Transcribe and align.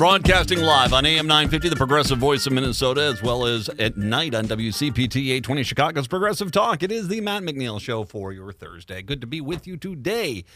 Broadcasting 0.00 0.62
live 0.62 0.94
on 0.94 1.04
AM 1.04 1.26
950, 1.26 1.68
the 1.68 1.76
progressive 1.76 2.16
voice 2.16 2.46
of 2.46 2.54
Minnesota, 2.54 3.02
as 3.02 3.22
well 3.22 3.44
as 3.44 3.68
at 3.68 3.98
night 3.98 4.34
on 4.34 4.46
WCPT 4.46 5.16
820 5.16 5.62
Chicago's 5.62 6.08
Progressive 6.08 6.50
Talk. 6.50 6.82
It 6.82 6.90
is 6.90 7.08
the 7.08 7.20
Matt 7.20 7.42
McNeil 7.42 7.78
Show 7.78 8.04
for 8.04 8.32
your 8.32 8.50
Thursday. 8.50 9.02
Good 9.02 9.20
to 9.20 9.26
be 9.26 9.42
with 9.42 9.66
you 9.66 9.76
today. 9.76 10.46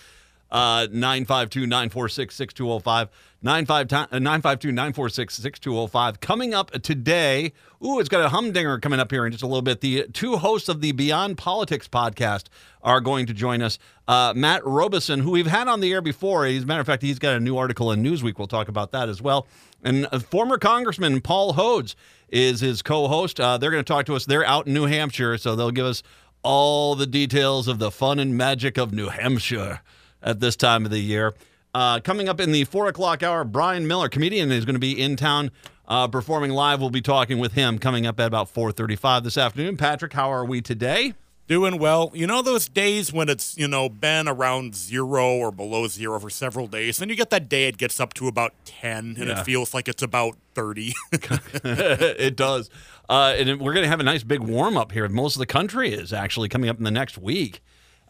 Uh, 0.51 0.87
952 0.91 1.67
946 1.67 2.35
6205. 2.35 3.09
952 3.45 4.73
946 4.73 5.35
6205. 5.35 6.21
Coming 6.21 6.55
up 6.55 6.71
today, 6.83 7.53
ooh, 7.85 7.99
it's 8.01 8.09
got 8.09 8.25
a 8.25 8.31
humdinger 8.31 8.79
coming 8.79 8.99
up 8.99 9.11
here 9.11 9.27
in 9.27 9.33
just 9.33 9.45
a 9.45 9.47
little 9.47 9.61
bit. 9.61 9.83
The 9.83 10.07
two 10.13 10.37
hosts 10.37 10.71
of 10.71 10.81
the 10.81 10.93
Beyond 10.93 11.37
Politics 11.37 11.87
podcast 11.87 12.45
are 12.83 13.01
going 13.01 13.27
to 13.27 13.35
join 13.35 13.61
us. 13.61 13.79
Uh, 14.09 14.33
Matt 14.35 14.65
Robison, 14.65 15.21
who 15.21 15.31
we've 15.33 15.47
had 15.47 15.69
on 15.69 15.81
the 15.81 15.93
air 15.93 16.01
before, 16.01 16.47
as 16.47 16.63
a 16.63 16.67
matter 16.67 16.81
of 16.81 16.87
fact, 16.87 17.03
he's 17.03 17.19
got 17.19 17.35
a 17.37 17.41
new 17.41 17.59
article 17.59 17.93
in 17.93 18.03
Newsweek. 18.03 18.39
We'll 18.39 18.49
talk 18.49 18.69
about 18.69 18.93
that 18.93 19.11
as 19.11 19.21
well. 19.21 19.47
And 19.83 20.07
uh, 20.11 20.21
former 20.21 20.57
Congressman 20.57 21.21
Paul 21.21 21.53
Hodes 21.53 21.95
is 22.31 22.61
his 22.61 22.81
co 22.81 23.09
host. 23.09 23.39
Uh, 23.39 23.59
they're 23.59 23.71
going 23.71 23.85
to 23.85 23.93
talk 23.93 24.07
to 24.07 24.15
us. 24.15 24.25
They're 24.25 24.47
out 24.47 24.67
in 24.67 24.73
New 24.73 24.87
Hampshire, 24.87 25.37
so 25.37 25.55
they'll 25.55 25.71
give 25.71 25.87
us 25.87 26.03
all 26.43 26.95
the 26.95 27.07
details 27.07 27.69
of 27.69 27.79
the 27.79 27.91
fun 27.91 28.19
and 28.19 28.37
magic 28.39 28.79
of 28.79 28.93
New 28.95 29.09
Hampshire 29.09 29.83
at 30.25 30.41
this 30.41 30.57
time 30.57 30.85
of 30.85 30.91
the 30.91 30.99
year. 30.99 31.35
Uh, 31.73 32.01
coming 32.01 32.29
up 32.29 32.41
in 32.41 32.51
the 32.51 32.65
four 32.65 32.89
o'clock 32.89 33.23
hour, 33.23 33.45
Bryan 33.45 33.87
Miller, 33.87 34.09
comedian, 34.09 34.51
is 34.51 34.65
going 34.65 34.75
to 34.75 34.81
be 34.81 35.01
in 35.01 35.15
town 35.17 35.51
uh, 35.87 36.09
performing 36.09 36.51
live. 36.51 36.81
We'll 36.81 36.91
be 36.91 37.01
talking 37.03 37.39
with 37.39 37.53
him 37.53 37.79
coming 37.79 38.07
up 38.07 38.19
at 38.19 38.27
about 38.27 38.49
four 38.49 38.73
thirty-five 38.73 39.23
this 39.25 39.37
afternoon. 39.39 39.77
Patrick, 39.77 40.13
how 40.13 40.33
are 40.33 40.45
we 40.45 40.61
today? 40.61 41.15
Doing 41.47 41.79
well. 41.79 42.11
You 42.15 42.27
know 42.27 42.41
those 42.41 42.71
days 42.71 43.13
when 43.13 43.29
it's, 43.29 43.59
you 43.59 43.69
know, 43.69 43.91
been 43.91 44.29
around 44.29 44.75
zero 44.75 45.35
or 45.37 45.53
below 45.53 45.87
zero 45.89 46.19
for 46.19 46.31
several 46.31 46.67
days, 46.69 47.03
and 47.03 47.11
you 47.11 47.17
get 47.19 47.29
that 47.29 47.51
day 47.51 47.69
it 47.69 47.77
gets 47.77 48.01
up 48.01 48.15
to 48.15 48.29
about 48.29 48.55
10 48.65 49.17
and 49.19 49.29
Yeah. 49.29 49.41
it 49.41 49.45
feels 49.45 49.75
like 49.75 49.87
it's 49.87 50.03
about 50.03 50.37
30. 50.55 50.95
it 51.13 52.37
does. 52.37 52.71
Uh, 53.11 53.35
and 53.37 53.61
we're 53.61 53.75
going 53.75 53.85
to 53.85 53.91
have 53.91 54.01
a 54.01 54.05
nice 54.05 54.23
big 54.23 54.41
warm 54.41 54.79
up 54.79 54.93
here. 54.93 55.07
Most 55.09 55.37
of 55.37 55.41
the 55.41 55.47
country 55.47 55.93
is 55.93 56.15
actually 56.15 56.49
coming 56.49 56.71
up 56.71 56.79
in 56.79 56.85
the 56.85 56.91
next 56.91 57.19
week. 57.19 57.61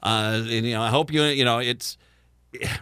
Uh, 0.05 0.43
and, 0.43 0.67
you 0.67 0.75
know, 0.75 0.83
I 0.83 0.91
hope 0.91 1.13
you, 1.13 1.23
you 1.25 1.45
know, 1.45 1.59
it's, 1.59 1.97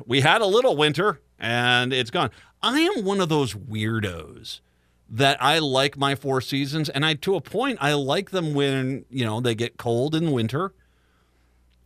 we 0.05 0.21
had 0.21 0.41
a 0.41 0.47
little 0.47 0.77
winter 0.77 1.21
and 1.39 1.93
it's 1.93 2.11
gone. 2.11 2.31
I 2.63 2.81
am 2.81 3.05
one 3.05 3.21
of 3.21 3.29
those 3.29 3.55
weirdos 3.55 4.61
that 5.09 5.41
I 5.43 5.59
like 5.59 5.97
my 5.97 6.15
four 6.15 6.41
seasons. 6.41 6.89
And 6.89 7.05
I, 7.05 7.15
to 7.15 7.37
a 7.37 7.41
point, 7.41 7.79
I 7.81 7.93
like 7.93 8.31
them 8.31 8.55
when, 8.55 9.05
you 9.11 9.25
know, 9.25 9.41
they 9.41 9.55
get 9.55 9.77
cold 9.77 10.15
in 10.15 10.33
winter. 10.33 10.73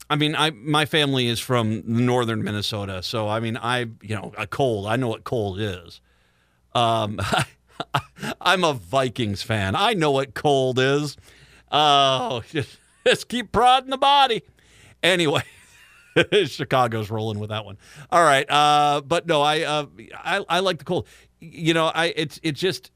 I 0.08 0.16
mean, 0.16 0.36
I 0.36 0.50
my 0.50 0.84
family 0.86 1.26
is 1.26 1.40
from 1.40 1.82
northern 1.84 2.44
Minnesota, 2.44 3.02
so 3.02 3.28
I 3.28 3.40
mean, 3.40 3.56
I 3.56 3.86
you 4.02 4.14
know, 4.14 4.32
a 4.38 4.46
cold. 4.46 4.86
I 4.86 4.94
know 4.94 5.08
what 5.08 5.24
cold 5.24 5.58
is. 5.58 6.00
Um, 6.74 7.20
I'm 8.40 8.62
a 8.62 8.72
Vikings 8.74 9.42
fan. 9.42 9.74
I 9.74 9.94
know 9.94 10.12
what 10.12 10.34
cold 10.34 10.78
is. 10.78 11.16
Oh, 11.72 12.42
just, 12.50 12.78
just 13.06 13.28
keep 13.28 13.50
prodding 13.50 13.90
the 13.90 13.98
body. 13.98 14.42
Anyway, 15.02 15.42
Chicago's 16.46 17.10
rolling 17.10 17.38
with 17.38 17.50
that 17.50 17.64
one. 17.64 17.78
All 18.10 18.22
right, 18.22 18.48
uh, 18.50 19.02
but 19.02 19.26
no, 19.26 19.42
I, 19.42 19.62
uh, 19.62 19.86
I 20.14 20.44
I 20.48 20.60
like 20.60 20.78
the 20.78 20.84
cold. 20.84 21.06
You 21.40 21.74
know, 21.74 21.86
I 21.86 22.06
it's 22.16 22.40
it's 22.42 22.60
just 22.60 22.90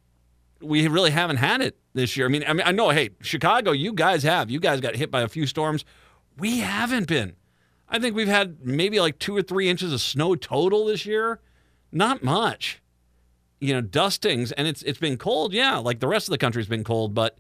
we 0.60 0.86
really 0.88 1.10
haven't 1.10 1.36
had 1.36 1.60
it 1.60 1.76
this 1.94 2.16
year. 2.16 2.26
I 2.26 2.28
mean, 2.28 2.44
I 2.46 2.52
mean, 2.52 2.66
I 2.66 2.72
know. 2.72 2.90
Hey, 2.90 3.10
Chicago, 3.20 3.72
you 3.72 3.92
guys 3.92 4.22
have. 4.22 4.50
You 4.50 4.60
guys 4.60 4.80
got 4.80 4.96
hit 4.96 5.10
by 5.10 5.22
a 5.22 5.28
few 5.28 5.46
storms. 5.46 5.84
We 6.36 6.60
haven't 6.60 7.08
been. 7.08 7.34
I 7.88 7.98
think 7.98 8.14
we've 8.14 8.28
had 8.28 8.64
maybe 8.64 9.00
like 9.00 9.18
two 9.18 9.36
or 9.36 9.42
three 9.42 9.68
inches 9.68 9.92
of 9.92 10.00
snow 10.00 10.36
total 10.36 10.86
this 10.86 11.04
year. 11.04 11.40
Not 11.92 12.22
much. 12.22 12.80
You 13.58 13.74
know, 13.74 13.80
dustings, 13.80 14.52
and 14.52 14.66
it's 14.66 14.82
it's 14.82 14.98
been 14.98 15.18
cold. 15.18 15.52
Yeah, 15.52 15.76
like 15.78 16.00
the 16.00 16.08
rest 16.08 16.28
of 16.28 16.32
the 16.32 16.38
country's 16.38 16.68
been 16.68 16.84
cold, 16.84 17.14
but 17.14 17.38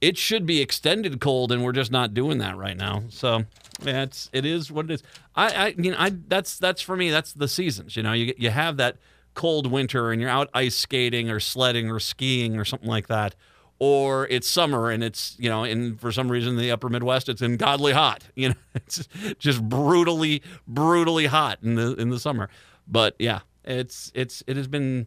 it 0.00 0.16
should 0.16 0.46
be 0.46 0.60
extended 0.60 1.20
cold, 1.20 1.52
and 1.52 1.62
we're 1.62 1.72
just 1.72 1.90
not 1.92 2.14
doing 2.14 2.38
that 2.38 2.56
right 2.56 2.76
now. 2.76 3.02
So 3.10 3.44
it's 3.82 4.30
it 4.32 4.44
is 4.44 4.72
what 4.72 4.86
it 4.86 4.92
is. 4.92 5.02
I 5.36 5.66
I 5.68 5.74
know 5.76 5.94
I 5.98 6.10
that's 6.28 6.58
that's 6.58 6.80
for 6.80 6.96
me. 6.96 7.10
That's 7.10 7.32
the 7.32 7.48
seasons. 7.48 7.96
You 7.96 8.02
know, 8.02 8.12
you 8.12 8.34
you 8.38 8.50
have 8.50 8.76
that 8.78 8.96
cold 9.34 9.70
winter, 9.70 10.10
and 10.10 10.20
you're 10.20 10.30
out 10.30 10.48
ice 10.54 10.76
skating 10.76 11.30
or 11.30 11.40
sledding 11.40 11.90
or 11.90 12.00
skiing 12.00 12.56
or 12.56 12.64
something 12.64 12.88
like 12.88 13.08
that. 13.08 13.34
Or 13.78 14.26
it's 14.28 14.46
summer 14.46 14.90
and 14.90 15.02
it's 15.02 15.36
you 15.38 15.48
know, 15.48 15.64
and 15.64 15.98
for 15.98 16.12
some 16.12 16.30
reason 16.30 16.56
the 16.56 16.70
upper 16.70 16.88
Midwest 16.88 17.28
it's 17.28 17.42
ungodly 17.42 17.92
hot. 17.92 18.24
You 18.34 18.50
know, 18.50 18.54
it's 18.74 19.08
just 19.38 19.62
brutally, 19.66 20.42
brutally 20.66 21.26
hot 21.26 21.58
in 21.62 21.74
the 21.74 21.94
in 21.94 22.10
the 22.10 22.20
summer. 22.20 22.48
But 22.86 23.16
yeah, 23.18 23.40
it's 23.64 24.12
it's 24.14 24.42
it 24.46 24.56
has 24.56 24.68
been 24.68 25.06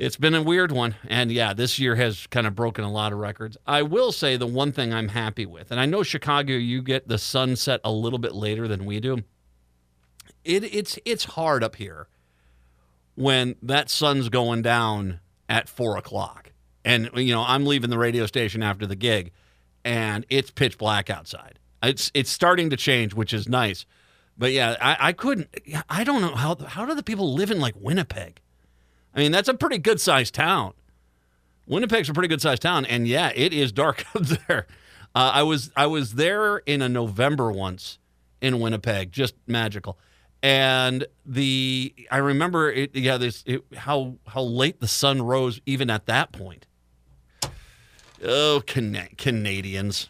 it's 0.00 0.16
been 0.16 0.34
a 0.34 0.42
weird 0.42 0.72
one. 0.72 0.96
And 1.08 1.30
yeah, 1.30 1.52
this 1.52 1.78
year 1.78 1.94
has 1.96 2.26
kind 2.28 2.46
of 2.46 2.54
broken 2.54 2.84
a 2.84 2.90
lot 2.90 3.12
of 3.12 3.18
records. 3.18 3.56
I 3.66 3.82
will 3.82 4.12
say 4.12 4.36
the 4.36 4.46
one 4.46 4.72
thing 4.72 4.92
I'm 4.92 5.08
happy 5.08 5.46
with, 5.46 5.70
and 5.70 5.78
I 5.78 5.86
know 5.86 6.02
Chicago, 6.02 6.54
you 6.54 6.82
get 6.82 7.08
the 7.08 7.18
sunset 7.18 7.80
a 7.84 7.92
little 7.92 8.18
bit 8.18 8.34
later 8.34 8.66
than 8.66 8.84
we 8.84 9.00
do. 9.00 9.22
It, 10.44 10.64
it's 10.64 10.98
it's 11.04 11.24
hard 11.24 11.62
up 11.62 11.76
here 11.76 12.08
when 13.14 13.56
that 13.62 13.90
sun's 13.90 14.30
going 14.30 14.62
down 14.62 15.20
at 15.48 15.68
four 15.68 15.96
o'clock. 15.96 16.52
And 16.84 17.10
you 17.14 17.34
know, 17.34 17.44
I'm 17.46 17.66
leaving 17.66 17.90
the 17.90 17.98
radio 17.98 18.24
station 18.24 18.62
after 18.62 18.86
the 18.86 18.96
gig 18.96 19.32
and 19.84 20.26
it's 20.28 20.50
pitch 20.50 20.78
black 20.78 21.10
outside. 21.10 21.58
It's 21.82 22.10
it's 22.14 22.30
starting 22.30 22.70
to 22.70 22.76
change, 22.76 23.14
which 23.14 23.32
is 23.32 23.48
nice. 23.48 23.86
But 24.36 24.52
yeah, 24.52 24.76
I, 24.80 25.08
I 25.08 25.12
couldn't 25.12 25.48
I 25.88 26.04
don't 26.04 26.20
know 26.20 26.34
how 26.34 26.56
how 26.56 26.84
do 26.84 26.94
the 26.94 27.02
people 27.02 27.34
live 27.34 27.50
in 27.50 27.60
like 27.60 27.74
Winnipeg? 27.76 28.40
I 29.14 29.20
mean, 29.20 29.32
that's 29.32 29.48
a 29.48 29.54
pretty 29.54 29.78
good 29.78 30.00
sized 30.00 30.34
town. 30.34 30.72
Winnipeg's 31.66 32.08
a 32.08 32.12
pretty 32.12 32.28
good 32.28 32.40
sized 32.40 32.62
town, 32.62 32.84
and 32.84 33.06
yeah, 33.06 33.30
it 33.34 33.52
is 33.52 33.72
dark 33.72 34.04
up 34.14 34.22
there. 34.22 34.66
Uh, 35.14 35.30
I 35.34 35.42
was 35.42 35.70
I 35.76 35.86
was 35.86 36.14
there 36.14 36.58
in 36.58 36.82
a 36.82 36.88
November 36.88 37.50
once 37.50 37.98
in 38.40 38.60
Winnipeg, 38.60 39.12
just 39.12 39.34
magical. 39.46 39.98
And 40.42 41.06
the 41.26 41.94
I 42.10 42.16
remember 42.18 42.70
it, 42.70 42.94
yeah, 42.94 43.18
this 43.18 43.42
it, 43.46 43.62
how 43.76 44.16
how 44.26 44.42
late 44.42 44.80
the 44.80 44.88
sun 44.88 45.22
rose 45.22 45.60
even 45.66 45.90
at 45.90 46.06
that 46.06 46.32
point. 46.32 46.66
Oh, 48.24 48.62
Cana- 48.66 49.08
Canadians, 49.16 50.08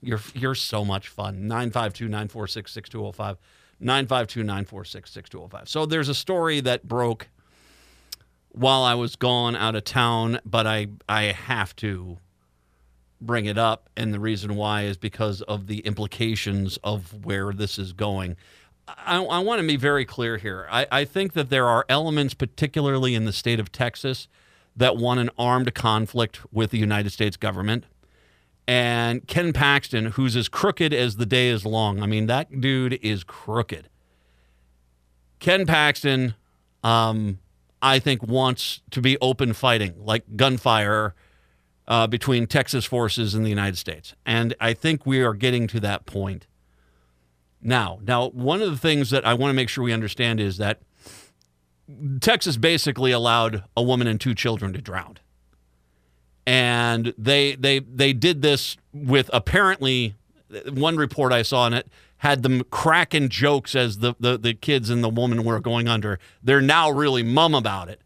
you're 0.00 0.20
you're 0.34 0.54
so 0.54 0.84
much 0.84 1.08
fun. 1.08 1.42
952-946-6205. 1.48 3.36
952-946-6205. 3.82 5.68
So 5.68 5.86
there's 5.86 6.08
a 6.08 6.14
story 6.14 6.60
that 6.60 6.86
broke 6.88 7.28
while 8.52 8.82
I 8.82 8.94
was 8.94 9.16
gone 9.16 9.56
out 9.56 9.74
of 9.74 9.84
town, 9.84 10.40
but 10.44 10.66
I 10.66 10.88
I 11.08 11.24
have 11.24 11.74
to 11.76 12.18
bring 13.20 13.46
it 13.46 13.58
up, 13.58 13.88
and 13.96 14.14
the 14.14 14.20
reason 14.20 14.54
why 14.54 14.82
is 14.82 14.96
because 14.96 15.42
of 15.42 15.66
the 15.66 15.80
implications 15.80 16.78
of 16.84 17.24
where 17.24 17.52
this 17.52 17.78
is 17.78 17.92
going. 17.92 18.36
I, 18.86 19.22
I 19.22 19.38
want 19.40 19.60
to 19.60 19.66
be 19.66 19.76
very 19.76 20.04
clear 20.04 20.38
here. 20.38 20.66
I, 20.70 20.86
I 20.90 21.04
think 21.04 21.34
that 21.34 21.50
there 21.50 21.66
are 21.66 21.84
elements, 21.88 22.32
particularly 22.34 23.14
in 23.14 23.24
the 23.24 23.32
state 23.32 23.60
of 23.60 23.70
Texas, 23.70 24.28
that 24.76 24.96
want 24.96 25.20
an 25.20 25.30
armed 25.38 25.74
conflict 25.74 26.40
with 26.52 26.70
the 26.70 26.78
United 26.78 27.10
States 27.10 27.36
government. 27.36 27.84
And 28.66 29.26
Ken 29.26 29.52
Paxton, 29.52 30.12
who's 30.12 30.36
as 30.36 30.48
crooked 30.48 30.92
as 30.92 31.16
the 31.16 31.26
day 31.26 31.48
is 31.48 31.66
long, 31.66 32.02
I 32.02 32.06
mean, 32.06 32.26
that 32.26 32.60
dude 32.60 32.98
is 33.02 33.24
crooked. 33.24 33.88
Ken 35.38 35.66
Paxton, 35.66 36.34
um, 36.84 37.38
I 37.80 37.98
think, 37.98 38.22
wants 38.22 38.80
to 38.90 39.00
be 39.00 39.16
open 39.20 39.52
fighting, 39.52 39.94
like 39.98 40.36
gunfire 40.36 41.14
uh, 41.86 42.06
between 42.06 42.46
Texas 42.46 42.84
forces 42.84 43.34
and 43.34 43.44
the 43.44 43.48
United 43.50 43.78
States. 43.78 44.14
And 44.26 44.54
I 44.60 44.74
think 44.74 45.06
we 45.06 45.22
are 45.22 45.34
getting 45.34 45.66
to 45.68 45.80
that 45.80 46.06
point 46.06 46.46
now. 47.62 47.98
Now, 48.02 48.28
one 48.28 48.62
of 48.62 48.70
the 48.70 48.78
things 48.78 49.10
that 49.10 49.26
I 49.26 49.34
want 49.34 49.50
to 49.50 49.54
make 49.54 49.68
sure 49.68 49.82
we 49.84 49.92
understand 49.92 50.40
is 50.40 50.58
that 50.58 50.80
Texas 52.20 52.56
basically 52.56 53.12
allowed 53.12 53.64
a 53.76 53.82
woman 53.82 54.06
and 54.06 54.20
two 54.20 54.34
children 54.34 54.72
to 54.74 54.80
drown. 54.80 55.18
And 56.46 57.14
they 57.18 57.54
they 57.56 57.80
they 57.80 58.12
did 58.12 58.42
this 58.42 58.76
with 58.92 59.28
apparently 59.32 60.14
one 60.70 60.96
report 60.96 61.32
I 61.32 61.42
saw 61.42 61.62
on 61.62 61.74
it 61.74 61.88
had 62.18 62.42
them 62.42 62.64
cracking 62.64 63.28
jokes 63.28 63.74
as 63.74 63.98
the, 63.98 64.14
the, 64.18 64.36
the 64.38 64.54
kids 64.54 64.90
and 64.90 65.02
the 65.04 65.08
woman 65.08 65.44
were 65.44 65.60
going 65.60 65.88
under. 65.88 66.18
They're 66.42 66.60
now 66.60 66.90
really 66.90 67.22
mum 67.22 67.54
about 67.54 67.88
it. 67.88 68.00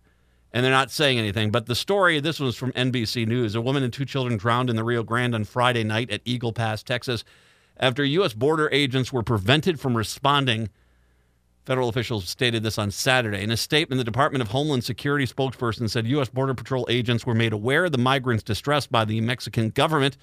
and 0.53 0.65
they're 0.65 0.71
not 0.71 0.91
saying 0.91 1.19
anything. 1.19 1.51
But 1.51 1.67
the 1.67 1.75
story, 1.75 2.21
this 2.21 2.39
was 2.39 2.57
from 2.57 2.73
NBC 2.73 3.27
News. 3.27 3.55
A 3.55 3.61
woman 3.61 3.83
and 3.83 3.93
two 3.93 4.05
children 4.05 4.37
drowned 4.37 4.69
in 4.69 4.77
the 4.77 4.85
Rio 4.85 5.03
Grande 5.03 5.35
on 5.35 5.45
Friday 5.45 5.83
night 5.85 6.11
at 6.11 6.21
Eagle 6.25 6.53
Pass, 6.53 6.83
Texas, 6.83 7.25
after 7.79 8.05
U.S. 8.05 8.35
border 8.35 8.69
agents 8.71 9.13
were 9.13 9.23
prevented 9.23 9.81
from 9.81 9.97
responding. 9.97 10.69
Federal 11.65 11.89
officials 11.89 12.29
stated 12.29 12.63
this 12.63 12.77
on 12.77 12.91
Saturday. 12.91 13.43
In 13.43 13.51
a 13.51 13.57
statement, 13.57 13.99
the 13.99 14.05
Department 14.05 14.43
of 14.43 14.49
Homeland 14.49 14.85
Security 14.85 15.27
spokesperson 15.27 15.89
said 15.89 16.07
U.S. 16.09 16.29
Border 16.29 16.55
Patrol 16.55 16.87
agents 16.91 17.25
were 17.25 17.35
made 17.35 17.53
aware 17.53 17.87
of 17.87 17.93
the 17.93 17.99
migrants' 17.99 18.43
distress 18.43 18.87
by 18.87 19.05
the 19.05 19.21
Mexican 19.21 19.71
government, 19.71 20.17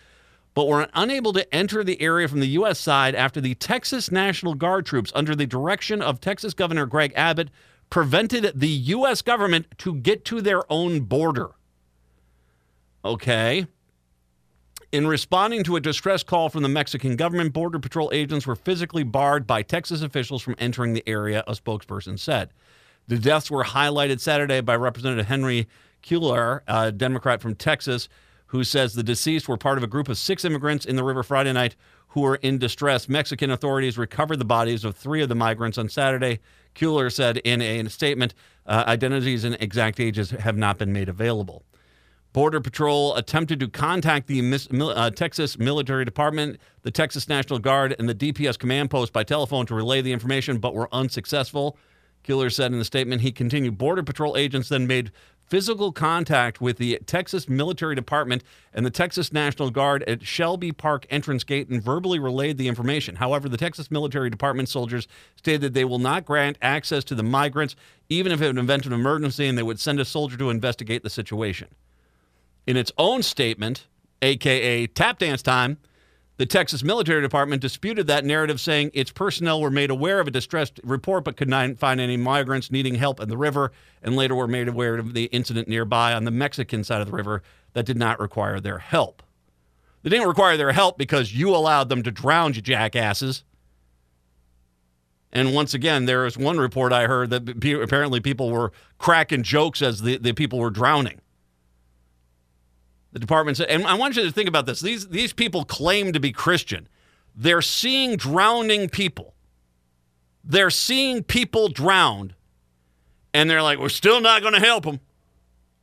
but 0.54 0.68
were 0.68 0.88
unable 0.94 1.34
to 1.34 1.54
enter 1.54 1.84
the 1.84 2.02
area 2.02 2.28
from 2.28 2.40
the 2.40 2.48
U.S. 2.48 2.80
side 2.80 3.16
after 3.16 3.40
the 3.40 3.56
Texas 3.56 4.12
National 4.12 4.56
Guard 4.56 4.86
troops, 4.86 5.12
under 5.16 5.36
the 5.36 5.46
direction 5.46 6.02
of 6.02 6.20
Texas 6.20 6.54
Governor 6.54 6.86
Greg 6.86 7.14
Abbott, 7.16 7.50
prevented 7.90 8.52
the 8.56 8.68
U.S. 8.68 9.22
government 9.22 9.68
to 9.80 9.96
get 9.96 10.26
to 10.26 10.42
their 10.42 10.72
own 10.72 11.02
border. 11.02 11.52
Okay. 13.04 13.68
In 14.92 15.06
responding 15.06 15.64
to 15.66 15.76
a 15.76 15.80
distress 15.80 16.24
call 16.24 16.50
from 16.50 16.64
the 16.64 16.70
Mexican 16.70 17.16
government, 17.16 17.54
Border 17.54 17.80
Patrol 17.80 18.10
agents 18.12 18.48
were 18.48 18.56
physically 18.56 19.04
barred 19.04 19.46
by 19.46 19.62
Texas 19.62 20.02
officials 20.02 20.42
from 20.42 20.56
entering 20.58 20.94
the 20.94 21.08
area, 21.08 21.44
a 21.48 21.54
spokesperson 21.54 22.18
said. 22.18 22.50
The 23.08 23.20
deaths 23.20 23.52
were 23.52 23.64
highlighted 23.64 24.20
Saturday 24.20 24.62
by 24.62 24.76
Representative 24.76 25.28
Henry 25.28 25.68
Cuellar, 26.04 26.62
a 26.68 26.92
Democrat 26.92 27.42
from 27.42 27.56
Texas, 27.56 28.10
who 28.50 28.64
says 28.64 28.94
the 28.94 29.04
deceased 29.04 29.48
were 29.48 29.58
part 29.58 29.78
of 29.78 29.84
a 29.84 29.88
group 29.88 30.10
of 30.10 30.18
six 30.18 30.44
immigrants 30.44 30.86
in 30.86 30.96
the 30.96 31.04
river 31.04 31.24
Friday 31.24 31.54
night 31.54 31.76
who 32.10 32.22
were 32.22 32.36
in 32.38 32.58
distress. 32.58 33.08
Mexican 33.08 33.52
authorities 33.52 33.98
recovered 33.98 34.38
the 34.38 34.46
bodies 34.46 34.84
of 34.84 34.96
three 34.96 35.22
of 35.22 35.30
the 35.30 35.36
migrants 35.36 35.78
on 35.78 35.88
Saturday. 35.88 36.40
Cuellar 36.74 37.12
said 37.12 37.38
in 37.38 37.62
a, 37.62 37.80
in 37.80 37.88
a 37.88 37.90
statement 37.90 38.34
uh, 38.66 38.84
identities 38.88 39.44
and 39.44 39.56
exact 39.60 40.00
ages 40.00 40.32
have 40.32 40.58
not 40.58 40.80
been 40.80 40.92
made 40.92 41.10
available. 41.10 41.64
Border 42.34 42.60
Patrol 42.60 43.16
attempted 43.16 43.60
to 43.60 43.68
contact 43.68 44.28
the 44.28 44.42
uh, 44.96 45.10
Texas 45.12 45.58
Military 45.58 46.06
Department, 46.06 46.60
the 46.84 46.92
Texas 46.92 47.28
National 47.28 47.60
Guard, 47.60 47.96
and 47.98 48.10
the 48.10 48.16
DPS 48.16 48.58
command 48.58 48.90
post 48.90 49.14
by 49.14 49.24
telephone 49.24 49.66
to 49.68 49.76
relay 49.76 50.02
the 50.02 50.12
information, 50.12 50.58
but 50.58 50.74
were 50.74 50.90
unsuccessful. 50.92 51.78
Cuellar 52.24 52.54
said 52.54 52.72
in 52.72 52.80
the 52.80 52.86
statement 52.86 53.22
he 53.22 53.32
continued. 53.32 53.78
Border 53.78 54.04
Patrol 54.04 54.38
agents 54.38 54.70
then 54.70 54.88
made 54.88 55.12
physical 55.50 55.92
contact 55.92 56.62
with 56.62 56.78
the 56.78 57.00
Texas 57.06 57.50
Military 57.50 57.96
Department 57.96 58.44
and 58.74 58.86
the 58.86 58.92
Texas 58.92 59.34
National 59.34 59.72
Guard 59.72 60.04
at 60.04 60.26
Shelby 60.26 60.72
Park 60.72 61.08
entrance 61.10 61.44
gate 61.44 61.70
and 61.70 61.82
verbally 61.82 62.20
relayed 62.20 62.58
the 62.58 62.68
information. 62.68 63.16
However, 63.16 63.50
the 63.50 63.58
Texas 63.58 63.90
Military 63.90 64.30
Department 64.30 64.70
soldiers 64.70 65.08
stated 65.36 65.62
that 65.62 65.74
they 65.74 65.86
will 65.86 66.00
not 66.00 66.26
grant 66.26 66.58
access 66.62 67.04
to 67.06 67.16
the 67.16 67.24
migrants, 67.24 67.76
even 68.10 68.32
if 68.32 68.42
it 68.42 68.48
would 68.48 68.58
invent 68.58 68.86
an 68.86 68.94
emergency, 68.94 69.48
and 69.48 69.58
they 69.58 69.64
would 69.64 69.80
send 69.80 70.00
a 70.00 70.06
soldier 70.06 70.38
to 70.38 70.50
investigate 70.50 71.04
the 71.04 71.10
situation. 71.10 71.68
In 72.68 72.78
its 72.78 72.92
own 72.98 73.24
statement, 73.24 73.88
aka 74.22 74.86
tap 74.88 75.18
dance 75.18 75.42
time, 75.42 75.78
the 76.40 76.46
Texas 76.46 76.86
Military 76.86 77.22
Department 77.22 77.62
disputed 77.62 78.08
that 78.08 78.24
narrative, 78.24 78.62
saying 78.62 78.92
its 78.94 79.12
personnel 79.12 79.60
were 79.60 79.70
made 79.70 79.90
aware 79.90 80.22
of 80.22 80.28
a 80.28 80.32
distressed 80.32 80.80
report 80.86 81.26
but 81.26 81.36
could 81.36 81.50
not 81.50 81.78
find 81.78 82.00
any 82.00 82.16
migrants 82.16 82.72
needing 82.72 82.96
help 82.96 83.20
in 83.20 83.28
the 83.28 83.36
river, 83.36 83.74
and 84.02 84.16
later 84.16 84.34
were 84.34 84.48
made 84.48 84.70
aware 84.70 84.96
of 84.96 85.14
the 85.14 85.26
incident 85.26 85.68
nearby 85.68 86.14
on 86.14 86.24
the 86.24 86.32
Mexican 86.32 86.82
side 86.86 87.02
of 87.02 87.08
the 87.08 87.14
river 87.14 87.44
that 87.74 87.86
did 87.86 87.98
not 87.98 88.22
require 88.22 88.62
their 88.62 88.78
help. 88.78 89.22
They 90.02 90.12
didn't 90.12 90.30
require 90.30 90.56
their 90.56 90.72
help 90.72 90.98
because 90.98 91.36
you 91.36 91.54
allowed 91.54 91.90
them 91.90 92.04
to 92.04 92.12
drown, 92.12 92.54
you 92.54 92.62
jackasses. 92.62 93.44
And 95.34 95.54
once 95.54 95.74
again, 95.74 96.06
there 96.06 96.26
is 96.26 96.38
one 96.38 96.58
report 96.58 96.94
I 96.94 97.08
heard 97.08 97.32
that 97.32 97.50
apparently 97.84 98.22
people 98.22 98.50
were 98.50 98.72
cracking 98.98 99.44
jokes 99.44 99.82
as 99.82 100.04
the, 100.04 100.16
the 100.16 100.32
people 100.32 100.60
were 100.60 100.70
drowning. 100.70 101.20
The 103.12 103.20
department 103.20 103.58
said, 103.58 103.70
and 103.70 103.86
I 103.86 103.96
want 103.96 104.16
you 104.16 104.24
to 104.24 104.32
think 104.32 104.48
about 104.48 104.66
this. 104.66 104.82
These, 104.82 105.08
these 105.08 105.34
people 105.34 105.66
claim 105.66 106.14
to 106.14 106.20
be 106.20 106.32
Christian. 106.32 106.88
They're 107.36 107.62
seeing 107.62 108.18
drowning 108.18 108.90
people. 108.90 109.34
They're 110.44 110.70
seeing 110.70 111.24
people 111.24 111.70
drowned, 111.70 112.36
and 113.34 113.50
they're 113.50 113.64
like, 113.64 113.80
we're 113.80 113.90
still 113.90 114.22
not 114.22 114.42
going 114.42 114.54
to 114.54 114.60
help 114.60 114.86
them. 114.86 115.00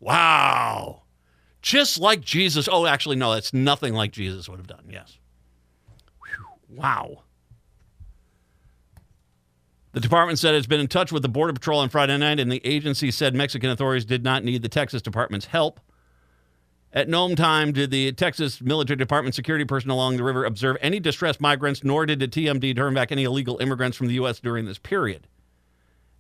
Wow. 0.01 1.03
Just 1.63 1.99
like 1.99 2.21
Jesus. 2.21 2.69
Oh, 2.71 2.87
actually, 2.87 3.17
no, 3.17 3.35
that's 3.35 3.53
nothing 3.53 3.95
like 3.95 4.13
Jesus 4.13 4.49
would 4.49 4.59
have 4.59 4.67
done. 4.67 4.85
Yes. 4.89 5.19
Wow. 6.69 7.23
The 9.93 10.01
department 10.01 10.39
said 10.39 10.55
it's 10.55 10.67
been 10.67 10.81
in 10.81 10.89
touch 10.89 11.11
with 11.11 11.23
the 11.23 11.29
Border 11.29 11.55
Patrol 11.55 11.81
on 11.81 11.89
Friday 11.89 12.17
night, 12.19 12.39
and 12.39 12.53
the 12.53 12.61
agency 12.65 13.11
said 13.11 13.35
Mexican 13.35 13.71
authorities 13.71 14.05
did 14.05 14.23
not 14.23 14.45
need 14.45 14.63
the 14.63 14.69
Texas 14.69 15.01
Department's 15.01 15.47
help. 15.47 15.81
At 16.97 17.11
no 17.11 17.35
time 17.35 17.73
did 17.73 17.91
the 17.91 18.11
Texas 18.13 18.63
Military 18.63 18.97
Department 18.97 19.35
security 19.35 19.67
person 19.67 19.91
along 19.91 20.17
the 20.17 20.25
river 20.25 20.47
observe 20.47 20.79
any 20.81 20.99
distressed 20.99 21.43
migrants, 21.43 21.85
nor 21.85 22.07
did 22.07 22.21
the 22.21 22.27
TMD 22.27 22.75
turn 22.75 22.95
back 22.95 23.13
any 23.13 23.25
illegal 23.25 23.59
immigrants 23.59 23.99
from 23.99 24.07
the 24.07 24.15
U.S. 24.15 24.41
during 24.41 24.65
this 24.65 24.79
period. 24.79 25.27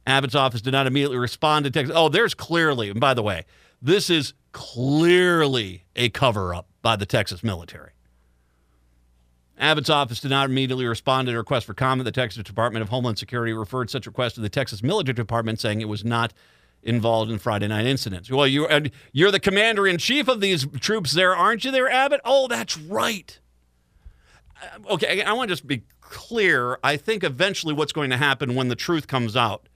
Abbott's 0.06 0.34
office 0.34 0.60
did 0.60 0.72
not 0.72 0.86
immediately 0.86 1.16
respond 1.16 1.64
to 1.64 1.70
Texas. 1.70 1.96
Oh, 1.96 2.10
there's 2.10 2.34
clearly, 2.34 2.90
and 2.90 3.00
by 3.00 3.14
the 3.14 3.22
way, 3.22 3.46
this 3.80 4.10
is 4.10 4.34
clearly 4.52 5.84
a 5.96 6.10
cover 6.10 6.54
up 6.54 6.68
by 6.82 6.94
the 6.94 7.06
Texas 7.06 7.42
military. 7.42 7.92
Abbott's 9.58 9.88
office 9.88 10.20
did 10.20 10.30
not 10.30 10.50
immediately 10.50 10.84
respond 10.84 11.26
to 11.26 11.32
a 11.32 11.38
request 11.38 11.64
for 11.64 11.72
comment. 11.72 12.04
The 12.04 12.12
Texas 12.12 12.42
Department 12.42 12.82
of 12.82 12.90
Homeland 12.90 13.18
Security 13.18 13.54
referred 13.54 13.88
such 13.88 14.04
request 14.04 14.34
to 14.34 14.42
the 14.42 14.50
Texas 14.50 14.82
Military 14.82 15.14
Department, 15.14 15.58
saying 15.58 15.80
it 15.80 15.88
was 15.88 16.04
not 16.04 16.34
involved 16.86 17.30
in 17.30 17.38
Friday 17.38 17.66
night 17.66 17.84
incidents. 17.84 18.30
Well, 18.30 18.46
you 18.46 18.68
you're 19.12 19.30
the 19.30 19.40
commander 19.40 19.86
in 19.86 19.98
chief 19.98 20.28
of 20.28 20.40
these 20.40 20.66
troops 20.80 21.12
there, 21.12 21.34
aren't 21.34 21.64
you 21.64 21.70
there, 21.70 21.90
Abbott? 21.90 22.20
Oh, 22.24 22.46
that's 22.48 22.78
right. 22.78 23.38
Uh, 24.62 24.94
okay, 24.94 25.22
I 25.22 25.32
want 25.32 25.48
to 25.48 25.52
just 25.52 25.66
be 25.66 25.82
clear. 26.00 26.78
I 26.82 26.96
think 26.96 27.24
eventually 27.24 27.74
what's 27.74 27.92
going 27.92 28.10
to 28.10 28.16
happen 28.16 28.54
when 28.54 28.68
the 28.68 28.76
truth 28.76 29.08
comes 29.08 29.36
out 29.36 29.68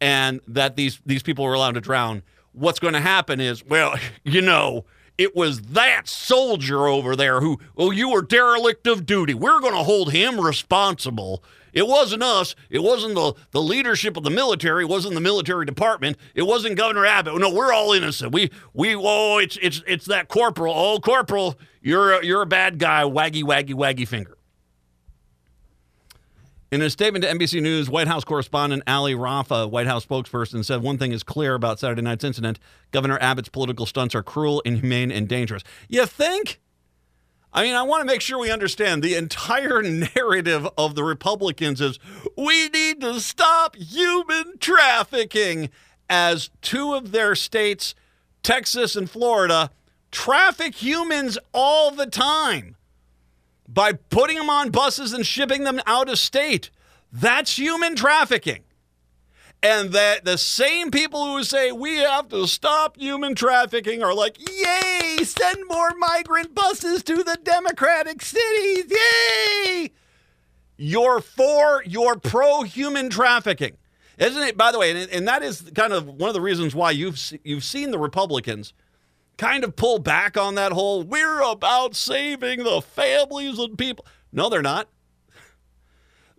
and 0.00 0.40
that 0.46 0.76
these 0.76 1.00
these 1.04 1.22
people 1.22 1.44
were 1.44 1.54
allowed 1.54 1.74
to 1.74 1.80
drown, 1.80 2.22
what's 2.52 2.78
going 2.78 2.94
to 2.94 3.00
happen 3.00 3.40
is, 3.40 3.64
well, 3.66 3.96
you 4.24 4.40
know, 4.40 4.84
it 5.18 5.34
was 5.34 5.60
that 5.62 6.08
soldier 6.08 6.86
over 6.86 7.16
there 7.16 7.40
who, 7.40 7.58
oh, 7.76 7.90
you 7.90 8.08
were 8.10 8.22
derelict 8.22 8.86
of 8.86 9.04
duty. 9.04 9.34
We're 9.34 9.60
going 9.60 9.74
to 9.74 9.82
hold 9.82 10.12
him 10.12 10.40
responsible 10.40 11.42
it 11.72 11.86
wasn't 11.86 12.22
us. 12.22 12.54
It 12.70 12.82
wasn't 12.82 13.14
the, 13.14 13.34
the 13.50 13.62
leadership 13.62 14.16
of 14.16 14.24
the 14.24 14.30
military. 14.30 14.84
It 14.84 14.88
wasn't 14.88 15.14
the 15.14 15.20
military 15.20 15.64
department. 15.64 16.16
It 16.34 16.42
wasn't 16.42 16.76
Governor 16.76 17.06
Abbott. 17.06 17.38
No, 17.38 17.52
we're 17.52 17.72
all 17.72 17.92
innocent. 17.92 18.32
We 18.32 18.50
we 18.74 18.94
oh, 18.94 19.38
it's 19.38 19.58
it's 19.62 19.82
it's 19.86 20.06
that 20.06 20.28
corporal. 20.28 20.74
Oh, 20.74 20.98
corporal, 20.98 21.58
you're 21.80 22.12
a, 22.14 22.24
you're 22.24 22.42
a 22.42 22.46
bad 22.46 22.78
guy. 22.78 23.02
Waggy 23.04 23.42
waggy 23.42 23.74
waggy 23.74 24.06
finger. 24.06 24.36
In 26.72 26.80
a 26.80 26.88
statement 26.88 27.22
to 27.22 27.30
NBC 27.30 27.60
News, 27.60 27.90
White 27.90 28.08
House 28.08 28.24
correspondent 28.24 28.82
Ali 28.86 29.14
Rafa, 29.14 29.68
White 29.68 29.86
House 29.86 30.06
spokesperson, 30.06 30.64
said 30.64 30.80
one 30.80 30.96
thing 30.96 31.12
is 31.12 31.22
clear 31.22 31.54
about 31.54 31.78
Saturday 31.78 32.00
night's 32.00 32.24
incident: 32.24 32.58
Governor 32.92 33.18
Abbott's 33.20 33.50
political 33.50 33.84
stunts 33.84 34.14
are 34.14 34.22
cruel, 34.22 34.60
inhumane, 34.60 35.12
and 35.12 35.28
dangerous. 35.28 35.62
You 35.90 36.06
think? 36.06 36.61
I 37.54 37.62
mean, 37.62 37.74
I 37.74 37.82
want 37.82 38.00
to 38.00 38.06
make 38.06 38.22
sure 38.22 38.38
we 38.38 38.50
understand 38.50 39.02
the 39.02 39.14
entire 39.14 39.82
narrative 40.16 40.66
of 40.78 40.94
the 40.94 41.04
Republicans 41.04 41.80
is 41.80 41.98
we 42.36 42.68
need 42.68 43.00
to 43.02 43.20
stop 43.20 43.76
human 43.76 44.58
trafficking 44.58 45.70
as 46.08 46.50
two 46.62 46.94
of 46.94 47.12
their 47.12 47.34
states, 47.34 47.94
Texas 48.42 48.96
and 48.96 49.10
Florida, 49.10 49.70
traffic 50.10 50.74
humans 50.74 51.38
all 51.52 51.90
the 51.90 52.06
time 52.06 52.76
by 53.68 53.92
putting 53.92 54.36
them 54.36 54.50
on 54.50 54.70
buses 54.70 55.12
and 55.12 55.24
shipping 55.24 55.64
them 55.64 55.80
out 55.86 56.08
of 56.08 56.18
state. 56.18 56.70
That's 57.12 57.58
human 57.58 57.96
trafficking 57.96 58.64
and 59.62 59.92
that 59.92 60.24
the 60.24 60.36
same 60.36 60.90
people 60.90 61.24
who 61.24 61.44
say 61.44 61.70
we 61.70 61.98
have 61.98 62.28
to 62.30 62.46
stop 62.46 62.96
human 62.96 63.34
trafficking 63.34 64.02
are 64.02 64.14
like, 64.14 64.36
yay, 64.38 65.18
send 65.22 65.58
more 65.68 65.92
migrant 65.96 66.54
buses 66.54 67.02
to 67.04 67.22
the 67.22 67.38
democratic 67.44 68.22
cities, 68.22 68.86
yay! 68.90 69.90
You're 70.76 71.20
for, 71.20 71.82
you're 71.86 72.18
pro 72.18 72.62
human 72.62 73.08
trafficking. 73.08 73.76
Isn't 74.18 74.42
it, 74.42 74.56
by 74.56 74.72
the 74.72 74.78
way, 74.78 74.90
and, 74.90 75.10
and 75.10 75.28
that 75.28 75.42
is 75.42 75.70
kind 75.74 75.92
of 75.92 76.06
one 76.06 76.28
of 76.28 76.34
the 76.34 76.40
reasons 76.40 76.74
why 76.74 76.90
you've, 76.90 77.20
you've 77.44 77.64
seen 77.64 77.92
the 77.92 77.98
Republicans 77.98 78.74
kind 79.38 79.64
of 79.64 79.76
pull 79.76 79.98
back 79.98 80.36
on 80.36 80.56
that 80.56 80.72
whole, 80.72 81.02
we're 81.02 81.40
about 81.40 81.94
saving 81.94 82.64
the 82.64 82.82
families 82.82 83.58
and 83.58 83.78
people. 83.78 84.04
No, 84.32 84.48
they're 84.48 84.62
not. 84.62 84.88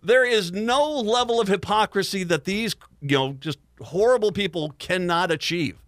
There 0.04 0.24
is 0.24 0.52
no 0.52 0.90
level 0.90 1.40
of 1.40 1.48
hypocrisy 1.48 2.24
that 2.24 2.44
these, 2.44 2.76
you 3.00 3.16
know, 3.16 3.32
just 3.40 3.58
horrible 3.80 4.32
people 4.32 4.74
cannot 4.78 5.30
achieve. 5.30 5.78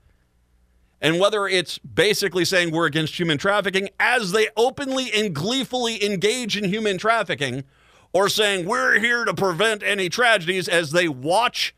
And 1.03 1.21
whether 1.21 1.47
it's 1.47 1.77
basically 1.79 2.47
saying 2.47 2.73
we're 2.73 2.87
against 2.87 3.19
human 3.19 3.37
trafficking 3.37 3.91
as 4.01 4.33
they 4.33 4.49
openly 4.57 5.13
and 5.13 5.35
gleefully 5.35 6.03
engage 6.03 6.57
in 6.57 6.65
human 6.65 6.97
trafficking, 6.97 7.65
or 8.13 8.31
saying 8.31 8.67
we're 8.67 8.99
here 8.99 9.27
to 9.27 9.35
prevent 9.35 9.83
any 9.83 10.09
tragedies 10.09 10.69
as 10.69 10.93
they 10.93 11.07
watch 11.07 11.75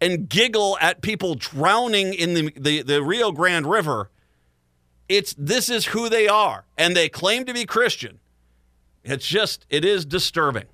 and 0.00 0.28
giggle 0.28 0.76
at 0.80 1.00
people 1.00 1.36
drowning 1.36 2.12
in 2.12 2.34
the, 2.34 2.52
the, 2.56 2.82
the 2.82 3.02
Rio 3.02 3.30
Grande 3.30 3.66
River. 3.66 4.10
It's 5.08 5.34
this 5.38 5.70
is 5.70 5.86
who 5.86 6.08
they 6.08 6.26
are, 6.26 6.64
and 6.76 6.96
they 6.96 7.08
claim 7.08 7.44
to 7.44 7.54
be 7.54 7.64
Christian. 7.64 8.18
It's 9.04 9.26
just 9.26 9.64
it 9.70 9.84
is 9.84 10.04
disturbing. 10.04 10.64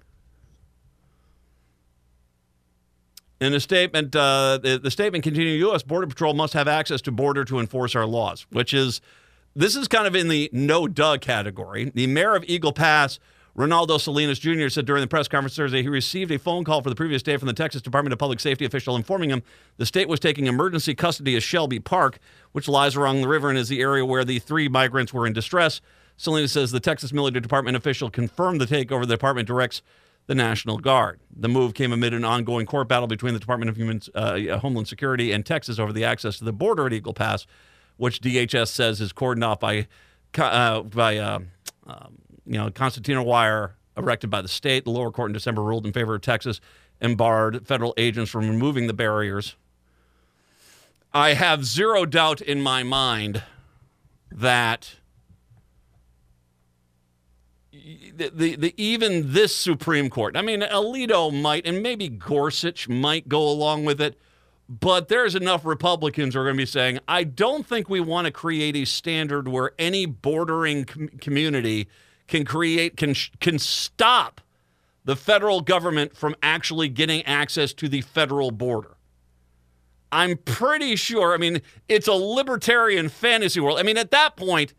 In 3.42 3.54
a 3.54 3.58
statement, 3.58 4.14
uh, 4.14 4.60
the, 4.62 4.78
the 4.78 4.90
statement 4.90 5.24
continued: 5.24 5.58
U.S. 5.58 5.82
Border 5.82 6.06
Patrol 6.06 6.32
must 6.32 6.54
have 6.54 6.68
access 6.68 7.02
to 7.02 7.10
border 7.10 7.44
to 7.46 7.58
enforce 7.58 7.96
our 7.96 8.06
laws, 8.06 8.46
which 8.50 8.72
is 8.72 9.00
this 9.56 9.74
is 9.74 9.88
kind 9.88 10.06
of 10.06 10.14
in 10.14 10.28
the 10.28 10.48
no 10.52 10.86
duh 10.86 11.18
category. 11.18 11.90
The 11.92 12.06
mayor 12.06 12.36
of 12.36 12.44
Eagle 12.46 12.72
Pass 12.72 13.18
Rolando 13.56 13.98
Salinas 13.98 14.38
Jr. 14.38 14.68
said 14.68 14.86
during 14.86 15.00
the 15.00 15.08
press 15.08 15.26
conference 15.26 15.56
Thursday 15.56 15.82
he 15.82 15.88
received 15.88 16.30
a 16.30 16.38
phone 16.38 16.62
call 16.62 16.82
for 16.82 16.88
the 16.88 16.94
previous 16.94 17.20
day 17.20 17.36
from 17.36 17.48
the 17.48 17.52
Texas 17.52 17.82
Department 17.82 18.12
of 18.12 18.20
Public 18.20 18.38
Safety 18.38 18.64
official 18.64 18.94
informing 18.94 19.30
him 19.30 19.42
the 19.76 19.86
state 19.86 20.08
was 20.08 20.20
taking 20.20 20.46
emergency 20.46 20.94
custody 20.94 21.36
of 21.36 21.42
Shelby 21.42 21.80
Park, 21.80 22.20
which 22.52 22.68
lies 22.68 22.94
along 22.94 23.22
the 23.22 23.28
river 23.28 23.48
and 23.48 23.58
is 23.58 23.68
the 23.68 23.80
area 23.80 24.06
where 24.06 24.24
the 24.24 24.38
three 24.38 24.68
migrants 24.68 25.12
were 25.12 25.26
in 25.26 25.32
distress. 25.32 25.80
Salinas 26.16 26.52
says 26.52 26.70
the 26.70 26.78
Texas 26.78 27.12
Military 27.12 27.40
Department 27.40 27.76
official 27.76 28.08
confirmed 28.08 28.60
the 28.60 28.66
takeover. 28.66 29.00
The 29.00 29.08
department 29.08 29.48
directs 29.48 29.82
the 30.26 30.34
National 30.34 30.78
Guard. 30.78 31.20
The 31.34 31.48
move 31.48 31.74
came 31.74 31.92
amid 31.92 32.14
an 32.14 32.24
ongoing 32.24 32.66
court 32.66 32.88
battle 32.88 33.06
between 33.06 33.34
the 33.34 33.40
Department 33.40 33.68
of 33.68 33.76
Human, 33.76 34.00
uh, 34.14 34.58
Homeland 34.58 34.88
Security 34.88 35.32
and 35.32 35.44
Texas 35.44 35.78
over 35.78 35.92
the 35.92 36.04
access 36.04 36.38
to 36.38 36.44
the 36.44 36.52
border 36.52 36.86
at 36.86 36.92
Eagle 36.92 37.14
Pass, 37.14 37.46
which 37.96 38.20
DHS 38.20 38.68
says 38.68 39.00
is 39.00 39.12
cordoned 39.12 39.46
off 39.46 39.60
by 39.60 39.86
uh, 40.38 40.82
by 40.82 41.18
uh, 41.18 41.40
um, 41.86 42.18
you 42.46 42.58
know 42.58 42.70
concertina 42.70 43.22
wire 43.22 43.76
erected 43.96 44.30
by 44.30 44.40
the 44.40 44.48
state. 44.48 44.84
The 44.84 44.90
lower 44.90 45.10
court 45.10 45.30
in 45.30 45.34
December 45.34 45.62
ruled 45.62 45.86
in 45.86 45.92
favor 45.92 46.14
of 46.14 46.22
Texas 46.22 46.60
and 47.00 47.16
barred 47.16 47.66
federal 47.66 47.92
agents 47.96 48.30
from 48.30 48.48
removing 48.48 48.86
the 48.86 48.94
barriers. 48.94 49.56
I 51.12 51.34
have 51.34 51.64
zero 51.64 52.06
doubt 52.06 52.40
in 52.40 52.62
my 52.62 52.82
mind 52.82 53.42
that 54.30 54.96
the, 58.28 58.56
the, 58.56 58.74
even 58.76 59.32
this 59.32 59.54
Supreme 59.54 60.10
Court, 60.10 60.36
I 60.36 60.42
mean, 60.42 60.60
Alito 60.60 61.32
might, 61.32 61.66
and 61.66 61.82
maybe 61.82 62.08
Gorsuch 62.08 62.88
might 62.88 63.28
go 63.28 63.42
along 63.48 63.84
with 63.84 64.00
it, 64.00 64.18
but 64.68 65.08
there's 65.08 65.34
enough 65.34 65.64
Republicans 65.64 66.34
who 66.34 66.40
are 66.40 66.44
going 66.44 66.56
to 66.56 66.62
be 66.62 66.66
saying, 66.66 66.98
I 67.06 67.24
don't 67.24 67.66
think 67.66 67.88
we 67.88 68.00
want 68.00 68.26
to 68.26 68.30
create 68.30 68.76
a 68.76 68.84
standard 68.84 69.48
where 69.48 69.72
any 69.78 70.06
bordering 70.06 70.84
com- 70.84 71.08
community 71.20 71.88
can 72.28 72.44
create, 72.44 72.96
can, 72.96 73.14
can 73.40 73.58
stop 73.58 74.40
the 75.04 75.16
federal 75.16 75.60
government 75.60 76.16
from 76.16 76.34
actually 76.42 76.88
getting 76.88 77.22
access 77.22 77.72
to 77.74 77.88
the 77.88 78.00
federal 78.00 78.50
border. 78.50 78.96
I'm 80.12 80.36
pretty 80.36 80.96
sure, 80.96 81.34
I 81.34 81.38
mean, 81.38 81.62
it's 81.88 82.06
a 82.06 82.12
libertarian 82.12 83.08
fantasy 83.08 83.60
world. 83.60 83.78
I 83.78 83.82
mean, 83.82 83.96
at 83.96 84.10
that 84.10 84.36
point, 84.36 84.74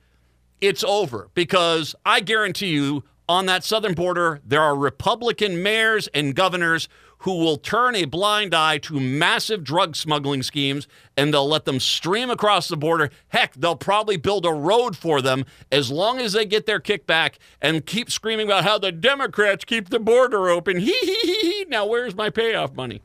it's 0.62 0.84
over 0.84 1.30
because 1.34 1.94
I 2.06 2.22
guarantee 2.22 2.68
you 2.68 3.04
on 3.28 3.46
that 3.46 3.64
southern 3.64 3.94
border, 3.94 4.42
there 4.46 4.62
are 4.62 4.76
Republican 4.76 5.64
mayors 5.64 6.08
and 6.10 6.36
governors 6.36 6.88
who 7.20 7.38
will 7.38 7.56
turn 7.56 7.96
a 7.96 8.04
blind 8.04 8.54
eye 8.54 8.78
to 8.78 9.00
massive 9.00 9.64
drug 9.64 9.96
smuggling 9.96 10.44
schemes 10.44 10.90
and 11.16 11.34
they'll 11.34 11.48
let 11.48 11.64
them 11.64 11.80
stream 11.80 12.30
across 12.30 12.68
the 12.68 12.76
border. 12.76 13.10
Heck, 13.30 13.54
they'll 13.54 13.78
probably 13.78 14.18
build 14.18 14.46
a 14.46 14.52
road 14.52 14.98
for 14.98 15.22
them 15.22 15.46
as 15.72 15.90
long 15.90 16.20
as 16.20 16.34
they 16.34 16.46
get 16.46 16.66
their 16.66 16.82
kickback 16.82 17.36
and 17.62 17.86
keep 17.86 18.12
screaming 18.12 18.48
about 18.48 18.66
how 18.66 18.78
the 18.78 18.92
Democrats 18.92 19.64
keep 19.64 19.88
the 19.88 20.00
border 20.00 20.50
open. 20.50 20.78
Hee 20.80 20.92
hee 20.92 21.20
hee 21.22 21.50
hee. 21.50 21.66
Now, 21.70 21.86
where's 21.86 22.14
my 22.14 22.30
payoff 22.30 22.76
money? 22.76 23.02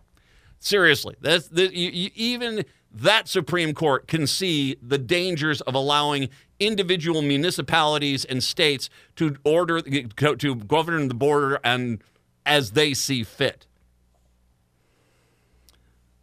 Seriously, 0.59 1.15
that's 1.21 1.47
the, 1.47 1.73
you, 1.73 1.91
you, 1.91 2.11
even 2.17 2.65
that 2.93 3.29
Supreme 3.29 3.73
Court 3.73 4.09
can 4.09 4.27
see 4.27 4.77
the 4.83 4.99
dangers 4.99 5.61
of 5.61 5.77
allowing 5.77 6.31
individual 6.61 7.23
municipalities 7.23 8.25
and 8.25 8.43
states 8.43 8.91
to 9.17 9.37
order 9.45 9.81
to 9.81 10.55
govern 10.55 11.09
the 11.09 11.15
border 11.15 11.61
and 11.65 12.03
as 12.45 12.73
they 12.73 12.95
see 12.95 13.23
fit. 13.23 13.67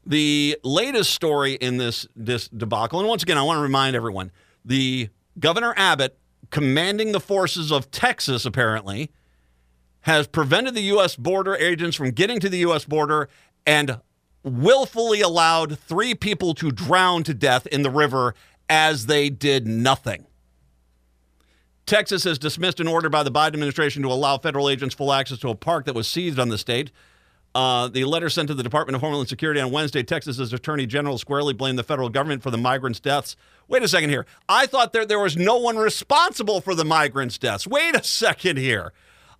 The 0.06 0.58
latest 0.63 1.12
story 1.13 1.54
in 1.54 1.77
this 1.77 2.08
this 2.15 2.48
debacle, 2.48 3.00
and 3.00 3.10
once 3.10 3.24
again, 3.24 3.38
I 3.38 3.44
want 3.44 3.58
to 3.58 3.62
remind 3.63 3.96
everyone: 3.96 4.32
the 4.63 5.10
Governor 5.39 5.74
Abbott, 5.77 6.18
commanding 6.51 7.12
the 7.12 7.20
forces 7.20 7.72
of 7.72 7.89
Texas, 7.89 8.46
apparently, 8.46 9.12
has 10.01 10.27
prevented 10.27 10.75
the 10.75 10.84
U.S. 10.84 11.15
border 11.15 11.56
agents 11.56 11.96
from 11.96 12.12
getting 12.12 12.39
to 12.39 12.50
the 12.50 12.60
U.S. 12.60 12.86
border 12.86 13.30
and 13.65 14.00
willfully 14.44 15.22
allowed 15.22 15.80
three 15.80 16.13
people 16.13 16.54
to 16.54 16.72
drown 16.72 17.24
to 17.24 17.34
death 17.34 17.65
in 17.68 17.82
the 17.82 17.89
river 17.89 18.36
as 18.69 19.05
they 19.05 19.29
did 19.29 19.67
nothing. 19.67 20.25
Texas 21.86 22.24
has 22.24 22.39
dismissed 22.39 22.79
an 22.79 22.88
order 22.88 23.10
by 23.10 23.22
the 23.22 23.31
Biden 23.31 23.53
administration 23.53 24.01
to 24.01 24.07
allow 24.10 24.38
federal 24.38 24.69
agents 24.69 24.95
full 24.95 25.13
access 25.13 25.38
to 25.39 25.50
a 25.50 25.55
park 25.55 25.86
that 25.86 25.93
was 25.93 26.07
seized 26.07 26.39
on 26.39 26.50
the 26.50 26.57
state. 26.57 26.91
Uh, 27.53 27.88
the 27.88 28.03
letter 28.03 28.29
sent 28.29 28.50
to 28.50 28.53
the 28.53 28.63
Department 28.63 28.95
of 28.95 29.01
Homeland 29.01 29.29
Security 29.29 29.62
on 29.62 29.72
Wednesday, 29.72 30.03
Texas's 30.03 30.51
Attorney 30.51 30.86
General 30.86 31.17
squarely 31.17 31.53
blamed 31.53 31.79
the 31.79 31.84
federal 31.84 32.10
government 32.10 32.43
for 32.43 32.51
the 32.51 32.57
migrants' 32.57 33.00
deaths. 33.00 33.38
Wait 33.69 33.81
a 33.81 33.88
second 33.88 34.10
here. 34.10 34.25
I 34.50 34.65
thought 34.65 34.91
there, 34.91 35.05
there 35.05 35.19
was 35.19 35.38
no 35.38 35.57
one 35.57 35.77
responsible 35.77 36.60
for 36.60 36.75
the 36.75 36.84
migrants' 36.84 37.38
deaths. 37.38 37.65
Wait 37.65 37.95
a 37.95 38.03
second 38.03 38.57
here. 38.57 38.91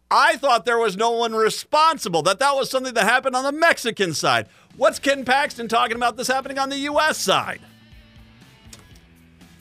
I 0.10 0.38
thought 0.38 0.66
there 0.66 0.78
was 0.78 0.96
no 0.96 1.12
one 1.12 1.34
responsible, 1.34 2.22
that 2.24 2.40
that 2.40 2.56
was 2.56 2.70
something 2.70 2.94
that 2.94 3.04
happened 3.04 3.36
on 3.36 3.44
the 3.44 3.52
Mexican 3.52 4.14
side. 4.14 4.48
What's 4.78 5.00
Ken 5.00 5.26
Paxton 5.26 5.68
talking 5.68 5.98
about 5.98 6.16
this 6.16 6.28
happening 6.28 6.60
on 6.60 6.70
the 6.70 6.78
U.S. 6.78 7.18
side? 7.18 7.60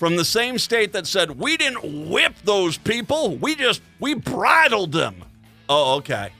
From 0.05 0.17
the 0.17 0.25
same 0.27 0.59
state 0.59 0.93
that 0.93 1.07
said, 1.07 1.31
we 1.41 1.57
didn't 1.57 2.11
whip 2.11 2.35
those 2.45 2.77
people, 2.77 3.39
we 3.39 3.55
just, 3.55 3.81
we 4.01 4.13
bridled 4.13 4.93
them. 4.93 5.25
Oh, 5.67 5.95
okay. 5.97 6.31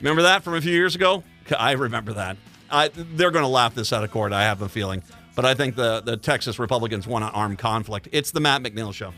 Remember 0.00 0.20
that 0.20 0.44
from 0.44 0.52
a 0.52 0.60
few 0.60 0.74
years 0.74 0.94
ago? 0.94 1.24
I 1.58 1.72
remember 1.72 2.12
that. 2.12 2.36
I, 2.70 2.88
they're 2.88 3.30
going 3.30 3.42
to 3.42 3.48
laugh 3.48 3.74
this 3.74 3.90
out 3.90 4.04
of 4.04 4.10
court, 4.10 4.34
I 4.34 4.42
have 4.42 4.60
a 4.60 4.68
feeling. 4.68 5.02
But 5.34 5.46
I 5.46 5.54
think 5.54 5.76
the, 5.76 6.02
the 6.02 6.18
Texas 6.18 6.58
Republicans 6.58 7.06
want 7.06 7.24
an 7.24 7.30
armed 7.30 7.56
conflict. 7.56 8.10
It's 8.12 8.32
the 8.32 8.40
Matt 8.40 8.62
McNeil 8.62 8.92
Show. 8.92 9.14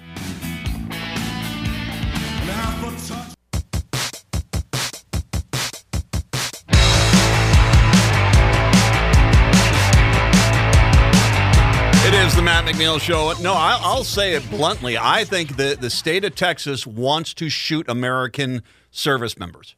McNeil 12.67 13.01
Show. 13.01 13.31
It. 13.31 13.39
No, 13.39 13.55
I'll 13.55 14.03
say 14.03 14.35
it 14.35 14.51
bluntly. 14.51 14.99
I 14.99 15.23
think 15.23 15.55
that 15.55 15.81
the 15.81 15.89
state 15.89 16.25
of 16.25 16.35
Texas 16.35 16.85
wants 16.85 17.33
to 17.35 17.49
shoot 17.49 17.89
American 17.89 18.61
service 18.91 19.39
members. 19.39 19.77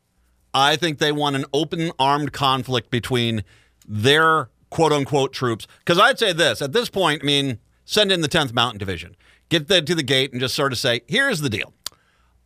I 0.54 0.76
think 0.76 0.96
they 0.96 1.12
want 1.12 1.36
an 1.36 1.44
open 1.52 1.92
armed 1.98 2.32
conflict 2.32 2.90
between 2.90 3.44
their 3.86 4.48
quote 4.70 4.92
unquote 4.92 5.34
troops. 5.34 5.66
Because 5.80 5.98
I'd 5.98 6.18
say 6.18 6.32
this 6.32 6.62
at 6.62 6.72
this 6.72 6.88
point, 6.88 7.22
I 7.22 7.26
mean, 7.26 7.58
send 7.84 8.10
in 8.10 8.22
the 8.22 8.28
10th 8.28 8.54
Mountain 8.54 8.78
Division, 8.78 9.16
get 9.50 9.68
them 9.68 9.84
to 9.84 9.94
the 9.94 10.02
gate 10.02 10.32
and 10.32 10.40
just 10.40 10.54
sort 10.54 10.72
of 10.72 10.78
say, 10.78 11.02
here's 11.06 11.40
the 11.40 11.50
deal. 11.50 11.74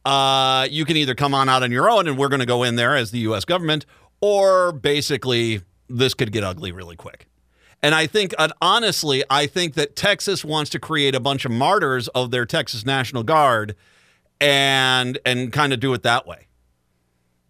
Uh, 0.05 0.67
you 0.69 0.85
can 0.85 0.97
either 0.97 1.15
come 1.15 1.35
on 1.35 1.49
out 1.49 1.63
on 1.63 1.71
your 1.71 1.89
own 1.89 2.09
and 2.09 2.19
we're 2.19 2.29
going 2.29 2.41
to 2.41 2.47
go 2.47 2.65
in 2.65 2.75
there 2.75 2.97
as 2.97 3.13
the 3.13 3.21
U.S. 3.21 3.45
government, 3.45 3.87
or 4.21 4.73
basically 4.73 5.61
this 5.89 6.15
could 6.15 6.33
get 6.33 6.43
ugly 6.43 6.73
really 6.73 6.97
quick. 6.97 7.29
And 7.83 7.95
I 7.95 8.07
think, 8.07 8.33
uh, 8.39 8.49
honestly, 8.61 9.25
I 9.29 9.47
think 9.47 9.75
that 9.75 9.97
Texas 9.97 10.45
wants 10.45 10.71
to 10.71 10.79
create 10.79 11.15
a 11.15 11.21
bunch 11.21 11.45
of 11.45 11.51
martyrs 11.51 12.09
of 12.09 12.31
their 12.31 12.47
Texas 12.47 12.87
National 12.87 13.25
Guard 13.25 13.75
and 14.41 15.19
and 15.27 15.53
kind 15.53 15.73
of 15.73 15.81
do 15.81 15.93
it 15.95 16.03
that 16.03 16.27
way. 16.27 16.47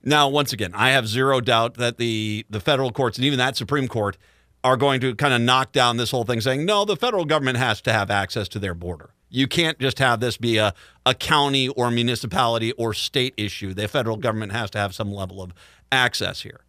Now, 0.05 0.29
once 0.29 0.53
again, 0.53 0.73
I 0.75 0.91
have 0.91 1.07
zero 1.07 1.41
doubt 1.41 1.75
that 1.75 1.99
the 1.99 2.47
the 2.49 2.61
federal 2.61 2.93
courts 2.93 3.19
and 3.19 3.25
even 3.25 3.39
that 3.39 3.57
Supreme 3.57 3.89
Court 3.89 4.17
are 4.65 4.77
going 4.77 5.01
to 5.01 5.15
kind 5.15 5.35
of 5.35 5.41
knock 5.41 5.73
down 5.73 5.97
this 5.97 6.11
whole 6.11 6.25
thing, 6.25 6.41
saying 6.41 6.65
no, 6.65 6.85
the 6.85 6.97
federal 6.97 7.25
government 7.25 7.59
has 7.59 7.81
to 7.83 7.93
have 7.93 8.11
access 8.11 8.49
to 8.49 8.59
their 8.59 8.75
border. 8.75 9.11
You 9.29 9.47
can't 9.47 9.79
just 9.79 9.99
have 9.99 10.21
this 10.21 10.37
be 10.37 10.59
a, 10.59 10.75
a 11.07 11.15
county 11.15 11.69
or 11.69 11.91
municipality 11.91 12.73
or 12.73 12.93
state 12.93 13.33
issue. 13.37 13.73
The 13.73 13.89
federal 13.89 14.17
government 14.17 14.53
has 14.53 14.71
to 14.71 14.79
have 14.79 14.95
some 14.95 15.11
level 15.11 15.43
of 15.43 15.53
access 15.91 16.43
here. 16.43 16.61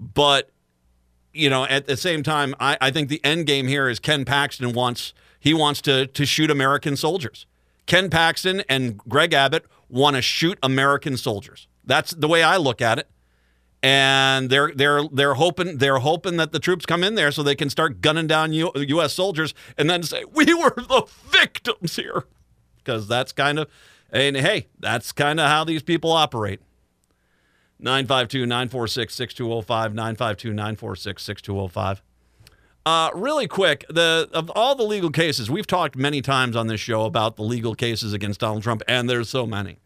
But 0.00 0.50
you 1.34 1.50
know, 1.50 1.64
at 1.64 1.86
the 1.86 1.96
same 1.96 2.22
time, 2.22 2.54
I, 2.60 2.78
I 2.80 2.90
think 2.90 3.08
the 3.08 3.22
end 3.24 3.46
game 3.46 3.66
here 3.66 3.88
is 3.88 3.98
Ken 3.98 4.24
Paxton 4.24 4.72
wants 4.72 5.12
he 5.38 5.52
wants 5.52 5.82
to 5.82 6.06
to 6.06 6.24
shoot 6.24 6.50
American 6.50 6.96
soldiers. 6.96 7.46
Ken 7.86 8.08
Paxton 8.08 8.62
and 8.68 8.96
Greg 8.98 9.34
Abbott 9.34 9.66
want 9.90 10.16
to 10.16 10.22
shoot 10.22 10.58
American 10.62 11.16
soldiers. 11.16 11.68
That's 11.84 12.12
the 12.12 12.28
way 12.28 12.42
I 12.42 12.56
look 12.56 12.80
at 12.80 12.98
it. 12.98 13.10
And 13.82 14.48
they're 14.48 14.72
they're 14.74 15.02
they're 15.12 15.34
hoping 15.34 15.76
they're 15.76 15.98
hoping 15.98 16.38
that 16.38 16.52
the 16.52 16.58
troops 16.58 16.86
come 16.86 17.04
in 17.04 17.16
there 17.16 17.30
so 17.30 17.42
they 17.42 17.54
can 17.54 17.68
start 17.68 18.00
gunning 18.00 18.26
down 18.26 18.54
U, 18.54 18.72
U.S. 18.74 19.12
soldiers 19.12 19.52
and 19.76 19.90
then 19.90 20.02
say 20.02 20.24
we 20.24 20.54
were 20.54 20.74
the 20.74 21.06
victims 21.28 21.96
here, 21.96 22.24
because 22.78 23.06
that's 23.06 23.32
kind 23.32 23.58
of 23.58 23.68
and 24.10 24.36
hey, 24.36 24.68
that's 24.78 25.12
kind 25.12 25.38
of 25.38 25.48
how 25.48 25.64
these 25.64 25.82
people 25.82 26.12
operate. 26.12 26.60
952 27.84 28.46
946 28.46 29.14
6205. 29.14 29.94
952 29.94 30.52
946 30.52 31.22
6205. 31.22 32.02
Uh, 32.86 33.10
really 33.14 33.46
quick, 33.46 33.84
the 33.88 34.28
of 34.32 34.50
all 34.50 34.74
the 34.74 34.82
legal 34.82 35.10
cases 35.10 35.50
we've 35.50 35.66
talked 35.66 35.96
many 35.96 36.20
times 36.20 36.54
on 36.54 36.66
this 36.66 36.80
show 36.80 37.04
about 37.04 37.36
the 37.36 37.42
legal 37.42 37.74
cases 37.74 38.12
against 38.12 38.40
Donald 38.40 38.62
Trump, 38.62 38.82
and 38.86 39.08
there's 39.08 39.28
so 39.28 39.46
many. 39.46 39.78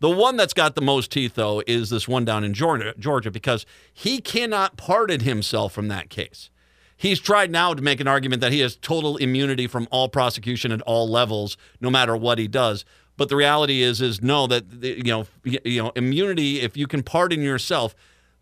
The 0.00 0.10
one 0.10 0.36
that's 0.36 0.54
got 0.54 0.74
the 0.74 0.80
most 0.80 1.12
teeth, 1.12 1.34
though, 1.34 1.62
is 1.66 1.90
this 1.90 2.08
one 2.08 2.24
down 2.24 2.42
in 2.42 2.54
Georgia, 2.54 2.94
Georgia, 2.98 3.30
because 3.30 3.66
he 3.92 4.20
cannot 4.20 4.76
pardon 4.76 5.20
himself 5.20 5.72
from 5.72 5.88
that 5.88 6.08
case. 6.08 6.50
He's 6.96 7.20
tried 7.20 7.50
now 7.50 7.74
to 7.74 7.82
make 7.82 8.00
an 8.00 8.08
argument 8.08 8.40
that 8.40 8.52
he 8.52 8.60
has 8.60 8.76
total 8.76 9.16
immunity 9.18 9.66
from 9.66 9.86
all 9.90 10.08
prosecution 10.08 10.72
at 10.72 10.80
all 10.82 11.08
levels, 11.08 11.56
no 11.80 11.90
matter 11.90 12.16
what 12.16 12.38
he 12.38 12.48
does. 12.48 12.84
But 13.20 13.28
the 13.28 13.36
reality 13.36 13.82
is, 13.82 14.00
is 14.00 14.22
no, 14.22 14.46
that 14.46 14.64
you 14.80 15.02
know, 15.02 15.26
you 15.44 15.82
know, 15.82 15.92
immunity. 15.94 16.62
If 16.62 16.74
you 16.74 16.86
can 16.86 17.02
pardon 17.02 17.42
yourself, 17.42 17.94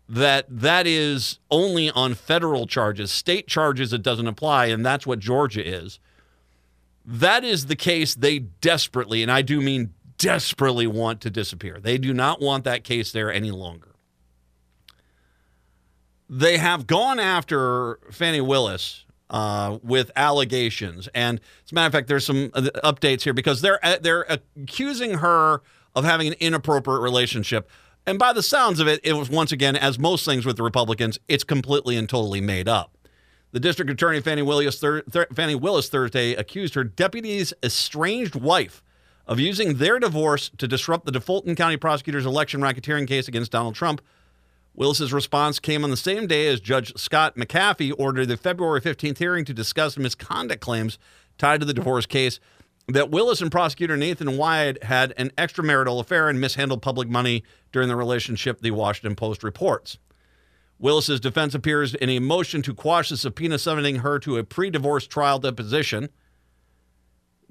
that 0.07 0.45
that 0.47 0.87
is 0.87 1.39
only 1.51 1.89
on 1.89 2.13
federal 2.13 2.65
charges. 2.65 3.11
State 3.11 3.45
charges 3.45 3.91
it 3.91 4.01
doesn't 4.01 4.27
apply, 4.27 4.67
and 4.67 4.85
that's 4.85 5.05
what 5.05 5.19
Georgia 5.19 5.67
is. 5.67 5.99
That 7.05 7.43
is 7.43 7.65
the 7.65 7.75
case 7.75 8.15
they 8.15 8.39
desperately, 8.39 9.21
and 9.21 9.29
I 9.29 9.41
do 9.41 9.59
mean 9.59 9.93
desperately 10.17 10.87
want 10.87 11.19
to 11.23 11.29
disappear. 11.29 11.81
They 11.81 11.97
do 11.97 12.13
not 12.13 12.39
want 12.39 12.63
that 12.63 12.85
case 12.85 13.11
there 13.11 13.29
any 13.29 13.51
longer. 13.51 13.95
They 16.29 16.57
have 16.57 16.87
gone 16.87 17.19
after 17.19 17.99
Fani 18.11 18.39
Willis 18.39 19.03
uh, 19.29 19.77
with 19.83 20.11
allegations, 20.15 21.07
and 21.13 21.39
as 21.65 21.71
a 21.71 21.75
matter 21.75 21.87
of 21.87 21.93
fact, 21.93 22.07
there's 22.07 22.25
some 22.25 22.51
uh, 22.53 22.61
updates 22.83 23.21
here 23.21 23.33
because 23.33 23.61
they're 23.61 23.83
uh, 23.85 23.97
they're 24.01 24.25
accusing 24.57 25.15
her 25.19 25.61
of 25.95 26.05
having 26.05 26.27
an 26.27 26.35
inappropriate 26.39 27.01
relationship 27.01 27.69
and 28.09 28.17
by 28.17 28.33
the 28.33 28.41
sounds 28.41 28.79
of 28.79 28.87
it, 28.87 28.99
it 29.03 29.13
was 29.13 29.29
once 29.29 29.51
again, 29.51 29.75
as 29.75 29.99
most 29.99 30.25
things 30.25 30.43
with 30.43 30.57
the 30.57 30.63
Republicans, 30.63 31.19
it's 31.27 31.43
completely 31.43 31.95
and 31.95 32.09
totally 32.09 32.41
made 32.41 32.67
up. 32.67 32.97
The 33.51 33.59
district 33.59 33.91
attorney, 33.91 34.19
Fani 34.19 34.41
Willis, 34.41 34.79
Thur- 34.79 35.03
Fani 35.33 35.53
Willis 35.55 35.89
Thursday 35.89 36.33
accused 36.33 36.73
her 36.75 36.83
deputy's 36.83 37.53
estranged 37.63 38.33
wife 38.35 38.83
of 39.27 39.39
using 39.39 39.75
their 39.75 39.99
divorce 39.99 40.49
to 40.57 40.67
disrupt 40.67 41.05
the 41.05 41.21
Fulton 41.21 41.55
County 41.55 41.77
prosecutor's 41.77 42.25
election 42.25 42.61
racketeering 42.61 43.07
case 43.07 43.27
against 43.27 43.51
Donald 43.51 43.75
Trump. 43.75 44.01
Willis's 44.79 45.11
response 45.11 45.59
came 45.59 45.83
on 45.83 45.89
the 45.89 45.97
same 45.97 46.25
day 46.25 46.47
as 46.47 46.61
Judge 46.61 46.97
Scott 46.97 47.35
McAfee 47.35 47.93
ordered 47.99 48.29
the 48.29 48.37
February 48.37 48.79
15th 48.79 49.17
hearing 49.17 49.43
to 49.43 49.53
discuss 49.53 49.97
misconduct 49.97 50.61
claims 50.61 50.97
tied 51.37 51.59
to 51.59 51.65
the 51.65 51.73
divorce 51.73 52.05
case 52.05 52.39
that 52.87 53.11
Willis 53.11 53.41
and 53.41 53.51
prosecutor 53.51 53.97
Nathan 53.97 54.37
Wade 54.37 54.81
had 54.83 55.13
an 55.17 55.31
extramarital 55.37 55.99
affair 55.99 56.29
and 56.29 56.39
mishandled 56.39 56.81
public 56.81 57.09
money 57.09 57.43
during 57.73 57.89
the 57.89 57.97
relationship, 57.97 58.61
the 58.61 58.71
Washington 58.71 59.17
Post 59.17 59.43
reports. 59.43 59.97
Willis's 60.79 61.19
defense 61.19 61.53
appears 61.53 61.93
in 61.93 62.09
a 62.09 62.19
motion 62.19 62.61
to 62.61 62.73
quash 62.73 63.09
the 63.09 63.17
subpoena 63.17 63.59
summoning 63.59 63.97
her 63.97 64.17
to 64.19 64.37
a 64.37 64.45
pre 64.45 64.69
divorce 64.69 65.05
trial 65.05 65.39
deposition. 65.39 66.07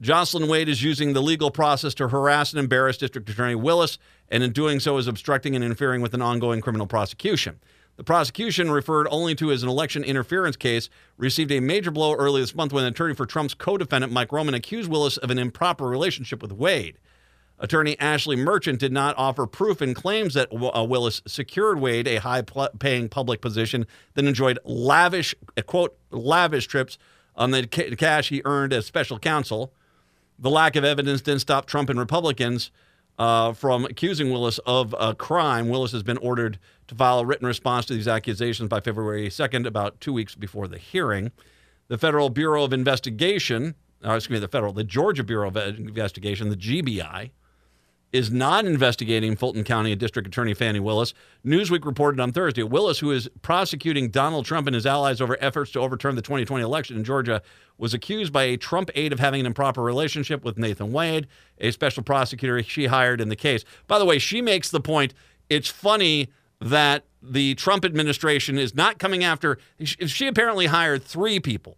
Jocelyn 0.00 0.48
Wade 0.48 0.68
is 0.68 0.82
using 0.82 1.12
the 1.12 1.22
legal 1.22 1.50
process 1.50 1.92
to 1.94 2.06
harass 2.06 2.52
and 2.52 2.60
embarrass 2.60 2.96
District 2.96 3.28
Attorney 3.28 3.56
Willis, 3.56 3.98
and 4.28 4.44
in 4.44 4.52
doing 4.52 4.78
so 4.78 4.96
is 4.96 5.08
obstructing 5.08 5.56
and 5.56 5.64
interfering 5.64 6.00
with 6.00 6.14
an 6.14 6.22
ongoing 6.22 6.60
criminal 6.60 6.86
prosecution. 6.86 7.58
The 7.96 8.04
prosecution, 8.04 8.70
referred 8.70 9.08
only 9.10 9.34
to 9.34 9.50
as 9.50 9.64
an 9.64 9.68
election 9.68 10.04
interference 10.04 10.56
case, 10.56 10.88
received 11.16 11.50
a 11.50 11.58
major 11.58 11.90
blow 11.90 12.14
early 12.14 12.40
this 12.40 12.54
month 12.54 12.72
when 12.72 12.84
an 12.84 12.92
attorney 12.92 13.14
for 13.14 13.26
Trump's 13.26 13.54
co 13.54 13.76
defendant, 13.76 14.12
Mike 14.12 14.30
Roman, 14.30 14.54
accused 14.54 14.88
Willis 14.88 15.16
of 15.16 15.30
an 15.30 15.38
improper 15.38 15.86
relationship 15.86 16.40
with 16.40 16.52
Wade. 16.52 16.98
Attorney 17.58 17.98
Ashley 17.98 18.36
Merchant 18.36 18.78
did 18.78 18.92
not 18.92 19.18
offer 19.18 19.48
proof 19.48 19.80
and 19.80 19.96
claims 19.96 20.34
that 20.34 20.48
uh, 20.52 20.84
Willis 20.84 21.22
secured 21.26 21.80
Wade 21.80 22.06
a 22.06 22.20
high 22.20 22.42
paying 22.78 23.08
public 23.08 23.40
position, 23.40 23.84
then 24.14 24.28
enjoyed 24.28 24.60
lavish, 24.62 25.34
quote, 25.66 25.98
lavish 26.12 26.68
trips 26.68 26.98
on 27.34 27.50
the 27.50 27.66
cash 27.66 28.28
he 28.28 28.42
earned 28.44 28.72
as 28.72 28.86
special 28.86 29.18
counsel. 29.18 29.72
The 30.38 30.50
lack 30.50 30.76
of 30.76 30.84
evidence 30.84 31.20
didn't 31.20 31.40
stop 31.40 31.66
Trump 31.66 31.90
and 31.90 31.98
Republicans 31.98 32.70
uh, 33.18 33.52
from 33.52 33.84
accusing 33.84 34.30
Willis 34.30 34.58
of 34.58 34.94
a 34.98 35.14
crime. 35.14 35.68
Willis 35.68 35.92
has 35.92 36.02
been 36.02 36.18
ordered 36.18 36.58
to 36.86 36.94
file 36.94 37.20
a 37.20 37.26
written 37.26 37.46
response 37.46 37.86
to 37.86 37.94
these 37.94 38.06
accusations 38.06 38.68
by 38.68 38.80
February 38.80 39.28
2nd, 39.28 39.66
about 39.66 40.00
two 40.00 40.12
weeks 40.12 40.34
before 40.34 40.68
the 40.68 40.78
hearing. 40.78 41.32
The 41.88 41.98
Federal 41.98 42.30
Bureau 42.30 42.64
of 42.64 42.72
Investigation, 42.72 43.74
uh, 44.04 44.12
excuse 44.12 44.36
me, 44.36 44.40
the 44.40 44.48
Federal, 44.48 44.72
the 44.72 44.84
Georgia 44.84 45.24
Bureau 45.24 45.48
of 45.48 45.56
Investigation, 45.56 46.50
the 46.50 46.56
GBI, 46.56 47.30
is 48.12 48.30
not 48.30 48.64
investigating 48.64 49.36
Fulton 49.36 49.64
County 49.64 49.94
District 49.94 50.26
Attorney 50.26 50.54
Fani 50.54 50.80
Willis. 50.80 51.12
Newsweek 51.44 51.84
reported 51.84 52.20
on 52.20 52.32
Thursday 52.32 52.62
Willis, 52.62 52.98
who 52.98 53.10
is 53.10 53.28
prosecuting 53.42 54.08
Donald 54.08 54.46
Trump 54.46 54.66
and 54.66 54.74
his 54.74 54.86
allies 54.86 55.20
over 55.20 55.36
efforts 55.40 55.72
to 55.72 55.80
overturn 55.80 56.14
the 56.14 56.22
2020 56.22 56.64
election 56.64 56.96
in 56.96 57.04
Georgia, 57.04 57.42
was 57.76 57.92
accused 57.92 58.32
by 58.32 58.44
a 58.44 58.56
Trump 58.56 58.90
aide 58.94 59.12
of 59.12 59.20
having 59.20 59.40
an 59.40 59.46
improper 59.46 59.82
relationship 59.82 60.42
with 60.42 60.58
Nathan 60.58 60.92
Wade, 60.92 61.26
a 61.58 61.70
special 61.70 62.02
prosecutor 62.02 62.62
she 62.62 62.86
hired 62.86 63.20
in 63.20 63.28
the 63.28 63.36
case. 63.36 63.64
By 63.86 63.98
the 63.98 64.06
way, 64.06 64.18
she 64.18 64.40
makes 64.40 64.70
the 64.70 64.80
point 64.80 65.12
it's 65.50 65.68
funny 65.68 66.28
that 66.60 67.04
the 67.22 67.54
Trump 67.56 67.84
administration 67.84 68.58
is 68.58 68.74
not 68.74 68.98
coming 68.98 69.22
after. 69.22 69.58
She 69.82 70.26
apparently 70.26 70.66
hired 70.66 71.04
three 71.04 71.40
people, 71.40 71.76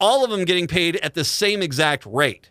all 0.00 0.24
of 0.24 0.30
them 0.30 0.44
getting 0.44 0.66
paid 0.66 0.96
at 0.96 1.14
the 1.14 1.24
same 1.24 1.62
exact 1.62 2.06
rate. 2.06 2.50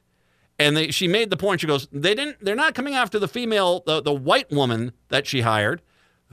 And 0.60 0.76
they, 0.76 0.90
she 0.92 1.08
made 1.08 1.30
the 1.30 1.38
point. 1.38 1.62
She 1.62 1.68
goes, 1.68 1.88
they 1.92 2.16
didn't. 2.16 2.44
They're 2.44 2.56
not 2.56 2.74
coming 2.74 2.96
after 2.96 3.20
the 3.20 3.28
female, 3.28 3.84
the, 3.86 4.02
the 4.02 4.14
white 4.14 4.52
woman 4.52 4.92
that 5.10 5.28
she 5.28 5.42
hired, 5.42 5.82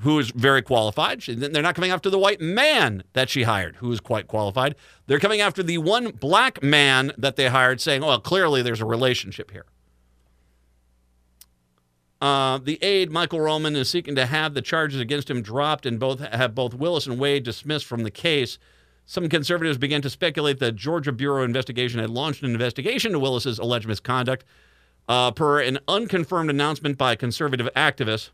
who 0.00 0.18
is 0.18 0.30
very 0.30 0.62
qualified. 0.62 1.22
She, 1.22 1.34
they're 1.34 1.62
not 1.62 1.74
coming 1.74 1.90
after 1.90 2.08
the 2.08 2.18
white 2.18 2.40
man 2.40 3.04
that 3.12 3.28
she 3.28 3.42
hired, 3.42 3.76
who 3.76 3.92
is 3.92 4.00
quite 4.00 4.26
qualified. 4.26 4.76
They're 5.06 5.20
coming 5.20 5.40
after 5.40 5.62
the 5.62 5.78
one 5.78 6.10
black 6.10 6.62
man 6.62 7.12
that 7.18 7.36
they 7.36 7.48
hired, 7.48 7.80
saying, 7.80 8.02
"Well, 8.02 8.18
clearly 8.18 8.62
there's 8.62 8.80
a 8.80 8.86
relationship 8.86 9.50
here." 9.50 9.66
Uh, 12.20 12.56
the 12.56 12.82
aide, 12.82 13.10
Michael 13.10 13.40
Roman, 13.40 13.76
is 13.76 13.90
seeking 13.90 14.14
to 14.14 14.24
have 14.24 14.54
the 14.54 14.62
charges 14.62 14.98
against 14.98 15.28
him 15.28 15.42
dropped 15.42 15.84
and 15.84 16.00
both 16.00 16.20
have 16.20 16.54
both 16.54 16.72
Willis 16.72 17.06
and 17.06 17.18
Wade 17.18 17.42
dismissed 17.42 17.84
from 17.84 18.02
the 18.02 18.10
case. 18.10 18.58
Some 19.06 19.28
conservatives 19.28 19.78
began 19.78 20.02
to 20.02 20.10
speculate 20.10 20.58
that 20.60 20.76
Georgia 20.76 21.12
Bureau 21.12 21.44
Investigation 21.44 22.00
had 22.00 22.10
launched 22.10 22.42
an 22.42 22.50
investigation 22.50 23.10
into 23.10 23.18
Willis's 23.18 23.58
alleged 23.58 23.86
misconduct, 23.86 24.44
uh, 25.08 25.30
per 25.30 25.60
an 25.60 25.78
unconfirmed 25.86 26.48
announcement 26.48 26.96
by 26.96 27.12
a 27.12 27.16
conservative 27.16 27.68
activist 27.76 28.30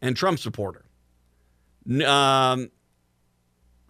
and 0.00 0.16
Trump 0.16 0.38
supporter. 0.38 0.84
Um, 2.06 2.70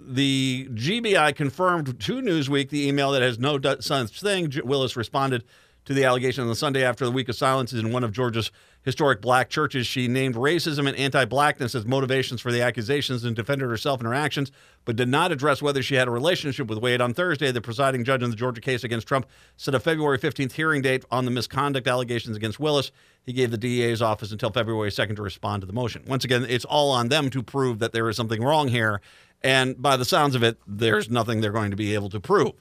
the 0.01 0.69
GBI 0.73 1.37
confirmed 1.37 2.01
to 2.01 2.13
Newsweek 2.21 2.71
the 2.71 2.89
email 2.89 3.13
that 3.13 3.23
has 3.23 3.39
no 3.39 3.61
such 3.81 4.21
thing. 4.21 4.53
Willis 4.65 4.97
responded 4.97 5.45
to 5.85 5.95
the 5.95 6.05
allegation 6.05 6.43
on 6.43 6.49
the 6.49 6.57
Sunday 6.57 6.85
after 6.85 7.05
the 7.05 7.11
week 7.11 7.29
of 7.29 7.37
silence 7.37 7.73
in 7.73 7.93
one 7.93 8.03
of 8.03 8.13
Georgia's 8.13 8.51
historic 8.83 9.21
black 9.21 9.49
churches. 9.49 9.87
She 9.87 10.09
named 10.09 10.35
racism 10.35 10.89
and 10.89 10.97
anti 10.97 11.25
blackness 11.25 11.75
as 11.75 11.87
motivations 11.87 12.41
for 12.41 12.53
the 12.53 12.61
accusations 12.61 13.25
and 13.25 13.35
defended 13.35 13.69
herself 13.69 14.01
in 14.01 14.07
her 14.07 14.15
actions, 14.15 14.53
but 14.85 14.97
did 14.97 15.09
not 15.09 15.33
address 15.33 15.63
whether 15.63 15.83
she 15.83 15.95
had 15.95 16.09
a 16.09 16.11
relationship 16.11 16.69
with 16.69 16.79
Wade. 16.79 17.01
On 17.01 17.15
Thursday, 17.15 17.51
the 17.53 17.61
presiding 17.61 18.05
judge 18.05 18.23
in 18.23 18.31
the 18.31 18.37
Georgia 18.37 18.61
case 18.61 18.85
against 18.85 19.07
Trump 19.07 19.27
set 19.57 19.75
a 19.75 19.81
February 19.81 20.19
15th 20.19 20.53
hearing 20.53 20.83
date 20.83 21.05
on 21.11 21.25
the 21.25 21.31
misconduct 21.31 21.87
allegations 21.87 22.37
against 22.37 22.61
Willis. 22.61 22.91
He 23.25 23.33
gave 23.33 23.51
the 23.51 23.59
DEA's 23.59 24.03
office 24.03 24.33
until 24.33 24.51
February 24.51 24.91
2nd 24.91 25.17
to 25.17 25.23
respond 25.23 25.63
to 25.63 25.67
the 25.67 25.73
motion. 25.73 26.03
Once 26.07 26.25
again, 26.25 26.45
it's 26.49 26.65
all 26.65 26.91
on 26.91 27.09
them 27.09 27.31
to 27.31 27.43
prove 27.43 27.79
that 27.79 27.93
there 27.93 28.09
is 28.09 28.17
something 28.17 28.43
wrong 28.43 28.69
here. 28.69 29.01
And 29.45 29.81
by 29.81 29.97
the 29.97 30.05
sounds 30.05 30.35
of 30.35 30.43
it, 30.43 30.59
there's 30.67 31.11
nothing 31.11 31.41
they're 31.41 31.53
going 31.53 31.71
to 31.71 31.77
be 31.77 31.95
able 31.95 32.11
to 32.11 32.21
prove. 32.21 32.53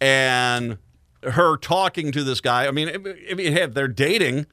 And 0.00 0.78
her 1.22 1.56
talking 1.56 2.12
to 2.12 2.24
this 2.24 2.40
guy. 2.40 2.66
I 2.66 2.70
mean, 2.70 2.88
I 3.30 3.34
mean, 3.34 3.72
they're 3.72 3.88
dating. 3.88 4.46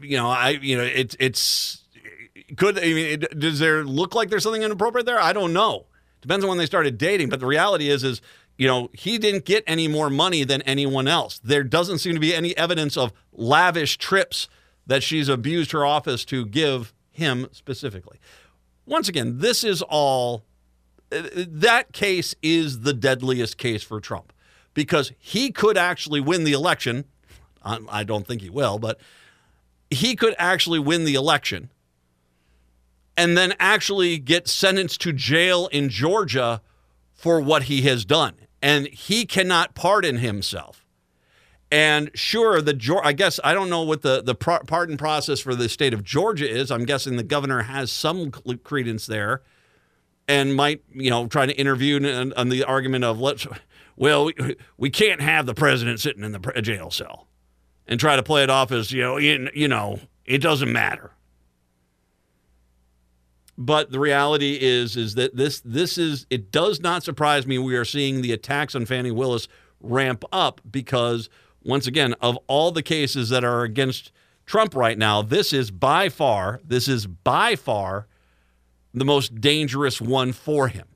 You 0.00 0.16
know, 0.16 0.28
I 0.28 0.50
you 0.50 0.76
know 0.76 0.82
it's 0.82 1.16
it's 1.18 1.84
could 2.56 2.78
I 2.78 2.82
mean 2.82 3.22
it, 3.22 3.38
does 3.38 3.58
there 3.58 3.84
look 3.84 4.14
like 4.14 4.30
there's 4.30 4.42
something 4.42 4.62
inappropriate 4.62 5.06
there? 5.06 5.20
I 5.20 5.32
don't 5.32 5.52
know. 5.52 5.86
Depends 6.20 6.44
on 6.44 6.48
when 6.48 6.58
they 6.58 6.66
started 6.66 6.98
dating, 6.98 7.28
but 7.28 7.40
the 7.40 7.46
reality 7.46 7.88
is 7.88 8.04
is 8.04 8.20
you 8.56 8.66
know 8.66 8.90
he 8.92 9.18
didn't 9.18 9.44
get 9.44 9.64
any 9.66 9.88
more 9.88 10.10
money 10.10 10.44
than 10.44 10.62
anyone 10.62 11.08
else. 11.08 11.40
There 11.42 11.64
doesn't 11.64 11.98
seem 11.98 12.14
to 12.14 12.20
be 12.20 12.34
any 12.34 12.56
evidence 12.56 12.96
of 12.96 13.12
lavish 13.32 13.98
trips 13.98 14.48
that 14.86 15.02
she's 15.02 15.28
abused 15.28 15.72
her 15.72 15.84
office 15.84 16.24
to 16.26 16.46
give 16.46 16.92
him 17.10 17.48
specifically. 17.52 18.18
Once 18.86 19.08
again, 19.08 19.38
this 19.38 19.64
is 19.64 19.82
all 19.82 20.44
that 21.10 21.92
case 21.92 22.34
is 22.42 22.80
the 22.80 22.92
deadliest 22.92 23.56
case 23.58 23.82
for 23.82 24.00
Trump 24.00 24.32
because 24.74 25.12
he 25.18 25.50
could 25.50 25.76
actually 25.76 26.20
win 26.20 26.44
the 26.44 26.52
election. 26.52 27.04
I 27.62 28.04
don't 28.04 28.26
think 28.26 28.40
he 28.40 28.50
will, 28.50 28.78
but 28.78 28.98
he 29.90 30.16
could 30.16 30.34
actually 30.38 30.78
win 30.78 31.04
the 31.04 31.14
election 31.14 31.70
and 33.16 33.36
then 33.36 33.54
actually 33.58 34.18
get 34.18 34.46
sentenced 34.46 35.00
to 35.00 35.12
jail 35.12 35.66
in 35.68 35.88
Georgia 35.88 36.60
for 37.14 37.40
what 37.40 37.64
he 37.64 37.82
has 37.82 38.04
done. 38.04 38.34
And 38.62 38.86
he 38.88 39.26
cannot 39.26 39.74
pardon 39.74 40.18
himself. 40.18 40.84
And 41.70 42.10
sure, 42.14 42.62
the 42.62 43.00
I 43.04 43.12
guess 43.12 43.38
I 43.44 43.52
don't 43.52 43.68
know 43.68 43.82
what 43.82 44.00
the 44.00 44.22
the 44.22 44.34
pardon 44.34 44.96
process 44.96 45.38
for 45.40 45.54
the 45.54 45.68
state 45.68 45.92
of 45.92 46.02
Georgia 46.02 46.48
is. 46.48 46.70
I'm 46.70 46.86
guessing 46.86 47.16
the 47.16 47.22
governor 47.22 47.62
has 47.62 47.92
some 47.92 48.30
credence 48.30 49.04
there 49.06 49.42
and 50.26 50.54
might, 50.54 50.82
you 50.92 51.10
know, 51.10 51.26
try 51.26 51.44
to 51.44 51.52
interview 51.52 51.96
on, 51.96 52.32
on 52.34 52.48
the 52.48 52.64
argument 52.64 53.04
of 53.04 53.20
let's, 53.20 53.46
well, 53.96 54.26
we, 54.26 54.56
we 54.76 54.90
can't 54.90 55.20
have 55.20 55.46
the 55.46 55.54
president 55.54 56.00
sitting 56.00 56.22
in 56.22 56.32
the 56.32 56.38
jail 56.62 56.90
cell 56.90 57.26
and 57.88 57.98
try 57.98 58.14
to 58.14 58.22
play 58.22 58.42
it 58.42 58.50
off 58.50 58.70
as, 58.70 58.92
you 58.92 59.02
know, 59.02 59.16
you, 59.16 59.48
you 59.54 59.66
know, 59.66 59.98
it 60.24 60.38
doesn't 60.38 60.70
matter. 60.70 61.10
But 63.56 63.90
the 63.90 63.98
reality 63.98 64.56
is, 64.60 64.96
is 64.96 65.16
that 65.16 65.34
this 65.34 65.60
this 65.64 65.98
is 65.98 66.26
it 66.30 66.52
does 66.52 66.80
not 66.80 67.02
surprise 67.02 67.44
me. 67.44 67.58
We 67.58 67.74
are 67.74 67.84
seeing 67.84 68.22
the 68.22 68.32
attacks 68.32 68.76
on 68.76 68.86
Fani 68.86 69.10
Willis 69.10 69.48
ramp 69.80 70.24
up 70.30 70.60
because 70.70 71.28
once 71.64 71.88
again, 71.88 72.14
of 72.20 72.38
all 72.46 72.70
the 72.70 72.84
cases 72.84 73.30
that 73.30 73.42
are 73.42 73.62
against 73.62 74.12
Trump 74.46 74.76
right 74.76 74.96
now, 74.96 75.22
this 75.22 75.52
is 75.52 75.72
by 75.72 76.08
far, 76.08 76.60
this 76.64 76.86
is 76.86 77.06
by 77.08 77.56
far 77.56 78.06
the 78.94 79.04
most 79.04 79.40
dangerous 79.40 80.00
one 80.00 80.32
for 80.32 80.68
him. 80.68 80.86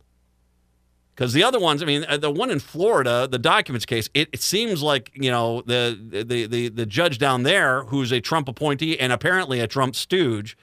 Because 1.14 1.34
the 1.34 1.44
other 1.44 1.60
ones, 1.60 1.82
I 1.82 1.86
mean, 1.86 2.06
uh, 2.08 2.16
the 2.16 2.30
one 2.30 2.50
in 2.50 2.58
Florida, 2.58 3.28
the 3.30 3.38
documents 3.38 3.84
case, 3.84 4.08
it, 4.14 4.30
it, 4.32 4.42
seems 4.42 4.82
like 4.82 5.10
you 5.14 5.30
know 5.30 5.62
the, 5.66 5.98
the 6.24 6.46
the 6.46 6.68
the 6.68 6.86
judge 6.86 7.18
down 7.18 7.42
there, 7.42 7.84
who's 7.84 8.12
a 8.12 8.20
Trump 8.20 8.48
appointee 8.48 8.98
and 8.98 9.12
apparently 9.12 9.60
a 9.60 9.66
Trump 9.66 9.94
stooge, 9.94 10.56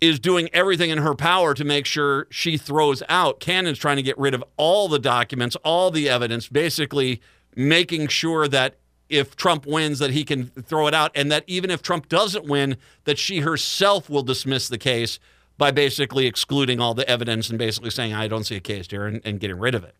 is 0.00 0.20
doing 0.20 0.48
everything 0.52 0.90
in 0.90 0.98
her 0.98 1.14
power 1.14 1.54
to 1.54 1.64
make 1.64 1.86
sure 1.86 2.28
she 2.30 2.56
throws 2.56 3.02
out. 3.08 3.40
Cannon's 3.40 3.78
trying 3.78 3.96
to 3.96 4.02
get 4.02 4.16
rid 4.16 4.32
of 4.32 4.44
all 4.56 4.88
the 4.88 4.98
documents, 4.98 5.56
all 5.64 5.90
the 5.90 6.08
evidence, 6.08 6.48
basically 6.48 7.20
making 7.56 8.06
sure 8.08 8.46
that 8.46 8.76
if 9.08 9.34
Trump 9.34 9.66
wins 9.66 9.98
that 9.98 10.10
he 10.10 10.24
can 10.24 10.46
throw 10.46 10.86
it 10.86 10.94
out 10.94 11.10
and 11.14 11.30
that 11.32 11.44
even 11.46 11.70
if 11.70 11.82
Trump 11.82 12.08
doesn't 12.08 12.44
win 12.44 12.76
that 13.04 13.18
she 13.18 13.40
herself 13.40 14.10
will 14.10 14.22
dismiss 14.22 14.68
the 14.68 14.78
case 14.78 15.18
by 15.58 15.70
basically 15.70 16.26
excluding 16.26 16.80
all 16.80 16.94
the 16.94 17.08
evidence 17.08 17.48
and 17.48 17.58
basically 17.58 17.90
saying 17.90 18.12
I 18.12 18.28
don't 18.28 18.44
see 18.44 18.56
a 18.56 18.60
case 18.60 18.86
here 18.88 19.06
and, 19.06 19.20
and 19.24 19.40
getting 19.40 19.58
rid 19.58 19.74
of 19.74 19.84
it. 19.84 19.94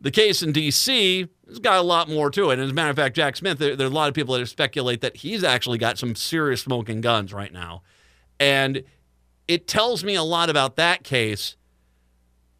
The 0.00 0.10
case 0.10 0.42
in 0.42 0.52
D.C. 0.52 1.28
has 1.48 1.58
got 1.58 1.78
a 1.78 1.82
lot 1.82 2.10
more 2.10 2.30
to 2.30 2.50
it. 2.50 2.54
And 2.54 2.62
as 2.62 2.70
a 2.70 2.74
matter 2.74 2.90
of 2.90 2.96
fact, 2.96 3.16
Jack 3.16 3.36
Smith, 3.36 3.58
there, 3.58 3.74
there 3.74 3.86
are 3.86 3.90
a 3.90 3.94
lot 3.94 4.08
of 4.08 4.14
people 4.14 4.36
that 4.38 4.46
speculate 4.46 5.00
that 5.00 5.18
he's 5.18 5.42
actually 5.42 5.78
got 5.78 5.98
some 5.98 6.14
serious 6.14 6.62
smoking 6.62 7.00
guns 7.00 7.32
right 7.32 7.52
now 7.52 7.82
and 8.40 8.84
it 9.46 9.66
tells 9.66 10.02
me 10.02 10.14
a 10.14 10.22
lot 10.22 10.50
about 10.50 10.76
that 10.76 11.04
case 11.04 11.56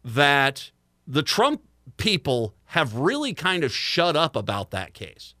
that 0.03 0.71
the 1.07 1.23
Trump 1.23 1.61
people 1.97 2.53
have 2.65 2.95
really 2.95 3.33
kind 3.33 3.63
of 3.63 3.71
shut 3.71 4.15
up 4.15 4.35
about 4.35 4.71
that 4.71 4.93
case. 4.93 5.33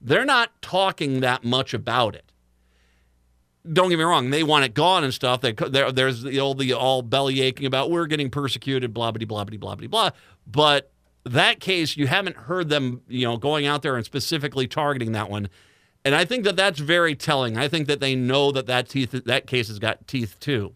They're 0.00 0.24
not 0.24 0.60
talking 0.60 1.20
that 1.20 1.44
much 1.44 1.72
about 1.72 2.14
it. 2.14 2.31
Don't 3.70 3.90
get 3.90 3.98
me 3.98 4.04
wrong; 4.04 4.30
they 4.30 4.42
want 4.42 4.64
it 4.64 4.74
gone 4.74 5.04
and 5.04 5.14
stuff. 5.14 5.40
They, 5.40 5.52
there's 5.52 6.22
the 6.22 6.40
old, 6.40 6.58
the 6.58 6.72
all 6.72 7.02
belly 7.02 7.40
aching 7.42 7.66
about 7.66 7.90
we're 7.90 8.06
getting 8.06 8.30
persecuted, 8.30 8.92
blah 8.92 9.12
blah 9.12 9.24
blah 9.24 9.44
blah 9.44 9.74
blah 9.74 9.86
blah. 9.86 10.10
But 10.46 10.90
that 11.24 11.60
case, 11.60 11.96
you 11.96 12.06
haven't 12.06 12.36
heard 12.36 12.68
them, 12.68 13.02
you 13.08 13.26
know, 13.26 13.36
going 13.36 13.66
out 13.66 13.82
there 13.82 13.96
and 13.96 14.04
specifically 14.04 14.66
targeting 14.66 15.12
that 15.12 15.30
one. 15.30 15.48
And 16.04 16.14
I 16.14 16.24
think 16.24 16.44
that 16.44 16.56
that's 16.56 16.80
very 16.80 17.14
telling. 17.14 17.56
I 17.56 17.68
think 17.68 17.86
that 17.86 18.00
they 18.00 18.16
know 18.16 18.50
that 18.52 18.66
that 18.66 18.88
teeth 18.88 19.12
that 19.12 19.46
case 19.46 19.68
has 19.68 19.78
got 19.78 20.08
teeth 20.08 20.38
too. 20.40 20.74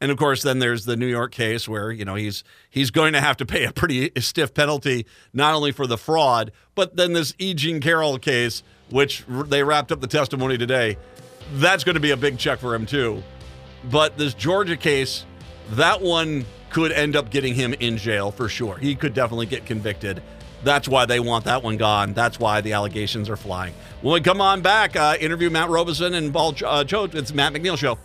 And 0.00 0.10
of 0.10 0.18
course, 0.18 0.42
then 0.42 0.58
there's 0.58 0.84
the 0.84 0.96
New 0.96 1.06
York 1.06 1.32
case 1.32 1.68
where 1.68 1.90
you 1.90 2.04
know 2.04 2.14
he's 2.14 2.44
he's 2.70 2.90
going 2.90 3.12
to 3.12 3.20
have 3.20 3.36
to 3.38 3.46
pay 3.46 3.64
a 3.64 3.72
pretty 3.72 4.10
stiff 4.18 4.54
penalty 4.54 5.06
not 5.32 5.54
only 5.54 5.72
for 5.72 5.86
the 5.86 5.98
fraud, 5.98 6.52
but 6.74 6.96
then 6.96 7.12
this 7.12 7.34
E. 7.38 7.54
Jean 7.54 7.80
Carroll 7.80 8.18
case, 8.18 8.62
which 8.90 9.24
they 9.28 9.62
wrapped 9.62 9.92
up 9.92 10.00
the 10.00 10.06
testimony 10.06 10.56
today. 10.56 10.96
That's 11.54 11.84
going 11.84 11.94
to 11.94 12.00
be 12.00 12.10
a 12.10 12.16
big 12.16 12.38
check 12.38 12.58
for 12.58 12.74
him 12.74 12.86
too. 12.86 13.22
But 13.84 14.18
this 14.18 14.34
Georgia 14.34 14.76
case, 14.76 15.24
that 15.70 16.00
one 16.00 16.44
could 16.70 16.92
end 16.92 17.16
up 17.16 17.30
getting 17.30 17.54
him 17.54 17.74
in 17.74 17.96
jail 17.96 18.30
for 18.30 18.48
sure. 18.48 18.76
He 18.78 18.94
could 18.94 19.14
definitely 19.14 19.46
get 19.46 19.64
convicted. 19.64 20.22
That's 20.64 20.88
why 20.88 21.06
they 21.06 21.20
want 21.20 21.44
that 21.44 21.62
one 21.62 21.76
gone. 21.76 22.12
That's 22.12 22.40
why 22.40 22.60
the 22.60 22.72
allegations 22.72 23.28
are 23.30 23.36
flying. 23.36 23.72
When 24.02 24.14
we 24.14 24.20
come 24.20 24.40
on 24.40 24.62
back, 24.62 24.96
uh, 24.96 25.16
interview 25.20 25.50
Matt 25.50 25.68
Robison 25.68 26.14
and 26.14 26.32
Paul 26.32 26.54
uh, 26.64 26.82
Choate. 26.82 27.14
It's 27.14 27.32
Matt 27.32 27.52
McNeil 27.52 27.78
Show. 27.78 27.98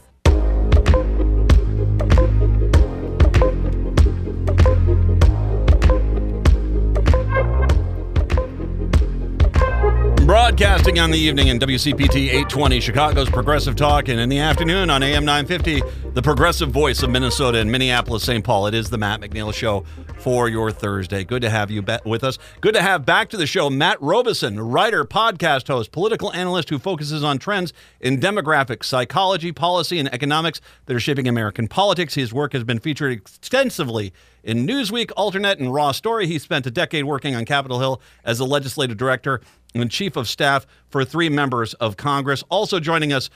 Broadcasting 10.31 10.97
on 10.97 11.11
the 11.11 11.19
evening 11.19 11.49
in 11.49 11.59
WCPT 11.59 12.29
820, 12.29 12.79
Chicago's 12.79 13.29
Progressive 13.29 13.75
Talk, 13.75 14.07
and 14.07 14.17
in 14.17 14.29
the 14.29 14.39
afternoon 14.39 14.89
on 14.89 15.03
AM 15.03 15.25
950, 15.25 15.81
the 16.13 16.21
progressive 16.21 16.69
voice 16.69 17.03
of 17.03 17.09
Minnesota 17.09 17.57
and 17.57 17.69
Minneapolis, 17.69 18.23
St. 18.23 18.41
Paul. 18.41 18.67
It 18.67 18.73
is 18.73 18.89
the 18.89 18.97
Matt 18.97 19.19
McNeil 19.19 19.53
Show 19.53 19.83
for 20.21 20.47
your 20.47 20.71
Thursday. 20.71 21.23
Good 21.23 21.41
to 21.41 21.49
have 21.49 21.71
you 21.71 21.83
with 22.05 22.23
us. 22.23 22.37
Good 22.61 22.75
to 22.75 22.81
have 22.81 23.05
back 23.05 23.29
to 23.29 23.37
the 23.37 23.47
show 23.47 23.71
Matt 23.71 23.99
Robison, 24.01 24.59
writer, 24.59 25.03
podcast 25.03 25.67
host, 25.67 25.91
political 25.91 26.31
analyst 26.33 26.69
who 26.69 26.77
focuses 26.77 27.23
on 27.23 27.39
trends 27.39 27.73
in 27.99 28.19
demographics, 28.19 28.85
psychology, 28.85 29.51
policy, 29.51 29.97
and 29.97 30.13
economics 30.13 30.61
that 30.85 30.95
are 30.95 30.99
shaping 30.99 31.27
American 31.27 31.67
politics. 31.67 32.13
His 32.13 32.31
work 32.31 32.53
has 32.53 32.63
been 32.63 32.77
featured 32.77 33.11
extensively 33.13 34.13
in 34.43 34.67
Newsweek, 34.67 35.07
AlterNet, 35.17 35.59
and 35.59 35.73
Raw 35.73 35.91
Story. 35.91 36.27
He 36.27 36.37
spent 36.37 36.67
a 36.67 36.71
decade 36.71 37.05
working 37.05 37.35
on 37.35 37.43
Capitol 37.43 37.79
Hill 37.79 37.99
as 38.23 38.39
a 38.39 38.45
legislative 38.45 38.97
director 38.97 39.41
and 39.73 39.89
chief 39.89 40.15
of 40.15 40.27
staff 40.27 40.67
for 40.89 41.03
three 41.03 41.29
members 41.29 41.73
of 41.75 41.97
Congress. 41.97 42.43
Also 42.49 42.79
joining 42.79 43.11
us, 43.11 43.29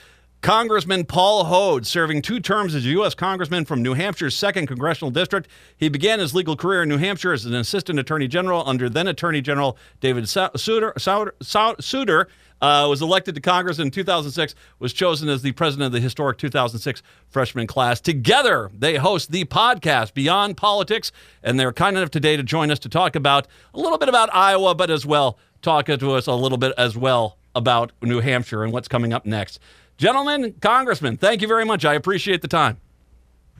Congressman 0.46 1.04
Paul 1.04 1.46
Hodes, 1.46 1.86
serving 1.86 2.22
two 2.22 2.38
terms 2.38 2.76
as 2.76 2.86
a 2.86 2.90
U.S. 2.90 3.16
Congressman 3.16 3.64
from 3.64 3.82
New 3.82 3.94
Hampshire's 3.94 4.36
2nd 4.36 4.68
Congressional 4.68 5.10
District. 5.10 5.48
He 5.76 5.88
began 5.88 6.20
his 6.20 6.36
legal 6.36 6.54
career 6.54 6.84
in 6.84 6.88
New 6.88 6.98
Hampshire 6.98 7.32
as 7.32 7.46
an 7.46 7.54
assistant 7.56 7.98
attorney 7.98 8.28
general 8.28 8.62
under 8.64 8.88
then 8.88 9.08
Attorney 9.08 9.40
General 9.40 9.76
David 9.98 10.28
Souter. 10.28 10.92
Souter 10.98 12.28
uh, 12.62 12.86
was 12.88 13.02
elected 13.02 13.34
to 13.34 13.40
Congress 13.40 13.80
in 13.80 13.90
2006, 13.90 14.54
was 14.78 14.92
chosen 14.92 15.28
as 15.28 15.42
the 15.42 15.50
president 15.50 15.86
of 15.86 15.92
the 15.92 15.98
historic 15.98 16.38
2006 16.38 17.02
freshman 17.26 17.66
class. 17.66 18.00
Together, 18.00 18.70
they 18.72 18.94
host 18.98 19.32
the 19.32 19.46
podcast 19.46 20.14
Beyond 20.14 20.56
Politics, 20.56 21.10
and 21.42 21.58
they're 21.58 21.72
kind 21.72 21.96
enough 21.96 22.12
today 22.12 22.36
to 22.36 22.44
join 22.44 22.70
us 22.70 22.78
to 22.78 22.88
talk 22.88 23.16
about 23.16 23.48
a 23.74 23.80
little 23.80 23.98
bit 23.98 24.08
about 24.08 24.32
Iowa, 24.32 24.76
but 24.76 24.90
as 24.90 25.04
well 25.04 25.40
talk 25.60 25.86
to 25.86 26.12
us 26.12 26.28
a 26.28 26.34
little 26.34 26.56
bit 26.56 26.72
as 26.78 26.96
well 26.96 27.36
about 27.56 27.90
New 28.00 28.20
Hampshire 28.20 28.62
and 28.62 28.72
what's 28.72 28.86
coming 28.86 29.12
up 29.12 29.26
next. 29.26 29.58
Gentlemen, 29.96 30.54
Congressman, 30.60 31.16
thank 31.16 31.42
you 31.42 31.48
very 31.48 31.64
much. 31.64 31.84
I 31.84 31.94
appreciate 31.94 32.42
the 32.42 32.48
time. 32.48 32.78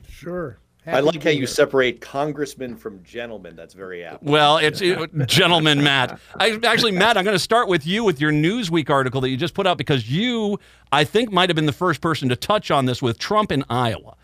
Sure. 0.07 0.59
Happy 0.83 0.97
I 0.97 0.99
like 1.01 1.21
how 1.21 1.31
you 1.31 1.39
here. 1.39 1.47
separate 1.47 1.99
congressman 1.99 2.77
from 2.77 3.03
gentleman. 3.03 3.55
That's 3.55 3.73
very 3.73 4.05
apt. 4.05 4.23
Well, 4.23 4.57
it's 4.61 4.79
it, 4.81 5.27
gentleman, 5.27 5.83
Matt. 5.83 6.19
I, 6.39 6.59
actually, 6.63 6.93
Matt, 6.93 7.17
I'm 7.17 7.25
going 7.25 7.35
to 7.35 7.39
start 7.39 7.67
with 7.67 7.85
you 7.85 8.03
with 8.03 8.21
your 8.21 8.31
Newsweek 8.31 8.89
article 8.89 9.19
that 9.21 9.29
you 9.29 9.35
just 9.35 9.53
put 9.53 9.67
out 9.67 9.77
because 9.77 10.09
you, 10.09 10.59
I 10.91 11.03
think, 11.03 11.31
might 11.31 11.49
have 11.49 11.55
been 11.55 11.65
the 11.65 11.73
first 11.73 11.99
person 11.99 12.29
to 12.29 12.35
touch 12.37 12.71
on 12.71 12.85
this 12.85 13.01
with 13.01 13.19
Trump 13.19 13.51
in 13.51 13.65
Iowa, 13.69 14.15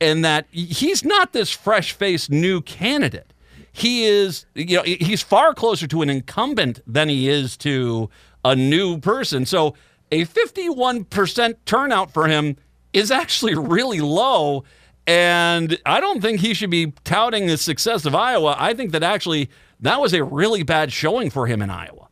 and 0.00 0.24
that 0.24 0.46
he's 0.50 1.04
not 1.04 1.32
this 1.32 1.50
fresh-faced 1.50 2.30
new 2.30 2.60
candidate 2.62 3.32
he 3.72 4.04
is, 4.04 4.46
you 4.54 4.76
know, 4.76 4.82
he's 4.82 5.22
far 5.22 5.54
closer 5.54 5.86
to 5.86 6.02
an 6.02 6.10
incumbent 6.10 6.80
than 6.86 7.08
he 7.08 7.28
is 7.28 7.56
to 7.58 8.10
a 8.44 8.56
new 8.56 8.98
person. 8.98 9.46
So 9.46 9.74
a 10.10 10.24
51% 10.24 11.54
turnout 11.64 12.12
for 12.12 12.26
him 12.26 12.56
is 12.92 13.10
actually 13.10 13.54
really 13.54 14.00
low. 14.00 14.64
And 15.06 15.78
I 15.86 16.00
don't 16.00 16.20
think 16.20 16.40
he 16.40 16.54
should 16.54 16.70
be 16.70 16.92
touting 17.04 17.46
the 17.46 17.56
success 17.56 18.04
of 18.04 18.14
Iowa. 18.14 18.56
I 18.58 18.74
think 18.74 18.92
that 18.92 19.02
actually 19.02 19.50
that 19.80 20.00
was 20.00 20.12
a 20.12 20.22
really 20.22 20.62
bad 20.62 20.92
showing 20.92 21.30
for 21.30 21.46
him 21.46 21.62
in 21.62 21.70
Iowa. 21.70 22.08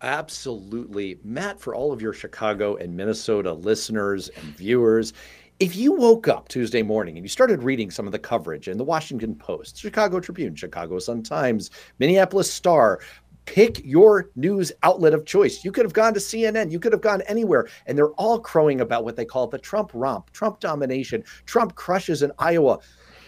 Absolutely. 0.00 1.18
Matt, 1.24 1.60
for 1.60 1.74
all 1.74 1.92
of 1.92 2.00
your 2.00 2.12
Chicago 2.12 2.76
and 2.76 2.96
Minnesota 2.96 3.52
listeners 3.52 4.28
and 4.28 4.44
viewers, 4.56 5.12
if 5.58 5.74
you 5.74 5.92
woke 5.92 6.28
up 6.28 6.46
Tuesday 6.46 6.82
morning 6.82 7.16
and 7.16 7.24
you 7.24 7.28
started 7.28 7.64
reading 7.64 7.90
some 7.90 8.06
of 8.06 8.12
the 8.12 8.18
coverage 8.18 8.68
in 8.68 8.78
the 8.78 8.84
Washington 8.84 9.34
Post, 9.34 9.76
Chicago 9.76 10.20
Tribune, 10.20 10.54
Chicago 10.54 11.00
Sun 11.00 11.24
Times, 11.24 11.70
Minneapolis 11.98 12.52
Star, 12.52 13.00
pick 13.48 13.82
your 13.82 14.28
news 14.36 14.70
outlet 14.82 15.14
of 15.14 15.24
choice. 15.24 15.64
You 15.64 15.72
could 15.72 15.86
have 15.86 15.94
gone 15.94 16.12
to 16.12 16.20
CNN, 16.20 16.70
you 16.70 16.78
could 16.78 16.92
have 16.92 17.00
gone 17.00 17.22
anywhere, 17.22 17.66
and 17.86 17.96
they're 17.96 18.12
all 18.12 18.38
crowing 18.38 18.82
about 18.82 19.04
what 19.04 19.16
they 19.16 19.24
call 19.24 19.46
the 19.46 19.58
Trump 19.58 19.90
romp, 19.94 20.30
Trump 20.32 20.60
domination, 20.60 21.24
Trump 21.46 21.74
crushes 21.74 22.22
in 22.22 22.30
Iowa. 22.38 22.78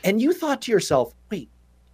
And 0.04 0.20
you 0.20 0.34
thought 0.34 0.60
to 0.62 0.72
yourself, 0.72 1.14
wait, 1.30 1.48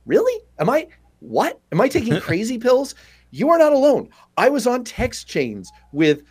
really? 0.07 0.43
Am 0.59 0.69
I 0.69 0.89
what? 1.21 1.61
Am 1.71 1.81
I 1.81 1.87
taking 1.89 2.21
crazy 2.21 2.59
pills? 2.59 2.97
You 3.31 3.49
are 3.51 3.59
not 3.59 3.73
alone. 3.73 4.09
I 4.37 4.49
was 4.49 4.67
on 4.67 4.83
text 4.83 5.29
chains 5.29 5.71
with 5.93 6.25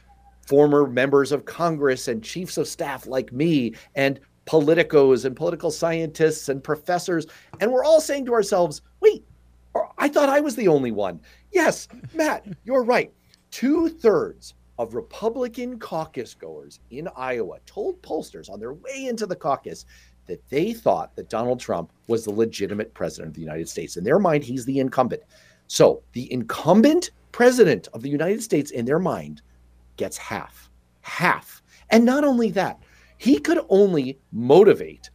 former 0.46 0.88
members 0.88 1.32
of 1.32 1.46
Congress 1.46 2.10
and 2.10 2.22
chiefs 2.22 2.58
of 2.58 2.68
staff 2.68 3.08
like 3.08 3.32
me 3.32 3.74
and 3.96 4.20
politicos 4.46 5.24
and 5.24 5.34
political 5.36 5.72
scientists 5.72 6.50
and 6.50 6.62
professors. 6.62 7.26
And 7.62 7.72
we're 7.72 7.86
all 7.86 8.02
saying 8.02 8.26
to 8.26 8.34
ourselves, 8.34 8.82
wait, 9.00 9.24
I 9.98 10.08
thought 10.08 10.30
I 10.30 10.40
was 10.40 10.56
the 10.56 10.68
only 10.68 10.92
one. 10.92 11.20
Yes, 11.56 11.88
Matt, 12.14 12.46
you're 12.66 12.84
right. 12.84 13.14
Two 13.50 13.88
thirds 13.88 14.56
of 14.78 14.94
Republican 14.94 15.80
caucus 15.80 16.34
goers 16.34 16.82
in 16.92 17.08
Iowa 17.16 17.60
told 17.66 18.02
pollsters 18.02 18.50
on 18.50 18.60
their 18.60 18.74
way 18.74 19.06
into 19.06 19.26
the 19.26 19.38
caucus 19.38 19.86
that 20.28 20.44
they 20.50 20.74
thought 20.74 21.16
that 21.16 21.30
Donald 21.30 21.62
Trump 21.62 21.94
was 22.08 22.26
the 22.26 22.32
legitimate 22.32 22.94
president 22.94 23.30
of 23.30 23.36
the 23.36 23.42
United 23.42 23.70
States. 23.70 23.96
In 23.96 24.04
their 24.04 24.20
mind, 24.20 24.44
he's 24.44 24.66
the 24.66 24.80
incumbent. 24.80 25.22
So 25.68 26.04
the 26.12 26.30
incumbent 26.30 27.12
president 27.32 27.88
of 27.94 28.02
the 28.02 28.10
United 28.10 28.44
States, 28.44 28.72
in 28.72 28.84
their 28.84 29.00
mind, 29.00 29.42
gets 29.96 30.18
half. 30.18 30.70
Half. 31.04 31.64
And 31.90 32.04
not 32.04 32.26
only 32.26 32.52
that, 32.52 32.84
he 33.18 33.40
could 33.40 33.60
only 33.70 34.20
motivate 34.34 35.10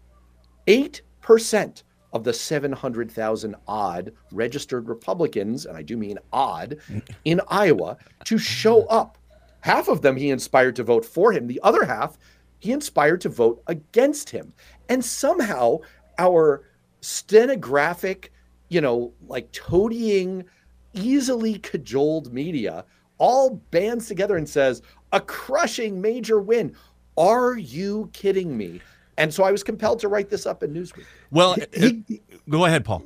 8% 0.67 1.83
of 2.13 2.25
the 2.25 2.33
700,000 2.33 3.57
odd 3.69 4.13
registered 4.33 4.89
Republicans, 4.89 5.67
and 5.67 5.77
I 5.77 5.83
do 5.83 5.97
mean 5.97 6.19
odd, 6.33 6.79
in 7.25 7.41
Iowa 7.49 7.97
to 8.25 8.39
show 8.39 8.85
up. 8.87 9.19
Half 9.61 9.89
of 9.89 10.03
them 10.03 10.17
he 10.17 10.31
inspired 10.31 10.77
to 10.77 10.85
vote 10.85 11.05
for 11.05 11.33
him, 11.33 11.47
the 11.47 11.61
other 11.63 11.85
half 11.85 12.19
he 12.59 12.73
inspired 12.73 13.21
to 13.23 13.29
vote 13.29 13.63
against 13.67 14.31
him. 14.31 14.53
And 14.89 15.05
somehow 15.05 15.79
our 16.19 16.65
stenographic, 17.01 18.33
you 18.69 18.81
know, 18.81 19.13
like 19.27 19.51
toadying, 19.53 20.45
easily 20.93 21.59
cajoled 21.59 22.33
media 22.33 22.85
all 23.19 23.57
bands 23.71 24.09
together 24.09 24.37
and 24.37 24.49
says, 24.49 24.83
a 25.13 25.21
crushing 25.21 26.01
major 26.01 26.41
win. 26.41 26.75
Are 27.17 27.57
you 27.57 28.09
kidding 28.13 28.57
me? 28.57 28.81
And 29.21 29.35
so 29.35 29.45
I 29.45 29.53
was 29.53 29.63
compelled 29.63 29.99
to 30.01 30.09
write 30.09 30.31
this 30.31 30.47
up 30.47 30.63
in 30.63 30.73
Newsweek. 30.73 31.05
Well, 31.31 31.57
he, 31.75 32.03
it, 32.09 32.49
go 32.49 32.65
ahead, 32.65 32.87
Paul. 32.87 33.05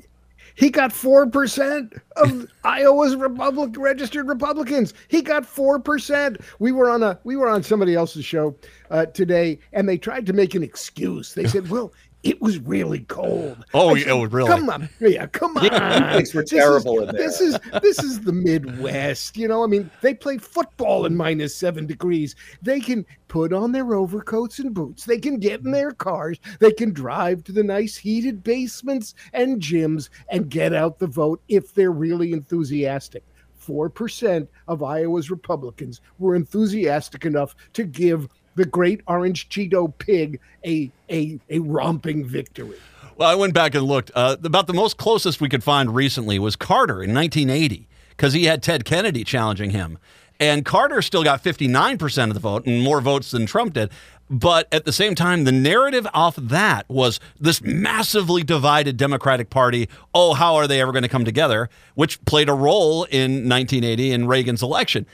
He 0.54 0.70
got 0.70 0.92
4% 0.92 2.00
of 2.16 2.46
Iowa's 2.62 3.16
Republic 3.16 3.74
registered 3.76 4.28
Republicans. 4.28 4.94
He 5.08 5.20
got 5.22 5.42
4%. 5.42 6.40
We 6.60 6.70
were 6.70 6.88
on 6.88 7.02
a 7.02 7.18
we 7.24 7.34
were 7.34 7.48
on 7.48 7.64
somebody 7.64 7.96
else's 7.96 8.24
show 8.24 8.54
uh, 8.92 9.06
today 9.06 9.58
and 9.72 9.88
they 9.88 9.98
tried 9.98 10.26
to 10.26 10.32
make 10.32 10.54
an 10.54 10.62
excuse. 10.62 11.34
They 11.34 11.48
said, 11.48 11.68
"Well, 11.68 11.92
it 12.24 12.40
was 12.40 12.58
really 12.58 13.00
cold. 13.00 13.64
Oh, 13.74 13.94
said, 13.94 14.08
oh, 14.08 14.24
really? 14.24 14.48
Come 14.48 14.70
on, 14.70 14.88
yeah, 14.98 15.26
come 15.26 15.56
on. 15.58 16.12
Things 16.14 16.34
were 16.34 16.42
terrible 16.42 17.00
is, 17.00 17.08
in 17.08 17.14
there. 17.14 17.26
This 17.26 17.40
is 17.40 17.58
this 17.82 18.02
is 18.02 18.20
the 18.20 18.32
Midwest. 18.32 19.36
You 19.36 19.46
know, 19.46 19.62
I 19.62 19.66
mean, 19.66 19.90
they 20.00 20.14
play 20.14 20.38
football 20.38 21.04
in 21.04 21.16
minus 21.16 21.54
seven 21.54 21.86
degrees. 21.86 22.34
They 22.62 22.80
can 22.80 23.04
put 23.28 23.52
on 23.52 23.72
their 23.72 23.94
overcoats 23.94 24.58
and 24.58 24.72
boots. 24.72 25.04
They 25.04 25.18
can 25.18 25.38
get 25.38 25.60
in 25.60 25.66
mm. 25.66 25.72
their 25.72 25.92
cars. 25.92 26.38
They 26.60 26.72
can 26.72 26.92
drive 26.92 27.44
to 27.44 27.52
the 27.52 27.62
nice 27.62 27.96
heated 27.96 28.42
basements 28.42 29.14
and 29.34 29.60
gyms 29.60 30.08
and 30.30 30.48
get 30.48 30.72
out 30.72 30.98
the 30.98 31.06
vote 31.06 31.42
if 31.48 31.74
they're 31.74 31.92
really 31.92 32.32
enthusiastic. 32.32 33.22
4% 33.64 34.46
of 34.68 34.82
Iowa's 34.82 35.30
Republicans 35.30 36.00
were 36.18 36.34
enthusiastic 36.34 37.24
enough 37.24 37.56
to 37.72 37.84
give 37.84 38.28
the 38.54 38.64
great 38.64 39.00
orange 39.06 39.48
Cheeto 39.48 39.92
pig 39.98 40.40
a 40.64 40.90
a 41.10 41.38
a 41.50 41.58
romping 41.60 42.24
victory. 42.24 42.76
Well, 43.16 43.30
I 43.30 43.34
went 43.34 43.54
back 43.54 43.74
and 43.74 43.84
looked. 43.84 44.10
Uh, 44.14 44.36
about 44.42 44.66
the 44.66 44.74
most 44.74 44.96
closest 44.96 45.40
we 45.40 45.48
could 45.48 45.62
find 45.62 45.94
recently 45.94 46.38
was 46.38 46.56
Carter 46.56 47.02
in 47.02 47.14
1980 47.14 47.86
because 48.10 48.32
he 48.32 48.44
had 48.44 48.62
Ted 48.62 48.84
Kennedy 48.84 49.22
challenging 49.24 49.70
him. 49.70 49.98
And 50.40 50.64
Carter 50.64 51.00
still 51.00 51.22
got 51.22 51.44
59% 51.44 52.28
of 52.28 52.34
the 52.34 52.40
vote 52.40 52.66
and 52.66 52.82
more 52.82 53.00
votes 53.00 53.30
than 53.30 53.46
Trump 53.46 53.74
did. 53.74 53.90
But 54.28 54.66
at 54.72 54.84
the 54.84 54.92
same 54.92 55.14
time, 55.14 55.44
the 55.44 55.52
narrative 55.52 56.08
off 56.12 56.34
that 56.36 56.88
was 56.88 57.20
this 57.38 57.62
massively 57.62 58.42
divided 58.42 58.96
Democratic 58.96 59.48
Party. 59.48 59.88
Oh, 60.12 60.34
how 60.34 60.56
are 60.56 60.66
they 60.66 60.80
ever 60.80 60.90
going 60.92 61.02
to 61.02 61.08
come 61.08 61.24
together? 61.24 61.68
Which 61.94 62.24
played 62.24 62.48
a 62.48 62.54
role 62.54 63.04
in 63.04 63.48
1980 63.48 64.10
in 64.12 64.26
Reagan's 64.26 64.62
election 64.62 65.06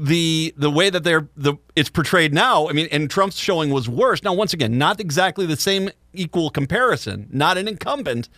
the 0.00 0.54
the 0.56 0.70
way 0.70 0.90
that 0.90 1.04
they're 1.04 1.28
the 1.36 1.54
it's 1.74 1.88
portrayed 1.88 2.32
now. 2.32 2.68
I 2.68 2.72
mean, 2.72 2.88
and 2.90 3.10
Trump's 3.10 3.38
showing 3.38 3.70
was 3.70 3.88
worse. 3.88 4.22
Now, 4.22 4.34
once 4.34 4.52
again, 4.52 4.78
not 4.78 5.00
exactly 5.00 5.46
the 5.46 5.56
same 5.56 5.90
equal 6.12 6.50
comparison. 6.50 7.28
Not 7.30 7.58
an 7.58 7.68
incumbent, 7.68 8.28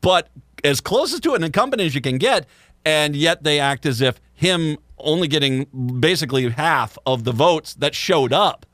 but 0.00 0.30
as 0.64 0.80
close 0.80 1.18
to 1.18 1.34
an 1.34 1.42
incumbent 1.42 1.82
as 1.82 1.94
you 1.94 2.00
can 2.00 2.18
get. 2.18 2.46
And 2.84 3.14
yet 3.14 3.44
they 3.44 3.60
act 3.60 3.86
as 3.86 4.00
if 4.00 4.20
him 4.34 4.76
only 4.98 5.28
getting 5.28 5.64
basically 6.00 6.48
half 6.50 6.98
of 7.06 7.24
the 7.24 7.32
votes 7.32 7.74
that 7.74 7.94
showed 7.94 8.32
up 8.32 8.66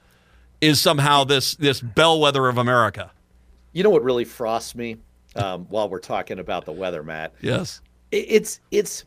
is 0.60 0.80
somehow 0.80 1.24
this 1.24 1.54
this 1.56 1.80
bellwether 1.80 2.48
of 2.48 2.58
America. 2.58 3.10
You 3.72 3.84
know 3.84 3.90
what 3.90 4.02
really 4.02 4.24
frosts 4.24 4.74
me 4.74 4.96
um, 5.36 5.66
while 5.68 5.88
we're 5.88 6.00
talking 6.00 6.38
about 6.38 6.64
the 6.64 6.72
weather, 6.72 7.02
Matt? 7.02 7.34
Yes, 7.40 7.80
it's 8.10 8.60
it's 8.70 9.04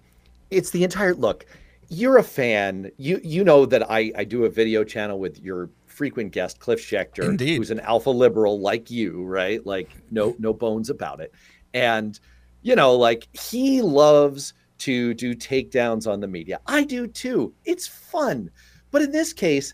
it's 0.49 0.69
the 0.69 0.84
entire 0.84 1.13
look 1.13 1.45
you're 1.91 2.17
a 2.17 2.23
fan. 2.23 2.89
You 2.97 3.19
you 3.21 3.43
know 3.43 3.65
that 3.65 3.91
I 3.91 4.12
I 4.15 4.23
do 4.23 4.45
a 4.45 4.49
video 4.49 4.84
channel 4.84 5.19
with 5.19 5.39
your 5.41 5.69
frequent 5.88 6.32
guest 6.32 6.60
Cliff 6.60 6.80
Schecter, 6.80 7.25
Indeed. 7.25 7.58
who's 7.58 7.69
an 7.69 7.82
alpha 7.82 8.10
liberal 8.10 8.60
like 8.60 8.89
you, 8.89 9.23
right? 9.25 9.63
Like 9.65 9.89
no 10.10 10.34
no 10.39 10.54
bones 10.54 10.89
about 10.89 11.19
it. 11.19 11.34
And 11.73 12.17
you 12.62 12.75
know, 12.75 12.95
like 12.95 13.27
he 13.34 13.82
loves 13.82 14.54
to 14.80 15.13
do 15.13 15.36
takedowns 15.36 16.10
on 16.10 16.21
the 16.21 16.27
media. 16.27 16.62
I 16.65 16.86
do 16.86 17.08
too. 17.08 17.54
It's 17.65 17.88
fun. 17.88 18.49
But 18.89 19.01
in 19.01 19.12
this 19.12 19.34
case, 19.34 19.73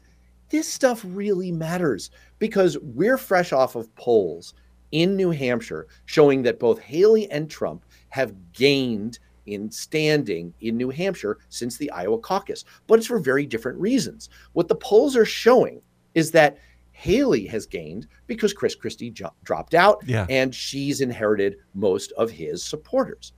this 0.50 0.68
stuff 0.68 1.06
really 1.06 1.52
matters 1.52 2.10
because 2.40 2.80
we're 2.82 3.18
fresh 3.18 3.54
off 3.54 3.76
of 3.76 3.94
polls 3.96 4.56
in 4.92 5.16
New 5.16 5.30
Hampshire 5.30 5.88
showing 6.06 6.42
that 6.44 6.60
both 6.60 6.80
Haley 6.80 7.30
and 7.30 7.50
Trump 7.50 7.86
have 8.10 8.34
gained 8.54 9.20
in 9.48 9.72
standing 9.72 10.54
in 10.62 10.78
New 10.78 10.90
Hampshire 10.90 11.40
since 11.50 11.78
the 11.78 11.90
Iowa 11.92 12.20
caucus, 12.20 12.66
but 12.86 13.00
it's 13.00 13.08
for 13.08 13.20
very 13.20 13.46
different 13.46 13.80
reasons. 13.80 14.30
What 14.54 14.68
the 14.68 14.76
polls 14.76 15.16
are 15.16 15.26
showing 15.26 15.82
is 16.14 16.32
that 16.32 16.58
Haley 16.92 17.46
has 17.46 17.66
gained 17.68 18.08
because 18.26 18.54
Chris 18.54 18.74
Christie 18.74 19.12
jo- 19.12 19.34
dropped 19.44 19.76
out 19.76 20.02
yeah. 20.06 20.26
and 20.30 20.54
she's 20.54 21.02
inherited 21.02 21.58
most 21.76 22.12
of 22.14 22.32
his 22.32 22.64
supporters. 22.64 23.34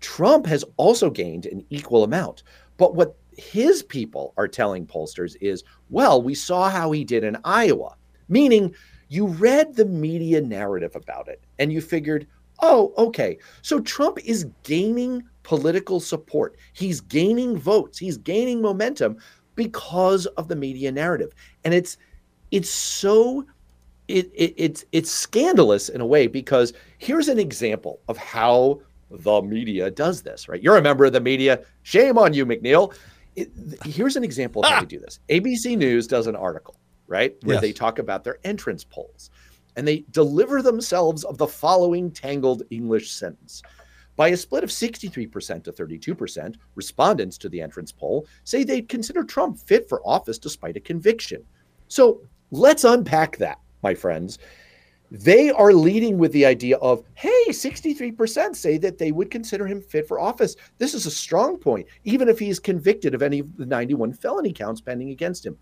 Trump 0.00 0.46
has 0.46 0.64
also 0.76 1.10
gained 1.10 1.46
an 1.46 1.64
equal 1.70 2.04
amount. 2.04 2.44
But 2.76 2.94
what 2.94 3.16
his 3.36 3.82
people 3.82 4.32
are 4.36 4.46
telling 4.46 4.86
pollsters 4.86 5.34
is, 5.40 5.64
well, 5.90 6.22
we 6.22 6.34
saw 6.34 6.70
how 6.70 6.92
he 6.92 7.04
did 7.04 7.24
in 7.24 7.36
Iowa, 7.44 7.96
meaning 8.28 8.74
you 9.08 9.26
read 9.26 9.74
the 9.74 9.86
media 9.86 10.40
narrative 10.40 10.94
about 10.94 11.28
it 11.28 11.42
and 11.58 11.72
you 11.72 11.80
figured, 11.80 12.26
oh, 12.60 12.92
okay. 12.96 13.38
So 13.62 13.80
Trump 13.80 14.18
is 14.24 14.46
gaining 14.62 15.22
political 15.44 16.00
support. 16.00 16.56
He's 16.72 17.00
gaining 17.00 17.56
votes. 17.56 17.98
He's 17.98 18.16
gaining 18.16 18.60
momentum 18.60 19.18
because 19.54 20.26
of 20.26 20.48
the 20.48 20.56
media 20.56 20.90
narrative. 20.90 21.32
And 21.64 21.72
it's 21.72 21.96
it's 22.50 22.68
so 22.68 23.46
it, 24.08 24.30
it, 24.34 24.54
it's 24.56 24.84
it's 24.90 25.10
scandalous 25.10 25.88
in 25.88 26.00
a 26.00 26.06
way 26.06 26.26
because 26.26 26.72
here's 26.98 27.28
an 27.28 27.38
example 27.38 28.00
of 28.08 28.16
how 28.16 28.80
the 29.10 29.42
media 29.42 29.90
does 29.90 30.22
this, 30.22 30.48
right? 30.48 30.62
You're 30.62 30.76
a 30.76 30.82
member 30.82 31.04
of 31.04 31.12
the 31.12 31.20
media. 31.20 31.62
Shame 31.82 32.18
on 32.18 32.34
you, 32.34 32.44
McNeil. 32.44 32.94
It, 33.36 33.50
here's 33.84 34.16
an 34.16 34.24
example 34.24 34.62
of 34.62 34.70
how 34.70 34.80
they 34.80 34.86
ah! 34.86 34.88
do 34.88 34.98
this. 34.98 35.20
ABC 35.28 35.76
News 35.76 36.06
does 36.06 36.26
an 36.26 36.36
article, 36.36 36.76
right, 37.06 37.34
where 37.42 37.54
Yes. 37.54 37.62
they 37.62 37.72
talk 37.72 37.98
about 37.98 38.24
their 38.24 38.38
entrance 38.44 38.84
polls, 38.84 39.30
and 39.76 39.86
they 39.86 40.04
deliver 40.10 40.62
themselves 40.62 41.24
of 41.24 41.38
the 41.38 41.46
following 41.46 42.10
tangled 42.10 42.62
English 42.70 43.10
sentence. 43.10 43.62
By 44.16 44.28
a 44.28 44.36
split 44.36 44.62
of 44.62 44.70
63% 44.70 45.64
to 45.64 45.72
32%, 45.72 46.54
respondents 46.74 47.38
to 47.38 47.48
the 47.48 47.60
entrance 47.60 47.90
poll 47.90 48.26
say 48.44 48.62
they'd 48.62 48.88
consider 48.88 49.24
Trump 49.24 49.58
fit 49.58 49.88
for 49.88 50.06
office 50.06 50.38
despite 50.38 50.76
a 50.76 50.80
conviction. 50.80 51.42
So 51.88 52.20
let's 52.50 52.84
unpack 52.84 53.36
that, 53.38 53.58
my 53.82 53.94
friends. 53.94 54.38
They 55.10 55.50
are 55.50 55.72
leading 55.72 56.18
with 56.18 56.32
the 56.32 56.46
idea 56.46 56.76
of, 56.78 57.04
hey, 57.14 57.44
63% 57.48 58.56
say 58.56 58.78
that 58.78 58.98
they 58.98 59.12
would 59.12 59.30
consider 59.30 59.66
him 59.66 59.80
fit 59.80 60.08
for 60.08 60.18
office. 60.18 60.56
This 60.78 60.94
is 60.94 61.06
a 61.06 61.10
strong 61.10 61.56
point, 61.56 61.86
even 62.04 62.28
if 62.28 62.38
he 62.38 62.48
is 62.48 62.58
convicted 62.58 63.14
of 63.14 63.22
any 63.22 63.40
of 63.40 63.56
the 63.56 63.66
91 63.66 64.12
felony 64.14 64.52
counts 64.52 64.80
pending 64.80 65.10
against 65.10 65.44
him. 65.44 65.56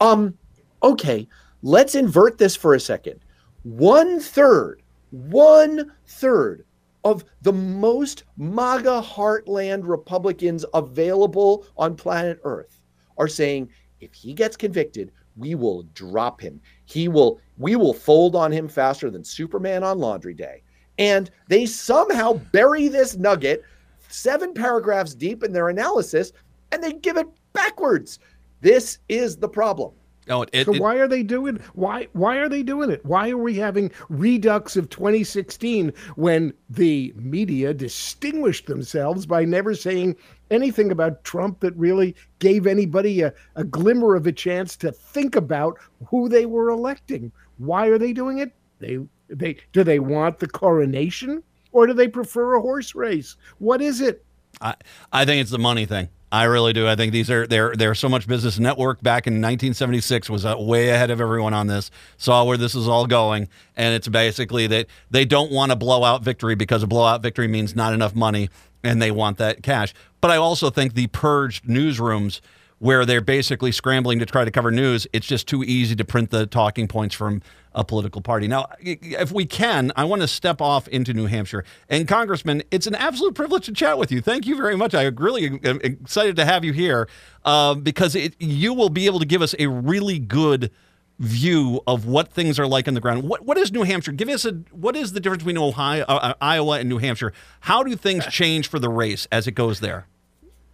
Um, 0.00 0.36
okay, 0.82 1.28
let's 1.62 1.94
invert 1.94 2.38
this 2.38 2.56
for 2.56 2.74
a 2.74 2.80
second. 2.80 3.20
One 3.62 4.18
third, 4.18 4.82
one 5.10 5.92
third 6.06 6.64
of 7.04 7.24
the 7.42 7.52
most 7.52 8.24
MAGA 8.36 9.02
heartland 9.02 9.86
Republicans 9.86 10.64
available 10.74 11.66
on 11.76 11.96
planet 11.96 12.38
Earth 12.44 12.80
are 13.18 13.28
saying 13.28 13.68
if 14.00 14.12
he 14.14 14.32
gets 14.32 14.56
convicted, 14.56 15.12
we 15.36 15.54
will 15.54 15.84
drop 15.94 16.40
him. 16.40 16.60
He 16.84 17.08
will 17.08 17.40
we 17.58 17.76
will 17.76 17.94
fold 17.94 18.36
on 18.36 18.52
him 18.52 18.68
faster 18.68 19.10
than 19.10 19.24
Superman 19.24 19.82
on 19.82 19.98
laundry 19.98 20.34
day. 20.34 20.62
And 20.98 21.30
they 21.48 21.66
somehow 21.66 22.34
bury 22.52 22.88
this 22.88 23.16
nugget 23.16 23.64
seven 24.08 24.52
paragraphs 24.52 25.14
deep 25.14 25.42
in 25.42 25.52
their 25.52 25.68
analysis 25.68 26.32
and 26.70 26.82
they 26.82 26.92
give 26.92 27.16
it 27.16 27.26
backwards. 27.52 28.18
This 28.60 28.98
is 29.08 29.36
the 29.36 29.48
problem. 29.48 29.92
Oh, 30.28 30.42
it, 30.52 30.66
So 30.66 30.74
it- 30.74 30.80
why 30.80 30.96
are 30.96 31.08
they 31.08 31.22
doing 31.22 31.58
why 31.74 32.06
why 32.12 32.36
are 32.36 32.48
they 32.48 32.62
doing 32.62 32.90
it? 32.90 33.04
Why 33.04 33.30
are 33.30 33.36
we 33.36 33.54
having 33.54 33.90
redux 34.08 34.76
of 34.76 34.88
2016 34.88 35.92
when 36.16 36.54
the 36.70 37.12
media 37.16 37.74
distinguished 37.74 38.66
themselves 38.66 39.26
by 39.26 39.44
never 39.44 39.74
saying 39.74 40.16
anything 40.50 40.92
about 40.92 41.24
Trump 41.24 41.60
that 41.60 41.74
really 41.76 42.14
gave 42.38 42.66
anybody 42.66 43.22
a, 43.22 43.32
a 43.56 43.64
glimmer 43.64 44.14
of 44.14 44.26
a 44.26 44.32
chance 44.32 44.76
to 44.76 44.92
think 44.92 45.34
about 45.34 45.76
who 46.06 46.28
they 46.28 46.46
were 46.46 46.70
electing? 46.70 47.32
Why 47.58 47.86
are 47.88 47.98
they 47.98 48.12
doing 48.12 48.38
it? 48.38 48.52
They 48.78 48.98
They 49.28 49.56
do 49.72 49.82
they 49.82 49.98
want 49.98 50.38
the 50.38 50.46
coronation 50.48 51.42
or 51.72 51.86
do 51.86 51.94
they 51.94 52.08
prefer 52.08 52.54
a 52.54 52.60
horse 52.60 52.94
race? 52.94 53.36
What 53.58 53.80
is 53.82 54.00
it? 54.00 54.24
I, 54.60 54.76
I 55.12 55.24
think 55.24 55.40
it's 55.40 55.50
the 55.50 55.58
money 55.58 55.86
thing. 55.86 56.08
I 56.32 56.44
really 56.44 56.72
do. 56.72 56.88
I 56.88 56.96
think 56.96 57.12
these 57.12 57.30
are 57.30 57.46
they're 57.46 57.76
they're 57.76 57.94
so 57.94 58.08
much 58.08 58.26
business 58.26 58.58
network 58.58 59.02
back 59.02 59.26
in 59.26 59.34
1976 59.34 60.30
was 60.30 60.46
uh, 60.46 60.56
way 60.58 60.88
ahead 60.88 61.10
of 61.10 61.20
everyone 61.20 61.52
on 61.52 61.66
this. 61.66 61.90
Saw 62.16 62.42
where 62.44 62.56
this 62.56 62.74
is 62.74 62.88
all 62.88 63.06
going, 63.06 63.50
and 63.76 63.94
it's 63.94 64.08
basically 64.08 64.66
that 64.68 64.86
they 65.10 65.26
don't 65.26 65.52
want 65.52 65.72
a 65.72 65.76
blowout 65.76 66.22
victory 66.24 66.54
because 66.54 66.82
a 66.82 66.86
blowout 66.86 67.20
victory 67.20 67.48
means 67.48 67.76
not 67.76 67.92
enough 67.92 68.14
money, 68.14 68.48
and 68.82 69.00
they 69.02 69.10
want 69.10 69.36
that 69.36 69.62
cash. 69.62 69.92
But 70.22 70.30
I 70.30 70.36
also 70.36 70.70
think 70.70 70.94
the 70.94 71.08
purged 71.08 71.66
newsrooms 71.66 72.40
where 72.78 73.04
they're 73.04 73.20
basically 73.20 73.70
scrambling 73.70 74.18
to 74.18 74.26
try 74.26 74.44
to 74.44 74.50
cover 74.50 74.70
news, 74.72 75.06
it's 75.12 75.26
just 75.26 75.46
too 75.46 75.62
easy 75.62 75.94
to 75.94 76.04
print 76.04 76.30
the 76.30 76.46
talking 76.46 76.88
points 76.88 77.14
from 77.14 77.42
a 77.74 77.84
political 77.84 78.20
party. 78.20 78.48
Now, 78.48 78.66
if 78.80 79.32
we 79.32 79.46
can, 79.46 79.92
I 79.96 80.04
want 80.04 80.22
to 80.22 80.28
step 80.28 80.60
off 80.60 80.88
into 80.88 81.12
New 81.12 81.26
Hampshire. 81.26 81.64
And 81.88 82.06
Congressman, 82.06 82.62
it's 82.70 82.86
an 82.86 82.94
absolute 82.94 83.34
privilege 83.34 83.66
to 83.66 83.72
chat 83.72 83.98
with 83.98 84.12
you. 84.12 84.20
Thank 84.20 84.46
you 84.46 84.56
very 84.56 84.76
much. 84.76 84.94
I 84.94 85.04
really 85.04 85.46
am 85.64 85.80
excited 85.82 86.36
to 86.36 86.44
have 86.44 86.64
you 86.64 86.72
here 86.72 87.08
uh, 87.44 87.74
because 87.74 88.14
it, 88.14 88.34
you 88.38 88.74
will 88.74 88.90
be 88.90 89.06
able 89.06 89.20
to 89.20 89.26
give 89.26 89.42
us 89.42 89.54
a 89.58 89.66
really 89.68 90.18
good 90.18 90.70
view 91.18 91.80
of 91.86 92.06
what 92.06 92.32
things 92.32 92.58
are 92.58 92.66
like 92.66 92.88
on 92.88 92.94
the 92.94 93.00
ground. 93.00 93.22
What 93.22 93.44
what 93.44 93.56
is 93.56 93.70
New 93.70 93.84
Hampshire? 93.84 94.12
Give 94.12 94.28
us 94.28 94.44
a 94.44 94.52
what 94.72 94.96
is 94.96 95.12
the 95.12 95.20
difference 95.20 95.42
between 95.42 95.58
Ohio, 95.58 96.04
uh, 96.08 96.34
Iowa, 96.40 96.80
and 96.80 96.88
New 96.88 96.98
Hampshire? 96.98 97.32
How 97.60 97.82
do 97.82 97.94
things 97.96 98.26
change 98.30 98.68
for 98.68 98.78
the 98.78 98.88
race 98.88 99.28
as 99.30 99.46
it 99.46 99.52
goes 99.52 99.80
there? 99.80 100.06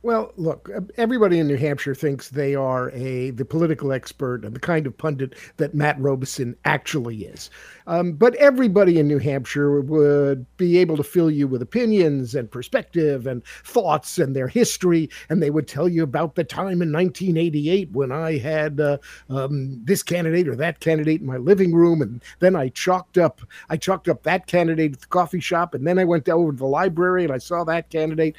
Well, 0.09 0.33
look, 0.38 0.71
everybody 0.97 1.38
in 1.38 1.49
New 1.49 1.59
Hampshire 1.59 1.94
thinks 1.94 2.31
they 2.31 2.55
are 2.55 2.90
a 2.92 3.29
the 3.29 3.44
political 3.44 3.92
expert 3.92 4.42
and 4.42 4.57
the 4.57 4.59
kind 4.59 4.87
of 4.87 4.97
pundit 4.97 5.35
that 5.59 5.75
Matt 5.75 6.01
Robison 6.01 6.57
actually 6.64 7.25
is. 7.25 7.51
Um, 7.87 8.12
but 8.12 8.35
everybody 8.37 8.99
in 8.99 9.07
New 9.07 9.18
Hampshire 9.18 9.83
would 9.83 10.47
be 10.57 10.79
able 10.79 10.97
to 10.97 11.03
fill 11.03 11.31
you 11.31 11.47
with 11.47 11.61
opinions 11.61 12.35
and 12.35 12.51
perspective 12.51 13.27
and 13.27 13.44
thoughts 13.64 14.16
and 14.16 14.35
their 14.35 14.49
history, 14.49 15.11
and 15.29 15.42
they 15.42 15.51
would 15.51 15.68
tell 15.68 15.90
you 15.90 16.05
about 16.05 16.37
the 16.37 16.44
time 16.44 16.81
in 16.81 16.90
1988 16.90 17.90
when 17.92 18.11
I 18.11 18.38
had 18.38 18.81
uh, 18.81 18.97
um, 19.29 19.79
this 19.85 20.03
candidate 20.03 20.49
or 20.49 20.57
that 20.57 20.81
candidate 20.81 21.21
in 21.21 21.27
my 21.27 21.37
living 21.37 21.75
room, 21.75 22.01
and 22.01 22.23
then 22.38 22.57
I 22.57 22.71
chalked 22.71 23.18
up 23.18 23.42
I 23.68 23.77
chalked 23.77 24.09
up 24.09 24.23
that 24.23 24.47
candidate 24.47 24.94
at 24.94 25.01
the 25.01 25.07
coffee 25.09 25.40
shop, 25.40 25.75
and 25.75 25.87
then 25.87 25.99
I 25.99 26.05
went 26.05 26.31
over 26.31 26.53
to 26.53 26.57
the 26.57 26.64
library 26.64 27.25
and 27.25 27.33
I 27.35 27.38
saw 27.38 27.62
that 27.64 27.90
candidate. 27.90 28.37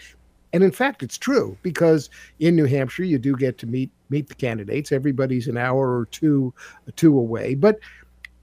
And 0.53 0.63
in 0.63 0.71
fact, 0.71 1.03
it's 1.03 1.17
true 1.17 1.57
because 1.61 2.09
in 2.39 2.55
New 2.55 2.65
Hampshire, 2.65 3.03
you 3.03 3.19
do 3.19 3.35
get 3.35 3.57
to 3.59 3.67
meet 3.67 3.91
meet 4.09 4.27
the 4.27 4.35
candidates. 4.35 4.91
Everybody's 4.91 5.47
an 5.47 5.57
hour 5.57 5.97
or 5.97 6.05
two 6.07 6.53
two 6.95 7.17
away, 7.17 7.55
but 7.55 7.79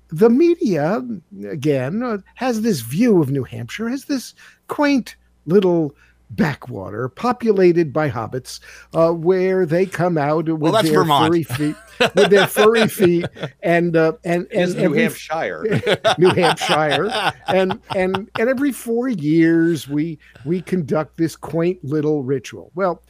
the 0.09 0.31
media 0.31 1.05
again 1.49 2.03
uh, 2.03 2.19
has 2.37 2.63
this 2.63 2.81
view 2.81 3.21
of 3.21 3.31
New 3.31 3.43
Hampshire 3.43 3.89
as 3.89 4.05
this 4.05 4.35
quaint 4.69 5.17
little 5.47 5.95
backwater 6.31 7.09
populated 7.09 7.93
by 7.93 8.11
hobbits 8.11 8.61
uh, 8.95 9.13
where 9.13 9.65
they 9.65 9.87
come 9.87 10.19
out 10.19 10.47
with 10.49 10.73
well, 10.73 10.83
their 10.83 10.93
Vermont. 10.93 11.33
furry 11.33 11.43
feet 11.45 11.77
with 12.15 12.31
their 12.31 12.47
furry 12.47 12.89
feet 12.89 13.27
and 13.63 13.97
uh, 13.97 14.13
and 14.25 14.47
and 14.53 14.75
New 14.75 14.85
every- 14.85 15.03
Hampshire. 15.03 15.65
New 16.19 16.31
Hampshire, 16.31 17.33
and 17.47 17.81
and 17.95 18.29
and 18.39 18.49
every 18.49 18.73
four 18.73 19.09
years 19.09 19.89
we 19.89 20.19
we 20.45 20.61
conduct 20.61 21.17
this 21.17 21.37
quaint 21.37 21.83
little 21.85 22.23
ritual. 22.23 22.71
Well, 22.75 23.03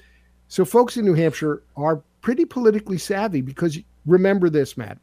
so 0.48 0.64
folks 0.64 0.96
in 0.96 1.04
New 1.04 1.14
Hampshire 1.14 1.62
are 1.76 2.02
pretty 2.20 2.44
politically 2.44 2.98
savvy 2.98 3.40
because 3.40 3.78
remember 4.04 4.50
this, 4.50 4.76
Matt. 4.76 4.98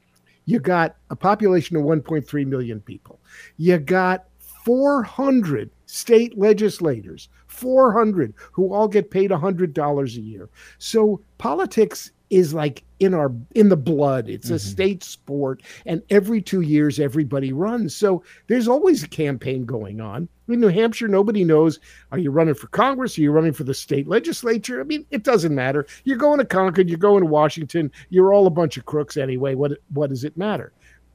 You 0.45 0.59
got 0.59 0.97
a 1.09 1.15
population 1.15 1.77
of 1.77 1.83
1.3 1.83 2.45
million 2.45 2.81
people. 2.81 3.21
You 3.57 3.77
got 3.77 4.25
400 4.65 5.69
state 5.93 6.35
legislators, 6.35 7.29
400 7.45 8.33
who 8.51 8.73
all 8.73 8.87
get 8.87 9.11
paid 9.11 9.29
$100 9.29 10.05
a 10.05 10.21
year. 10.21 10.49
So 10.79 11.21
politics 11.37 12.11
is 12.31 12.51
like 12.51 12.83
in 12.99 13.13
our 13.13 13.31
in 13.53 13.69
the 13.69 13.77
blood. 13.77 14.27
It's 14.27 14.49
a 14.49 14.53
mm-hmm. 14.53 14.69
state 14.71 15.03
sport 15.03 15.61
and 15.85 16.01
every 16.09 16.41
2 16.41 16.61
years 16.61 16.99
everybody 16.99 17.53
runs. 17.53 17.95
So 17.95 18.23
there's 18.47 18.67
always 18.67 19.03
a 19.03 19.07
campaign 19.07 19.65
going 19.65 20.01
on. 20.01 20.27
In 20.47 20.61
new 20.61 20.67
hampshire 20.67 21.07
nobody 21.07 21.43
knows 21.43 21.79
are 22.11 22.17
you 22.17 22.31
running 22.31 22.55
for 22.55 22.67
congress? 22.67 23.15
Are 23.17 23.21
you 23.21 23.31
running 23.31 23.53
for 23.53 23.63
the 23.63 23.73
state 23.75 24.07
legislature? 24.07 24.81
I 24.81 24.85
mean 24.85 25.05
it 25.11 25.21
doesn't 25.23 25.53
matter. 25.53 25.85
You're 26.05 26.17
going 26.17 26.39
to 26.39 26.45
concord 26.45 26.89
you're 26.89 26.97
going 26.97 27.21
to 27.21 27.29
washington. 27.29 27.91
You're 28.09 28.33
all 28.33 28.47
a 28.47 28.57
bunch 28.61 28.77
of 28.77 28.85
crooks 28.87 29.15
anyway. 29.15 29.53
What 29.53 29.73
what 29.93 30.09
does 30.09 30.23
it 30.23 30.37
matter 30.37 30.73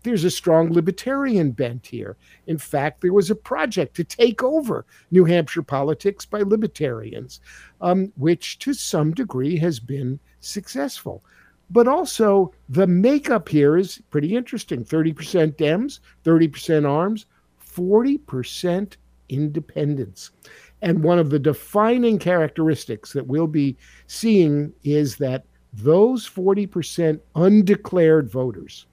there's 0.08 0.24
a 0.24 0.30
strong 0.30 0.72
libertarian 0.72 1.50
bent 1.50 1.86
here. 1.86 2.16
In 2.46 2.56
fact, 2.56 3.02
there 3.02 3.12
was 3.12 3.30
a 3.30 3.34
project 3.34 3.94
to 3.96 4.04
take 4.04 4.42
over 4.42 4.86
New 5.10 5.26
Hampshire 5.26 5.62
politics 5.62 6.24
by 6.24 6.40
libertarians, 6.40 7.40
um, 7.82 8.10
which 8.16 8.58
to 8.60 8.72
some 8.72 9.12
degree 9.12 9.58
has 9.58 9.78
been 9.78 10.18
successful. 10.40 11.22
But 11.70 11.86
also, 11.86 12.54
the 12.70 12.86
makeup 12.86 13.50
here 13.50 13.76
is 13.76 14.00
pretty 14.08 14.34
interesting 14.34 14.82
30% 14.82 15.56
Dems, 15.56 16.00
30% 16.24 16.88
Arms, 16.88 17.26
40% 17.62 18.96
independents. 19.28 20.30
And 20.80 21.04
one 21.04 21.18
of 21.18 21.28
the 21.28 21.38
defining 21.38 22.18
characteristics 22.18 23.12
that 23.12 23.26
we'll 23.26 23.46
be 23.46 23.76
seeing 24.06 24.72
is 24.84 25.16
that 25.16 25.44
those 25.74 26.26
40% 26.26 27.20
undeclared 27.34 28.30
voters 28.30 28.86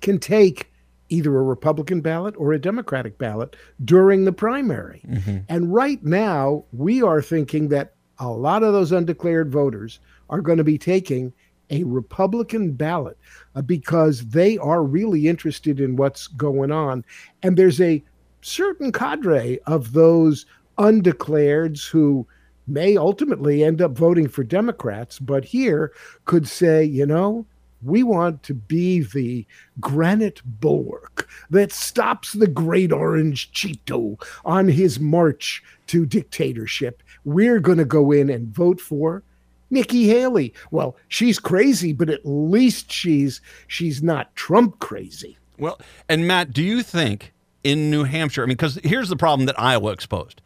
can 0.00 0.18
take 0.18 0.70
either 1.08 1.36
a 1.36 1.42
Republican 1.42 2.00
ballot 2.00 2.34
or 2.38 2.52
a 2.52 2.60
Democratic 2.60 3.18
ballot 3.18 3.56
during 3.84 4.24
the 4.24 4.32
primary. 4.32 5.02
And 5.48 5.74
right 5.74 6.02
now, 6.04 6.64
we 6.72 7.02
are 7.02 7.20
thinking 7.20 7.68
that 7.68 7.94
a 8.18 8.28
lot 8.28 8.62
of 8.62 8.72
those 8.72 8.92
undeclared 8.92 9.50
voters 9.50 9.98
are 10.28 10.40
going 10.40 10.58
to 10.58 10.64
be 10.64 10.78
taking 10.78 11.32
a 11.70 11.84
Republican 11.84 12.72
ballot 12.72 13.16
uh, 13.54 13.62
because 13.62 14.26
they 14.26 14.58
are 14.58 14.82
really 14.82 15.28
interested 15.28 15.80
in 15.80 15.96
what's 15.96 16.26
going 16.26 16.70
on. 16.70 17.04
And 17.42 17.56
there's 17.56 17.80
a 17.80 18.02
certain 18.42 18.92
cadre 18.92 19.58
of 19.66 19.92
those 19.92 20.46
undeclareds 20.78 21.88
who 21.88 22.26
may 22.66 22.96
ultimately 22.96 23.64
end 23.64 23.82
up 23.82 23.92
voting 23.92 24.28
for 24.28 24.44
Democrats, 24.44 25.18
but 25.18 25.44
here 25.44 25.92
could 26.24 26.46
say, 26.46 26.84
you 26.84 27.06
know, 27.06 27.46
we 27.82 28.02
want 28.02 28.42
to 28.44 28.54
be 28.54 29.00
the 29.00 29.46
granite 29.80 30.40
bulwark 30.44 31.28
that 31.50 31.72
stops 31.72 32.32
the 32.32 32.46
great 32.46 32.92
orange 32.92 33.52
Cheeto 33.52 34.22
on 34.44 34.68
his 34.68 35.00
march 35.00 35.62
to 35.88 36.06
dictatorship. 36.06 37.02
We're 37.24 37.60
going 37.60 37.78
to 37.78 37.84
go 37.84 38.12
in 38.12 38.30
and 38.30 38.54
vote 38.54 38.80
for 38.80 39.22
Nikki 39.70 40.08
Haley. 40.08 40.52
Well, 40.70 40.96
she's 41.08 41.38
crazy, 41.38 41.92
but 41.92 42.10
at 42.10 42.24
least 42.24 42.90
she's 42.92 43.40
she's 43.66 44.02
not 44.02 44.34
Trump 44.36 44.78
crazy. 44.80 45.38
Well, 45.58 45.78
and 46.08 46.26
Matt, 46.26 46.52
do 46.52 46.62
you 46.62 46.82
think 46.82 47.32
in 47.62 47.90
New 47.90 48.04
Hampshire? 48.04 48.42
I 48.42 48.46
mean, 48.46 48.56
because 48.56 48.78
here's 48.82 49.08
the 49.08 49.16
problem 49.16 49.46
that 49.46 49.58
Iowa 49.60 49.92
exposed: 49.92 50.40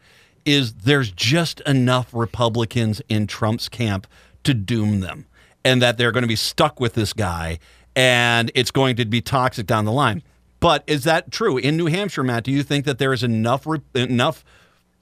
is 0.45 0.73
there's 0.73 1.11
just 1.11 1.61
enough 1.61 2.13
Republicans 2.13 3.01
in 3.09 3.27
Trump's 3.27 3.69
camp 3.69 4.07
to 4.43 4.53
doom 4.53 4.99
them, 4.99 5.25
and 5.65 5.81
that 5.81 5.97
they're 5.97 6.13
going 6.13 6.23
to 6.23 6.27
be 6.27 6.37
stuck 6.37 6.79
with 6.79 6.93
this 6.93 7.11
guy, 7.11 7.59
and 7.95 8.51
it's 8.55 8.71
going 8.71 8.95
to 8.95 9.05
be 9.05 9.19
toxic 9.21 9.67
down 9.67 9.83
the 9.83 9.91
line. 9.91 10.23
But 10.61 10.83
is 10.87 11.03
that 11.03 11.31
true 11.31 11.57
in 11.57 11.75
New 11.75 11.87
Hampshire, 11.87 12.23
Matt? 12.23 12.45
Do 12.45 12.51
you 12.51 12.63
think 12.63 12.85
that 12.85 12.97
there 12.99 13.11
is 13.11 13.23
enough 13.23 13.67
re- 13.67 13.81
enough 13.93 14.45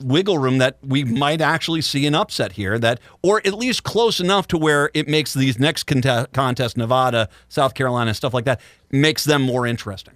wiggle 0.04 0.38
room 0.38 0.58
that 0.58 0.78
we 0.82 1.04
might 1.04 1.40
actually 1.40 1.82
see 1.82 2.06
an 2.08 2.16
upset 2.16 2.54
here 2.54 2.78
that 2.80 3.00
or 3.22 3.40
at 3.46 3.54
least 3.54 3.84
close 3.84 4.20
enough 4.20 4.48
to 4.48 4.58
where 4.58 4.90
it 4.94 5.08
makes 5.08 5.34
these 5.34 5.60
next 5.60 5.84
conte- 5.84 6.26
contest 6.34 6.76
Nevada, 6.76 7.30
South 7.48 7.74
Carolina, 7.76 8.14
stuff 8.14 8.34
like 8.34 8.46
that 8.46 8.60
makes 8.92 9.24
them 9.24 9.42
more 9.44 9.66
interesting. 9.68 10.16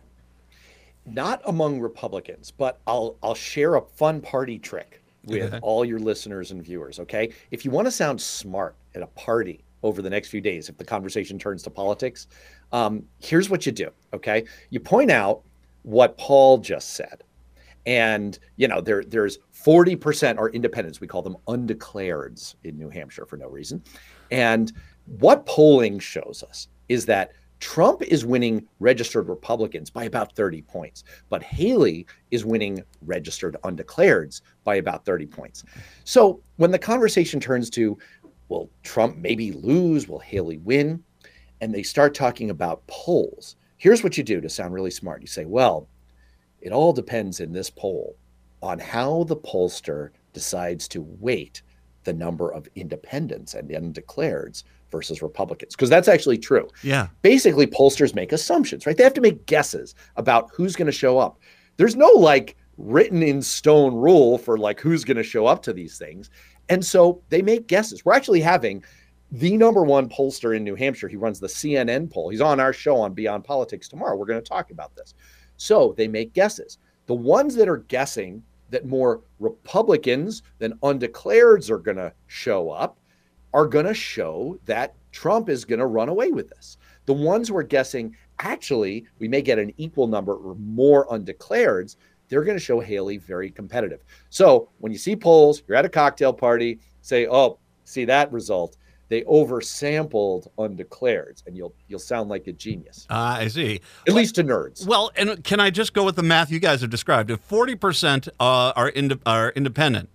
not 1.05 1.41
among 1.45 1.79
Republicans, 1.79 2.51
but 2.51 2.79
I'll 2.87 3.15
I'll 3.23 3.35
share 3.35 3.75
a 3.75 3.81
fun 3.81 4.19
party 4.21 4.59
trick 4.59 5.01
with 5.23 5.57
all 5.61 5.85
your 5.85 5.99
listeners 5.99 6.51
and 6.51 6.61
viewers. 6.63 6.99
Okay, 6.99 7.31
if 7.51 7.63
you 7.63 7.71
want 7.71 7.85
to 7.87 7.91
sound 7.91 8.19
smart 8.21 8.75
at 8.95 9.01
a 9.01 9.07
party 9.07 9.63
over 9.87 10.01
the 10.01 10.09
next 10.09 10.29
few 10.29 10.41
days, 10.41 10.69
if 10.69 10.77
the 10.77 10.85
conversation 10.85 11.39
turns 11.39 11.63
to 11.63 11.69
politics, 11.69 12.27
um, 12.71 13.03
here's 13.19 13.49
what 13.49 13.65
you 13.65 13.71
do. 13.71 13.89
Okay, 14.13 14.45
you 14.69 14.79
point 14.79 15.11
out 15.11 15.43
what 15.83 16.17
Paul 16.17 16.57
just 16.57 16.93
said, 16.93 17.23
and 17.85 18.37
you 18.57 18.67
know 18.67 18.81
there 18.81 19.03
there's 19.03 19.39
40% 19.53 20.37
are 20.37 20.49
independents. 20.49 21.01
We 21.01 21.07
call 21.07 21.21
them 21.21 21.37
undeclareds 21.47 22.55
in 22.63 22.77
New 22.77 22.89
Hampshire 22.89 23.25
for 23.25 23.37
no 23.37 23.47
reason, 23.47 23.83
and 24.31 24.71
what 25.19 25.45
polling 25.45 25.99
shows 25.99 26.43
us 26.47 26.67
is 26.89 27.05
that 27.05 27.31
Trump 27.59 28.01
is 28.03 28.25
winning 28.25 28.67
registered 28.79 29.27
Republicans 29.27 29.89
by 29.89 30.03
about 30.03 30.35
30 30.35 30.61
points, 30.63 31.03
but 31.29 31.41
Haley 31.41 32.05
is 32.29 32.45
winning 32.45 32.83
registered 33.01 33.57
undeclareds 33.63 34.41
by 34.63 34.75
about 34.75 35.05
30 35.05 35.25
points. 35.25 35.63
So 36.03 36.41
when 36.57 36.71
the 36.71 36.79
conversation 36.79 37.39
turns 37.39 37.69
to, 37.71 37.97
will 38.49 38.69
Trump 38.83 39.17
maybe 39.17 39.51
lose? 39.51 40.07
Will 40.07 40.19
Haley 40.19 40.57
win? 40.57 41.03
And 41.61 41.73
they 41.73 41.83
start 41.83 42.13
talking 42.13 42.49
about 42.49 42.85
polls. 42.87 43.55
Here's 43.77 44.03
what 44.03 44.17
you 44.17 44.23
do 44.23 44.41
to 44.41 44.49
sound 44.49 44.73
really 44.73 44.91
smart. 44.91 45.21
You 45.21 45.27
say, 45.27 45.45
well, 45.45 45.87
It 46.61 46.71
all 46.71 46.93
depends 46.93 47.39
in 47.39 47.51
this 47.51 47.69
poll 47.69 48.15
on 48.61 48.79
how 48.79 49.23
the 49.25 49.35
pollster 49.35 50.09
decides 50.33 50.87
to 50.89 51.01
weight 51.19 51.61
the 52.03 52.13
number 52.13 52.51
of 52.51 52.67
independents 52.75 53.53
and 53.53 53.69
undeclareds 53.69 54.63
versus 54.91 55.21
Republicans, 55.21 55.75
because 55.75 55.89
that's 55.89 56.07
actually 56.07 56.37
true. 56.37 56.67
Yeah. 56.81 57.07
Basically, 57.21 57.67
pollsters 57.67 58.15
make 58.15 58.31
assumptions, 58.31 58.85
right? 58.85 58.95
They 58.95 59.03
have 59.03 59.13
to 59.13 59.21
make 59.21 59.45
guesses 59.45 59.93
about 60.15 60.49
who's 60.53 60.75
going 60.75 60.85
to 60.85 60.91
show 60.91 61.17
up. 61.17 61.39
There's 61.75 61.95
no 61.95 62.07
like 62.07 62.55
written 62.77 63.21
in 63.21 63.41
stone 63.41 63.93
rule 63.95 64.37
for 64.37 64.57
like 64.57 64.79
who's 64.79 65.03
going 65.03 65.17
to 65.17 65.23
show 65.23 65.45
up 65.45 65.61
to 65.63 65.73
these 65.73 65.97
things. 65.97 66.29
And 66.69 66.85
so 66.85 67.21
they 67.29 67.41
make 67.41 67.67
guesses. 67.67 68.03
We're 68.03 68.13
actually 68.13 68.41
having 68.41 68.83
the 69.31 69.57
number 69.57 69.83
one 69.83 70.09
pollster 70.09 70.55
in 70.55 70.63
New 70.63 70.75
Hampshire. 70.75 71.07
He 71.07 71.15
runs 71.15 71.39
the 71.39 71.47
CNN 71.47 72.11
poll. 72.11 72.29
He's 72.29 72.41
on 72.41 72.59
our 72.59 72.73
show 72.73 72.97
on 72.97 73.13
Beyond 73.13 73.43
Politics 73.43 73.87
tomorrow. 73.87 74.15
We're 74.15 74.25
going 74.25 74.41
to 74.41 74.49
talk 74.49 74.71
about 74.71 74.95
this. 74.95 75.13
So 75.57 75.93
they 75.97 76.07
make 76.07 76.33
guesses. 76.33 76.77
The 77.07 77.15
ones 77.15 77.55
that 77.55 77.67
are 77.67 77.77
guessing 77.77 78.43
that 78.69 78.85
more 78.85 79.21
Republicans 79.39 80.43
than 80.59 80.73
undeclareds 80.79 81.69
are 81.69 81.79
going 81.79 81.97
to 81.97 82.13
show 82.27 82.69
up 82.69 82.99
are 83.53 83.65
going 83.65 83.85
to 83.85 83.93
show 83.93 84.59
that 84.65 84.95
Trump 85.11 85.49
is 85.49 85.65
going 85.65 85.79
to 85.79 85.87
run 85.87 86.09
away 86.09 86.31
with 86.31 86.49
this. 86.49 86.77
The 87.05 87.13
ones 87.13 87.51
we're 87.51 87.63
guessing, 87.63 88.15
actually, 88.39 89.05
we 89.19 89.27
may 89.27 89.41
get 89.41 89.57
an 89.57 89.73
equal 89.77 90.07
number 90.07 90.33
or 90.33 90.55
more 90.55 91.07
undeclareds, 91.07 91.95
they're 92.29 92.43
going 92.43 92.57
to 92.57 92.63
show 92.63 92.79
Haley 92.79 93.17
very 93.17 93.49
competitive. 93.49 94.01
So 94.29 94.69
when 94.79 94.91
you 94.91 94.97
see 94.97 95.15
polls, 95.15 95.63
you're 95.67 95.77
at 95.77 95.85
a 95.85 95.89
cocktail 95.89 96.33
party, 96.33 96.79
say, 97.01 97.27
oh, 97.27 97.59
see 97.85 98.05
that 98.05 98.31
result 98.31 98.77
they 99.09 99.21
oversampled 99.23 100.47
undeclareds, 100.57 101.45
and 101.47 101.55
you'll 101.55 101.73
you'll 101.87 101.99
sound 101.99 102.29
like 102.29 102.47
a 102.47 102.53
genius. 102.53 103.07
Uh, 103.09 103.37
I 103.39 103.47
see. 103.47 103.81
At 104.07 104.13
least 104.13 104.35
to 104.35 104.43
nerds. 104.43 104.85
Well, 104.85 105.11
and 105.15 105.43
can 105.43 105.59
I 105.59 105.69
just 105.69 105.93
go 105.93 106.03
with 106.03 106.15
the 106.15 106.23
math 106.23 106.51
you 106.51 106.59
guys 106.59 106.81
have 106.81 106.89
described? 106.89 107.31
If 107.31 107.39
forty 107.39 107.75
percent 107.75 108.27
uh, 108.39 108.73
are 108.75 108.89
ind- 108.89 109.19
are 109.25 109.51
independent, 109.51 110.09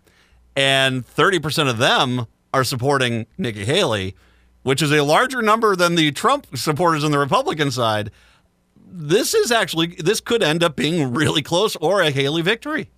and 0.56 1.06
thirty 1.06 1.38
percent 1.38 1.68
of 1.68 1.78
them 1.78 2.26
are 2.52 2.64
supporting 2.64 3.26
Nikki 3.38 3.64
Haley, 3.64 4.14
which 4.62 4.82
is 4.82 4.92
a 4.92 5.02
larger 5.02 5.40
number 5.40 5.74
than 5.74 5.94
the 5.94 6.12
Trump 6.12 6.46
supporters 6.54 7.02
on 7.02 7.12
the 7.12 7.18
Republican 7.18 7.70
side, 7.70 8.10
this 8.92 9.34
is 9.34 9.50
actually 9.50 9.88
this 9.98 10.20
could 10.20 10.42
end 10.42 10.62
up 10.62 10.76
being 10.76 11.12
really 11.12 11.42
close 11.42 11.76
or 11.76 12.02
a 12.02 12.10
Haley 12.10 12.42
victory. 12.42 12.90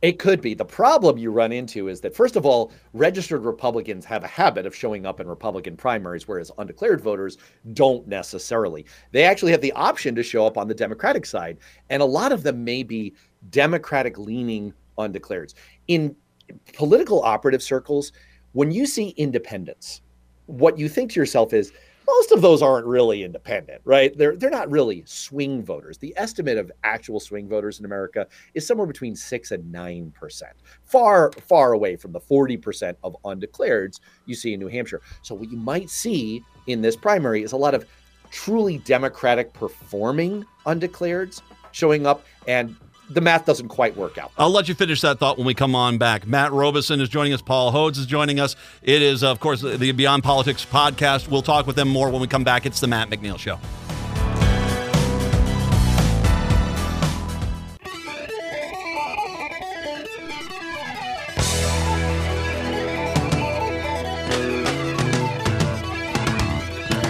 It 0.00 0.20
could 0.20 0.40
be. 0.40 0.54
The 0.54 0.64
problem 0.64 1.18
you 1.18 1.32
run 1.32 1.50
into 1.50 1.88
is 1.88 2.00
that, 2.02 2.14
first 2.14 2.36
of 2.36 2.46
all, 2.46 2.70
registered 2.92 3.44
Republicans 3.44 4.04
have 4.04 4.22
a 4.22 4.28
habit 4.28 4.64
of 4.64 4.76
showing 4.76 5.04
up 5.04 5.18
in 5.18 5.26
Republican 5.26 5.76
primaries, 5.76 6.28
whereas 6.28 6.52
undeclared 6.56 7.00
voters 7.00 7.36
don't 7.72 8.06
necessarily. 8.06 8.86
They 9.10 9.24
actually 9.24 9.50
have 9.50 9.60
the 9.60 9.72
option 9.72 10.14
to 10.14 10.22
show 10.22 10.46
up 10.46 10.56
on 10.56 10.68
the 10.68 10.74
Democratic 10.74 11.26
side, 11.26 11.58
and 11.90 12.00
a 12.00 12.06
lot 12.06 12.30
of 12.30 12.44
them 12.44 12.62
may 12.62 12.84
be 12.84 13.14
Democratic 13.50 14.18
leaning 14.18 14.72
undeclareds. 14.98 15.54
In 15.88 16.14
political 16.74 17.20
operative 17.22 17.62
circles, 17.62 18.12
when 18.52 18.70
you 18.70 18.86
see 18.86 19.08
independents, 19.16 20.02
what 20.46 20.78
you 20.78 20.88
think 20.88 21.10
to 21.12 21.20
yourself 21.20 21.52
is, 21.52 21.72
most 22.08 22.32
of 22.32 22.40
those 22.40 22.62
aren't 22.62 22.86
really 22.86 23.22
independent, 23.22 23.82
right? 23.84 24.16
They're 24.16 24.34
they're 24.34 24.50
not 24.50 24.70
really 24.70 25.02
swing 25.06 25.62
voters. 25.62 25.98
The 25.98 26.14
estimate 26.16 26.56
of 26.56 26.72
actual 26.82 27.20
swing 27.20 27.48
voters 27.48 27.78
in 27.78 27.84
America 27.84 28.26
is 28.54 28.66
somewhere 28.66 28.86
between 28.86 29.14
six 29.14 29.50
and 29.50 29.70
nine 29.70 30.10
percent, 30.12 30.54
far 30.84 31.30
far 31.46 31.72
away 31.72 31.96
from 31.96 32.12
the 32.12 32.20
forty 32.20 32.56
percent 32.56 32.96
of 33.04 33.16
undeclareds 33.24 34.00
you 34.26 34.34
see 34.34 34.54
in 34.54 34.60
New 34.60 34.68
Hampshire. 34.68 35.02
So 35.22 35.34
what 35.34 35.50
you 35.50 35.58
might 35.58 35.90
see 35.90 36.42
in 36.66 36.80
this 36.80 36.96
primary 36.96 37.42
is 37.42 37.52
a 37.52 37.56
lot 37.56 37.74
of 37.74 37.84
truly 38.30 38.78
democratic 38.78 39.52
performing 39.52 40.44
undeclareds 40.66 41.42
showing 41.72 42.06
up 42.06 42.24
and 42.46 42.74
the 43.10 43.20
math 43.20 43.44
doesn't 43.46 43.68
quite 43.68 43.96
work 43.96 44.18
out. 44.18 44.32
I'll 44.38 44.50
let 44.50 44.68
you 44.68 44.74
finish 44.74 45.00
that 45.00 45.18
thought 45.18 45.38
when 45.38 45.46
we 45.46 45.54
come 45.54 45.74
on 45.74 45.98
back. 45.98 46.26
Matt 46.26 46.52
Robison 46.52 47.00
is 47.00 47.08
joining 47.08 47.32
us. 47.32 47.42
Paul 47.42 47.72
Hodes 47.72 47.98
is 47.98 48.06
joining 48.06 48.40
us. 48.40 48.56
It 48.82 49.02
is, 49.02 49.22
of 49.22 49.40
course, 49.40 49.62
the 49.62 49.92
Beyond 49.92 50.22
Politics 50.22 50.66
podcast. 50.70 51.28
We'll 51.28 51.42
talk 51.42 51.66
with 51.66 51.76
them 51.76 51.88
more 51.88 52.10
when 52.10 52.20
we 52.20 52.26
come 52.26 52.44
back. 52.44 52.66
It's 52.66 52.80
the 52.80 52.86
Matt 52.86 53.08
McNeil 53.08 53.38
Show. 53.38 53.58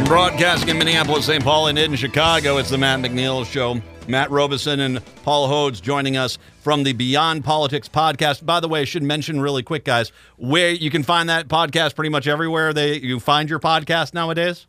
Broadcasting 0.06 0.70
in 0.70 0.78
Minneapolis, 0.78 1.26
St. 1.26 1.44
Paul, 1.44 1.66
and 1.66 1.78
in 1.78 1.94
Chicago, 1.94 2.56
it's 2.56 2.70
the 2.70 2.78
Matt 2.78 3.00
McNeil 3.00 3.44
Show. 3.44 3.82
Matt 4.08 4.30
Robison 4.30 4.80
and 4.80 5.04
Paul 5.22 5.48
Hodes 5.48 5.82
joining 5.82 6.16
us 6.16 6.38
from 6.62 6.82
the 6.82 6.94
Beyond 6.94 7.44
Politics 7.44 7.90
podcast. 7.90 8.44
By 8.44 8.58
the 8.58 8.66
way, 8.66 8.80
I 8.80 8.84
should 8.84 9.02
mention 9.02 9.38
really 9.38 9.62
quick, 9.62 9.84
guys, 9.84 10.12
where 10.36 10.70
you 10.70 10.90
can 10.90 11.02
find 11.02 11.28
that 11.28 11.46
podcast 11.48 11.94
pretty 11.94 12.08
much 12.08 12.26
everywhere 12.26 12.72
they 12.72 12.96
you 12.96 13.20
find 13.20 13.50
your 13.50 13.58
podcast 13.58 14.14
nowadays. 14.14 14.66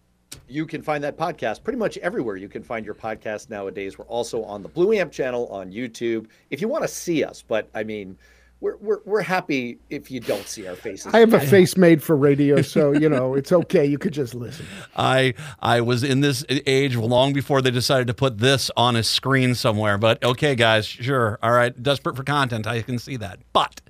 You 0.50 0.66
can 0.66 0.82
find 0.82 1.04
that 1.06 1.18
podcast 1.18 1.64
pretty 1.64 1.80
much 1.80 1.98
everywhere 2.00 2.36
you 2.36 2.50
can 2.50 2.64
find 2.64 2.86
your 2.86 2.96
podcast 2.96 3.50
nowadays. 3.50 3.98
We're 3.98 4.06
also 4.06 4.44
on 4.44 4.62
the 4.62 4.68
Blue 4.68 4.92
Amp 4.94 5.12
channel 5.12 5.48
on 5.48 5.72
YouTube. 5.72 6.28
If 6.50 6.60
you 6.60 6.68
want 6.68 6.84
to 6.84 6.90
see 6.90 7.24
us, 7.24 7.42
but 7.42 7.70
I 7.74 7.84
mean, 7.84 8.18
we're, 8.62 8.76
we're, 8.78 9.00
we're 9.06 9.22
happy 9.22 9.80
if 9.90 10.12
you 10.12 10.20
don't 10.20 10.46
see 10.48 10.68
our 10.68 10.76
faces. 10.76 11.14
I 11.14 11.20
have 11.20 11.34
a 11.34 11.40
face 11.40 11.78
made 11.78 12.04
for 12.04 12.16
radio, 12.16 12.62
so 12.62 12.92
you 12.92 13.08
know 13.08 13.34
it's 13.36 13.52
okay. 13.52 13.86
You 13.86 13.98
could 13.98 14.14
just 14.14 14.36
listen. 14.36 14.66
I 14.96 15.34
I 15.60 15.82
was 15.82 16.04
in 16.04 16.20
this 16.20 16.44
age 16.50 16.96
long 16.96 17.32
before 17.32 17.62
they 17.62 17.72
decided 17.72 18.08
to 18.08 18.14
put 18.14 18.40
this 18.40 18.70
on 18.76 18.96
a 18.96 19.04
screen 19.04 19.56
somewhere. 19.56 19.98
But 19.98 20.24
okay, 20.24 20.56
guys, 20.56 20.86
sure, 20.86 21.40
all 21.42 21.52
right. 21.52 21.82
Desperate 21.82 22.16
for 22.16 22.24
content, 22.24 22.68
I 22.68 22.82
can 22.82 23.00
see 23.00 23.16
that. 23.18 23.40
But 23.54 23.82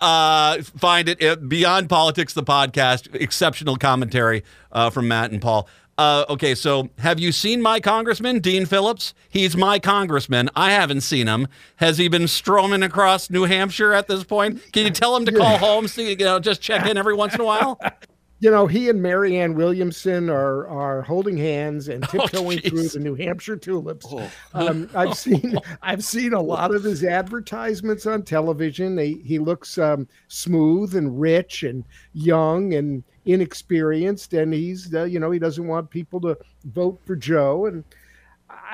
uh, 0.00 0.60
find 0.62 1.08
it 1.08 1.48
Beyond 1.48 1.88
Politics, 1.88 2.34
the 2.34 2.42
podcast. 2.42 3.14
Exceptional 3.14 3.76
commentary 3.76 4.44
uh, 4.70 4.90
from 4.90 5.08
Matt 5.08 5.30
and 5.30 5.40
Paul. 5.40 5.66
Uh, 5.96 6.24
okay, 6.28 6.54
so 6.54 6.88
have 6.98 7.20
you 7.20 7.30
seen 7.30 7.62
my 7.62 7.78
congressman, 7.78 8.40
Dean 8.40 8.66
Phillips? 8.66 9.14
He's 9.28 9.56
my 9.56 9.78
congressman. 9.78 10.50
I 10.56 10.72
haven't 10.72 11.02
seen 11.02 11.28
him. 11.28 11.46
Has 11.76 11.98
he 11.98 12.08
been 12.08 12.26
stromming 12.26 12.84
across 12.84 13.30
New 13.30 13.44
Hampshire 13.44 13.92
at 13.92 14.08
this 14.08 14.24
point? 14.24 14.60
Can 14.72 14.84
you 14.84 14.90
tell 14.90 15.16
him 15.16 15.24
to 15.26 15.32
call 15.36 15.58
home? 15.58 15.86
So 15.86 16.02
you 16.02 16.16
know, 16.16 16.40
just 16.40 16.60
check 16.60 16.86
in 16.86 16.96
every 16.96 17.14
once 17.14 17.34
in 17.34 17.40
a 17.40 17.44
while. 17.44 17.80
You 18.40 18.50
know, 18.50 18.66
he 18.66 18.90
and 18.90 19.00
Marianne 19.00 19.54
Williamson 19.54 20.28
are 20.28 20.66
are 20.68 21.02
holding 21.02 21.36
hands 21.36 21.88
and 21.88 22.04
oh, 22.08 22.08
tiptoeing 22.08 22.60
oh, 22.64 22.68
through 22.68 22.88
the 22.88 22.98
New 22.98 23.14
Hampshire 23.14 23.56
tulips. 23.56 24.06
Oh. 24.10 24.30
Um, 24.52 24.90
I've 24.94 25.16
seen 25.18 25.58
I've 25.82 26.04
seen 26.04 26.32
a 26.32 26.40
lot 26.42 26.74
of 26.74 26.82
his 26.82 27.04
advertisements 27.04 28.06
on 28.06 28.22
television. 28.22 28.98
He 28.98 29.22
he 29.24 29.38
looks 29.38 29.78
um, 29.78 30.08
smooth 30.28 30.94
and 30.94 31.18
rich 31.18 31.62
and 31.62 31.84
young 32.12 32.74
and 32.74 33.02
inexperienced, 33.24 34.34
and 34.34 34.52
he's 34.52 34.92
uh, 34.94 35.04
you 35.04 35.18
know 35.18 35.30
he 35.30 35.38
doesn't 35.38 35.66
want 35.66 35.90
people 35.90 36.20
to 36.22 36.36
vote 36.64 37.00
for 37.06 37.16
Joe, 37.16 37.66
and 37.66 37.84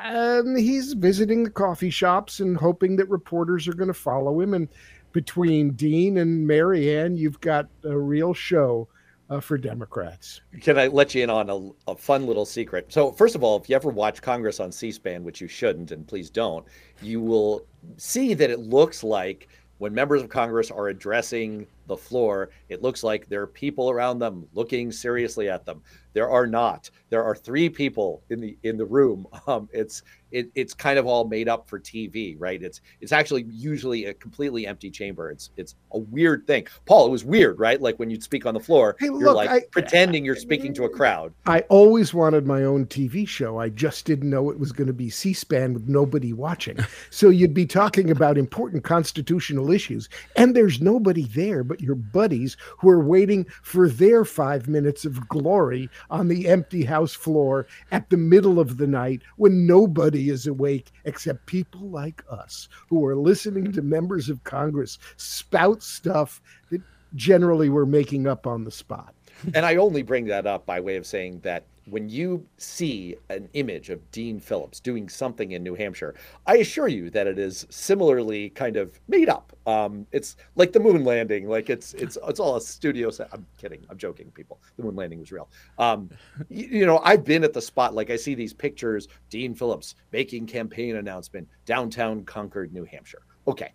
um, 0.03 0.55
he's 0.55 0.93
visiting 0.93 1.43
the 1.43 1.49
coffee 1.49 1.89
shops 1.89 2.39
and 2.39 2.57
hoping 2.57 2.95
that 2.97 3.09
reporters 3.09 3.67
are 3.67 3.73
going 3.73 3.87
to 3.87 3.93
follow 3.93 4.39
him. 4.39 4.53
And 4.53 4.67
between 5.11 5.71
Dean 5.71 6.17
and 6.17 6.47
Marianne, 6.47 7.17
you've 7.17 7.41
got 7.41 7.67
a 7.83 7.97
real 7.97 8.33
show. 8.33 8.87
Uh, 9.31 9.39
for 9.39 9.57
Democrats. 9.57 10.41
Can 10.59 10.77
I 10.77 10.87
let 10.87 11.15
you 11.15 11.23
in 11.23 11.29
on 11.29 11.49
a, 11.49 11.91
a, 11.91 11.95
fun 11.95 12.27
little 12.27 12.45
secret? 12.45 12.91
So, 12.91 13.13
first 13.13 13.33
of 13.33 13.45
all, 13.45 13.57
if 13.57 13.69
you 13.69 13.77
ever 13.77 13.89
watch 13.89 14.21
Congress 14.21 14.59
on 14.59 14.73
C 14.73 14.91
SPAN, 14.91 15.23
which 15.23 15.39
you 15.39 15.47
shouldn't, 15.47 15.91
and 15.91 16.05
please 16.05 16.29
don't, 16.29 16.65
you 17.01 17.21
will 17.21 17.65
see 17.95 18.33
that 18.33 18.49
it 18.49 18.59
looks 18.59 19.05
like 19.05 19.47
when 19.77 19.93
members 19.93 20.21
of 20.21 20.27
Congress 20.27 20.69
are 20.69 20.89
addressing 20.89 21.65
the 21.87 21.95
floor, 21.95 22.49
it 22.67 22.81
looks 22.81 23.05
like 23.05 23.29
there 23.29 23.41
are 23.41 23.47
people 23.47 23.89
around 23.89 24.19
them 24.19 24.45
looking 24.53 24.91
seriously 24.91 25.49
at 25.49 25.65
them. 25.65 25.81
There 26.11 26.29
are 26.29 26.45
not. 26.45 26.89
There 27.09 27.23
are 27.23 27.33
three 27.33 27.69
people 27.69 28.23
in 28.31 28.41
the 28.41 28.57
in 28.63 28.75
the 28.75 28.85
room. 28.85 29.27
Um, 29.47 29.69
it's 29.71 30.03
it, 30.31 30.49
it's 30.55 30.73
kind 30.73 30.97
of 30.97 31.05
all 31.05 31.25
made 31.25 31.47
up 31.47 31.69
for 31.69 31.79
TV, 31.79 32.35
right? 32.39 32.61
It's 32.61 32.81
it's 33.01 33.11
actually 33.11 33.45
usually 33.49 34.05
a 34.05 34.13
completely 34.13 34.65
empty 34.65 34.89
chamber. 34.89 35.31
It's 35.31 35.51
it's 35.57 35.75
a 35.91 35.99
weird 35.99 36.47
thing. 36.47 36.67
Paul, 36.85 37.07
it 37.07 37.11
was 37.11 37.23
weird, 37.23 37.59
right? 37.59 37.81
Like 37.81 37.97
when 37.99 38.09
you'd 38.09 38.23
speak 38.23 38.45
on 38.45 38.53
the 38.53 38.59
floor, 38.59 38.95
hey, 38.99 39.07
you're 39.07 39.19
look, 39.19 39.35
like 39.35 39.49
I, 39.49 39.61
pretending 39.71 40.25
you're 40.25 40.35
speaking 40.35 40.73
to 40.75 40.85
a 40.85 40.89
crowd. 40.89 41.33
I 41.45 41.61
always 41.69 42.13
wanted 42.13 42.45
my 42.45 42.63
own 42.63 42.85
TV 42.85 43.27
show. 43.27 43.59
I 43.59 43.69
just 43.69 44.05
didn't 44.05 44.29
know 44.29 44.49
it 44.49 44.59
was 44.59 44.71
going 44.71 44.87
to 44.87 44.93
be 44.93 45.09
C-SPAN 45.09 45.73
with 45.73 45.87
nobody 45.87 46.33
watching. 46.33 46.77
so 47.09 47.29
you'd 47.29 47.53
be 47.53 47.65
talking 47.65 48.09
about 48.09 48.37
important 48.37 48.83
constitutional 48.83 49.71
issues, 49.71 50.09
and 50.35 50.55
there's 50.55 50.81
nobody 50.81 51.23
there 51.23 51.63
but 51.63 51.81
your 51.81 51.95
buddies 51.95 52.57
who 52.77 52.89
are 52.89 53.03
waiting 53.03 53.45
for 53.61 53.89
their 53.89 54.25
five 54.25 54.67
minutes 54.67 55.05
of 55.05 55.27
glory 55.27 55.89
on 56.09 56.27
the 56.27 56.47
empty 56.47 56.83
house 56.83 57.13
floor 57.13 57.67
at 57.91 58.09
the 58.09 58.17
middle 58.17 58.59
of 58.59 58.77
the 58.77 58.87
night 58.87 59.21
when 59.37 59.65
nobody 59.67 60.20
is 60.29 60.47
awake 60.47 60.91
except 61.05 61.45
people 61.45 61.89
like 61.89 62.23
us 62.29 62.67
who 62.89 63.05
are 63.05 63.15
listening 63.15 63.71
to 63.71 63.81
members 63.81 64.29
of 64.29 64.43
Congress 64.43 64.97
spout 65.17 65.81
stuff 65.83 66.41
that 66.69 66.81
generally 67.15 67.69
we're 67.69 67.85
making 67.85 68.27
up 68.27 68.47
on 68.47 68.63
the 68.63 68.71
spot. 68.71 69.13
and 69.53 69.65
I 69.65 69.75
only 69.77 70.03
bring 70.03 70.25
that 70.25 70.45
up 70.45 70.65
by 70.65 70.79
way 70.79 70.95
of 70.97 71.05
saying 71.05 71.39
that 71.41 71.65
when 71.89 72.09
you 72.09 72.45
see 72.57 73.15
an 73.29 73.49
image 73.53 73.89
of 73.89 74.11
Dean 74.11 74.39
Phillips 74.39 74.79
doing 74.79 75.09
something 75.09 75.51
in 75.51 75.63
New 75.63 75.75
Hampshire, 75.75 76.15
I 76.45 76.57
assure 76.57 76.87
you 76.87 77.09
that 77.09 77.27
it 77.27 77.39
is 77.39 77.65
similarly 77.69 78.49
kind 78.49 78.77
of 78.77 78.99
made 79.07 79.29
up. 79.29 79.53
Um, 79.65 80.05
it's 80.11 80.37
like 80.55 80.71
the 80.73 80.79
moon 80.79 81.03
landing, 81.03 81.47
like 81.47 81.69
it's 81.69 81.93
it's 81.95 82.17
it's 82.27 82.39
all 82.39 82.55
a 82.55 82.61
studio 82.61 83.09
set. 83.09 83.29
I'm 83.31 83.45
kidding. 83.57 83.85
I'm 83.89 83.97
joking, 83.97 84.31
people. 84.31 84.59
The 84.77 84.83
moon 84.83 84.95
landing 84.95 85.19
was 85.19 85.31
real. 85.31 85.49
Um, 85.77 86.09
you, 86.49 86.67
you 86.67 86.85
know, 86.85 86.99
I've 87.03 87.23
been 87.23 87.43
at 87.43 87.53
the 87.53 87.61
spot. 87.61 87.93
Like 87.93 88.09
I 88.09 88.15
see 88.15 88.35
these 88.35 88.53
pictures. 88.53 89.07
Dean 89.29 89.53
Phillips 89.53 89.95
making 90.11 90.47
campaign 90.47 90.97
announcement 90.97 91.47
downtown 91.65 92.23
Concord, 92.23 92.73
New 92.73 92.85
Hampshire. 92.85 93.21
Okay, 93.47 93.73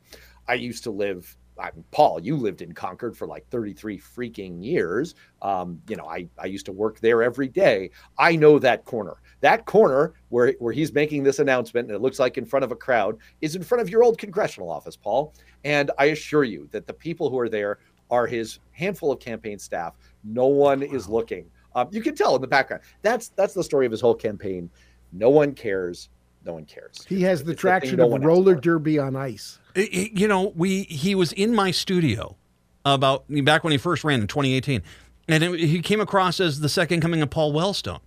I 0.48 0.54
used 0.54 0.84
to 0.84 0.90
live 0.90 1.36
I 1.59 1.70
mean, 1.74 1.84
Paul, 1.90 2.20
you 2.20 2.36
lived 2.36 2.62
in 2.62 2.72
Concord 2.72 3.16
for 3.16 3.26
like 3.26 3.48
33 3.48 3.98
freaking 3.98 4.64
years. 4.64 5.14
Um, 5.42 5.80
you 5.88 5.96
know, 5.96 6.07
I, 6.07 6.28
I 6.38 6.46
used 6.46 6.66
to 6.66 6.72
work 6.72 7.00
there 7.00 7.22
every 7.22 7.48
day. 7.48 7.90
I 8.18 8.36
know 8.36 8.59
that 8.59 8.84
corner. 8.84 9.16
That 9.40 9.64
corner 9.66 10.14
where, 10.28 10.54
where 10.59 10.72
he's 10.72 10.92
making 10.92 11.22
this 11.22 11.38
announcement, 11.38 11.88
and 11.88 11.96
it 11.96 12.02
looks 12.02 12.18
like 12.18 12.38
in 12.38 12.44
front 12.44 12.64
of 12.64 12.72
a 12.72 12.76
crowd, 12.76 13.18
is 13.40 13.57
in 13.57 13.62
front 13.62 13.82
of 13.82 13.90
your 13.90 14.02
old 14.02 14.18
congressional 14.18 14.70
office, 14.70 14.96
Paul. 14.96 15.34
And 15.64 15.90
I 15.98 16.07
assure 16.07 16.44
you 16.44 16.68
that 16.72 16.86
the 16.86 16.94
people 16.94 17.30
who 17.30 17.38
are 17.38 17.48
there 17.48 17.78
are 18.11 18.26
his 18.26 18.59
handful 18.72 19.12
of 19.12 19.20
campaign 19.20 19.59
staff. 19.59 19.94
No 20.24 20.46
one 20.46 20.80
wow. 20.80 20.86
is 20.86 21.09
looking. 21.09 21.46
Um, 21.74 21.88
you 21.90 22.00
can 22.00 22.14
tell 22.14 22.34
in 22.34 22.40
the 22.40 22.46
background. 22.46 22.82
That's 23.02 23.28
that's 23.30 23.52
the 23.52 23.64
story 23.64 23.84
of 23.84 23.92
his 23.92 24.00
whole 24.00 24.14
campaign. 24.14 24.70
No 25.12 25.30
one 25.30 25.52
cares. 25.52 26.09
No 26.47 26.55
one 26.55 26.64
cares. 26.64 27.05
He 27.09 27.22
has 27.22 27.44
the 27.44 27.53
it's 27.53 27.61
traction 27.61 27.99
the 27.99 28.07
of 28.07 28.20
no 28.20 28.26
roller 28.26 28.55
derby 28.55 28.99
on 28.99 29.16
ice 29.16 29.59
you 29.76 30.26
know, 30.26 30.53
we 30.57 30.84
he 30.84 31.14
was 31.14 31.32
in 31.32 31.55
my 31.55 31.70
studio 31.70 32.36
about 32.84 33.24
back 33.44 33.64
when 33.64 33.72
he 33.72 33.78
first 33.78 34.05
ran 34.05 34.20
in 34.20 34.26
2018, 34.26 34.82
and 35.28 35.44
it, 35.44 35.61
he 35.61 35.80
came 35.80 36.01
across 36.01 36.40
as 36.40 36.61
the 36.61 36.68
second 36.68 37.01
coming 37.01 37.22
of 37.22 37.30
Paul 37.30 37.53
Wellstone. 37.53 38.01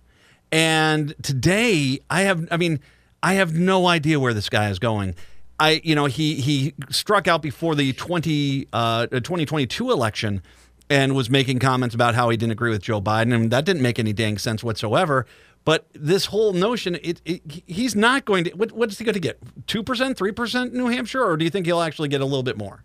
And 0.52 1.14
today, 1.22 2.00
I 2.10 2.22
have, 2.22 2.48
I 2.50 2.56
mean, 2.56 2.80
I 3.22 3.34
have 3.34 3.54
no 3.54 3.86
idea 3.86 4.18
where 4.18 4.34
this 4.34 4.48
guy 4.48 4.68
is 4.70 4.78
going. 4.80 5.14
I, 5.60 5.80
you 5.84 5.94
know, 5.94 6.06
he 6.06 6.36
he 6.36 6.74
struck 6.90 7.28
out 7.28 7.42
before 7.42 7.74
the 7.74 7.92
20 7.92 8.68
uh, 8.72 9.06
2022 9.06 9.90
election 9.90 10.42
and 10.88 11.14
was 11.14 11.30
making 11.30 11.60
comments 11.60 11.94
about 11.94 12.16
how 12.16 12.30
he 12.30 12.36
didn't 12.36 12.52
agree 12.52 12.70
with 12.70 12.82
Joe 12.82 13.00
Biden, 13.00 13.32
and 13.32 13.50
that 13.52 13.64
didn't 13.64 13.82
make 13.82 13.98
any 13.98 14.12
dang 14.12 14.38
sense 14.38 14.64
whatsoever. 14.64 15.24
But 15.64 15.86
this 15.92 16.26
whole 16.26 16.52
notion, 16.52 16.96
it, 17.02 17.20
it, 17.24 17.42
he's 17.66 17.94
not 17.94 18.24
going 18.24 18.44
to. 18.44 18.50
What, 18.52 18.72
what's 18.72 18.98
he 18.98 19.04
going 19.04 19.14
to 19.14 19.20
get? 19.20 19.38
Two 19.66 19.82
percent, 19.82 20.16
three 20.16 20.32
percent 20.32 20.72
New 20.72 20.88
Hampshire, 20.88 21.24
or 21.24 21.36
do 21.36 21.44
you 21.44 21.50
think 21.50 21.66
he'll 21.66 21.82
actually 21.82 22.08
get 22.08 22.20
a 22.20 22.24
little 22.24 22.42
bit 22.42 22.56
more? 22.56 22.84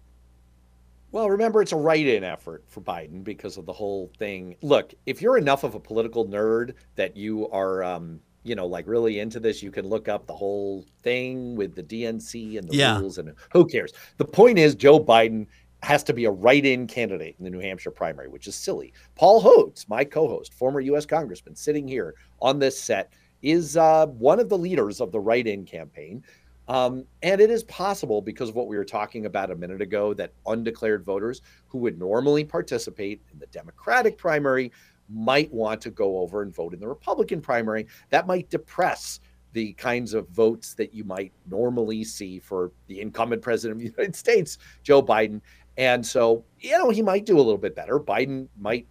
Well, 1.12 1.30
remember, 1.30 1.62
it's 1.62 1.72
a 1.72 1.78
write-in 1.78 2.26
effort 2.26 2.66
for 2.68 2.82
Biden 2.82 3.24
because 3.24 3.56
of 3.58 3.66
the 3.66 3.72
whole 3.72 4.12
thing. 4.18 4.58
Look, 4.62 4.94
if 5.06 5.22
you're 5.22 5.38
enough 5.38 5.64
of 5.64 5.74
a 5.74 5.80
political 5.80 6.28
nerd 6.28 6.74
that 6.96 7.16
you 7.16 7.50
are, 7.52 7.86
um, 7.86 8.20
you 8.44 8.54
know, 8.54 8.68
like 8.68 8.86
really 8.86 9.20
into 9.22 9.40
this, 9.40 9.64
you 9.64 9.72
can 9.72 9.88
look 9.88 10.10
up 10.10 10.28
the 10.28 10.36
whole 10.36 10.84
thing 11.04 11.56
with 11.56 11.74
the 11.74 11.84
DNC 11.84 12.60
and 12.60 12.68
the 12.68 12.76
yeah. 12.76 13.00
rules, 13.00 13.18
and 13.18 13.34
who 13.54 13.66
cares? 13.66 13.94
The 14.18 14.26
point 14.26 14.60
is, 14.60 14.76
Joe 14.76 15.00
Biden 15.00 15.48
has 15.86 16.04
to 16.04 16.14
be 16.14 16.26
a 16.26 16.32
write-in 16.32 16.88
candidate 16.88 17.36
in 17.38 17.46
the 17.46 17.52
New 17.52 17.60
Hampshire 17.60 17.92
primary, 17.92 18.28
which 18.28 18.48
is 18.48 18.56
silly. 18.56 18.92
Paul 19.14 19.40
Hodes, 19.40 19.88
my 19.88 20.04
co-host, 20.04 20.52
former 20.52 20.80
U.S. 20.80 21.06
congressman, 21.06 21.56
sitting 21.56 21.88
here 21.88 22.16
on 22.42 22.58
this 22.58 22.78
set, 22.78 23.14
is 23.44 23.78
uh, 23.78 24.08
one 24.08 24.40
of 24.40 24.50
the 24.50 24.58
leaders 24.58 25.00
of 25.00 25.12
the 25.12 25.20
write-in 25.20 25.64
campaign. 25.64 26.24
Um, 26.68 27.06
and 27.22 27.40
it 27.40 27.52
is 27.52 27.64
possible 27.66 28.20
because 28.20 28.50
of 28.50 28.56
what 28.56 28.68
we 28.68 28.76
were 28.76 28.84
talking 28.84 29.28
about 29.28 29.52
a 29.52 29.56
minute 29.56 29.80
ago 29.80 30.16
that 30.16 30.34
undeclared 30.48 31.06
voters 31.06 31.44
who 31.68 31.78
would 31.78 32.00
normally 32.00 32.44
participate 32.44 33.22
in 33.32 33.38
the 33.38 33.46
Democratic 33.48 34.18
primary 34.18 34.72
might 35.08 35.54
want 35.54 35.82
to 35.82 35.92
go 35.92 36.18
over 36.18 36.42
and 36.42 36.52
vote 36.52 36.74
in 36.74 36.80
the 36.80 36.88
Republican 36.88 37.42
primary. 37.42 37.86
That 38.10 38.26
might 38.26 38.50
depress 38.50 39.20
the 39.56 39.72
kinds 39.74 40.14
of 40.14 40.28
votes 40.30 40.74
that 40.74 40.94
you 40.94 41.06
might 41.06 41.32
normally 41.50 42.04
see 42.04 42.40
for 42.40 42.74
the 42.88 43.00
incumbent 43.00 43.42
president 43.42 43.80
of 43.80 43.84
the 43.86 43.90
United 43.98 44.16
States, 44.16 44.58
Joe 44.84 45.02
Biden. 45.02 45.40
And 45.78 46.06
so, 46.06 46.44
you 46.60 46.78
know, 46.78 46.90
he 46.90 47.02
might 47.02 47.26
do 47.26 47.36
a 47.38 47.42
little 47.42 47.58
bit 47.58 47.76
better. 47.76 48.00
Biden 48.00 48.48
might 48.60 48.88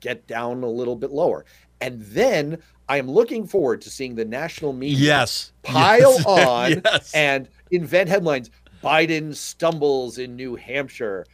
get 0.00 0.26
down 0.26 0.62
a 0.62 0.68
little 0.68 0.96
bit 0.96 1.10
lower. 1.10 1.44
And 1.80 2.00
then 2.02 2.58
I 2.88 2.98
am 2.98 3.10
looking 3.10 3.46
forward 3.46 3.80
to 3.82 3.90
seeing 3.90 4.14
the 4.14 4.24
national 4.24 4.72
media 4.72 4.98
yes. 4.98 5.52
pile 5.62 6.14
yes. 6.14 6.26
on 6.26 6.82
yes. 6.84 7.14
and 7.14 7.48
invent 7.70 8.08
headlines. 8.08 8.50
Biden 8.82 9.34
stumbles 9.34 10.18
in 10.18 10.36
New 10.36 10.54
Hampshire. 10.54 11.26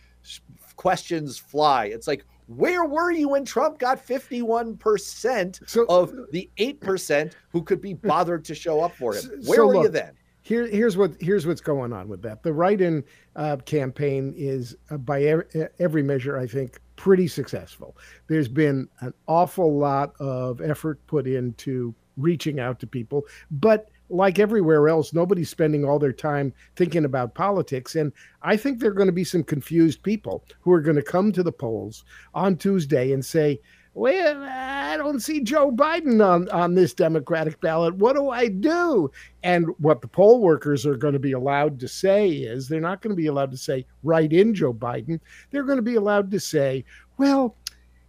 Questions 0.77 1.39
fly. 1.39 1.87
It's 1.87 2.07
like, 2.07 2.25
where 2.47 2.85
were 2.85 3.13
you 3.13 3.29
when 3.31 3.45
Trump 3.45 3.79
got 3.79 4.05
51% 4.05 5.69
so, 5.69 5.87
of 5.89 6.13
the 6.33 6.51
8% 6.59 7.33
who 7.51 7.63
could 7.63 7.81
be 7.81 7.95
bothered 7.95 8.45
to 8.47 8.55
show 8.55 8.81
up 8.81 8.95
for 8.97 9.15
him? 9.15 9.25
Where 9.45 9.59
so 9.59 9.67
were 9.67 9.75
look, 9.75 9.85
you 9.85 9.89
then? 9.91 10.13
Here, 10.43 10.67
here's 10.67 10.97
what 10.97 11.13
here's 11.21 11.47
what's 11.47 11.61
going 11.61 11.93
on 11.93 12.09
with 12.09 12.23
that. 12.23 12.43
The 12.43 12.53
write-in 12.53 13.05
uh, 13.37 13.57
campaign 13.59 14.35
is, 14.37 14.77
uh, 14.91 14.97
by 14.97 15.23
every, 15.23 15.47
every 15.79 16.03
measure, 16.03 16.37
I 16.37 16.47
think, 16.47 16.81
pretty 16.97 17.29
successful. 17.29 17.97
There's 18.27 18.49
been 18.49 18.89
an 19.01 19.15
awful 19.27 19.79
lot 19.79 20.15
of 20.21 20.61
effort 20.61 20.99
put 21.07 21.27
into 21.27 21.95
reaching 22.17 22.61
out 22.61 22.81
to 22.81 22.87
people, 22.87 23.25
but 23.51 23.89
like 24.11 24.39
everywhere 24.39 24.89
else, 24.89 25.15
nobody's 25.15 25.49
spending 25.49 25.85
all 25.85 25.99
their 25.99 26.13
time 26.13 26.53
thinking 26.77 27.07
about 27.07 27.35
politics. 27.35 27.95
And 27.95 28.13
I 28.43 28.57
think 28.57 28.79
there 28.79 28.91
are 28.91 28.95
going 28.95 29.07
to 29.07 29.13
be 29.13 29.25
some 29.25 29.43
confused 29.43 30.03
people 30.03 30.45
who 30.61 30.73
are 30.73 30.83
going 30.83 30.97
to 30.97 31.03
come 31.03 31.33
to 31.33 31.43
the 31.43 31.53
polls 31.53 32.05
on 32.35 32.57
Tuesday 32.57 33.13
and 33.13 33.25
say, 33.25 33.59
well, 33.95 34.43
I 34.43 34.97
don't 34.97 35.21
see 35.21 35.43
Joe 35.43 35.71
Biden 35.71 36.25
on, 36.25 36.49
on 36.49 36.75
this 36.75 36.95
Democratic 36.95 37.61
ballot. 37.61 37.95
What 37.97 38.17
do 38.17 38.31
I 38.31 38.49
do? 38.49 39.11
And 39.43 39.67
what 39.79 40.01
the 40.01 40.09
poll 40.09 40.41
workers 40.41 40.87
are 40.87 40.97
going 40.97 41.13
to 41.13 41.19
be 41.19 41.33
allowed 41.33 41.79
to 41.81 41.89
say 41.89 42.29
is 42.31 42.69
they're 42.69 42.81
not 42.81 43.03
going 43.03 43.11
to 43.11 43.21
be 43.21 43.27
allowed 43.27 43.51
to 43.51 43.57
say, 43.59 43.85
write 44.03 44.33
in 44.33 44.55
Joe 44.55 44.73
Biden. 44.73 45.21
They're 45.51 45.65
going 45.65 45.77
to 45.77 45.83
be 45.83 45.97
allowed 45.97 46.31
to 46.31 46.41
say, 46.41 46.85
well, 47.19 47.57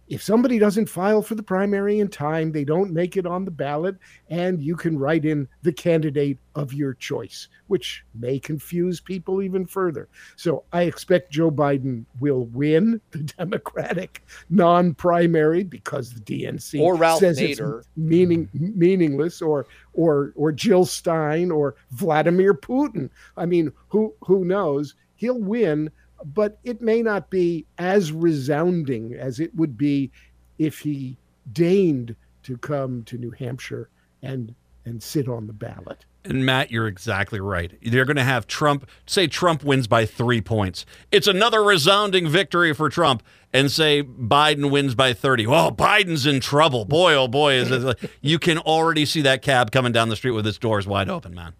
if 0.08 0.22
somebody 0.22 0.58
doesn't 0.58 0.88
file 0.88 1.22
for 1.22 1.34
the 1.34 1.42
primary 1.42 2.00
in 2.00 2.08
time, 2.08 2.52
they 2.52 2.64
don't 2.64 2.92
make 2.92 3.16
it 3.16 3.26
on 3.26 3.44
the 3.44 3.50
ballot, 3.50 3.96
and 4.28 4.62
you 4.62 4.76
can 4.76 4.98
write 4.98 5.24
in 5.24 5.48
the 5.62 5.72
candidate 5.72 6.38
of 6.54 6.74
your 6.74 6.94
choice, 6.94 7.48
which 7.68 8.04
may 8.14 8.38
confuse 8.38 9.00
people 9.00 9.40
even 9.40 9.64
further. 9.66 10.08
So 10.36 10.64
I 10.72 10.82
expect 10.82 11.32
Joe 11.32 11.50
Biden 11.50 12.04
will 12.20 12.44
win 12.46 13.00
the 13.12 13.18
Democratic 13.38 14.22
non-primary 14.50 15.64
because 15.64 16.12
the 16.12 16.20
DNC 16.20 16.80
or 16.80 16.96
Ralph 16.96 17.20
says 17.20 17.38
Nader. 17.38 17.78
it's 17.78 17.88
meaning 17.96 18.48
meaningless, 18.52 19.40
or 19.40 19.66
or 19.94 20.32
or 20.36 20.52
Jill 20.52 20.84
Stein 20.84 21.50
or 21.50 21.76
Vladimir 21.92 22.52
Putin. 22.52 23.08
I 23.36 23.46
mean, 23.46 23.72
who 23.88 24.14
who 24.20 24.44
knows? 24.44 24.94
He'll 25.16 25.40
win 25.40 25.90
but 26.32 26.58
it 26.64 26.80
may 26.80 27.02
not 27.02 27.30
be 27.30 27.66
as 27.78 28.12
resounding 28.12 29.14
as 29.14 29.40
it 29.40 29.54
would 29.54 29.76
be 29.76 30.10
if 30.58 30.78
he 30.78 31.16
deigned 31.52 32.14
to 32.44 32.56
come 32.58 33.02
to 33.04 33.18
New 33.18 33.30
Hampshire 33.30 33.90
and 34.22 34.54
and 34.86 35.02
sit 35.02 35.28
on 35.28 35.46
the 35.46 35.52
ballot. 35.52 36.04
And 36.26 36.44
Matt, 36.44 36.70
you're 36.70 36.86
exactly 36.86 37.38
right. 37.38 37.72
They're 37.82 38.06
going 38.06 38.16
to 38.16 38.24
have 38.24 38.46
Trump 38.46 38.88
say 39.06 39.26
Trump 39.26 39.62
wins 39.62 39.86
by 39.86 40.06
three 40.06 40.40
points. 40.40 40.86
It's 41.12 41.26
another 41.26 41.62
resounding 41.62 42.28
victory 42.28 42.72
for 42.72 42.88
Trump. 42.88 43.22
And 43.52 43.70
say 43.70 44.02
Biden 44.02 44.70
wins 44.72 44.96
by 44.96 45.12
30. 45.12 45.46
Well, 45.46 45.70
Biden's 45.70 46.26
in 46.26 46.40
trouble. 46.40 46.84
Boy, 46.84 47.14
oh 47.14 47.28
boy, 47.28 47.54
is 47.54 47.70
it. 47.70 48.10
you 48.20 48.40
can 48.40 48.58
already 48.58 49.06
see 49.06 49.22
that 49.22 49.42
cab 49.42 49.70
coming 49.70 49.92
down 49.92 50.08
the 50.08 50.16
street 50.16 50.32
with 50.32 50.44
its 50.44 50.58
doors 50.58 50.88
wide 50.88 51.08
open, 51.08 51.34
man. 51.34 51.52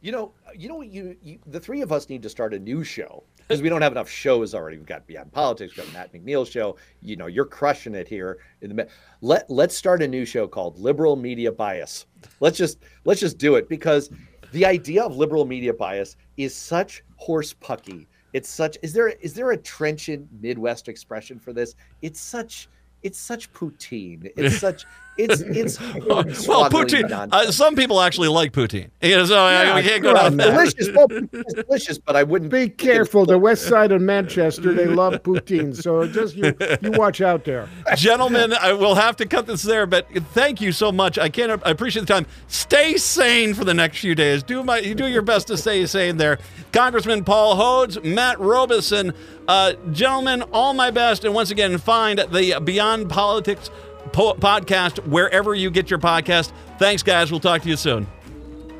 You 0.00 0.12
know, 0.12 0.32
you 0.54 0.68
know, 0.68 0.82
you, 0.82 1.16
you 1.22 1.38
the 1.46 1.60
three 1.60 1.80
of 1.82 1.92
us 1.92 2.08
need 2.08 2.22
to 2.22 2.28
start 2.28 2.54
a 2.54 2.58
new 2.58 2.84
show 2.84 3.24
because 3.36 3.62
we 3.62 3.68
don't 3.68 3.82
have 3.82 3.92
enough 3.92 4.08
shows 4.08 4.54
already. 4.54 4.76
We've 4.76 4.86
got 4.86 5.06
Beyond 5.06 5.32
Politics, 5.32 5.76
we've 5.76 5.86
got 5.86 5.92
Matt 5.92 6.12
McNeil 6.12 6.50
show. 6.50 6.76
You 7.02 7.16
know, 7.16 7.26
you're 7.26 7.44
crushing 7.44 7.94
it 7.94 8.08
here. 8.08 8.38
In 8.62 8.74
the 8.74 8.88
let 9.20 9.48
let's 9.50 9.76
start 9.76 10.02
a 10.02 10.08
new 10.08 10.24
show 10.24 10.46
called 10.46 10.78
Liberal 10.78 11.16
Media 11.16 11.52
Bias. 11.52 12.06
Let's 12.40 12.58
just 12.58 12.78
let's 13.04 13.20
just 13.20 13.38
do 13.38 13.56
it 13.56 13.68
because 13.68 14.10
the 14.52 14.64
idea 14.64 15.02
of 15.02 15.16
liberal 15.16 15.44
media 15.44 15.72
bias 15.72 16.16
is 16.36 16.54
such 16.54 17.04
horse 17.16 17.52
pucky. 17.54 18.06
It's 18.32 18.48
such 18.48 18.78
is 18.82 18.92
there 18.92 19.08
is 19.08 19.34
there 19.34 19.52
a 19.52 19.56
trenchant 19.56 20.28
Midwest 20.40 20.88
expression 20.88 21.38
for 21.38 21.52
this? 21.52 21.74
It's 22.02 22.20
such 22.20 22.68
it's 23.02 23.18
such 23.18 23.52
poutine. 23.52 24.30
It's 24.36 24.58
such 24.60 24.84
it's 25.18 25.40
it's 25.46 25.80
well, 25.80 26.70
poutine. 26.70 27.28
Uh, 27.32 27.50
some 27.50 27.74
people 27.74 28.00
actually 28.00 28.28
like 28.28 28.52
poutine. 28.52 28.90
You 29.02 29.16
know, 29.16 29.24
so 29.24 29.34
yeah, 29.34 29.74
I, 29.74 29.82
can't 29.82 30.02
go 30.02 30.14
down 30.14 30.36
delicious. 30.36 30.88
Well, 30.96 31.08
it's 31.10 31.54
delicious, 31.54 31.98
but 31.98 32.16
I 32.16 32.22
wouldn't 32.22 32.50
be 32.50 32.68
careful. 32.70 33.26
The 33.26 33.38
west 33.38 33.66
side 33.66 33.92
of 33.92 34.00
Manchester, 34.00 34.72
they 34.72 34.86
love 34.86 35.14
poutine. 35.22 35.74
So 35.76 36.06
just 36.06 36.36
you 36.36 36.54
you 36.80 36.92
watch 36.92 37.20
out 37.20 37.44
there, 37.44 37.68
gentlemen. 37.96 38.54
I 38.54 38.72
will 38.72 38.94
have 38.94 39.16
to 39.16 39.26
cut 39.26 39.46
this 39.46 39.62
there, 39.62 39.86
but 39.86 40.06
thank 40.32 40.60
you 40.60 40.72
so 40.72 40.90
much. 40.90 41.18
I 41.18 41.28
can't. 41.28 41.60
I 41.66 41.70
appreciate 41.70 42.06
the 42.06 42.12
time. 42.12 42.26
Stay 42.48 42.96
sane 42.96 43.52
for 43.52 43.64
the 43.64 43.74
next 43.74 43.98
few 43.98 44.14
days. 44.14 44.42
Do 44.42 44.62
my 44.62 44.80
do 44.80 45.06
your 45.06 45.22
best 45.22 45.48
to 45.48 45.56
stay 45.56 45.84
sane 45.86 46.16
there, 46.16 46.38
Congressman 46.72 47.24
Paul 47.24 47.56
Hodes, 47.56 48.02
Matt 48.02 48.38
Robison, 48.40 49.12
uh, 49.48 49.74
gentlemen. 49.92 50.42
All 50.52 50.72
my 50.72 50.90
best, 50.90 51.24
and 51.24 51.34
once 51.34 51.50
again, 51.50 51.76
find 51.78 52.18
the 52.18 52.60
Beyond 52.64 53.10
Politics 53.10 53.70
po- 54.12 54.34
podcast 54.34 55.06
wherever 55.06 55.54
you 55.54 55.70
get 55.70 55.90
your 55.90 55.98
podcast. 55.98 56.52
Thanks, 56.78 57.02
guys. 57.02 57.30
We'll 57.30 57.40
talk 57.40 57.62
to 57.62 57.68
you 57.68 57.76
soon. 57.76 58.06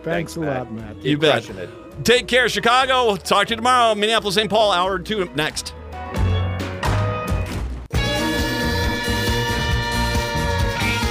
Thanks 0.02 0.36
a 0.36 0.40
lot, 0.40 0.72
Matt. 0.72 1.02
You 1.02 1.18
bet. 1.18 1.48
It. 1.50 1.68
Take 2.04 2.28
care, 2.28 2.48
Chicago. 2.48 3.06
We'll 3.06 3.16
talk 3.16 3.46
to 3.48 3.52
you 3.52 3.56
tomorrow. 3.56 3.94
Minneapolis, 3.94 4.34
St. 4.36 4.50
Paul, 4.50 4.72
hour 4.72 4.98
two 4.98 5.28
next. 5.34 5.74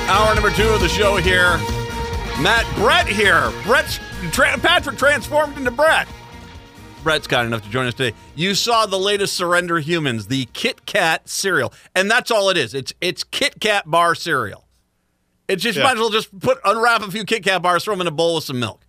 Hour 0.07 0.35
number 0.35 0.51
two 0.51 0.67
of 0.69 0.79
the 0.81 0.87
show 0.87 1.15
here. 1.17 1.57
Matt 2.39 2.65
Brett 2.75 3.07
here. 3.07 3.51
Brett's 3.63 3.99
tra- 4.31 4.57
Patrick 4.59 4.97
transformed 4.99 5.57
into 5.57 5.71
Brett. 5.71 6.07
Brett's 7.05 7.27
kind 7.27 7.45
enough 7.47 7.61
to 7.63 7.69
join 7.69 7.85
us 7.85 7.93
today. 7.93 8.17
You 8.35 8.55
saw 8.55 8.85
the 8.87 8.97
latest 8.99 9.35
Surrender 9.35 9.79
Humans, 9.79 10.27
the 10.27 10.45
Kit 10.53 10.85
Kat 10.85 11.29
cereal, 11.29 11.71
and 11.95 12.09
that's 12.11 12.31
all 12.31 12.49
it 12.49 12.57
is. 12.57 12.73
It's 12.73 12.93
it's 12.99 13.23
Kit 13.23 13.61
Kat 13.61 13.89
bar 13.89 14.15
cereal. 14.15 14.65
It's 15.47 15.61
just 15.63 15.77
Yeah. 15.77 15.83
might 15.83 15.93
as 15.93 15.99
well 15.99 16.09
just 16.09 16.37
put 16.39 16.57
unwrap 16.65 17.03
a 17.03 17.11
few 17.11 17.23
Kit 17.23 17.43
Kat 17.43 17.61
bars, 17.61 17.83
throw 17.83 17.93
them 17.93 18.01
in 18.01 18.07
a 18.07 18.11
bowl 18.11 18.35
with 18.35 18.43
some 18.43 18.59
milk. 18.59 18.81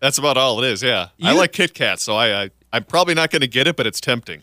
That's 0.00 0.18
about 0.18 0.36
all 0.36 0.62
it 0.62 0.66
is. 0.70 0.82
Yeah, 0.82 1.10
I 1.22 1.32
like 1.32 1.52
Kit 1.52 1.72
Kat, 1.72 2.00
so 2.00 2.16
I, 2.16 2.42
I 2.42 2.50
I'm 2.72 2.84
probably 2.84 3.14
not 3.14 3.30
going 3.30 3.42
to 3.42 3.46
get 3.48 3.66
it, 3.68 3.76
but 3.76 3.86
it's 3.86 4.00
tempting. 4.00 4.42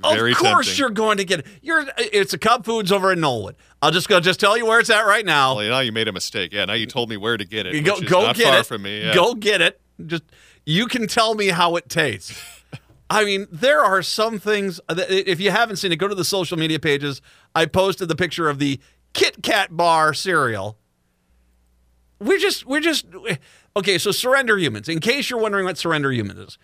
Very 0.00 0.32
of 0.32 0.38
course 0.38 0.66
tempting. 0.66 0.78
you're 0.78 0.90
going 0.90 1.16
to 1.18 1.24
get 1.24 1.40
it. 1.40 1.46
You're 1.62 1.84
it's 1.98 2.32
a 2.32 2.38
Cub 2.38 2.64
Foods 2.64 2.92
over 2.92 3.12
in 3.12 3.18
Knollwood. 3.18 3.54
I'll 3.82 3.90
just 3.90 4.08
go 4.08 4.20
just 4.20 4.38
tell 4.38 4.56
you 4.56 4.64
where 4.66 4.78
it's 4.80 4.90
at 4.90 5.06
right 5.06 5.26
now. 5.26 5.56
Well, 5.56 5.68
now 5.68 5.80
you 5.80 5.90
made 5.92 6.06
a 6.08 6.12
mistake. 6.12 6.52
Yeah, 6.52 6.64
now 6.64 6.72
you 6.74 6.86
told 6.86 7.10
me 7.10 7.16
where 7.16 7.36
to 7.36 7.44
get 7.44 7.66
it. 7.66 7.74
You 7.74 7.82
go 7.82 8.00
go 8.00 8.22
not 8.26 8.36
get 8.36 8.46
far 8.46 8.60
it. 8.60 8.66
from 8.66 8.82
me. 8.82 9.02
Yeah. 9.04 9.14
Go 9.14 9.34
get 9.34 9.60
it. 9.60 9.80
Just 10.06 10.22
you 10.66 10.86
can 10.86 11.06
tell 11.06 11.34
me 11.34 11.48
how 11.48 11.76
it 11.76 11.88
tastes. 11.88 12.38
I 13.10 13.24
mean, 13.24 13.46
there 13.50 13.82
are 13.82 14.02
some 14.02 14.38
things 14.38 14.80
that 14.88 15.10
if 15.10 15.40
you 15.40 15.50
haven't 15.50 15.76
seen 15.76 15.92
it, 15.92 15.96
go 15.96 16.08
to 16.08 16.14
the 16.14 16.24
social 16.24 16.58
media 16.58 16.78
pages. 16.78 17.20
I 17.54 17.66
posted 17.66 18.08
the 18.08 18.16
picture 18.16 18.48
of 18.48 18.58
the 18.58 18.80
Kit 19.12 19.42
Kat 19.42 19.76
bar 19.76 20.14
cereal. 20.14 20.78
We're 22.18 22.38
just 22.38 22.64
we're 22.64 22.80
just 22.80 23.06
okay. 23.76 23.98
So 23.98 24.10
surrender 24.10 24.58
humans. 24.58 24.88
In 24.88 25.00
case 25.00 25.28
you're 25.28 25.38
wondering 25.40 25.64
what 25.64 25.76
surrender 25.76 26.12
humans 26.12 26.40
is, 26.40 26.58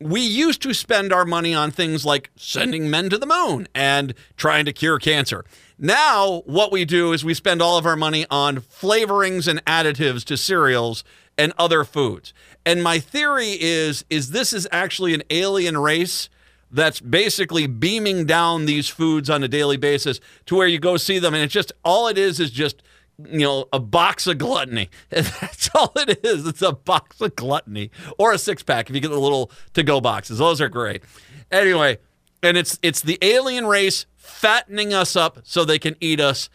we 0.00 0.20
used 0.20 0.62
to 0.62 0.72
spend 0.74 1.12
our 1.12 1.24
money 1.24 1.54
on 1.54 1.70
things 1.70 2.04
like 2.04 2.30
sending 2.36 2.90
men 2.90 3.10
to 3.10 3.18
the 3.18 3.26
moon 3.26 3.68
and 3.74 4.14
trying 4.36 4.64
to 4.64 4.72
cure 4.72 4.98
cancer. 4.98 5.44
Now, 5.78 6.42
what 6.46 6.72
we 6.72 6.84
do 6.84 7.12
is 7.12 7.24
we 7.24 7.34
spend 7.34 7.60
all 7.60 7.76
of 7.76 7.86
our 7.86 7.96
money 7.96 8.26
on 8.30 8.58
flavorings 8.58 9.46
and 9.48 9.64
additives 9.64 10.24
to 10.24 10.36
cereals 10.36 11.04
and 11.36 11.52
other 11.58 11.84
foods. 11.84 12.32
And 12.64 12.82
my 12.82 12.98
theory 12.98 13.56
is 13.60 14.04
is 14.10 14.30
this 14.30 14.52
is 14.52 14.66
actually 14.72 15.14
an 15.14 15.22
alien 15.30 15.78
race 15.78 16.28
that's 16.70 17.00
basically 17.00 17.66
beaming 17.66 18.26
down 18.26 18.66
these 18.66 18.88
foods 18.88 19.30
on 19.30 19.42
a 19.44 19.48
daily 19.48 19.76
basis 19.76 20.20
to 20.46 20.56
where 20.56 20.66
you 20.66 20.78
go 20.78 20.96
see 20.96 21.18
them 21.18 21.34
and 21.34 21.42
it's 21.42 21.52
just 21.52 21.72
all 21.84 22.08
it 22.08 22.18
is 22.18 22.40
is 22.40 22.50
just 22.50 22.82
you 23.18 23.40
know 23.40 23.66
a 23.72 23.78
box 23.78 24.26
of 24.26 24.38
gluttony. 24.38 24.90
That's 25.10 25.70
all 25.74 25.92
it 25.96 26.24
is. 26.24 26.46
It's 26.46 26.62
a 26.62 26.72
box 26.72 27.20
of 27.20 27.36
gluttony 27.36 27.90
or 28.18 28.32
a 28.32 28.38
six 28.38 28.62
pack 28.62 28.88
if 28.88 28.94
you 28.94 29.00
get 29.00 29.10
the 29.10 29.18
little 29.18 29.50
to 29.74 29.82
go 29.82 30.00
boxes. 30.00 30.38
Those 30.38 30.60
are 30.60 30.68
great. 30.68 31.02
Anyway 31.50 31.98
and 32.44 32.56
it's 32.56 32.78
it's 32.82 33.00
the 33.00 33.18
alien 33.22 33.66
race 33.66 34.06
fattening 34.16 34.92
us 34.92 35.16
up 35.16 35.38
so 35.44 35.64
they 35.64 35.78
can 35.78 35.96
eat 36.00 36.20
us. 36.20 36.48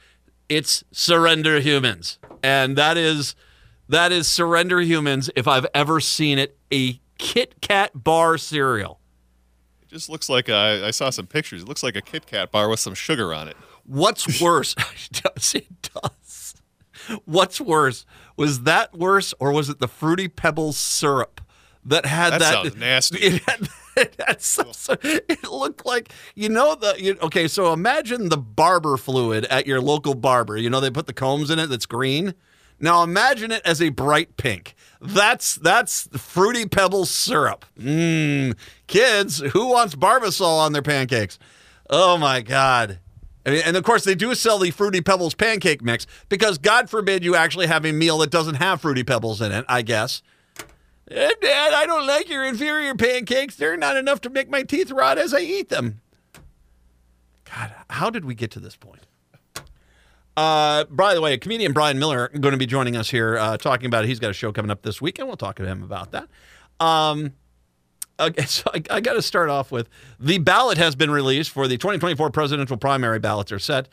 It's 0.47 0.83
surrender 0.91 1.59
humans. 1.59 2.19
And 2.41 2.77
that 2.77 2.95
is 2.95 3.35
that 3.89 4.11
is 4.11 4.27
surrender 4.27 4.79
humans 4.81 5.29
if 5.35 5.47
i've 5.47 5.65
ever 5.73 5.99
seen 5.99 6.39
it 6.39 6.57
a 6.71 6.99
kit 7.17 7.59
kat 7.61 7.91
bar 7.93 8.37
cereal 8.37 8.99
It 9.81 9.89
just 9.89 10.09
looks 10.09 10.29
like 10.29 10.47
a, 10.49 10.83
I 10.85 10.91
saw 10.91 11.09
some 11.09 11.25
pictures. 11.27 11.63
It 11.63 11.67
looks 11.67 11.81
like 11.83 11.95
a 11.95 12.01
Kit 12.01 12.25
Kat 12.27 12.51
bar 12.51 12.69
with 12.69 12.79
some 12.79 12.93
sugar 12.93 13.33
on 13.33 13.47
it. 13.47 13.57
What's 13.85 14.39
worse? 14.39 14.75
it 15.55 15.67
does. 15.81 16.53
What's 17.25 17.59
worse? 17.59 18.05
Was 18.37 18.63
that 18.63 18.93
worse, 18.95 19.33
or 19.39 19.51
was 19.51 19.67
it 19.67 19.79
the 19.79 19.87
fruity 19.87 20.27
pebbles 20.27 20.77
syrup 20.77 21.41
that 21.83 22.05
had 22.05 22.33
That 22.33 22.39
that? 22.39 22.53
sounds 22.53 22.75
nasty. 22.75 23.17
It 23.25 23.41
had, 23.47 23.67
it 23.97 24.15
had 24.27 24.41
some, 24.43 24.71
so- 24.73 24.95
it 25.01 25.43
looked 25.49 25.85
like 25.87 26.13
you 26.35 26.49
know 26.49 26.75
the 26.75 26.95
you, 27.01 27.17
okay. 27.23 27.47
So 27.47 27.73
imagine 27.73 28.29
the 28.29 28.37
barber 28.37 28.95
fluid 28.95 29.45
at 29.45 29.65
your 29.65 29.81
local 29.81 30.13
barber. 30.13 30.55
You 30.55 30.69
know 30.69 30.79
they 30.79 30.91
put 30.91 31.07
the 31.07 31.13
combs 31.13 31.49
in 31.49 31.57
it 31.57 31.67
that's 31.67 31.87
green. 31.87 32.35
Now 32.79 33.03
imagine 33.03 33.51
it 33.51 33.61
as 33.65 33.81
a 33.81 33.89
bright 33.89 34.37
pink. 34.37 34.75
That's 35.01 35.55
that's 35.55 36.07
fruity 36.17 36.65
pebbles 36.65 37.09
syrup. 37.09 37.65
Mmm. 37.79 38.55
Kids, 38.87 39.39
who 39.39 39.67
wants 39.67 39.95
barbasol 39.95 40.59
on 40.59 40.73
their 40.73 40.81
pancakes? 40.81 41.39
Oh 41.89 42.17
my 42.17 42.41
god. 42.41 42.99
I 43.45 43.51
mean, 43.51 43.61
and 43.65 43.77
of 43.77 43.83
course, 43.83 44.03
they 44.03 44.15
do 44.15 44.35
sell 44.35 44.59
the 44.59 44.69
Fruity 44.69 45.01
Pebbles 45.01 45.33
pancake 45.33 45.81
mix 45.81 46.05
because, 46.27 46.57
God 46.57 46.89
forbid, 46.89 47.23
you 47.23 47.35
actually 47.35 47.67
have 47.67 47.85
a 47.85 47.91
meal 47.91 48.17
that 48.19 48.29
doesn't 48.29 48.55
have 48.55 48.81
Fruity 48.81 49.03
Pebbles 49.03 49.41
in 49.41 49.51
it, 49.51 49.65
I 49.67 49.81
guess. 49.81 50.21
Eh, 51.09 51.31
Dad, 51.41 51.73
I 51.73 51.85
don't 51.87 52.05
like 52.05 52.29
your 52.29 52.43
inferior 52.43 52.93
pancakes. 52.93 53.55
They're 53.55 53.77
not 53.77 53.97
enough 53.97 54.21
to 54.21 54.29
make 54.29 54.49
my 54.49 54.61
teeth 54.63 54.91
rot 54.91 55.17
as 55.17 55.33
I 55.33 55.39
eat 55.39 55.69
them. 55.69 56.01
God, 57.45 57.73
how 57.89 58.09
did 58.09 58.25
we 58.25 58.35
get 58.35 58.51
to 58.51 58.59
this 58.59 58.75
point? 58.75 59.07
Uh, 60.39 60.85
by 60.85 61.13
the 61.13 61.19
way, 61.19 61.37
comedian 61.37 61.73
Bryan 61.73 61.99
Miller 61.99 62.29
going 62.29 62.53
to 62.53 62.57
be 62.57 62.65
joining 62.65 62.95
us 62.95 63.09
here 63.09 63.37
uh, 63.37 63.57
talking 63.57 63.87
about 63.87 64.05
it. 64.05 64.07
He's 64.07 64.19
got 64.19 64.29
a 64.29 64.33
show 64.33 64.53
coming 64.53 64.71
up 64.71 64.83
this 64.83 65.01
weekend. 65.01 65.27
we'll 65.27 65.35
talk 65.35 65.57
to 65.57 65.65
him 65.65 65.83
about 65.83 66.11
that. 66.11 66.29
Um, 66.79 67.33
Okay, 68.21 68.43
so 68.45 68.69
I, 68.73 68.81
I 68.89 68.99
got 69.01 69.13
to 69.13 69.21
start 69.21 69.49
off 69.49 69.69
with 69.69 69.89
the 70.17 70.37
ballot 70.37 70.77
has 70.77 70.95
been 70.95 71.11
released 71.11 71.49
for 71.49 71.67
the 71.67 71.77
2024 71.77 72.29
presidential 72.31 72.77
primary 72.77 73.19
ballots 73.19 73.51
are 73.51 73.59
set, 73.59 73.89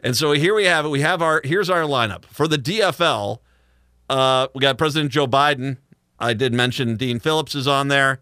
and 0.00 0.16
so 0.16 0.30
here 0.30 0.54
we 0.54 0.64
have 0.64 0.84
it. 0.84 0.90
We 0.90 1.00
have 1.00 1.22
our 1.22 1.40
here's 1.44 1.68
our 1.68 1.82
lineup 1.82 2.24
for 2.26 2.46
the 2.46 2.56
DFL. 2.56 3.38
Uh, 4.08 4.46
we 4.54 4.60
got 4.60 4.78
President 4.78 5.10
Joe 5.10 5.26
Biden. 5.26 5.78
I 6.20 6.34
did 6.34 6.52
mention 6.52 6.96
Dean 6.96 7.18
Phillips 7.18 7.54
is 7.54 7.66
on 7.66 7.88
there, 7.88 8.20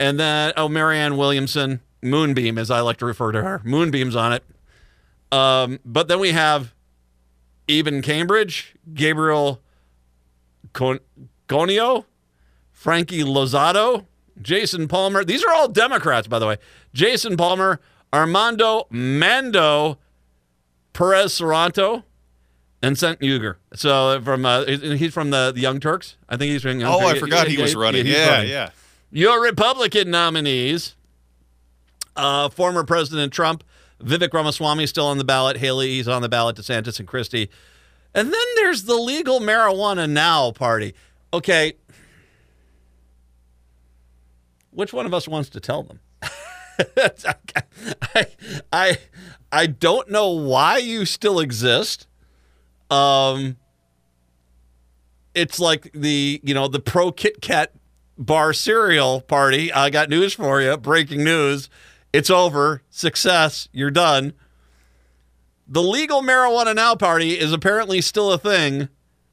and 0.00 0.18
then 0.18 0.52
oh 0.56 0.68
Marianne 0.68 1.16
Williamson, 1.16 1.80
Moonbeam 2.02 2.58
as 2.58 2.70
I 2.70 2.80
like 2.80 2.96
to 2.98 3.06
refer 3.06 3.32
to 3.32 3.42
her, 3.42 3.60
Moonbeam's 3.64 4.16
on 4.16 4.32
it. 4.32 4.44
Um, 5.32 5.80
but 5.84 6.08
then 6.08 6.20
we 6.20 6.30
have 6.30 6.74
Eban 7.68 8.02
Cambridge, 8.02 8.74
Gabriel 8.92 9.60
Con- 10.72 11.00
Conio, 11.48 12.04
Frankie 12.72 13.22
Lozada. 13.22 14.04
Jason 14.42 14.88
Palmer. 14.88 15.24
These 15.24 15.44
are 15.44 15.52
all 15.52 15.68
Democrats, 15.68 16.26
by 16.26 16.40
the 16.40 16.46
way. 16.48 16.56
Jason 16.92 17.36
Palmer, 17.36 17.80
Armando 18.12 18.86
Mando 18.90 19.96
Perez-Serrato, 20.92 22.02
and 22.82 22.96
Cenk 22.96 23.20
Uygur. 23.20 23.56
So 23.74 24.20
from 24.22 24.44
uh, 24.44 24.64
he's 24.64 25.14
from 25.14 25.30
the, 25.30 25.52
the 25.54 25.60
Young 25.60 25.78
Turks. 25.78 26.16
I 26.28 26.36
think 26.36 26.50
he's 26.50 26.62
from. 26.62 26.80
Young 26.80 26.92
Oh, 26.92 27.06
I 27.06 27.16
forgot 27.18 27.46
he 27.46 27.62
was 27.62 27.76
running. 27.76 28.06
Yeah, 28.06 28.28
running. 28.28 28.50
yeah. 28.50 28.70
Your 29.12 29.40
Republican 29.40 30.10
nominees, 30.10 30.96
uh, 32.16 32.48
former 32.48 32.82
President 32.82 33.32
Trump, 33.32 33.62
Vivek 34.04 34.32
Ramaswamy 34.32 34.86
still 34.86 35.06
on 35.06 35.18
the 35.18 35.24
ballot, 35.24 35.56
Haley 35.56 35.94
he's 35.94 36.08
on 36.08 36.22
the 36.22 36.28
ballot, 36.28 36.56
DeSantis 36.56 36.98
and 36.98 37.08
Christie. 37.08 37.50
And 38.14 38.32
then 38.32 38.46
there's 38.56 38.84
the 38.84 38.94
legal 38.94 39.40
marijuana 39.40 40.08
now 40.08 40.52
party. 40.52 40.94
Okay. 41.32 41.74
Which 44.70 44.92
one 44.92 45.06
of 45.06 45.14
us 45.14 45.26
wants 45.26 45.48
to 45.50 45.60
tell 45.60 45.82
them? 45.82 46.00
I, 48.14 48.26
I, 48.72 48.98
I 49.50 49.66
don't 49.66 50.10
know 50.10 50.30
why 50.30 50.78
you 50.78 51.04
still 51.04 51.40
exist. 51.40 52.06
Um, 52.90 53.56
it's 55.34 55.58
like 55.58 55.90
the 55.92 56.40
you 56.44 56.54
know 56.54 56.68
the 56.68 56.80
pro 56.80 57.10
Kit 57.12 57.40
Kat 57.40 57.72
bar 58.16 58.52
cereal 58.52 59.20
party. 59.20 59.72
I 59.72 59.90
got 59.90 60.08
news 60.08 60.34
for 60.34 60.60
you. 60.60 60.76
Breaking 60.76 61.24
news. 61.24 61.68
It's 62.14 62.30
over. 62.30 62.82
Success. 62.90 63.68
You're 63.72 63.90
done. 63.90 64.34
The 65.66 65.82
legal 65.82 66.22
marijuana 66.22 66.74
now 66.74 66.94
party 66.94 67.32
is 67.38 67.52
apparently 67.52 68.00
still 68.00 68.32
a 68.32 68.38
thing 68.38 68.88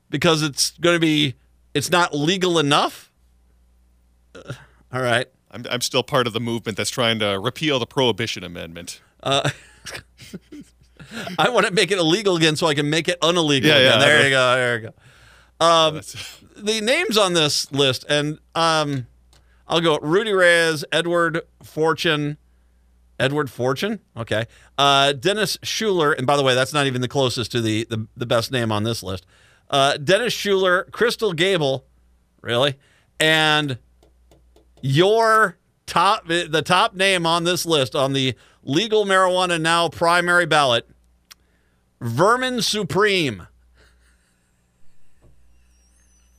because 0.10 0.42
it's 0.42 0.72
going 0.80 0.96
to 0.96 1.00
be 1.00 1.36
it's 1.76 1.92
not 1.92 2.16
legal 2.16 2.58
enough. 2.58 3.12
Uh, 4.34 4.54
all 4.92 5.02
right. 5.02 5.28
I'm, 5.52 5.64
I'm 5.70 5.82
still 5.82 6.02
part 6.02 6.26
of 6.26 6.34
the 6.34 6.40
movement 6.40 6.76
that's 6.78 6.90
trying 6.90 7.20
to 7.20 7.40
repeal 7.40 7.78
the 7.78 7.86
Prohibition 7.86 8.44
Amendment. 8.44 9.00
I 9.24 9.52
want 11.50 11.66
to 11.68 11.74
make 11.74 11.92
it 11.92 11.98
illegal 12.00 12.36
again 12.36 12.56
so 12.56 12.66
I 12.68 12.74
can 12.74 12.90
make 12.90 13.08
it 13.08 13.20
unillegal 13.22 13.66
Yeah, 13.68 13.76
again. 13.78 14.00
yeah, 14.00 14.06
there 14.06 14.24
you 14.24 14.30
go. 14.32 14.56
There 14.56 14.80
you 14.80 14.90
go. 15.60 15.66
Um, 15.66 16.02
the 16.58 16.82
names 16.82 17.18
on 17.18 17.34
this 17.34 17.72
list, 17.72 18.06
and 18.10 18.40
um, 18.56 19.06
I'll 19.68 19.82
go 19.82 20.00
Rudy 20.02 20.32
Reyes, 20.32 20.84
Edward 20.92 21.42
Forchion, 21.64 22.38
Edward 23.22 23.47
Forchion, 23.47 23.99
okay, 24.17 24.47
uh, 24.78 25.13
Dennis 25.13 25.57
Schuller, 25.57 26.17
and 26.17 26.26
by 26.26 26.36
the 26.36 26.43
way, 26.43 26.55
that's 26.55 26.74
not 26.74 26.88
even 26.88 27.01
the 27.01 27.07
closest 27.07 27.51
to 27.51 27.61
the 27.61 27.86
the, 27.89 28.07
the 28.17 28.26
best 28.26 28.51
name 28.51 28.72
on 28.72 28.84
this 28.84 29.03
list. 29.03 29.26
Uh, 29.69 29.95
Dennis 29.97 30.34
Schuller, 30.34 30.89
Krystal 30.89 31.36
Gabel, 31.36 31.86
really, 32.41 32.78
and 33.19 33.78
your 34.82 35.57
top 35.86 36.28
the 36.28 36.63
top 36.65 36.95
name 36.95 37.26
on 37.26 37.43
this 37.43 37.65
list 37.65 37.95
on 37.95 38.13
the 38.13 38.34
legal 38.63 39.05
marijuana 39.05 39.61
now 39.61 39.88
primary 39.89 40.45
ballot 40.45 40.88
Vermin 42.01 42.61
Supreme. 42.63 43.41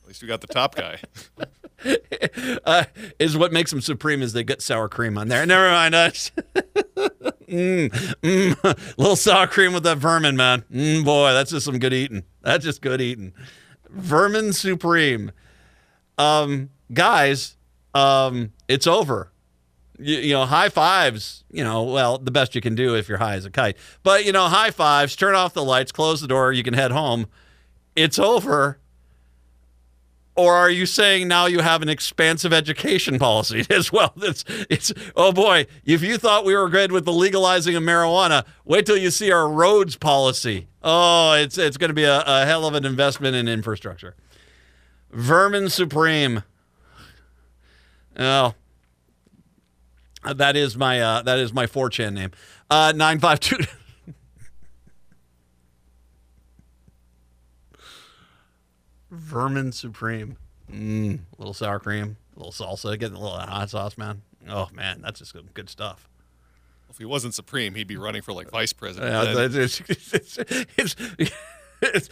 At 0.01 0.07
least 0.07 0.21
we 0.21 0.27
got 0.27 0.41
the 0.41 0.47
top 0.47 0.75
guy. 0.75 0.99
uh, 2.65 2.85
is 3.19 3.37
what 3.37 3.51
makes 3.51 3.71
them 3.71 3.81
supreme 3.81 4.21
is 4.21 4.33
they 4.33 4.43
get 4.43 4.61
sour 4.61 4.87
cream 4.89 5.17
on 5.17 5.27
there. 5.27 5.45
Never 5.45 5.69
mind 5.69 5.95
us. 5.95 6.31
mm, 6.55 7.89
mm, 7.89 8.93
little 8.97 9.15
sour 9.15 9.47
cream 9.47 9.73
with 9.73 9.83
that 9.83 9.97
vermin, 9.97 10.35
man. 10.35 10.63
Mm, 10.71 11.05
boy, 11.05 11.33
that's 11.33 11.51
just 11.51 11.65
some 11.65 11.79
good 11.79 11.93
eating. 11.93 12.23
That's 12.41 12.63
just 12.63 12.81
good 12.81 13.01
eating. 13.01 13.33
Vermin 13.89 14.53
supreme. 14.53 15.31
Um, 16.17 16.69
guys, 16.93 17.57
um, 17.93 18.53
it's 18.67 18.87
over. 18.87 19.31
You, 19.99 20.17
you 20.17 20.33
know, 20.33 20.45
high 20.45 20.69
fives. 20.69 21.43
You 21.51 21.63
know, 21.63 21.83
well, 21.83 22.17
the 22.17 22.31
best 22.31 22.55
you 22.55 22.61
can 22.61 22.75
do 22.75 22.95
if 22.95 23.07
you're 23.07 23.17
high 23.17 23.35
as 23.35 23.45
a 23.45 23.51
kite. 23.51 23.77
But 24.01 24.25
you 24.25 24.31
know, 24.31 24.47
high 24.47 24.71
fives. 24.71 25.15
Turn 25.15 25.35
off 25.35 25.53
the 25.53 25.63
lights. 25.63 25.91
Close 25.91 26.21
the 26.21 26.27
door. 26.27 26.51
You 26.51 26.63
can 26.63 26.73
head 26.73 26.91
home. 26.91 27.27
It's 27.95 28.17
over 28.17 28.79
or 30.35 30.55
are 30.55 30.69
you 30.69 30.85
saying 30.85 31.27
now 31.27 31.45
you 31.45 31.59
have 31.59 31.81
an 31.81 31.89
expansive 31.89 32.51
education 32.51 33.19
policy 33.19 33.65
as 33.69 33.91
well? 33.91 34.13
It's, 34.17 34.43
it's 34.69 34.93
oh 35.15 35.31
boy, 35.31 35.67
if 35.85 36.01
you 36.01 36.17
thought 36.17 36.45
we 36.45 36.55
were 36.55 36.69
good 36.69 36.91
with 36.91 37.05
the 37.05 37.13
legalizing 37.13 37.75
of 37.75 37.83
marijuana, 37.83 38.45
wait 38.65 38.85
till 38.85 38.97
you 38.97 39.11
see 39.11 39.31
our 39.31 39.47
roads 39.47 39.95
policy. 39.95 40.67
Oh, 40.81 41.33
it's 41.33 41.57
it's 41.57 41.77
going 41.77 41.89
to 41.89 41.95
be 41.95 42.03
a, 42.03 42.23
a 42.25 42.45
hell 42.45 42.65
of 42.65 42.73
an 42.73 42.85
investment 42.85 43.35
in 43.35 43.47
infrastructure. 43.47 44.15
Vermin 45.11 45.69
Supreme. 45.69 46.43
Oh, 48.17 48.53
that 50.23 50.55
is 50.55 50.75
my 50.75 50.99
uh, 50.99 51.21
that 51.21 51.39
is 51.39 51.53
my 51.53 51.67
4chan 51.67 52.13
name. 52.13 52.31
Uh, 52.69 52.93
nine 52.95 53.19
five 53.19 53.39
two. 53.39 53.57
Vermin 59.13 59.71
Supreme. 59.71 60.37
Mm, 60.71 61.19
a 61.19 61.37
little 61.37 61.53
sour 61.53 61.79
cream, 61.79 62.17
a 62.35 62.39
little 62.39 62.51
salsa, 62.51 62.97
getting 62.97 63.15
a 63.17 63.19
little 63.19 63.37
hot 63.37 63.69
sauce, 63.69 63.97
man. 63.97 64.21
Oh 64.49 64.69
man, 64.73 65.01
that's 65.01 65.19
just 65.19 65.33
good, 65.33 65.53
good 65.53 65.69
stuff. 65.69 66.09
If 66.89 66.97
he 66.97 67.05
wasn't 67.05 67.33
supreme, 67.33 67.75
he'd 67.75 67.87
be 67.87 67.97
running 67.97 68.21
for 68.21 68.33
like 68.33 68.51
vice 68.51 68.73
president. 68.73 69.11
Yeah, 69.11 69.47
it's, 69.49 69.81
it's, 69.87 70.37
it's, 70.77 70.95
it's, 71.81 72.07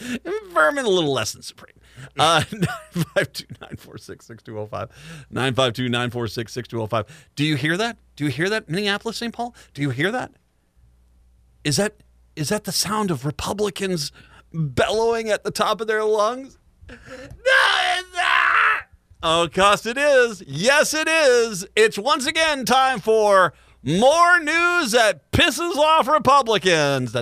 vermin 0.51 0.85
a 0.85 0.89
little 0.89 1.13
less 1.13 1.33
than 1.33 1.43
supreme. 1.43 1.75
Uh, 2.17 2.41
952-946-6205. 3.15 4.89
952-946-6205. 5.33 7.07
Do 7.35 7.43
you 7.45 7.55
hear 7.55 7.77
that? 7.77 7.97
Do 8.15 8.23
you 8.25 8.31
hear 8.31 8.49
that, 8.49 8.69
Minneapolis, 8.69 9.17
St. 9.17 9.31
Paul? 9.33 9.53
Do 9.73 9.83
you 9.83 9.91
hear 9.91 10.11
that? 10.11 10.31
Is 11.63 11.77
that 11.77 11.95
is 12.35 12.49
that 12.49 12.63
the 12.63 12.71
sound 12.71 13.11
of 13.11 13.23
Republicans 13.25 14.11
bellowing 14.53 15.29
at 15.29 15.43
the 15.43 15.51
top 15.51 15.79
of 15.81 15.87
their 15.87 16.03
lungs? 16.03 16.57
No, 16.89 16.95
it's 16.97 18.15
not. 18.15 18.83
Oh, 19.23 19.47
cost 19.53 19.85
it 19.85 19.97
is. 19.97 20.43
Yes, 20.47 20.93
it 20.93 21.07
is. 21.07 21.65
It's 21.75 21.97
once 21.97 22.25
again 22.25 22.65
time 22.65 22.99
for 22.99 23.53
more 23.83 24.39
news 24.39 24.91
that 24.91 25.31
pisses 25.31 25.75
off 25.75 26.07
Republicans. 26.07 27.15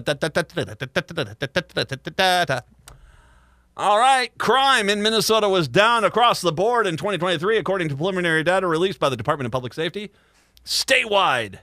All 3.78 3.98
right, 3.98 4.38
crime 4.38 4.90
in 4.90 5.02
Minnesota 5.02 5.48
was 5.48 5.70
down 5.70 6.04
across 6.04 6.42
the 6.42 6.52
board 6.52 6.86
in 6.86 6.98
2023, 6.98 7.58
according 7.58 7.88
to 7.88 7.96
preliminary 7.96 8.44
data 8.44 8.68
released 8.68 9.00
by 9.00 9.08
the 9.08 9.16
Department 9.16 9.46
of 9.46 9.54
Public 9.54 9.74
Safety. 9.74 10.12
Statewide, 10.66 11.60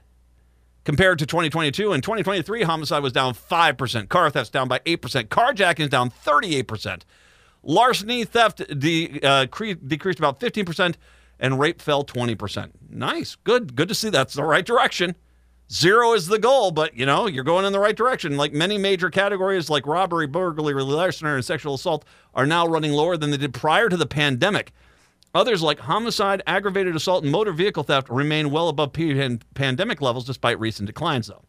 compared 0.84 1.18
to 1.18 1.26
2022, 1.26 1.92
in 1.92 2.00
2023, 2.00 2.62
homicide 2.62 3.02
was 3.02 3.12
down 3.12 3.34
5%, 3.34 4.08
car 4.08 4.30
thefts 4.30 4.48
down 4.48 4.66
by 4.66 4.78
8%, 4.80 5.28
carjacking 5.28 5.80
is 5.80 5.88
down 5.90 6.10
38%. 6.10 7.02
Larceny 7.62 8.24
theft 8.24 8.62
de- 8.78 9.20
uh, 9.22 9.46
cre- 9.46 9.72
decreased 9.72 10.18
about 10.18 10.40
15%, 10.40 10.94
and 11.38 11.58
rape 11.58 11.82
fell 11.82 12.04
20%. 12.04 12.70
Nice. 12.88 13.36
Good. 13.44 13.74
Good 13.74 13.88
to 13.88 13.94
see 13.94 14.08
that's 14.10 14.34
the 14.34 14.44
right 14.44 14.64
direction. 14.64 15.16
Zero 15.70 16.12
is 16.12 16.28
the 16.28 16.38
goal, 16.38 16.70
but 16.70 16.96
you 16.96 17.04
know, 17.04 17.26
you're 17.26 17.42
going 17.42 17.64
in 17.64 17.72
the 17.72 17.80
right 17.80 17.96
direction. 17.96 18.36
Like 18.36 18.52
many 18.52 18.78
major 18.78 19.10
categories 19.10 19.68
like 19.68 19.86
robbery, 19.86 20.28
burglary, 20.28 20.80
larceny, 20.82 21.30
and 21.30 21.44
sexual 21.44 21.74
assault 21.74 22.04
are 22.34 22.46
now 22.46 22.66
running 22.66 22.92
lower 22.92 23.16
than 23.16 23.32
they 23.32 23.36
did 23.36 23.52
prior 23.52 23.88
to 23.88 23.96
the 23.96 24.06
pandemic. 24.06 24.72
Others 25.34 25.62
like 25.62 25.80
homicide, 25.80 26.40
aggravated 26.46 26.94
assault, 26.94 27.24
and 27.24 27.32
motor 27.32 27.52
vehicle 27.52 27.82
theft 27.82 28.08
remain 28.08 28.50
well 28.50 28.68
above 28.68 28.92
pandemic 28.92 30.00
levels 30.00 30.24
despite 30.24 30.58
recent 30.60 30.86
declines, 30.86 31.26
though. 31.26 31.42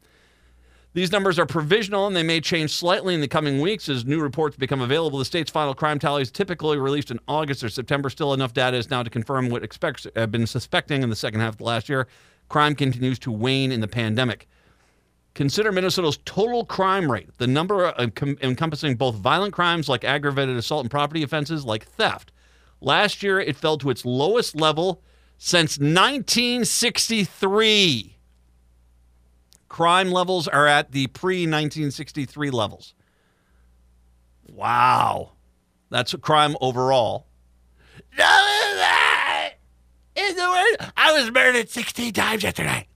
These 0.93 1.11
numbers 1.11 1.37
are 1.37 1.45
provisional 1.45 2.07
and 2.07 2.15
they 2.15 2.23
may 2.23 2.41
change 2.41 2.71
slightly 2.71 3.13
in 3.13 3.21
the 3.21 3.27
coming 3.27 3.61
weeks 3.61 3.87
as 3.87 4.03
new 4.05 4.19
reports 4.19 4.57
become 4.57 4.81
available. 4.81 5.19
The 5.19 5.25
state's 5.25 5.51
final 5.51 5.75
crime 5.75 5.99
tallies 5.99 6.31
typically 6.31 6.77
released 6.77 7.11
in 7.11 7.19
August 7.27 7.63
or 7.63 7.69
September. 7.69 8.09
Still, 8.09 8.33
enough 8.33 8.53
data 8.53 8.77
is 8.77 8.89
now 8.89 9.03
to 9.03 9.09
confirm 9.09 9.49
what 9.49 9.63
expects 9.63 10.07
have 10.15 10.31
been 10.31 10.47
suspecting 10.47 11.03
in 11.03 11.09
the 11.09 11.15
second 11.15 11.41
half 11.41 11.55
of 11.55 11.61
last 11.61 11.87
year. 11.87 12.07
Crime 12.49 12.73
continues 12.73 13.19
to 13.19 13.31
wane 13.31 13.71
in 13.71 13.81
the 13.81 13.87
pandemic. 13.87 14.47
Consider 15.35 15.71
Minnesota's 15.71 16.17
total 16.25 16.65
crime 16.65 17.11
rate, 17.11 17.29
the 17.37 17.45
number 17.45 17.85
uh, 17.85 18.07
encompassing 18.41 18.95
both 18.95 19.17
violent 19.17 19.53
crimes 19.53 19.87
like 19.87 20.03
aggravated 20.03 20.57
assault 20.57 20.81
and 20.81 20.89
property 20.89 21.21
offenses 21.21 21.63
like 21.63 21.85
theft. 21.85 22.31
Last 22.81 23.21
year, 23.21 23.39
it 23.39 23.55
fell 23.55 23.77
to 23.77 23.91
its 23.91 24.03
lowest 24.03 24.55
level 24.55 25.03
since 25.37 25.77
1963 25.77 28.16
crime 29.77 30.09
levels 30.09 30.47
are 30.47 30.65
at 30.65 30.91
the 30.91 31.05
pre 31.05 31.41
1963 31.41 32.49
levels. 32.49 32.95
Wow. 34.49 35.33
That's 35.91 36.15
a 36.15 36.17
crime 36.17 36.57
overall. 36.61 37.27
No, 38.17 38.25
in 40.15 40.35
the 40.35 40.49
word, 40.49 40.91
I 40.97 41.13
was 41.13 41.31
murdered 41.31 41.69
16 41.69 42.11
times 42.11 42.41
yesterday. 42.41 42.87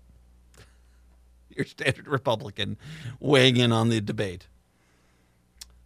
Your 1.56 1.66
standard 1.66 2.08
Republican 2.08 2.78
weighing 3.20 3.58
in 3.58 3.72
on 3.72 3.90
the 3.90 4.02
debate. 4.02 4.48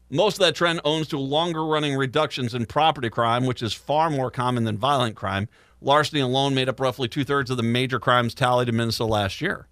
Most 0.09 0.35
of 0.35 0.45
that 0.45 0.55
trend 0.55 0.79
owns 0.85 1.09
to 1.09 1.19
longer 1.19 1.65
running 1.65 1.97
reductions 1.97 2.53
in 2.53 2.67
property 2.67 3.09
crime, 3.09 3.45
which 3.45 3.61
is 3.61 3.73
far 3.73 4.09
more 4.09 4.31
common 4.31 4.63
than 4.63 4.77
violent 4.77 5.17
crime. 5.17 5.49
Larceny 5.81 6.21
alone 6.21 6.55
made 6.55 6.69
up 6.69 6.79
roughly 6.79 7.09
two 7.09 7.25
thirds 7.25 7.51
of 7.51 7.57
the 7.57 7.63
major 7.63 7.99
crimes 7.99 8.33
tallied 8.33 8.69
in 8.69 8.77
Minnesota 8.77 9.11
last 9.11 9.41
year. 9.41 9.67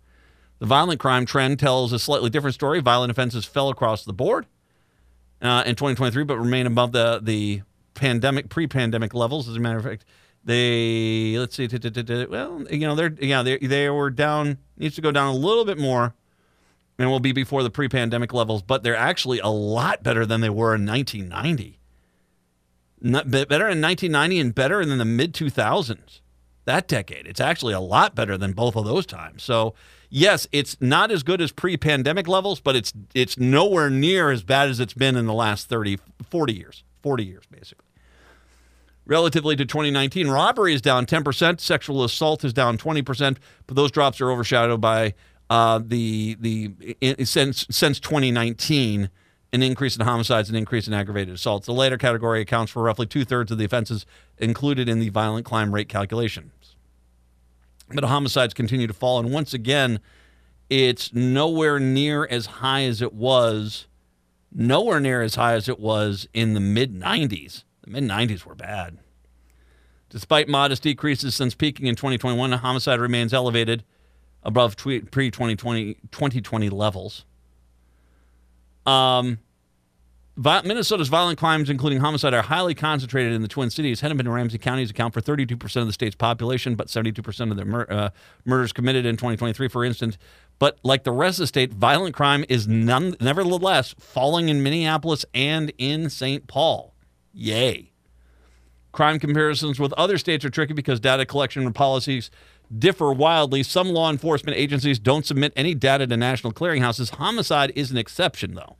The 0.63 0.67
violent 0.67 1.01
crime 1.01 1.25
trend 1.25 1.59
tells 1.59 1.91
a 1.91 1.99
slightly 1.99 2.29
different 2.29 2.53
story. 2.53 2.79
Violent 2.79 3.11
offenses 3.11 3.43
fell 3.43 3.67
across 3.67 4.05
the 4.05 4.13
board 4.13 4.45
uh, 5.41 5.61
in 5.65 5.75
2023, 5.75 6.23
but 6.23 6.37
remain 6.37 6.67
above 6.67 6.93
the 6.93 7.19
the 7.21 7.63
pandemic 7.95 8.47
pre-pandemic 8.47 9.13
levels. 9.13 9.49
As 9.49 9.57
a 9.57 9.59
matter 9.59 9.77
of 9.77 9.83
fact, 9.83 10.05
they 10.45 11.35
let's 11.37 11.57
see, 11.57 11.67
well, 12.29 12.63
you 12.71 12.87
know, 12.87 12.95
they're 12.95 13.13
yeah, 13.19 13.43
they 13.43 13.57
they 13.57 13.89
were 13.89 14.09
down. 14.09 14.57
Needs 14.77 14.95
to 14.95 15.01
go 15.01 15.11
down 15.11 15.35
a 15.35 15.37
little 15.37 15.65
bit 15.65 15.77
more, 15.77 16.15
and 16.97 17.09
will 17.09 17.19
be 17.19 17.33
before 17.33 17.61
the 17.61 17.69
pre-pandemic 17.69 18.33
levels. 18.33 18.61
But 18.61 18.83
they're 18.83 18.95
actually 18.95 19.39
a 19.39 19.49
lot 19.49 20.01
better 20.01 20.25
than 20.25 20.39
they 20.39 20.49
were 20.49 20.73
in 20.73 20.85
1990. 20.85 21.77
Not, 23.01 23.29
better 23.29 23.67
in 23.67 23.81
1990 23.81 24.39
and 24.39 24.55
better 24.55 24.85
than 24.85 24.97
the 24.97 25.03
mid 25.03 25.33
2000s. 25.33 26.21
That 26.63 26.87
decade, 26.87 27.27
it's 27.27 27.41
actually 27.41 27.73
a 27.73 27.81
lot 27.81 28.15
better 28.15 28.37
than 28.37 28.53
both 28.53 28.77
of 28.77 28.85
those 28.85 29.05
times. 29.05 29.43
So 29.43 29.75
yes, 30.13 30.47
it's 30.51 30.77
not 30.79 31.11
as 31.11 31.23
good 31.23 31.41
as 31.41 31.51
pre-pandemic 31.51 32.27
levels, 32.27 32.61
but 32.61 32.75
it's 32.75 32.93
it's 33.13 33.37
nowhere 33.37 33.89
near 33.89 34.31
as 34.31 34.43
bad 34.43 34.69
as 34.69 34.79
it's 34.79 34.93
been 34.93 35.17
in 35.17 35.25
the 35.25 35.33
last 35.33 35.67
30, 35.67 35.99
40 36.29 36.53
years. 36.53 36.83
40 37.01 37.25
years, 37.25 37.43
basically. 37.51 37.85
Relatively 39.05 39.57
to 39.57 39.65
2019, 39.65 40.29
robbery 40.29 40.73
is 40.73 40.81
down 40.81 41.05
10%, 41.05 41.59
sexual 41.59 42.05
assault 42.05 42.45
is 42.45 42.53
down 42.53 42.77
20%, 42.77 43.35
but 43.67 43.75
those 43.75 43.91
drops 43.91 44.21
are 44.21 44.31
overshadowed 44.31 44.79
by 44.79 45.13
uh, 45.49 45.81
the 45.83 46.37
the 46.39 46.71
in, 47.01 47.25
since 47.25 47.67
since 47.69 47.99
2019 47.99 49.09
an 49.51 49.61
increase 49.61 49.95
in 49.95 50.03
homicides 50.03 50.49
and 50.49 50.57
increase 50.57 50.87
in 50.87 50.93
aggravated 50.93 51.35
assaults. 51.35 51.67
The 51.67 51.73
latter 51.73 51.97
category 51.97 52.41
accounts 52.41 52.71
for 52.71 52.81
roughly 52.81 53.05
two 53.05 53.25
thirds 53.25 53.51
of 53.51 53.57
the 53.57 53.65
offenses 53.65 54.05
included 54.39 54.87
in 54.87 54.99
the 54.99 55.09
violent 55.09 55.45
crime 55.45 55.75
rate 55.75 55.89
calculation 55.89 56.51
but 57.89 58.03
homicides 58.03 58.53
continue 58.53 58.87
to 58.87 58.93
fall. 58.93 59.19
And 59.19 59.31
once 59.31 59.53
again, 59.53 59.99
it's 60.69 61.13
nowhere 61.13 61.79
near 61.79 62.25
as 62.25 62.45
high 62.45 62.83
as 62.83 63.01
it 63.01 63.13
was, 63.13 63.87
nowhere 64.51 64.99
near 64.99 65.21
as 65.21 65.35
high 65.35 65.53
as 65.53 65.67
it 65.67 65.79
was 65.79 66.27
in 66.33 66.53
the 66.53 66.59
mid 66.59 66.93
90s. 66.93 67.63
The 67.83 67.91
mid 67.91 68.03
90s 68.03 68.45
were 68.45 68.55
bad. 68.55 68.97
Despite 70.09 70.47
modest 70.47 70.83
decreases 70.83 71.35
since 71.35 71.55
peaking 71.55 71.87
in 71.87 71.95
2021, 71.95 72.51
homicide 72.51 72.99
remains 72.99 73.33
elevated 73.33 73.83
above 74.43 74.77
pre 74.77 74.99
2020, 75.01 75.95
2020 76.11 76.69
levels. 76.69 77.25
Um, 78.85 79.39
Minnesota's 80.35 81.09
violent 81.09 81.37
crimes, 81.37 81.69
including 81.69 81.99
homicide, 81.99 82.33
are 82.33 82.41
highly 82.41 82.73
concentrated 82.73 83.33
in 83.33 83.43
the 83.43 83.47
Twin 83.47 83.69
Cities. 83.69 84.01
Hennepin 84.01 84.25
and 84.25 84.33
Ramsey 84.33 84.57
counties 84.57 84.89
account 84.89 85.13
for 85.13 85.21
32% 85.21 85.75
of 85.81 85.87
the 85.87 85.93
state's 85.93 86.15
population, 86.15 86.73
but 86.75 86.87
72% 86.87 87.51
of 87.51 87.57
the 87.57 87.65
mur- 87.65 87.87
uh, 87.87 88.09
murders 88.43 88.73
committed 88.73 89.05
in 89.05 89.15
2023, 89.15 89.67
for 89.67 89.85
instance. 89.85 90.17
But 90.57 90.79
like 90.83 91.03
the 91.03 91.11
rest 91.11 91.37
of 91.37 91.43
the 91.43 91.47
state, 91.47 91.71
violent 91.71 92.15
crime 92.15 92.45
is 92.49 92.67
none, 92.67 93.15
nevertheless 93.21 93.93
falling 93.99 94.49
in 94.49 94.63
Minneapolis 94.63 95.23
and 95.35 95.71
in 95.77 96.09
St. 96.09 96.47
Paul. 96.47 96.95
Yay. 97.31 97.91
Crime 98.91 99.19
comparisons 99.19 99.79
with 99.79 99.93
other 99.93 100.17
states 100.17 100.43
are 100.45 100.49
tricky 100.49 100.73
because 100.73 100.99
data 100.99 101.25
collection 101.25 101.63
and 101.63 101.75
policies 101.75 102.31
differ 102.75 103.11
wildly. 103.13 103.61
Some 103.61 103.89
law 103.89 104.09
enforcement 104.09 104.57
agencies 104.57 104.97
don't 104.97 105.25
submit 105.25 105.53
any 105.55 105.75
data 105.75 106.07
to 106.07 106.17
national 106.17 106.53
clearinghouses. 106.53 107.11
Homicide 107.11 107.71
is 107.75 107.91
an 107.91 107.97
exception, 107.97 108.55
though 108.55 108.77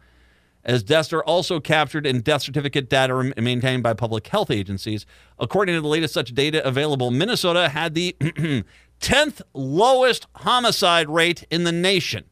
as 0.65 0.83
deaths 0.83 1.11
are 1.11 1.23
also 1.23 1.59
captured 1.59 2.05
in 2.05 2.21
death 2.21 2.43
certificate 2.43 2.89
data 2.89 3.33
maintained 3.37 3.83
by 3.83 3.93
public 3.93 4.27
health 4.27 4.49
agencies. 4.49 5.05
According 5.39 5.75
to 5.75 5.81
the 5.81 5.87
latest 5.87 6.13
such 6.13 6.33
data 6.33 6.65
available, 6.65 7.11
Minnesota 7.11 7.69
had 7.69 7.93
the 7.95 8.15
10th 9.01 9.41
lowest 9.53 10.27
homicide 10.37 11.09
rate 11.09 11.45
in 11.49 11.65
the 11.65 11.71
nation, 11.71 12.25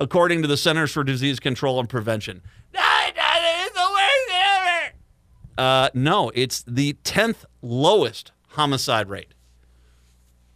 according 0.00 0.42
to 0.42 0.48
the 0.48 0.56
Centers 0.56 0.92
for 0.92 1.04
Disease 1.04 1.38
Control 1.38 1.78
and 1.78 1.88
Prevention. 1.88 2.42
Uh, 5.56 5.90
no, 5.94 6.30
it's 6.34 6.62
the 6.62 6.94
10th 7.04 7.44
lowest 7.62 8.32
homicide 8.50 9.08
rate 9.08 9.34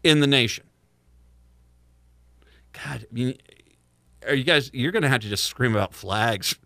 in 0.03 0.21
the 0.21 0.27
nation. 0.27 0.65
God, 2.73 3.07
I 3.11 3.15
mean, 3.15 3.37
are 4.27 4.35
you 4.35 4.45
guys 4.45 4.71
you're 4.73 4.93
gonna 4.93 5.09
have 5.09 5.21
to 5.21 5.29
just 5.29 5.45
scream 5.45 5.75
about 5.75 5.95
flags. 5.95 6.57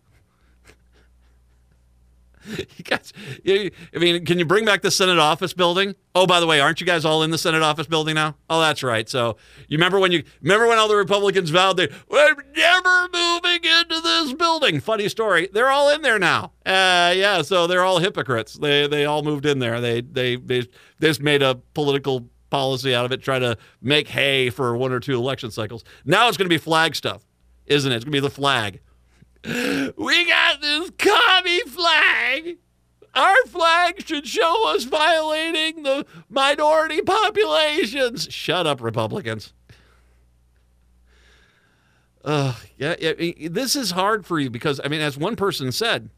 You 2.77 2.83
guys 2.85 3.11
you, 3.43 3.71
i 3.93 3.97
mean 3.97 4.23
can 4.23 4.39
you 4.39 4.45
bring 4.45 4.63
back 4.63 4.81
the 4.81 4.89
senate 4.89 5.19
office 5.19 5.51
building? 5.51 5.95
Oh 6.15 6.25
by 6.25 6.39
the 6.39 6.47
way 6.47 6.61
aren't 6.61 6.79
you 6.79 6.87
guys 6.87 7.03
all 7.03 7.21
in 7.23 7.29
the 7.29 7.37
senate 7.37 7.61
office 7.61 7.87
building 7.87 8.15
now? 8.15 8.37
Oh 8.49 8.61
that's 8.61 8.83
right. 8.83 9.09
So 9.09 9.35
you 9.67 9.77
remember 9.77 9.99
when 9.99 10.13
you 10.13 10.23
remember 10.41 10.65
when 10.65 10.77
all 10.77 10.87
the 10.87 10.95
republicans 10.95 11.49
vowed 11.49 11.75
they 11.75 11.89
we're 12.07 12.35
never 12.55 13.09
moving 13.11 13.65
into 13.65 13.99
this 14.01 14.31
building. 14.31 14.79
Funny 14.79 15.09
story. 15.09 15.49
They're 15.51 15.69
all 15.69 15.89
in 15.93 16.03
there 16.03 16.19
now. 16.19 16.53
Uh, 16.65 17.11
yeah 17.17 17.41
so 17.41 17.67
they're 17.67 17.83
all 17.83 17.99
hypocrites. 17.99 18.53
They 18.53 18.87
they 18.87 19.03
all 19.03 19.23
moved 19.23 19.45
in 19.45 19.59
there. 19.59 19.81
They 19.81 19.99
they 19.99 20.37
they, 20.37 20.61
they 20.99 21.07
just 21.07 21.21
made 21.21 21.41
a 21.41 21.55
political 21.73 22.29
policy 22.49 22.95
out 22.95 23.03
of 23.03 23.11
it 23.11 23.21
try 23.21 23.39
to 23.39 23.57
make 23.81 24.07
hay 24.07 24.49
for 24.49 24.77
one 24.77 24.93
or 24.93 25.01
two 25.01 25.15
election 25.15 25.51
cycles. 25.51 25.83
Now 26.05 26.29
it's 26.29 26.37
going 26.37 26.45
to 26.45 26.53
be 26.53 26.57
flag 26.57 26.95
stuff 26.95 27.26
isn't 27.67 27.91
it? 27.91 27.95
It's 27.95 28.05
going 28.05 28.13
to 28.13 28.21
be 28.21 28.27
the 28.27 28.29
flag. 28.29 28.79
We 29.45 30.27
got 30.27 30.61
this 30.61 30.91
commie 30.97 31.61
flag. 31.61 32.57
Our 33.15 33.45
flag 33.47 34.05
should 34.05 34.27
show 34.27 34.73
us 34.73 34.83
violating 34.83 35.83
the 35.83 36.05
minority 36.29 37.01
populations. 37.01 38.27
Shut 38.29 38.67
up, 38.67 38.81
Republicans. 38.81 39.53
Uh, 42.23 42.55
yeah, 42.77 42.95
yeah, 42.99 43.13
this 43.49 43.75
is 43.75 43.91
hard 43.91 44.25
for 44.25 44.37
you 44.39 44.49
because, 44.49 44.81
I 44.83 44.89
mean, 44.89 45.01
as 45.01 45.17
one 45.17 45.35
person 45.35 45.71
said, 45.71 46.09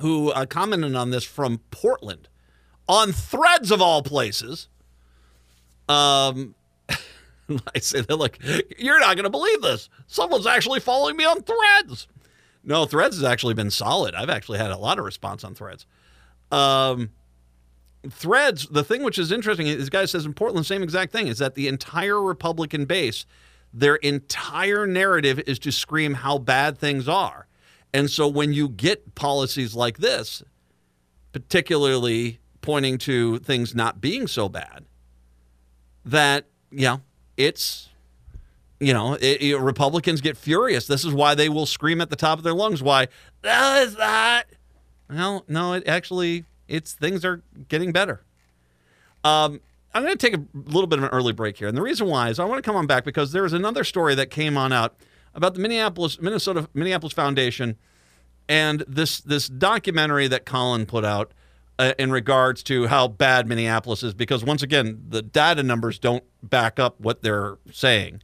who 0.00 0.30
uh, 0.30 0.44
commented 0.46 0.94
on 0.94 1.10
this 1.10 1.24
from 1.24 1.60
Portland, 1.70 2.28
on 2.88 3.12
threads 3.12 3.70
of 3.70 3.80
all 3.80 4.02
places, 4.02 4.68
um, 5.88 6.54
I 7.74 7.78
say 7.78 8.00
that 8.00 8.16
like, 8.16 8.38
you're 8.78 9.00
not 9.00 9.16
going 9.16 9.24
to 9.24 9.30
believe 9.30 9.62
this. 9.62 9.88
Someone's 10.06 10.46
actually 10.46 10.80
following 10.80 11.16
me 11.16 11.24
on 11.24 11.42
Threads. 11.42 12.08
No, 12.64 12.84
Threads 12.84 13.16
has 13.16 13.24
actually 13.24 13.54
been 13.54 13.70
solid. 13.70 14.14
I've 14.14 14.30
actually 14.30 14.58
had 14.58 14.70
a 14.70 14.78
lot 14.78 14.98
of 14.98 15.04
response 15.04 15.44
on 15.44 15.54
Threads. 15.54 15.86
Um, 16.50 17.10
Threads, 18.08 18.66
the 18.68 18.84
thing 18.84 19.02
which 19.02 19.18
is 19.18 19.32
interesting, 19.32 19.66
this 19.66 19.88
guy 19.88 20.04
says 20.04 20.26
in 20.26 20.34
Portland, 20.34 20.66
same 20.66 20.82
exact 20.82 21.12
thing, 21.12 21.28
is 21.28 21.38
that 21.38 21.54
the 21.54 21.68
entire 21.68 22.20
Republican 22.20 22.84
base, 22.84 23.26
their 23.72 23.96
entire 23.96 24.86
narrative 24.86 25.40
is 25.46 25.58
to 25.60 25.72
scream 25.72 26.14
how 26.14 26.38
bad 26.38 26.78
things 26.78 27.08
are. 27.08 27.46
And 27.94 28.10
so 28.10 28.26
when 28.26 28.52
you 28.52 28.68
get 28.68 29.14
policies 29.14 29.74
like 29.74 29.98
this, 29.98 30.42
particularly 31.32 32.38
pointing 32.60 32.98
to 32.98 33.38
things 33.40 33.74
not 33.74 34.00
being 34.00 34.26
so 34.26 34.48
bad, 34.48 34.84
that, 36.04 36.46
you 36.70 36.86
know, 36.86 37.00
it's 37.36 37.88
you 38.82 38.92
know, 38.92 39.14
it, 39.14 39.40
it, 39.40 39.56
Republicans 39.58 40.20
get 40.20 40.36
furious. 40.36 40.88
This 40.88 41.04
is 41.04 41.14
why 41.14 41.36
they 41.36 41.48
will 41.48 41.66
scream 41.66 42.00
at 42.00 42.10
the 42.10 42.16
top 42.16 42.38
of 42.38 42.44
their 42.44 42.52
lungs. 42.52 42.82
Why? 42.82 43.06
That 43.42 43.86
is 43.86 43.94
that. 43.94 44.46
Well, 45.08 45.44
no, 45.46 45.74
it 45.74 45.86
actually, 45.86 46.46
it's 46.66 46.92
things 46.92 47.24
are 47.24 47.42
getting 47.68 47.92
better. 47.92 48.22
Um, 49.22 49.60
I'm 49.94 50.02
going 50.02 50.16
to 50.16 50.30
take 50.30 50.34
a 50.34 50.44
little 50.52 50.88
bit 50.88 50.98
of 50.98 51.04
an 51.04 51.10
early 51.10 51.32
break 51.32 51.58
here, 51.58 51.68
and 51.68 51.76
the 51.76 51.82
reason 51.82 52.08
why 52.08 52.28
is 52.30 52.40
I 52.40 52.44
want 52.44 52.58
to 52.58 52.68
come 52.68 52.74
on 52.74 52.88
back 52.88 53.04
because 53.04 53.30
there 53.30 53.44
is 53.44 53.52
another 53.52 53.84
story 53.84 54.16
that 54.16 54.30
came 54.30 54.56
on 54.56 54.72
out 54.72 54.96
about 55.32 55.54
the 55.54 55.60
Minneapolis, 55.60 56.20
Minnesota, 56.20 56.68
Minneapolis 56.74 57.12
Foundation, 57.12 57.76
and 58.48 58.84
this 58.88 59.20
this 59.20 59.48
documentary 59.48 60.26
that 60.26 60.44
Collin 60.44 60.86
put 60.86 61.04
out 61.04 61.32
uh, 61.82 61.94
in 61.98 62.12
regards 62.12 62.62
to 62.62 62.86
how 62.86 63.08
bad 63.08 63.48
Minneapolis 63.48 64.04
is 64.04 64.14
because 64.14 64.44
once 64.44 64.62
again 64.62 65.02
the 65.08 65.20
data 65.20 65.62
numbers 65.62 65.98
don't 65.98 66.22
back 66.42 66.78
up 66.78 67.00
what 67.00 67.22
they're 67.22 67.58
saying. 67.72 68.22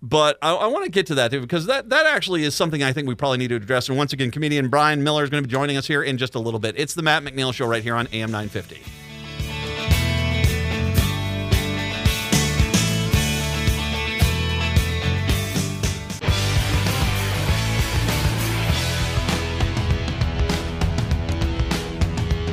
But 0.00 0.38
I, 0.40 0.54
I 0.54 0.66
want 0.68 0.84
to 0.84 0.90
get 0.90 1.06
to 1.08 1.14
that 1.16 1.30
too 1.30 1.40
because 1.40 1.66
that 1.66 1.90
that 1.90 2.06
actually 2.06 2.44
is 2.44 2.54
something 2.54 2.82
I 2.82 2.92
think 2.92 3.06
we 3.06 3.14
probably 3.14 3.38
need 3.38 3.48
to 3.48 3.56
address. 3.56 3.88
And 3.88 3.98
once 3.98 4.12
again, 4.12 4.30
comedian 4.30 4.68
Bryan 4.68 5.02
Miller 5.02 5.24
is 5.24 5.30
going 5.30 5.42
to 5.42 5.46
be 5.46 5.52
joining 5.52 5.76
us 5.76 5.86
here 5.86 6.02
in 6.02 6.16
just 6.16 6.34
a 6.34 6.38
little 6.38 6.60
bit. 6.60 6.74
It's 6.78 6.94
the 6.94 7.02
Matt 7.02 7.22
McNeil 7.22 7.52
Show 7.52 7.66
right 7.66 7.82
here 7.82 7.94
on 7.94 8.06
AM 8.12 8.30
950. 8.30 9.07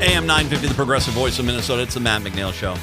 AM 0.06 0.28
950, 0.28 0.68
the 0.68 0.74
progressive 0.76 1.16
voice 1.16 1.40
of 1.40 1.46
Minnesota. 1.46 1.82
It's 1.82 1.96
the 1.96 2.00
Matt 2.00 2.22
McNeil 2.22 2.54
Show. 2.54 2.76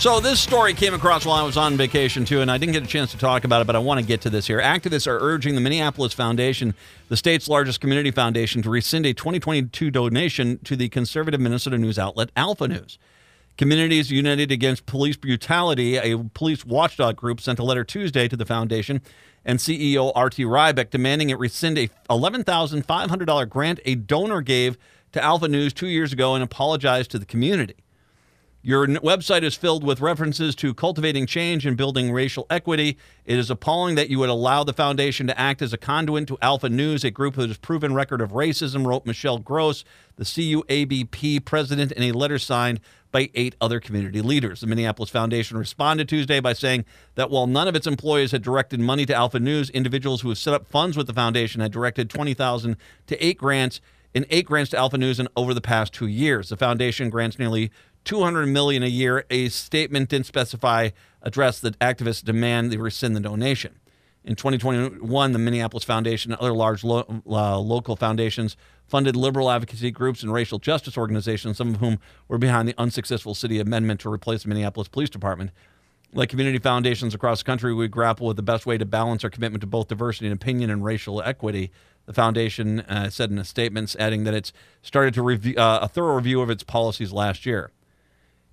So, 0.00 0.18
this 0.18 0.40
story 0.40 0.74
came 0.74 0.92
across 0.92 1.24
while 1.24 1.36
I 1.36 1.46
was 1.46 1.56
on 1.56 1.76
vacation, 1.76 2.24
too, 2.24 2.40
and 2.40 2.50
I 2.50 2.58
didn't 2.58 2.72
get 2.72 2.82
a 2.82 2.86
chance 2.88 3.12
to 3.12 3.18
talk 3.18 3.44
about 3.44 3.60
it, 3.60 3.68
but 3.68 3.76
I 3.76 3.78
want 3.78 4.00
to 4.00 4.06
get 4.06 4.22
to 4.22 4.30
this 4.30 4.48
here. 4.48 4.60
Activists 4.60 5.06
are 5.06 5.18
urging 5.20 5.54
the 5.54 5.60
Minneapolis 5.60 6.12
Foundation, 6.14 6.74
the 7.08 7.16
state's 7.16 7.46
largest 7.46 7.80
community 7.80 8.10
foundation, 8.10 8.60
to 8.62 8.70
rescind 8.70 9.06
a 9.06 9.14
2022 9.14 9.92
donation 9.92 10.58
to 10.64 10.74
the 10.74 10.88
conservative 10.88 11.40
Minnesota 11.40 11.78
news 11.78 11.96
outlet 11.96 12.30
Alpha 12.34 12.66
News. 12.66 12.98
Communities 13.56 14.10
United 14.10 14.50
Against 14.50 14.84
Police 14.86 15.16
Brutality, 15.16 15.96
a 15.96 16.18
police 16.34 16.64
watchdog 16.64 17.14
group, 17.14 17.40
sent 17.40 17.60
a 17.60 17.64
letter 17.64 17.84
Tuesday 17.84 18.26
to 18.26 18.36
the 18.36 18.46
foundation 18.46 19.00
and 19.44 19.60
CEO 19.60 20.10
R.T. 20.14 20.44
Rybak 20.44 20.90
demanding 20.90 21.30
it 21.30 21.38
rescind 21.38 21.78
a 21.78 21.88
$11,500 22.10 23.48
grant 23.48 23.80
a 23.84 23.94
donor 23.94 24.40
gave 24.40 24.76
to 25.12 25.22
Alpha 25.22 25.48
News 25.48 25.72
two 25.72 25.88
years 25.88 26.12
ago 26.12 26.34
and 26.34 26.42
apologize 26.42 27.08
to 27.08 27.18
the 27.18 27.26
community. 27.26 27.76
Your 28.60 28.86
website 28.86 29.44
is 29.44 29.54
filled 29.54 29.84
with 29.84 30.00
references 30.00 30.56
to 30.56 30.74
cultivating 30.74 31.26
change 31.26 31.64
and 31.64 31.76
building 31.76 32.10
racial 32.10 32.44
equity. 32.50 32.98
It 33.24 33.38
is 33.38 33.50
appalling 33.50 33.94
that 33.94 34.10
you 34.10 34.18
would 34.18 34.28
allow 34.28 34.64
the 34.64 34.72
foundation 34.72 35.28
to 35.28 35.40
act 35.40 35.62
as 35.62 35.72
a 35.72 35.78
conduit 35.78 36.26
to 36.26 36.38
Alpha 36.42 36.68
News, 36.68 37.04
a 37.04 37.10
group 37.10 37.36
has 37.36 37.56
proven 37.56 37.94
record 37.94 38.20
of 38.20 38.32
racism, 38.32 38.84
wrote 38.84 39.06
Michelle 39.06 39.38
Gross, 39.38 39.84
the 40.16 40.24
CUABP 40.24 41.44
president, 41.44 41.92
in 41.92 42.02
a 42.02 42.12
letter 42.12 42.38
signed 42.38 42.80
by 43.12 43.30
eight 43.34 43.54
other 43.60 43.78
community 43.78 44.20
leaders. 44.20 44.60
The 44.60 44.66
Minneapolis 44.66 45.08
Foundation 45.08 45.56
responded 45.56 46.08
Tuesday 46.08 46.40
by 46.40 46.52
saying 46.52 46.84
that 47.14 47.30
while 47.30 47.46
none 47.46 47.68
of 47.68 47.76
its 47.76 47.86
employees 47.86 48.32
had 48.32 48.42
directed 48.42 48.80
money 48.80 49.06
to 49.06 49.14
Alpha 49.14 49.38
News, 49.38 49.70
individuals 49.70 50.22
who 50.22 50.28
have 50.30 50.38
set 50.38 50.52
up 50.52 50.66
funds 50.66 50.96
with 50.96 51.06
the 51.06 51.14
foundation 51.14 51.60
had 51.60 51.72
directed 51.72 52.10
20000 52.10 52.76
to 53.06 53.24
eight 53.24 53.38
grants 53.38 53.80
in 54.14 54.26
eight 54.30 54.46
grants 54.46 54.70
to 54.70 54.78
Alpha 54.78 54.98
News 54.98 55.18
and 55.18 55.28
over 55.36 55.54
the 55.54 55.60
past 55.60 55.92
two 55.92 56.06
years. 56.06 56.48
The 56.48 56.56
foundation 56.56 57.10
grants 57.10 57.38
nearly 57.38 57.70
200 58.04 58.46
million 58.46 58.82
a 58.82 58.86
year. 58.86 59.24
A 59.30 59.48
statement 59.48 60.08
didn't 60.08 60.26
specify 60.26 60.90
address 61.22 61.60
that 61.60 61.78
activists 61.78 62.24
demand 62.24 62.72
they 62.72 62.76
rescind 62.76 63.14
the 63.14 63.20
donation. 63.20 63.78
In 64.24 64.34
2021, 64.34 65.32
the 65.32 65.38
Minneapolis 65.38 65.84
Foundation 65.84 66.32
and 66.32 66.40
other 66.40 66.52
large 66.52 66.84
lo- 66.84 67.22
uh, 67.26 67.58
local 67.58 67.96
foundations 67.96 68.56
funded 68.86 69.16
liberal 69.16 69.50
advocacy 69.50 69.90
groups 69.90 70.22
and 70.22 70.32
racial 70.32 70.58
justice 70.58 70.98
organizations, 70.98 71.56
some 71.56 71.74
of 71.74 71.80
whom 71.80 71.98
were 72.26 72.38
behind 72.38 72.68
the 72.68 72.74
unsuccessful 72.78 73.34
city 73.34 73.60
amendment 73.60 74.00
to 74.00 74.12
replace 74.12 74.42
the 74.42 74.48
Minneapolis 74.48 74.88
Police 74.88 75.10
Department. 75.10 75.50
Like 76.12 76.30
community 76.30 76.58
foundations 76.58 77.14
across 77.14 77.40
the 77.40 77.44
country, 77.44 77.74
we 77.74 77.86
grapple 77.86 78.26
with 78.26 78.36
the 78.36 78.42
best 78.42 78.64
way 78.64 78.78
to 78.78 78.86
balance 78.86 79.24
our 79.24 79.30
commitment 79.30 79.60
to 79.60 79.66
both 79.66 79.88
diversity 79.88 80.26
and 80.26 80.34
opinion 80.34 80.70
and 80.70 80.82
racial 80.82 81.22
equity. 81.22 81.70
The 82.08 82.14
foundation 82.14 82.80
uh, 82.80 83.10
said 83.10 83.30
in 83.30 83.36
a 83.36 83.44
statement, 83.44 83.94
adding 83.98 84.24
that 84.24 84.32
it's 84.32 84.50
started 84.80 85.12
to 85.12 85.22
review 85.22 85.54
uh, 85.56 85.80
a 85.82 85.88
thorough 85.88 86.16
review 86.16 86.40
of 86.40 86.48
its 86.48 86.62
policies 86.62 87.12
last 87.12 87.44
year. 87.44 87.70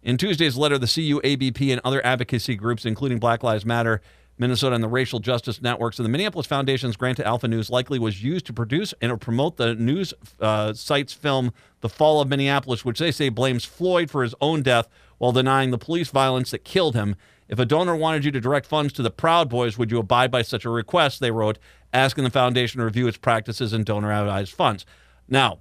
In 0.04 0.18
Tuesday's 0.18 0.58
letter, 0.58 0.78
the 0.78 0.88
CUABP 0.88 1.72
and 1.72 1.80
other 1.86 2.06
advocacy 2.06 2.56
groups, 2.56 2.86
including 2.86 3.18
Black 3.18 3.44
Lives 3.44 3.66
Matter, 3.66 4.02
Minnesota 4.38 4.76
and 4.76 4.84
the 4.84 4.90
racial 4.90 5.20
justice 5.20 5.62
networks. 5.62 5.98
And 5.98 6.06
the 6.06 6.10
Minneapolis 6.10 6.46
Foundation's 6.48 6.98
grant 6.98 7.16
to 7.16 7.26
Alpha 7.26 7.48
News 7.48 7.70
likely 7.70 7.98
was 7.98 8.22
used 8.22 8.46
to 8.48 8.54
produce 8.54 8.94
and 9.02 9.22
promote 9.22 9.56
the 9.56 9.74
news 9.74 10.14
uh, 10.42 10.74
site's 10.74 11.14
film, 11.14 11.54
The 11.80 11.88
Fall 11.88 12.20
of 12.20 12.28
Minneapolis, 12.28 12.84
which 12.84 13.00
they 13.00 13.14
say 13.14 13.30
blames 13.30 13.64
Floyd 13.64 14.12
for 14.12 14.24
his 14.24 14.36
own 14.42 14.64
death 14.64 14.90
while 15.18 15.32
denying 15.32 15.72
the 15.72 15.78
police 15.78 16.10
violence 16.10 16.52
that 16.52 16.66
killed 16.66 16.94
him. 16.94 17.16
If 17.48 17.60
a 17.60 17.66
donor 17.66 17.96
wanted 17.96 18.26
you 18.26 18.32
to 18.32 18.42
direct 18.42 18.66
funds 18.66 18.94
to 18.94 19.04
the 19.04 19.12
Proud 19.12 19.50
Boys, 19.50 19.78
would 19.78 19.92
you 19.92 20.00
abide 20.00 20.32
by 20.32 20.42
such 20.42 20.66
a 20.66 20.70
request? 20.70 21.20
They 21.20 21.32
wrote, 21.32 21.60
asking 21.94 22.24
the 22.24 22.30
foundation 22.30 22.80
to 22.80 22.86
review 22.86 23.08
its 23.08 23.18
practices 23.18 23.72
and 23.72 23.86
donor 23.86 24.12
advised 24.12 24.54
funds. 24.54 24.86
Now, 25.28 25.60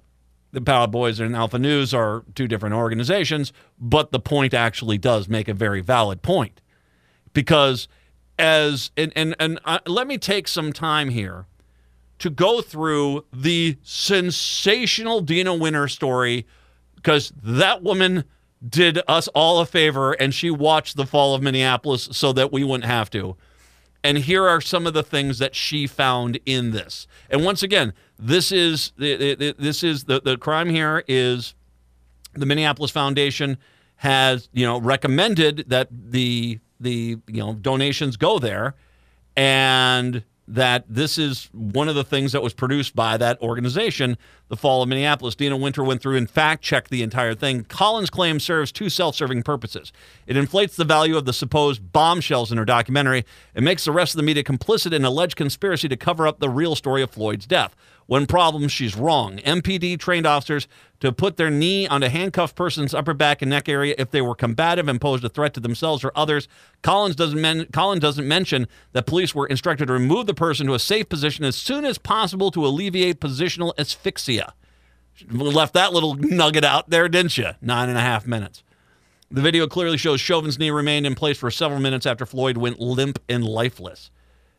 the 0.51 0.61
Proud 0.61 0.91
Boys 0.91 1.19
and 1.19 1.35
Alpha 1.35 1.59
News 1.59 1.93
are 1.93 2.23
two 2.33 2.47
different 2.47 2.75
organizations, 2.75 3.53
but 3.77 4.11
the 4.11 4.19
point 4.19 4.53
actually 4.53 4.97
does 4.97 5.27
make 5.27 5.47
a 5.47 5.53
very 5.53 5.81
valid 5.81 6.21
point 6.21 6.61
because 7.33 7.87
as 8.39 8.91
and 8.97 9.13
and 9.15 9.35
and 9.39 9.59
uh, 9.65 9.79
let 9.85 10.07
me 10.07 10.17
take 10.17 10.47
some 10.47 10.73
time 10.73 11.09
here 11.09 11.45
to 12.19 12.29
go 12.29 12.61
through 12.61 13.25
the 13.31 13.77
sensational 13.83 15.21
Deena 15.21 15.53
Winter 15.53 15.87
story 15.87 16.45
because 16.95 17.33
that 17.43 17.83
woman 17.83 18.23
did 18.67 18.99
us 19.07 19.27
all 19.29 19.59
a 19.59 19.65
favor 19.65 20.13
and 20.13 20.33
she 20.33 20.49
watched 20.49 20.97
the 20.97 21.05
fall 21.05 21.35
of 21.35 21.41
Minneapolis 21.41 22.09
so 22.11 22.33
that 22.33 22.51
we 22.51 22.63
wouldn't 22.63 22.85
have 22.89 23.09
to. 23.11 23.35
And 24.03 24.19
here 24.19 24.47
are 24.47 24.61
some 24.61 24.85
of 24.85 24.93
the 24.93 25.01
things 25.03 25.39
that 25.39 25.55
she 25.55 25.87
found 25.87 26.39
in 26.45 26.71
this. 26.71 27.07
And 27.29 27.43
once 27.43 27.63
again, 27.63 27.93
this 28.19 28.51
is 28.51 28.91
this 28.97 29.83
is 29.83 30.03
the, 30.03 30.21
the 30.23 30.37
crime 30.37 30.69
here 30.69 31.03
is 31.07 31.55
the 32.33 32.45
Minneapolis 32.45 32.91
Foundation 32.91 33.57
has 33.97 34.49
you 34.53 34.65
know 34.65 34.79
recommended 34.79 35.65
that 35.67 35.87
the 35.91 36.59
the 36.79 37.17
you 37.27 37.41
know 37.41 37.55
donations 37.55 38.15
go 38.15 38.37
there, 38.37 38.75
and 39.35 40.23
that 40.47 40.85
this 40.87 41.17
is 41.17 41.49
one 41.53 41.89
of 41.89 41.95
the 41.95 42.03
things 42.03 42.31
that 42.31 42.43
was 42.43 42.53
produced 42.53 42.95
by 42.95 43.17
that 43.17 43.41
organization, 43.41 44.17
the 44.47 44.55
Fall 44.55 44.83
of 44.83 44.89
Minneapolis. 44.89 45.35
Deena 45.35 45.57
Winter 45.57 45.83
went 45.83 46.01
through 46.01 46.17
and 46.17 46.29
fact 46.29 46.61
checked 46.63 46.91
the 46.91 47.01
entire 47.01 47.33
thing. 47.33 47.63
Collin's 47.63 48.11
claim 48.11 48.39
serves 48.39 48.71
two 48.71 48.89
self 48.89 49.15
serving 49.15 49.41
purposes. 49.41 49.91
It 50.27 50.37
inflates 50.37 50.75
the 50.75 50.85
value 50.85 51.17
of 51.17 51.25
the 51.25 51.33
supposed 51.33 51.91
bombshells 51.91 52.51
in 52.51 52.57
her 52.57 52.65
documentary 52.65 53.25
and 53.55 53.65
makes 53.65 53.85
the 53.85 53.91
rest 53.91 54.13
of 54.13 54.17
the 54.17 54.23
media 54.23 54.43
complicit 54.43 54.93
in 54.93 55.03
alleged 55.03 55.35
conspiracy 55.35 55.87
to 55.87 55.97
cover 55.97 56.27
up 56.27 56.39
the 56.39 56.49
real 56.49 56.75
story 56.75 57.01
of 57.01 57.09
Floyd's 57.09 57.47
death. 57.47 57.75
When 58.07 58.27
problems, 58.27 58.71
she's 58.71 58.95
wrong. 58.95 59.37
MPD 59.37 59.97
trained 59.99 60.27
officers 60.27 60.67
to 61.05 61.13
put 61.13 61.37
their 61.37 61.49
knee 61.49 61.87
on 61.87 62.03
a 62.03 62.09
handcuffed 62.09 62.55
person's 62.55 62.93
upper 62.93 63.13
back 63.13 63.41
and 63.41 63.49
neck 63.49 63.69
area 63.69 63.95
if 63.97 64.11
they 64.11 64.21
were 64.21 64.35
combative 64.35 64.87
and 64.87 64.99
posed 64.99 65.23
a 65.23 65.29
threat 65.29 65.53
to 65.53 65.59
themselves 65.59 66.03
or 66.03 66.11
others. 66.15 66.47
Collins 66.81 67.15
doesn't, 67.15 67.39
men- 67.39 67.67
Collins 67.71 68.01
doesn't 68.01 68.27
mention 68.27 68.67
that 68.91 69.05
police 69.05 69.33
were 69.33 69.47
instructed 69.47 69.87
to 69.87 69.93
remove 69.93 70.27
the 70.27 70.33
person 70.33 70.67
to 70.67 70.73
a 70.73 70.79
safe 70.79 71.07
position 71.09 71.45
as 71.45 71.55
soon 71.55 71.85
as 71.85 71.97
possible 71.97 72.51
to 72.51 72.65
alleviate 72.65 73.19
positional 73.19 73.73
asphyxia. 73.77 74.53
Left 75.31 75.73
that 75.73 75.93
little 75.93 76.15
nugget 76.15 76.65
out 76.65 76.89
there, 76.89 77.07
didn't 77.07 77.37
you? 77.37 77.51
Nine 77.61 77.89
and 77.89 77.97
a 77.97 78.01
half 78.01 78.27
minutes. 78.27 78.63
The 79.31 79.41
video 79.41 79.67
clearly 79.67 79.97
shows 79.97 80.21
Chauvin's 80.21 80.59
knee 80.59 80.71
remained 80.71 81.05
in 81.05 81.15
place 81.15 81.37
for 81.37 81.49
several 81.49 81.79
minutes 81.79 82.05
after 82.05 82.25
Floyd 82.25 82.57
went 82.57 82.79
limp 82.79 83.19
and 83.27 83.43
lifeless. 83.43 84.11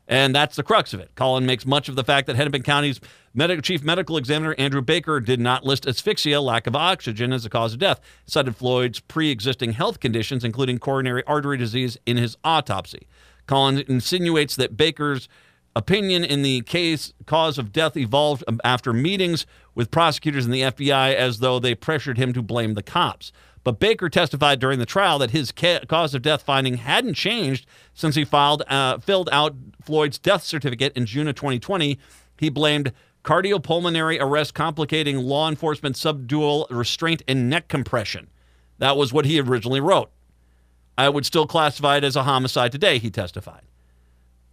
And 0.09 0.35
that's 0.35 0.57
the 0.57 0.63
crux 0.63 0.95
of 0.95 1.01
it. 1.01 1.11
Collin 1.17 1.47
makes 1.47 1.67
much 1.67 1.89
of 1.89 1.97
the 1.97 2.05
fact 2.05 2.27
that 2.27 2.37
Hennepin 2.37 2.63
County's 2.63 3.01
medical, 3.35 3.61
chief 3.61 3.83
medical 3.83 4.17
examiner, 4.17 4.55
Andrew 4.57 4.81
Baker, 4.81 5.19
did 5.21 5.41
not 5.41 5.65
list 5.65 5.87
asphyxia, 5.87 6.41
lack 6.41 6.67
of 6.67 6.77
oxygen, 6.77 7.33
as 7.33 7.45
a 7.45 7.51
cause 7.51 7.73
of 7.73 7.81
death. 7.81 8.01
Cited 8.25 8.55
Floyd's 8.55 9.01
pre 9.01 9.31
existing 9.31 9.73
health 9.73 9.99
conditions, 9.99 10.45
including 10.45 10.79
coronary 10.79 11.25
artery 11.27 11.57
disease, 11.59 11.99
in 12.07 12.17
his 12.17 12.37
autopsy. 12.45 13.09
Collin 13.47 13.85
insinuates 13.89 14.55
that 14.57 14.77
Baker's 14.77 15.29
opinion 15.75 16.25
in 16.25 16.43
the 16.43 16.63
case 16.63 17.13
cause 17.27 17.59
of 17.59 17.73
death 17.73 17.97
evolved 17.97 18.43
after 18.65 18.93
meetings 18.93 19.45
with 19.75 19.91
prosecutors 19.91 20.47
and 20.47 20.55
the 20.55 20.63
FBI 20.63 21.15
as 21.15 21.41
though 21.41 21.59
they 21.59 21.75
pressured 21.75 22.17
him 22.17 22.33
to 22.33 22.43
blame 22.43 22.75
the 22.75 22.83
cops. 22.83 23.31
But 23.67 23.81
Baker 23.81 24.09
testified 24.09 24.61
during 24.61 24.79
the 24.79 24.87
trial 24.87 25.19
that 25.19 25.33
his 25.33 25.51
ca- 25.51 25.81
cause 25.89 26.15
of 26.15 26.23
death 26.23 26.43
finding 26.43 26.75
hadn't 26.75 27.15
changed 27.15 27.67
since 27.95 28.15
he 28.15 28.25
filed 28.25 28.63
uh, 28.69 28.99
filled 28.99 29.29
out 29.33 29.57
Floyd's 29.83 30.21
death 30.21 30.45
certificate 30.45 30.93
in 30.97 31.05
June 31.05 31.27
of 31.27 31.35
2020. 31.35 31.99
He 32.39 32.49
blamed 32.49 32.93
cardiopulmonary 33.25 34.19
arrest 34.21 34.55
complicating 34.55 35.19
law 35.19 35.49
enforcement 35.49 35.97
subdual 35.97 36.69
restraint 36.71 37.25
and 37.27 37.51
neck 37.51 37.67
compression. 37.67 38.29
That 38.79 38.97
was 38.97 39.13
what 39.13 39.25
he 39.25 39.41
originally 39.41 39.81
wrote. 39.81 40.13
I 40.97 41.09
would 41.09 41.27
still 41.27 41.49
classify 41.49 41.97
it 41.97 42.05
as 42.05 42.15
a 42.15 42.23
homicide 42.23 42.71
today, 42.71 42.99
he 42.99 43.11
testified. 43.11 43.63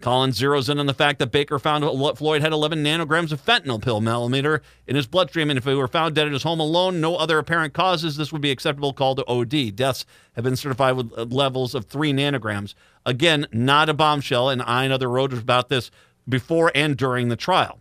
Collins 0.03 0.37
zeroes 0.37 0.67
in 0.67 0.79
on 0.79 0.85
the 0.85 0.93
fact 0.93 1.19
that 1.19 1.31
Baker 1.31 1.57
found 1.57 1.85
Floyd 2.17 2.41
had 2.41 2.51
11 2.51 2.83
nanograms 2.83 3.31
of 3.31 3.41
fentanyl 3.41 3.81
per 3.81 3.91
milliliter 3.91 4.59
in 4.85 4.97
his 4.97 5.07
bloodstream, 5.07 5.49
and 5.49 5.57
if 5.57 5.63
he 5.63 5.73
were 5.73 5.87
found 5.87 6.13
dead 6.13 6.27
at 6.27 6.33
his 6.33 6.43
home 6.43 6.59
alone, 6.59 6.99
no 6.99 7.15
other 7.15 7.37
apparent 7.37 7.73
causes, 7.73 8.17
this 8.17 8.33
would 8.33 8.41
be 8.41 8.51
acceptable 8.51 8.91
call 8.91 9.15
to 9.15 9.25
OD. 9.27 9.73
Deaths 9.73 10.05
have 10.33 10.43
been 10.43 10.57
certified 10.57 10.97
with 10.97 11.17
uh, 11.17 11.23
levels 11.23 11.73
of 11.73 11.85
three 11.85 12.11
nanograms. 12.11 12.75
Again, 13.05 13.47
not 13.53 13.87
a 13.87 13.93
bombshell, 13.93 14.49
and 14.49 14.61
I 14.63 14.83
and 14.83 14.91
other 14.91 15.09
wrote 15.09 15.31
about 15.31 15.69
this 15.69 15.89
before 16.27 16.69
and 16.75 16.97
during 16.97 17.29
the 17.29 17.37
trial. 17.37 17.79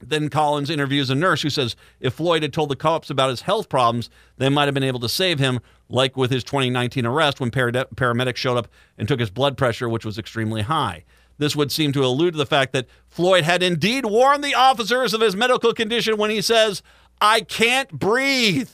Then 0.00 0.28
Collins 0.28 0.70
interviews 0.70 1.10
a 1.10 1.16
nurse 1.16 1.42
who 1.42 1.50
says 1.50 1.74
if 1.98 2.14
Floyd 2.14 2.42
had 2.42 2.52
told 2.52 2.68
the 2.68 2.76
cops 2.76 3.10
about 3.10 3.30
his 3.30 3.42
health 3.42 3.68
problems, 3.68 4.10
they 4.36 4.48
might 4.48 4.66
have 4.66 4.74
been 4.74 4.84
able 4.84 5.00
to 5.00 5.08
save 5.08 5.40
him, 5.40 5.58
like 5.88 6.16
with 6.16 6.30
his 6.30 6.44
2019 6.44 7.04
arrest 7.04 7.40
when 7.40 7.50
paramedics 7.50 8.36
showed 8.36 8.58
up 8.58 8.68
and 8.96 9.08
took 9.08 9.18
his 9.18 9.30
blood 9.30 9.56
pressure, 9.56 9.88
which 9.88 10.04
was 10.04 10.18
extremely 10.18 10.62
high. 10.62 11.04
This 11.42 11.56
would 11.56 11.72
seem 11.72 11.90
to 11.94 12.04
allude 12.04 12.34
to 12.34 12.38
the 12.38 12.46
fact 12.46 12.72
that 12.72 12.86
Floyd 13.08 13.42
had 13.42 13.64
indeed 13.64 14.06
warned 14.06 14.44
the 14.44 14.54
officers 14.54 15.12
of 15.12 15.20
his 15.20 15.34
medical 15.34 15.74
condition 15.74 16.16
when 16.16 16.30
he 16.30 16.40
says, 16.40 16.84
I 17.20 17.40
can't 17.40 17.90
breathe. 17.90 18.70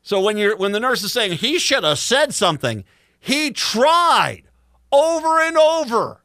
So 0.00 0.18
when 0.18 0.38
you're 0.38 0.56
when 0.56 0.72
the 0.72 0.80
nurse 0.80 1.02
is 1.02 1.12
saying 1.12 1.32
he 1.32 1.58
should 1.58 1.84
have 1.84 1.98
said 1.98 2.32
something, 2.32 2.84
he 3.18 3.50
tried 3.50 4.44
over 4.90 5.40
and 5.40 5.58
over. 5.58 6.22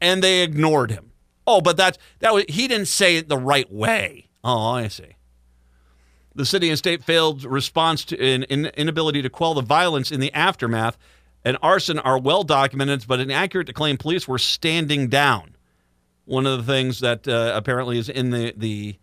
And 0.00 0.22
they 0.22 0.42
ignored 0.42 0.90
him. 0.90 1.12
Oh, 1.46 1.60
but 1.60 1.76
that's 1.76 1.98
that 2.20 2.32
was 2.32 2.46
he 2.48 2.66
didn't 2.66 2.88
say 2.88 3.18
it 3.18 3.28
the 3.28 3.36
right 3.36 3.70
way. 3.70 4.30
Oh, 4.42 4.70
I 4.70 4.88
see. 4.88 5.16
The 6.34 6.46
city 6.46 6.70
and 6.70 6.78
state 6.78 7.04
failed 7.04 7.44
response 7.44 8.06
to 8.06 8.18
an 8.18 8.44
inability 8.44 9.20
to 9.20 9.28
quell 9.28 9.52
the 9.52 9.60
violence 9.60 10.10
in 10.10 10.20
the 10.20 10.32
aftermath 10.32 10.96
and 11.46 11.56
arson 11.62 12.00
are 12.00 12.18
well 12.18 12.42
documented, 12.42 13.06
but 13.06 13.20
inaccurate 13.20 13.68
to 13.68 13.72
claim 13.72 13.96
police 13.96 14.26
were 14.26 14.36
standing 14.38 15.08
down. 15.08 15.54
One 16.24 16.44
of 16.44 16.58
the 16.58 16.72
things 16.72 16.98
that 17.00 17.28
uh, 17.28 17.52
apparently 17.54 17.98
is 17.98 18.08
in 18.08 18.30
the 18.30 18.52
the 18.56 18.98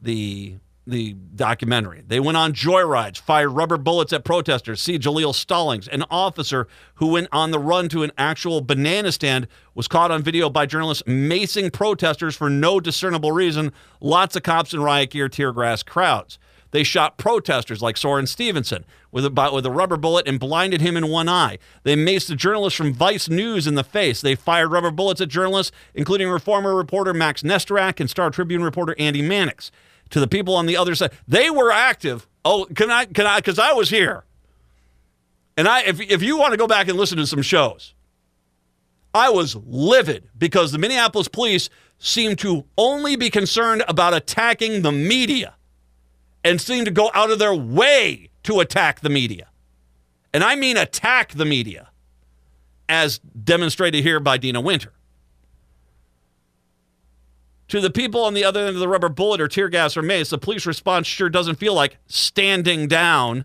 the 0.00 0.54
the 0.86 1.12
documentary. 1.36 2.02
They 2.04 2.18
went 2.18 2.38
on 2.38 2.54
joyrides, 2.54 3.20
fired 3.20 3.50
rubber 3.50 3.76
bullets 3.76 4.12
at 4.14 4.24
protesters. 4.24 4.80
See 4.80 4.98
Jaleel 4.98 5.34
Stallings, 5.34 5.86
an 5.86 6.02
officer 6.10 6.66
who 6.94 7.08
went 7.08 7.28
on 7.30 7.50
the 7.50 7.58
run 7.58 7.90
to 7.90 8.02
an 8.02 8.10
actual 8.16 8.62
banana 8.62 9.12
stand, 9.12 9.46
was 9.74 9.86
caught 9.86 10.10
on 10.10 10.22
video 10.22 10.48
by 10.48 10.64
journalists 10.64 11.04
macing 11.04 11.72
protesters 11.72 12.34
for 12.34 12.48
no 12.48 12.80
discernible 12.80 13.32
reason. 13.32 13.70
Lots 14.00 14.34
of 14.34 14.42
cops 14.42 14.72
in 14.72 14.80
riot 14.80 15.10
gear, 15.10 15.28
tear 15.28 15.52
gas 15.52 15.82
crowds. 15.82 16.38
They 16.72 16.82
shot 16.82 17.18
protesters 17.18 17.82
like 17.82 17.96
Soren 17.96 18.26
Stevenson 18.26 18.84
with 19.10 19.26
a, 19.26 19.50
with 19.52 19.64
a 19.64 19.70
rubber 19.70 19.98
bullet 19.98 20.26
and 20.26 20.40
blinded 20.40 20.80
him 20.80 20.96
in 20.96 21.08
one 21.08 21.28
eye. 21.28 21.58
They 21.84 21.94
maced 21.94 22.30
a 22.30 22.34
journalist 22.34 22.76
from 22.76 22.94
Vice 22.94 23.28
News 23.28 23.66
in 23.66 23.74
the 23.74 23.84
face. 23.84 24.22
They 24.22 24.34
fired 24.34 24.72
rubber 24.72 24.90
bullets 24.90 25.20
at 25.20 25.28
journalists, 25.28 25.70
including 25.94 26.28
reformer 26.28 26.74
reporter 26.74 27.12
Max 27.12 27.42
Nesterak 27.42 28.00
and 28.00 28.10
Star 28.10 28.30
Tribune 28.30 28.64
reporter 28.64 28.96
Andy 28.98 29.22
Mannix. 29.22 29.70
To 30.10 30.20
the 30.20 30.28
people 30.28 30.54
on 30.54 30.66
the 30.66 30.76
other 30.76 30.94
side, 30.94 31.12
they 31.26 31.48
were 31.48 31.70
active. 31.70 32.26
Oh, 32.44 32.66
can 32.74 32.90
I? 32.90 33.06
Can 33.06 33.26
I? 33.26 33.38
Because 33.38 33.58
I 33.58 33.72
was 33.72 33.88
here. 33.88 34.24
And 35.56 35.66
I, 35.68 35.82
if, 35.82 36.00
if 36.00 36.22
you 36.22 36.36
want 36.36 36.52
to 36.52 36.58
go 36.58 36.66
back 36.66 36.88
and 36.88 36.98
listen 36.98 37.18
to 37.18 37.26
some 37.26 37.40
shows, 37.40 37.94
I 39.14 39.30
was 39.30 39.56
livid 39.56 40.28
because 40.36 40.72
the 40.72 40.78
Minneapolis 40.78 41.28
police 41.28 41.70
seemed 41.98 42.38
to 42.40 42.64
only 42.76 43.16
be 43.16 43.30
concerned 43.30 43.84
about 43.88 44.12
attacking 44.12 44.82
the 44.82 44.92
media 44.92 45.54
and 46.44 46.60
seem 46.60 46.84
to 46.84 46.90
go 46.90 47.10
out 47.14 47.30
of 47.30 47.38
their 47.38 47.54
way 47.54 48.30
to 48.44 48.60
attack 48.60 49.00
the 49.00 49.08
media. 49.08 49.48
And 50.34 50.42
I 50.42 50.56
mean 50.56 50.76
attack 50.76 51.32
the 51.32 51.44
media, 51.44 51.90
as 52.88 53.18
demonstrated 53.18 54.02
here 54.02 54.20
by 54.20 54.38
Deena 54.38 54.60
Winter. 54.60 54.92
To 57.68 57.80
the 57.80 57.90
people 57.90 58.22
on 58.22 58.34
the 58.34 58.44
other 58.44 58.60
end 58.60 58.70
of 58.70 58.80
the 58.80 58.88
rubber 58.88 59.08
bullet 59.08 59.40
or 59.40 59.48
tear 59.48 59.68
gas 59.68 59.96
or 59.96 60.02
mace, 60.02 60.30
the 60.30 60.38
police 60.38 60.66
response 60.66 61.06
sure 61.06 61.30
doesn't 61.30 61.54
feel 61.54 61.74
like 61.74 61.96
standing 62.06 62.86
down. 62.86 63.44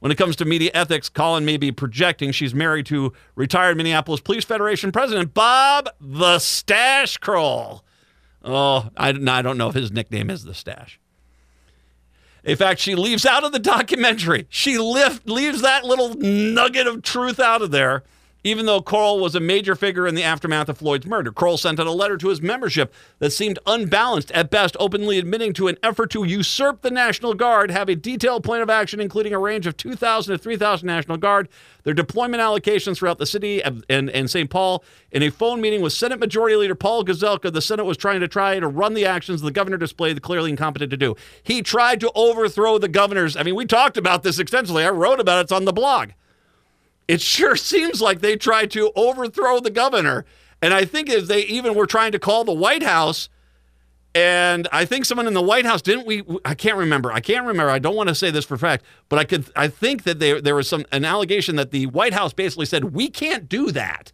When 0.00 0.12
it 0.12 0.18
comes 0.18 0.36
to 0.36 0.44
media 0.44 0.70
ethics, 0.74 1.08
Collin 1.08 1.44
may 1.44 1.56
be 1.56 1.72
projecting. 1.72 2.30
She's 2.30 2.54
married 2.54 2.86
to 2.86 3.12
retired 3.34 3.76
Minneapolis 3.76 4.20
Police 4.20 4.44
Federation 4.44 4.92
President 4.92 5.34
Bob 5.34 5.88
the 6.00 6.38
Stash 6.38 7.18
Kroll. 7.18 7.84
Oh, 8.42 8.88
I, 8.96 9.10
I 9.10 9.42
don't 9.42 9.58
know 9.58 9.68
if 9.68 9.74
his 9.74 9.92
nickname 9.92 10.30
is 10.30 10.44
the 10.44 10.54
Stash. 10.54 11.00
In 12.48 12.56
fact, 12.56 12.80
she 12.80 12.94
leaves 12.94 13.26
out 13.26 13.44
of 13.44 13.52
the 13.52 13.58
documentary. 13.58 14.46
She 14.48 14.78
lift, 14.78 15.28
leaves 15.28 15.60
that 15.60 15.84
little 15.84 16.14
nugget 16.14 16.86
of 16.86 17.02
truth 17.02 17.38
out 17.38 17.60
of 17.60 17.70
there 17.70 18.04
even 18.44 18.66
though 18.66 18.80
Kroll 18.80 19.20
was 19.20 19.34
a 19.34 19.40
major 19.40 19.74
figure 19.74 20.06
in 20.06 20.14
the 20.14 20.22
aftermath 20.22 20.68
of 20.68 20.78
Floyd's 20.78 21.06
murder. 21.06 21.32
Kroll 21.32 21.56
sent 21.56 21.80
out 21.80 21.86
a 21.86 21.92
letter 21.92 22.16
to 22.16 22.28
his 22.28 22.40
membership 22.40 22.92
that 23.18 23.30
seemed 23.30 23.58
unbalanced 23.66 24.30
at 24.32 24.50
best, 24.50 24.76
openly 24.78 25.18
admitting 25.18 25.52
to 25.54 25.68
an 25.68 25.76
effort 25.82 26.10
to 26.10 26.24
usurp 26.24 26.82
the 26.82 26.90
National 26.90 27.34
Guard, 27.34 27.70
have 27.70 27.88
a 27.88 27.96
detailed 27.96 28.44
plan 28.44 28.60
of 28.60 28.70
action 28.70 29.00
including 29.00 29.32
a 29.32 29.38
range 29.38 29.66
of 29.66 29.76
2,000 29.76 30.32
to 30.32 30.38
3,000 30.38 30.86
National 30.86 31.16
Guard, 31.16 31.48
their 31.82 31.94
deployment 31.94 32.42
allocations 32.42 32.98
throughout 32.98 33.18
the 33.18 33.26
city 33.26 33.62
and, 33.62 33.84
and, 33.88 34.10
and 34.10 34.30
St. 34.30 34.50
Paul. 34.50 34.84
In 35.10 35.22
a 35.22 35.30
phone 35.30 35.60
meeting 35.60 35.80
with 35.80 35.92
Senate 35.92 36.20
Majority 36.20 36.56
Leader 36.56 36.74
Paul 36.74 37.04
Gazelka, 37.04 37.52
the 37.52 37.62
Senate 37.62 37.84
was 37.84 37.96
trying 37.96 38.20
to 38.20 38.28
try 38.28 38.58
to 38.58 38.68
run 38.68 38.94
the 38.94 39.06
actions 39.06 39.40
the 39.40 39.50
governor 39.50 39.76
displayed 39.76 40.20
clearly 40.22 40.50
incompetent 40.50 40.90
to 40.90 40.96
do. 40.96 41.16
He 41.42 41.62
tried 41.62 42.00
to 42.00 42.12
overthrow 42.14 42.78
the 42.78 42.88
governors. 42.88 43.36
I 43.36 43.42
mean, 43.42 43.54
we 43.54 43.64
talked 43.66 43.96
about 43.96 44.22
this 44.22 44.38
extensively. 44.38 44.84
I 44.84 44.90
wrote 44.90 45.20
about 45.20 45.40
it 45.40 45.48
it's 45.48 45.52
on 45.52 45.64
the 45.64 45.72
blog 45.72 46.10
it 47.08 47.22
sure 47.22 47.56
seems 47.56 48.00
like 48.00 48.20
they 48.20 48.36
tried 48.36 48.70
to 48.72 48.92
overthrow 48.94 49.60
the 49.60 49.70
governor. 49.70 50.26
And 50.60 50.74
I 50.74 50.84
think 50.84 51.08
if 51.08 51.26
they 51.26 51.42
even 51.42 51.74
were 51.74 51.86
trying 51.86 52.12
to 52.12 52.18
call 52.18 52.44
the 52.44 52.52
White 52.52 52.82
House, 52.82 53.28
and 54.14 54.68
I 54.72 54.84
think 54.84 55.04
someone 55.04 55.26
in 55.26 55.34
the 55.34 55.42
White 55.42 55.64
House 55.64 55.80
didn't 55.82 56.06
we? 56.06 56.22
I 56.44 56.54
can't 56.54 56.76
remember. 56.76 57.12
I 57.12 57.20
can't 57.20 57.46
remember. 57.46 57.70
I 57.70 57.78
don't 57.78 57.94
want 57.94 58.08
to 58.08 58.14
say 58.14 58.30
this 58.30 58.44
for 58.44 58.56
fact, 58.56 58.84
but 59.08 59.18
I 59.18 59.24
could. 59.24 59.50
I 59.54 59.68
think 59.68 60.04
that 60.04 60.18
there 60.18 60.40
there 60.40 60.54
was 60.54 60.68
some 60.68 60.84
an 60.92 61.04
allegation 61.04 61.56
that 61.56 61.70
the 61.70 61.86
White 61.86 62.14
House 62.14 62.32
basically 62.32 62.66
said 62.66 62.94
we 62.94 63.08
can't 63.08 63.48
do 63.48 63.70
that, 63.70 64.12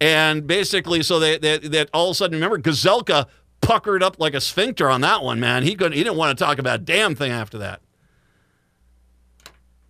and 0.00 0.46
basically 0.46 1.02
so 1.02 1.18
they, 1.18 1.36
they 1.36 1.58
that 1.58 1.90
all 1.92 2.06
of 2.06 2.12
a 2.12 2.14
sudden 2.14 2.36
remember 2.36 2.58
Gazelka 2.58 3.26
puckered 3.60 4.02
up 4.02 4.18
like 4.18 4.34
a 4.34 4.40
sphincter 4.40 4.88
on 4.88 5.02
that 5.02 5.22
one. 5.22 5.40
Man, 5.40 5.64
he 5.64 5.74
couldn't. 5.74 5.92
He 5.92 6.02
didn't 6.02 6.16
want 6.16 6.38
to 6.38 6.42
talk 6.42 6.58
about 6.58 6.80
a 6.80 6.82
damn 6.82 7.14
thing 7.14 7.32
after 7.32 7.58
that. 7.58 7.82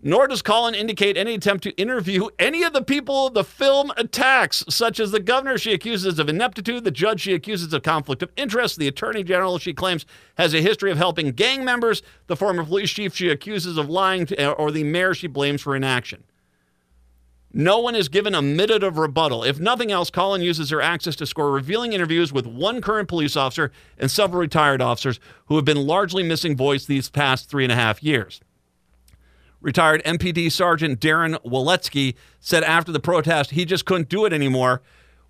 Nor 0.03 0.29
does 0.29 0.41
Collin 0.41 0.75
indicate 0.75 1.19
any 1.19 1.35
attempt 1.35 1.63
to 1.65 1.77
interview 1.77 2.29
any 2.39 2.63
of 2.63 2.73
the 2.73 2.83
people 2.83 3.29
the 3.29 3.45
film 3.45 3.93
attacks, 3.99 4.65
such 4.69 4.99
as 4.99 5.11
the 5.11 5.21
governor 5.21 5.59
she 5.59 5.75
accuses 5.75 6.19
of 6.19 6.29
ineptitude, 6.29 6.85
the 6.85 6.91
judge 6.91 7.21
she 7.21 7.35
accuses 7.35 7.73
of 7.75 7.83
conflict 7.83 8.23
of 8.23 8.31
interest, 8.35 8.79
the 8.79 8.89
attorney 8.89 9.23
general 9.23 9.59
she 9.59 9.75
claims 9.75 10.07
has 10.39 10.55
a 10.55 10.63
history 10.63 10.91
of 10.91 10.97
helping 10.97 11.33
gang 11.33 11.67
members, 11.67 12.03
the 12.29 12.37
former 12.37 12.65
police 12.65 12.91
chief 12.91 13.15
she 13.15 13.29
accuses 13.29 13.77
of 13.77 13.91
lying, 13.91 14.25
to, 14.25 14.53
or 14.53 14.71
the 14.71 14.85
mayor 14.85 15.13
she 15.13 15.27
blames 15.27 15.61
for 15.61 15.77
inaction. 15.77 16.25
No 17.53 17.81
one 17.81 17.97
is 17.97 18.09
given 18.09 18.35
a 18.35 18.41
minute 18.41 18.83
of 18.83 18.97
rebuttal. 18.97 19.43
If 19.43 19.59
nothing 19.59 19.91
else, 19.91 20.09
Collin 20.09 20.41
uses 20.41 20.71
her 20.71 20.81
access 20.81 21.17
to 21.17 21.27
score 21.27 21.51
revealing 21.51 21.93
interviews 21.93 22.33
with 22.33 22.47
one 22.47 22.81
current 22.81 23.09
police 23.09 23.37
officer 23.37 23.73
and 23.99 24.11
several 24.11 24.41
retired 24.41 24.81
officers 24.81 25.21
who 25.47 25.57
have 25.57 25.65
been 25.65 25.85
largely 25.87 26.23
missing 26.23 26.57
voice 26.57 26.87
these 26.87 27.11
past 27.11 27.51
three 27.51 27.65
and 27.65 27.73
a 27.73 27.77
half 27.77 28.03
years. 28.03 28.41
Retired 29.61 30.03
MPD 30.05 30.51
Sergeant 30.51 31.01
Darren 31.01 31.41
Waletsky 31.45 32.15
said 32.39 32.65
after 32.65 32.93
the 32.93 33.01
protest 33.01 33.51
he 33.51 33.65
just 33.65 33.85
couldn't 33.85 34.09
do 34.09 34.25
it 34.25 34.33
anymore. 34.33 34.83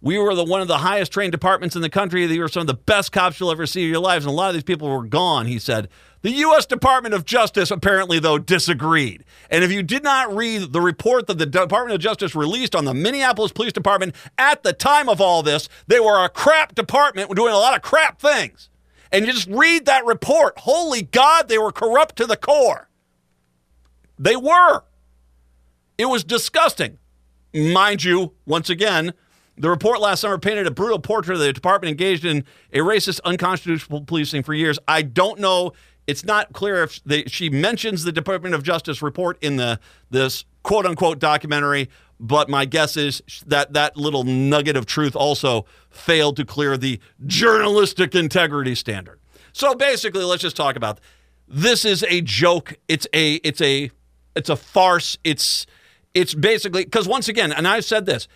We 0.02 0.18
were 0.18 0.34
the 0.34 0.44
one 0.44 0.62
of 0.62 0.68
the 0.68 0.78
highest 0.78 1.12
trained 1.12 1.32
departments 1.32 1.76
in 1.76 1.82
the 1.82 1.90
country. 1.90 2.26
They 2.26 2.38
were 2.38 2.48
some 2.48 2.62
of 2.62 2.66
the 2.66 2.74
best 2.74 3.12
cops 3.12 3.38
you'll 3.38 3.50
ever 3.50 3.66
see 3.66 3.82
in 3.82 3.90
your 3.90 4.00
lives, 4.00 4.24
and 4.24 4.32
a 4.32 4.34
lot 4.34 4.48
of 4.48 4.54
these 4.54 4.62
people 4.62 4.88
were 4.88 5.04
gone. 5.04 5.46
He 5.46 5.58
said. 5.58 5.88
The 6.22 6.30
U.S. 6.32 6.66
Department 6.66 7.14
of 7.14 7.24
Justice 7.24 7.70
apparently, 7.70 8.18
though, 8.18 8.36
disagreed. 8.36 9.24
And 9.48 9.64
if 9.64 9.72
you 9.72 9.82
did 9.82 10.02
not 10.02 10.34
read 10.34 10.74
the 10.74 10.80
report 10.82 11.26
that 11.28 11.38
the 11.38 11.46
Department 11.46 11.94
of 11.94 12.00
Justice 12.00 12.34
released 12.34 12.76
on 12.76 12.84
the 12.84 12.92
Minneapolis 12.92 13.52
Police 13.52 13.72
Department 13.72 14.14
at 14.36 14.62
the 14.62 14.74
time 14.74 15.08
of 15.08 15.22
all 15.22 15.42
this, 15.42 15.70
they 15.86 15.98
were 15.98 16.22
a 16.22 16.28
crap 16.28 16.74
department 16.74 17.34
doing 17.34 17.54
a 17.54 17.58
lot 17.58 17.74
of 17.74 17.80
crap 17.80 18.20
things. 18.20 18.68
And 19.10 19.26
you 19.26 19.32
just 19.32 19.48
read 19.48 19.86
that 19.86 20.04
report. 20.04 20.58
Holy 20.58 21.02
God, 21.02 21.48
they 21.48 21.56
were 21.56 21.72
corrupt 21.72 22.16
to 22.16 22.26
the 22.26 22.36
core. 22.36 22.89
They 24.20 24.36
were. 24.36 24.82
It 25.96 26.04
was 26.04 26.22
disgusting. 26.22 26.98
Mind 27.54 28.04
you, 28.04 28.34
once 28.44 28.68
again, 28.68 29.14
the 29.56 29.70
report 29.70 30.00
last 30.00 30.20
summer 30.20 30.38
painted 30.38 30.66
a 30.66 30.70
brutal 30.70 30.98
portrait 30.98 31.34
of 31.34 31.40
the 31.40 31.52
department 31.54 31.90
engaged 31.90 32.26
in 32.26 32.44
a 32.72 32.78
racist, 32.78 33.20
unconstitutional 33.24 34.02
policing 34.04 34.42
for 34.42 34.52
years. 34.52 34.78
I 34.86 35.02
don't 35.02 35.40
know. 35.40 35.72
It's 36.06 36.24
not 36.24 36.52
clear 36.52 36.82
if 36.82 37.00
she 37.28 37.48
mentions 37.48 38.04
the 38.04 38.12
Department 38.12 38.54
of 38.54 38.62
Justice 38.62 39.00
report 39.00 39.38
in 39.42 39.56
the 39.56 39.80
this 40.10 40.44
quote 40.62 40.84
unquote 40.84 41.18
documentary, 41.18 41.88
but 42.18 42.48
my 42.48 42.66
guess 42.66 42.96
is 42.96 43.22
that 43.46 43.72
that 43.72 43.96
little 43.96 44.24
nugget 44.24 44.76
of 44.76 44.86
truth 44.86 45.16
also 45.16 45.64
failed 45.88 46.36
to 46.36 46.44
clear 46.44 46.76
the 46.76 47.00
journalistic 47.26 48.14
integrity 48.14 48.74
standard. 48.74 49.18
So 49.52 49.74
basically, 49.74 50.24
let's 50.24 50.42
just 50.42 50.56
talk 50.56 50.76
about 50.76 51.00
this 51.48 51.84
is 51.84 52.04
a 52.08 52.20
joke. 52.20 52.76
It's 52.88 53.06
a 53.14 53.34
it's 53.36 53.60
a 53.60 53.90
it's 54.34 54.48
a 54.48 54.56
farce. 54.56 55.18
It's 55.24 55.66
it's 56.14 56.34
basically 56.34 56.84
because 56.84 57.06
once 57.06 57.28
again, 57.28 57.52
and 57.52 57.66
I've 57.66 57.84
said 57.84 58.06
this, 58.06 58.28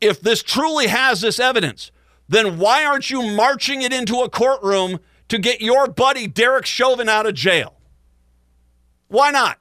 if 0.00 0.20
this 0.20 0.42
truly 0.42 0.88
has 0.88 1.20
this 1.20 1.38
evidence, 1.38 1.90
then 2.28 2.58
why 2.58 2.84
aren't 2.84 3.10
you 3.10 3.22
marching 3.22 3.82
it 3.82 3.92
into 3.92 4.20
a 4.20 4.28
courtroom 4.30 4.98
to 5.28 5.38
get 5.38 5.60
your 5.60 5.86
buddy 5.86 6.26
Derek 6.26 6.66
Chauvin 6.66 7.08
out 7.08 7.26
of 7.26 7.34
jail? 7.34 7.74
Why 9.08 9.30
not? 9.30 9.58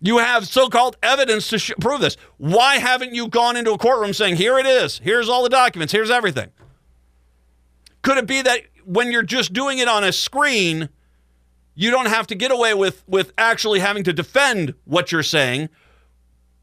You 0.00 0.18
have 0.18 0.46
so 0.46 0.68
called 0.68 0.98
evidence 1.02 1.48
to 1.48 1.58
sh- 1.58 1.72
prove 1.80 2.02
this. 2.02 2.18
Why 2.36 2.76
haven't 2.76 3.14
you 3.14 3.28
gone 3.28 3.56
into 3.56 3.72
a 3.72 3.78
courtroom 3.78 4.12
saying, 4.12 4.36
here 4.36 4.58
it 4.58 4.66
is, 4.66 4.98
here's 4.98 5.30
all 5.30 5.42
the 5.42 5.48
documents, 5.48 5.92
here's 5.92 6.10
everything? 6.10 6.50
Could 8.02 8.18
it 8.18 8.26
be 8.26 8.42
that 8.42 8.60
when 8.84 9.10
you're 9.10 9.22
just 9.22 9.54
doing 9.54 9.78
it 9.78 9.88
on 9.88 10.04
a 10.04 10.12
screen, 10.12 10.90
you 11.74 11.90
don't 11.90 12.06
have 12.06 12.26
to 12.28 12.34
get 12.34 12.50
away 12.50 12.74
with 12.74 13.02
with 13.06 13.32
actually 13.36 13.80
having 13.80 14.04
to 14.04 14.12
defend 14.12 14.74
what 14.84 15.12
you're 15.12 15.22
saying. 15.22 15.68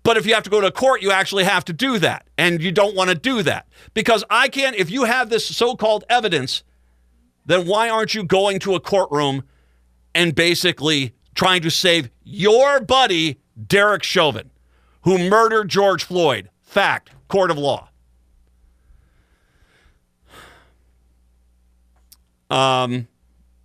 But 0.03 0.17
if 0.17 0.25
you 0.25 0.33
have 0.33 0.43
to 0.43 0.49
go 0.49 0.61
to 0.61 0.71
court, 0.71 1.01
you 1.01 1.11
actually 1.11 1.43
have 1.43 1.63
to 1.65 1.73
do 1.73 1.99
that. 1.99 2.25
And 2.37 2.61
you 2.61 2.71
don't 2.71 2.95
want 2.95 3.09
to 3.09 3.15
do 3.15 3.43
that. 3.43 3.67
Because 3.93 4.23
I 4.29 4.47
can't, 4.47 4.75
if 4.75 4.89
you 4.89 5.03
have 5.03 5.29
this 5.29 5.45
so 5.45 5.75
called 5.75 6.05
evidence, 6.09 6.63
then 7.45 7.67
why 7.67 7.89
aren't 7.89 8.15
you 8.15 8.23
going 8.23 8.59
to 8.59 8.73
a 8.73 8.79
courtroom 8.79 9.43
and 10.15 10.33
basically 10.33 11.13
trying 11.35 11.61
to 11.61 11.69
save 11.69 12.09
your 12.23 12.79
buddy, 12.79 13.39
Derek 13.67 14.03
Chauvin, 14.03 14.49
who 15.03 15.29
murdered 15.29 15.69
George 15.69 16.03
Floyd? 16.03 16.49
Fact, 16.63 17.11
court 17.27 17.51
of 17.51 17.57
law. 17.57 17.89
Um, 22.49 23.07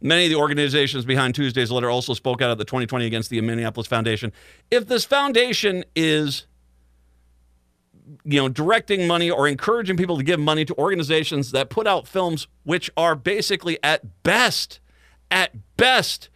Many 0.01 0.25
of 0.25 0.31
the 0.31 0.37
organizations 0.37 1.05
behind 1.05 1.35
Tuesday's 1.35 1.71
letter 1.71 1.89
also 1.91 2.13
spoke 2.15 2.43
out 2.43 2.51
of 2.51 2.59
the 2.59 2.65
2020 2.65 3.07
against 3.07 3.31
the 3.31 3.41
Minneapolis 3.41 3.87
Foundation. 3.87 4.33
If 4.71 4.87
this 4.87 5.05
foundation 5.05 5.85
is 5.95 6.47
you 8.25 8.41
know 8.41 8.49
directing 8.49 9.07
money 9.07 9.31
or 9.31 9.49
encouraging 9.49 9.97
people 9.97 10.17
to 10.17 10.23
give 10.23 10.39
money 10.39 10.65
to 10.65 10.75
organizations 10.79 11.51
that 11.53 11.71
put 11.71 11.87
out 11.87 12.07
films 12.07 12.47
which 12.63 12.91
are 12.97 13.17
basically 13.17 13.79
at 13.83 14.23
best 14.23 14.81
at 15.31 15.53
best 15.77 16.29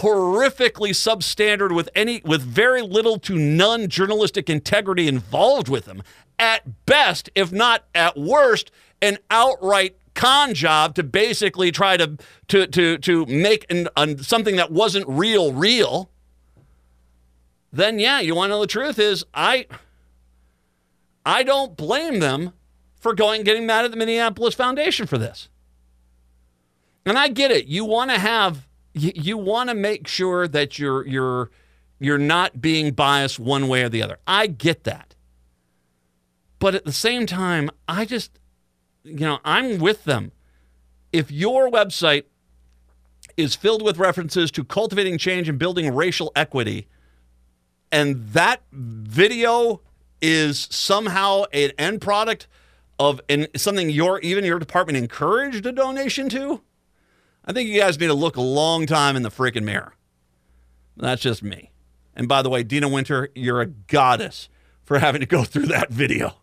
horrifically 0.00 0.90
substandard 0.90 1.74
with 1.74 1.88
any 1.94 2.22
with 2.24 2.42
very 2.42 2.82
little 2.82 3.18
to 3.18 3.36
none 3.36 3.88
journalistic 3.88 4.48
integrity 4.48 5.08
involved 5.08 5.68
with 5.68 5.84
them 5.84 6.02
at 6.38 6.86
best 6.86 7.30
if 7.34 7.52
not 7.52 7.84
at 7.94 8.16
worst 8.16 8.70
an 9.02 9.18
outright 9.30 9.96
con 10.18 10.52
job 10.52 10.96
to 10.96 11.04
basically 11.04 11.70
try 11.70 11.96
to 11.96 12.18
to 12.48 12.66
to 12.66 12.98
to 12.98 13.24
make 13.26 13.64
an, 13.70 13.88
an, 13.96 14.18
something 14.18 14.56
that 14.56 14.72
wasn't 14.72 15.08
real 15.08 15.52
real, 15.52 16.10
then 17.72 18.00
yeah, 18.00 18.18
you 18.20 18.34
want 18.34 18.50
to 18.50 18.56
know 18.56 18.60
the 18.60 18.66
truth 18.66 18.98
is 18.98 19.24
I 19.32 19.66
I 21.24 21.44
don't 21.44 21.76
blame 21.76 22.18
them 22.18 22.52
for 23.00 23.14
going 23.14 23.44
getting 23.44 23.64
mad 23.64 23.84
at 23.84 23.92
the 23.92 23.96
Minneapolis 23.96 24.54
Foundation 24.54 25.06
for 25.06 25.18
this. 25.18 25.48
And 27.06 27.16
I 27.16 27.28
get 27.28 27.52
it. 27.52 27.66
You 27.66 27.84
want 27.84 28.10
to 28.10 28.18
have 28.18 28.66
you, 28.94 29.12
you 29.14 29.38
want 29.38 29.70
to 29.70 29.74
make 29.74 30.08
sure 30.08 30.48
that 30.48 30.80
you're 30.80 31.06
you're 31.06 31.50
you're 32.00 32.18
not 32.18 32.60
being 32.60 32.92
biased 32.92 33.38
one 33.38 33.68
way 33.68 33.84
or 33.84 33.88
the 33.88 34.02
other. 34.02 34.18
I 34.26 34.48
get 34.48 34.82
that. 34.82 35.14
But 36.58 36.74
at 36.74 36.84
the 36.84 36.92
same 36.92 37.24
time, 37.24 37.70
I 37.86 38.04
just 38.04 38.37
you 39.08 39.26
know, 39.26 39.38
I'm 39.44 39.78
with 39.78 40.04
them. 40.04 40.32
If 41.12 41.30
your 41.30 41.70
website 41.70 42.24
is 43.36 43.54
filled 43.54 43.82
with 43.82 43.98
references 43.98 44.50
to 44.52 44.64
cultivating 44.64 45.18
change 45.18 45.48
and 45.48 45.58
building 45.58 45.94
racial 45.94 46.32
equity, 46.36 46.86
and 47.90 48.28
that 48.28 48.62
video 48.72 49.80
is 50.20 50.68
somehow 50.70 51.44
an 51.52 51.70
end 51.78 52.00
product 52.00 52.46
of 52.98 53.20
an, 53.28 53.46
something 53.56 53.88
your 53.90 54.18
even 54.20 54.44
your 54.44 54.58
department 54.58 54.98
encouraged 54.98 55.64
a 55.64 55.72
donation 55.72 56.28
to, 56.30 56.60
I 57.44 57.52
think 57.52 57.68
you 57.68 57.80
guys 57.80 57.98
need 57.98 58.08
to 58.08 58.14
look 58.14 58.36
a 58.36 58.42
long 58.42 58.86
time 58.86 59.16
in 59.16 59.22
the 59.22 59.30
freaking 59.30 59.62
mirror. 59.62 59.94
That's 60.96 61.22
just 61.22 61.42
me. 61.42 61.70
And 62.14 62.28
by 62.28 62.42
the 62.42 62.50
way, 62.50 62.64
Deena 62.64 62.88
Winter, 62.88 63.30
you're 63.34 63.60
a 63.60 63.66
goddess 63.66 64.48
for 64.84 64.98
having 64.98 65.20
to 65.20 65.26
go 65.26 65.44
through 65.44 65.66
that 65.66 65.90
video 65.90 66.34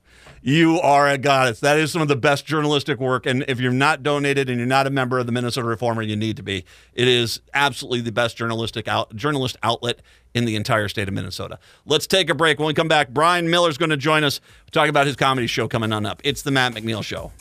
You 0.48 0.80
are 0.82 1.10
a 1.10 1.18
goddess. 1.18 1.60
That 1.62 1.80
is 1.80 1.92
some 1.92 2.04
of 2.04 2.08
the 2.08 2.16
best 2.16 2.46
journalistic 2.46 3.00
work. 3.00 3.26
And 3.26 3.44
if 3.48 3.60
you're 3.60 3.72
not 3.72 4.04
donated 4.04 4.48
and 4.48 4.60
you're 4.60 4.68
not 4.68 4.86
a 4.86 4.92
member 4.92 5.18
of 5.18 5.26
the 5.26 5.32
Minnesota 5.32 5.66
Reformer, 5.66 6.04
you 6.04 6.16
need 6.16 6.38
to 6.38 6.44
be. 6.44 6.66
It 6.94 7.08
is 7.08 7.42
absolutely 7.56 8.02
the 8.02 8.12
best 8.12 8.38
journalistic 8.38 8.88
out, 8.88 9.16
journalist 9.16 9.58
outlet 9.64 10.04
in 10.36 10.46
the 10.46 10.56
entire 10.56 10.88
state 10.88 11.08
of 11.08 11.16
Minnesota. 11.16 11.58
Let's 11.88 12.06
take 12.06 12.30
a 12.30 12.36
break. 12.36 12.60
When 12.60 12.68
we 12.68 12.76
come 12.76 12.88
back, 12.88 13.10
Bryan 13.10 13.50
Miller 13.50 13.72
is 13.72 13.80
going 13.80 13.90
to 13.90 13.98
join 13.98 14.24
us 14.24 14.40
talk 14.72 14.88
about 14.88 15.08
his 15.08 15.16
comedy 15.16 15.48
show 15.48 15.68
coming 15.68 15.92
on 15.92 16.06
up. 16.06 16.22
It's 16.24 16.44
the 16.44 16.52
Matt 16.52 16.76
McNeil 16.76 17.04
Show. 17.04 17.32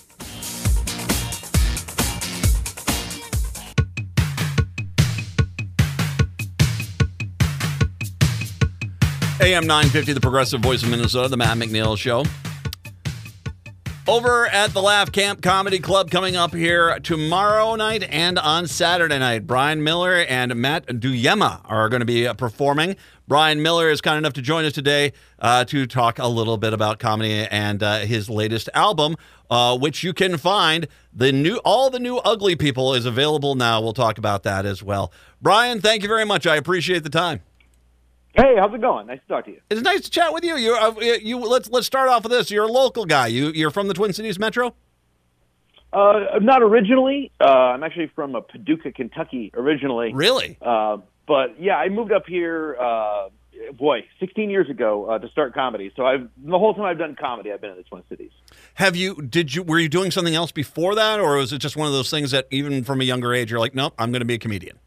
AM 9.42 9.66
950, 9.66 10.14
the 10.14 10.20
progressive 10.22 10.62
voice 10.62 10.82
of 10.82 10.88
Minnesota, 10.88 11.28
the 11.28 11.36
Matt 11.36 11.58
McNeil 11.58 11.98
Show. 11.98 12.24
Over 14.06 14.46
at 14.46 14.74
the 14.74 14.82
Laugh 14.82 15.10
Camp 15.12 15.40
Comedy 15.40 15.78
Club 15.78 16.10
coming 16.10 16.36
up 16.36 16.54
here 16.54 16.98
tomorrow 17.00 17.74
night 17.74 18.02
and 18.02 18.38
on 18.38 18.66
Saturday 18.66 19.18
night. 19.18 19.46
Bryan 19.46 19.82
Miller 19.82 20.16
and 20.28 20.54
Matt 20.56 20.86
Duyema 20.86 21.62
are 21.64 21.88
going 21.88 22.00
to 22.00 22.06
be 22.06 22.26
uh, 22.26 22.34
performing. 22.34 22.96
Bryan 23.26 23.62
Miller 23.62 23.88
is 23.88 24.02
kind 24.02 24.18
enough 24.18 24.34
to 24.34 24.42
join 24.42 24.66
us 24.66 24.74
today 24.74 25.14
uh, 25.38 25.64
to 25.64 25.86
talk 25.86 26.18
a 26.18 26.28
little 26.28 26.58
bit 26.58 26.74
about 26.74 26.98
comedy 26.98 27.46
and 27.50 27.82
uh, 27.82 28.00
his 28.00 28.28
latest 28.28 28.68
album, 28.74 29.16
uh, 29.50 29.78
which 29.78 30.02
you 30.02 30.12
can 30.12 30.36
find. 30.36 30.86
The 31.14 31.32
new, 31.32 31.56
all 31.64 31.88
the 31.88 31.98
new 31.98 32.18
Ugly 32.18 32.56
People 32.56 32.92
is 32.92 33.06
available 33.06 33.54
now. 33.54 33.80
We'll 33.80 33.94
talk 33.94 34.18
about 34.18 34.42
that 34.42 34.66
as 34.66 34.82
well. 34.82 35.14
Bryan, 35.40 35.80
thank 35.80 36.02
you 36.02 36.08
very 36.08 36.26
much. 36.26 36.46
I 36.46 36.56
appreciate 36.56 37.04
the 37.04 37.10
time. 37.10 37.40
Hey, 38.34 38.56
how's 38.58 38.74
it 38.74 38.80
going? 38.80 39.06
Nice 39.06 39.20
to 39.20 39.28
talk 39.28 39.44
to 39.44 39.52
you. 39.52 39.60
It's 39.70 39.82
nice 39.82 40.00
to 40.02 40.10
chat 40.10 40.32
with 40.32 40.44
you. 40.44 40.56
You, 40.56 40.74
uh, 40.74 40.94
you. 41.00 41.38
Let's 41.38 41.70
let's 41.70 41.86
start 41.86 42.08
off 42.08 42.24
with 42.24 42.32
this. 42.32 42.50
You're 42.50 42.64
a 42.64 42.72
local 42.72 43.04
guy. 43.04 43.28
You, 43.28 43.50
you're 43.50 43.70
from 43.70 43.86
the 43.86 43.94
Twin 43.94 44.12
Cities 44.12 44.38
Metro. 44.38 44.74
Uh, 45.92 46.40
not 46.40 46.60
originally. 46.60 47.30
Uh, 47.40 47.44
I'm 47.44 47.84
actually 47.84 48.10
from 48.14 48.34
uh, 48.34 48.40
Paducah, 48.40 48.90
Kentucky, 48.90 49.52
originally. 49.54 50.12
Really? 50.12 50.58
Uh, 50.60 50.96
but 51.28 51.60
yeah, 51.60 51.76
I 51.76 51.88
moved 51.88 52.10
up 52.10 52.24
here. 52.26 52.76
Uh, 52.80 53.28
boy, 53.74 54.00
16 54.18 54.50
years 54.50 54.68
ago 54.68 55.08
uh, 55.08 55.18
to 55.20 55.28
start 55.28 55.54
comedy. 55.54 55.92
So 55.94 56.04
I've 56.04 56.28
the 56.36 56.58
whole 56.58 56.74
time 56.74 56.84
I've 56.86 56.98
done 56.98 57.14
comedy, 57.14 57.52
I've 57.52 57.60
been 57.60 57.70
in 57.70 57.76
the 57.76 57.84
Twin 57.84 58.02
Cities. 58.08 58.32
Have 58.74 58.96
you? 58.96 59.14
Did 59.14 59.54
you? 59.54 59.62
Were 59.62 59.78
you 59.78 59.88
doing 59.88 60.10
something 60.10 60.34
else 60.34 60.50
before 60.50 60.96
that, 60.96 61.20
or 61.20 61.36
was 61.36 61.52
it 61.52 61.58
just 61.58 61.76
one 61.76 61.86
of 61.86 61.92
those 61.92 62.10
things 62.10 62.32
that 62.32 62.48
even 62.50 62.82
from 62.82 63.00
a 63.00 63.04
younger 63.04 63.32
age 63.32 63.52
you're 63.52 63.60
like, 63.60 63.76
nope, 63.76 63.94
I'm 63.96 64.10
going 64.10 64.22
to 64.22 64.26
be 64.26 64.34
a 64.34 64.38
comedian? 64.38 64.80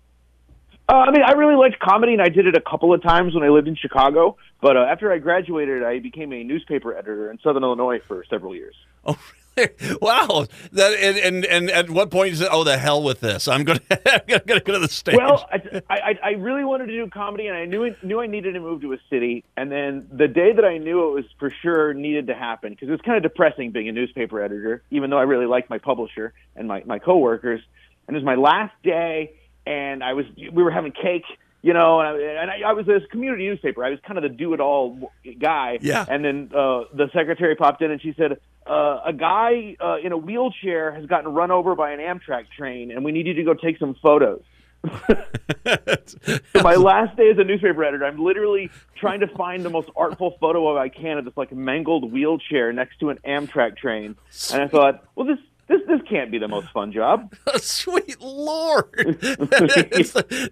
Uh, 0.89 0.93
I 0.93 1.11
mean, 1.11 1.21
I 1.21 1.33
really 1.33 1.55
liked 1.55 1.79
comedy, 1.79 2.13
and 2.13 2.21
I 2.21 2.29
did 2.29 2.47
it 2.47 2.55
a 2.55 2.61
couple 2.61 2.93
of 2.93 3.03
times 3.03 3.33
when 3.33 3.43
I 3.43 3.49
lived 3.49 3.67
in 3.67 3.75
Chicago. 3.75 4.37
But 4.61 4.77
uh, 4.77 4.81
after 4.81 5.11
I 5.11 5.17
graduated, 5.17 5.83
I 5.83 5.99
became 5.99 6.31
a 6.31 6.43
newspaper 6.43 6.95
editor 6.95 7.29
in 7.29 7.39
Southern 7.39 7.63
Illinois 7.63 7.99
for 8.07 8.23
several 8.29 8.55
years. 8.55 8.75
Oh, 9.05 9.17
really? 9.17 9.41
wow! 10.01 10.45
That 10.73 10.93
and, 10.93 11.17
and 11.17 11.45
and 11.45 11.71
at 11.71 11.89
what 11.89 12.11
point 12.11 12.33
is 12.33 12.41
it? 12.41 12.49
"Oh, 12.51 12.63
the 12.63 12.77
hell 12.77 13.01
with 13.01 13.21
this! 13.21 13.47
I'm 13.47 13.63
going 13.63 13.79
to 13.89 14.13
I'm 14.13 14.43
going 14.45 14.59
to 14.59 14.65
go 14.65 14.73
to 14.73 14.79
the 14.79 14.87
stage." 14.87 15.15
Well, 15.17 15.49
I, 15.51 15.83
I 15.89 16.19
I 16.23 16.29
really 16.31 16.63
wanted 16.63 16.85
to 16.85 16.91
do 16.91 17.09
comedy, 17.09 17.47
and 17.47 17.57
I 17.57 17.65
knew 17.65 17.95
knew 18.03 18.19
I 18.21 18.27
needed 18.27 18.53
to 18.53 18.59
move 18.59 18.81
to 18.81 18.93
a 18.93 18.97
city. 19.09 19.43
And 19.55 19.71
then 19.71 20.07
the 20.11 20.27
day 20.27 20.53
that 20.53 20.63
I 20.63 20.77
knew 20.77 21.09
it 21.09 21.13
was 21.13 21.25
for 21.39 21.51
sure 21.63 21.93
needed 21.93 22.27
to 22.27 22.35
happen, 22.35 22.73
because 22.73 22.87
it 22.87 22.91
was 22.91 23.01
kind 23.01 23.17
of 23.17 23.23
depressing 23.23 23.71
being 23.71 23.89
a 23.89 23.91
newspaper 23.91 24.41
editor, 24.41 24.83
even 24.91 25.09
though 25.09 25.17
I 25.17 25.23
really 25.23 25.47
liked 25.47 25.69
my 25.69 25.79
publisher 25.79 26.33
and 26.55 26.67
my 26.67 26.83
my 26.85 26.99
coworkers. 26.99 27.61
And 28.07 28.15
it 28.15 28.19
was 28.19 28.25
my 28.25 28.35
last 28.35 28.73
day 28.83 29.33
and 29.67 30.03
I 30.03 30.13
was 30.13 30.25
we 30.37 30.63
were 30.63 30.71
having 30.71 30.91
cake, 30.91 31.25
you 31.61 31.73
know, 31.73 31.99
and 31.99 32.09
I, 32.09 32.41
and 32.41 32.51
I, 32.51 32.69
I 32.69 32.73
was 32.73 32.85
this 32.85 33.03
community 33.11 33.47
newspaper. 33.47 33.83
I 33.83 33.89
was 33.89 33.99
kind 34.07 34.17
of 34.17 34.23
the 34.23 34.29
do 34.29 34.53
it 34.53 34.61
all 34.61 35.11
guy. 35.39 35.79
Yeah. 35.81 36.05
And 36.07 36.23
then 36.23 36.49
uh, 36.53 36.85
the 36.93 37.09
secretary 37.13 37.55
popped 37.55 37.81
in 37.81 37.91
and 37.91 38.01
she 38.01 38.13
said, 38.17 38.39
uh, 38.65 39.01
"A 39.05 39.13
guy 39.13 39.75
uh, 39.79 39.97
in 40.03 40.11
a 40.13 40.17
wheelchair 40.17 40.91
has 40.93 41.05
gotten 41.05 41.33
run 41.33 41.51
over 41.51 41.75
by 41.75 41.91
an 41.91 41.99
Amtrak 41.99 42.45
train, 42.57 42.91
and 42.91 43.03
we 43.03 43.11
need 43.11 43.27
you 43.27 43.33
to 43.33 43.43
go 43.43 43.53
take 43.53 43.77
some 43.77 43.95
photos." 44.01 44.41
so 44.85 46.37
my 46.63 46.75
last 46.75 47.17
day 47.17 47.29
as 47.29 47.37
a 47.39 47.43
newspaper 47.43 47.83
editor, 47.83 48.05
I'm 48.05 48.23
literally 48.23 48.69
trying 48.95 49.19
to 49.19 49.27
find 49.27 49.65
the 49.65 49.69
most 49.69 49.89
artful 49.97 50.37
photo 50.39 50.69
of 50.69 50.77
I 50.77 50.87
can 50.87 51.17
of 51.17 51.25
this 51.25 51.35
like 51.35 51.51
mangled 51.51 52.13
wheelchair 52.13 52.71
next 52.71 52.99
to 52.99 53.09
an 53.09 53.17
Amtrak 53.27 53.75
train, 53.75 54.15
and 54.53 54.61
I 54.61 54.67
thought, 54.67 55.03
well, 55.15 55.25
this 55.25 55.39
this 55.67 55.81
this 55.87 56.01
can't 56.09 56.31
be 56.31 56.37
the 56.37 56.47
most 56.47 56.69
fun 56.69 56.91
job. 56.91 57.33
Sweet 57.57 58.21
lord! 58.21 59.19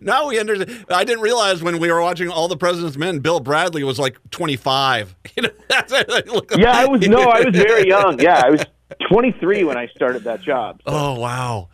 now 0.02 0.28
we 0.28 0.40
understand. 0.40 0.86
I 0.90 1.04
didn't 1.04 1.22
realize 1.22 1.64
when 1.64 1.80
we 1.80 1.92
were 1.92 2.02
watching 2.02 2.30
All 2.30 2.48
the 2.48 2.58
President's 2.58 2.98
Men, 2.98 3.20
Bill 3.20 3.40
Bradley 3.40 3.84
was 3.84 4.00
like 4.00 4.18
25. 4.32 5.16
You 5.36 5.44
know, 5.44 5.50
yeah, 6.56 6.72
I 6.72 6.86
was 6.86 7.02
no, 7.08 7.24
I 7.24 7.42
was 7.42 7.54
very 7.54 7.88
young. 7.88 8.20
Yeah, 8.22 8.42
I 8.46 8.50
was 8.50 8.64
23 9.10 9.66
when 9.66 9.78
I 9.78 9.88
started 9.88 10.24
that 10.24 10.42
job. 10.42 10.82
So. 10.88 10.94
Oh 10.94 11.20
wow! 11.20 11.68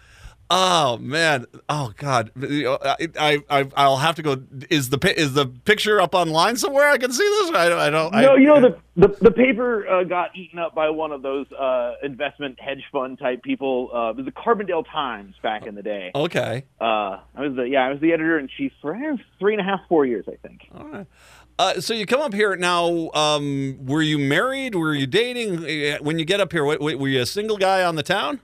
Oh 0.54 0.98
man! 0.98 1.46
Oh 1.70 1.94
god! 1.96 2.30
I 2.38 3.42
I 3.50 3.68
I'll 3.78 3.98
have 3.98 4.16
to 4.16 4.22
go. 4.22 4.44
Is 4.70 4.90
the 4.90 5.14
is 5.18 5.34
the 5.34 5.46
picture 5.46 6.02
up 6.02 6.14
online 6.14 6.58
somewhere? 6.58 6.90
I 6.90 6.98
can 6.98 7.14
see 7.14 7.24
this. 7.24 7.52
I 7.52 7.70
don't. 7.70 7.80
I 7.80 7.90
don't. 7.90 8.12
No, 8.12 8.34
I, 8.34 8.36
you 8.36 8.48
know 8.48 8.60
the 8.60 8.78
the, 8.98 9.08
the 9.22 9.32
paper 9.32 9.88
uh, 9.88 10.04
got 10.04 10.36
eaten 10.36 10.60
up 10.60 10.76
by 10.76 10.90
one 10.90 11.14
of 11.14 11.22
those 11.22 11.50
uh, 11.54 11.94
investment 12.04 12.60
hedge 12.60 12.84
fund 12.92 13.18
type 13.18 13.44
people. 13.44 13.92
Uh, 13.94 14.10
it 14.10 14.18
was 14.18 14.26
the 14.26 14.34
Carbondale 14.34 14.86
Times 14.92 15.36
back 15.42 15.66
in 15.66 15.74
the 15.74 15.84
day. 15.84 16.12
Okay. 16.14 16.66
Uh, 16.82 17.22
I 17.34 17.48
was 17.48 17.56
the 17.56 17.64
yeah 17.64 17.86
I 17.86 17.90
was 17.90 18.02
the 18.02 18.12
editor 18.12 18.38
in 18.38 18.50
chief 18.50 18.74
for 18.82 18.94
eh, 18.94 19.16
three 19.40 19.54
and 19.54 19.62
a 19.62 19.64
half 19.64 19.80
four 19.88 20.06
years 20.06 20.26
I 20.28 20.36
think. 20.46 20.68
All 20.76 20.86
right. 20.86 21.08
Uh, 21.60 21.80
so 21.80 21.94
you 21.94 22.06
come 22.06 22.20
up 22.20 22.34
here 22.34 22.58
now. 22.58 23.10
Um, 23.14 23.86
were 23.86 24.02
you 24.02 24.20
married? 24.20 24.76
Were 24.76 24.94
you 24.94 25.08
dating? 25.08 25.64
Uh, 25.64 26.00
when 26.02 26.20
you 26.20 26.26
get 26.26 26.42
up 26.42 26.52
here, 26.52 26.66
were 26.66 27.08
you 27.08 27.22
a 27.22 27.26
single 27.26 27.58
guy 27.58 27.86
on 27.86 27.96
the 27.96 28.04
town? 28.04 28.42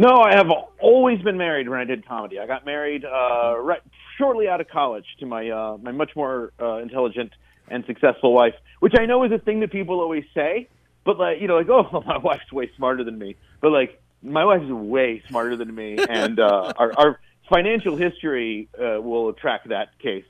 No, 0.00 0.16
I 0.16 0.34
have 0.34 0.50
always 0.80 1.20
been 1.20 1.36
married 1.36 1.68
when 1.68 1.78
I 1.78 1.84
did 1.84 2.08
comedy. 2.08 2.38
I 2.38 2.46
got 2.46 2.64
married 2.64 3.04
uh, 3.04 3.58
right 3.58 3.82
shortly 4.16 4.48
out 4.48 4.58
of 4.58 4.68
college 4.68 5.04
to 5.18 5.26
my 5.26 5.50
uh, 5.50 5.76
my 5.76 5.92
much 5.92 6.12
more 6.16 6.54
uh, 6.58 6.76
intelligent 6.76 7.32
and 7.68 7.84
successful 7.84 8.32
wife, 8.32 8.54
which 8.78 8.94
I 8.98 9.04
know 9.04 9.24
is 9.24 9.32
a 9.32 9.38
thing 9.38 9.60
that 9.60 9.70
people 9.70 10.00
always 10.00 10.24
say, 10.32 10.68
but 11.04 11.18
like 11.18 11.42
you 11.42 11.48
know, 11.48 11.58
like 11.58 11.68
oh, 11.70 12.02
my 12.06 12.16
wife's 12.16 12.50
way 12.50 12.70
smarter 12.78 13.04
than 13.04 13.18
me, 13.18 13.36
but 13.60 13.72
like 13.72 14.00
my 14.22 14.42
wife's 14.42 14.70
way 14.70 15.22
smarter 15.28 15.54
than 15.54 15.74
me, 15.74 15.98
and 16.08 16.40
uh, 16.40 16.72
our, 16.78 16.94
our 16.96 17.20
financial 17.50 17.94
history 17.94 18.70
uh, 18.78 19.02
will 19.02 19.34
track 19.34 19.64
that 19.68 19.98
case. 19.98 20.24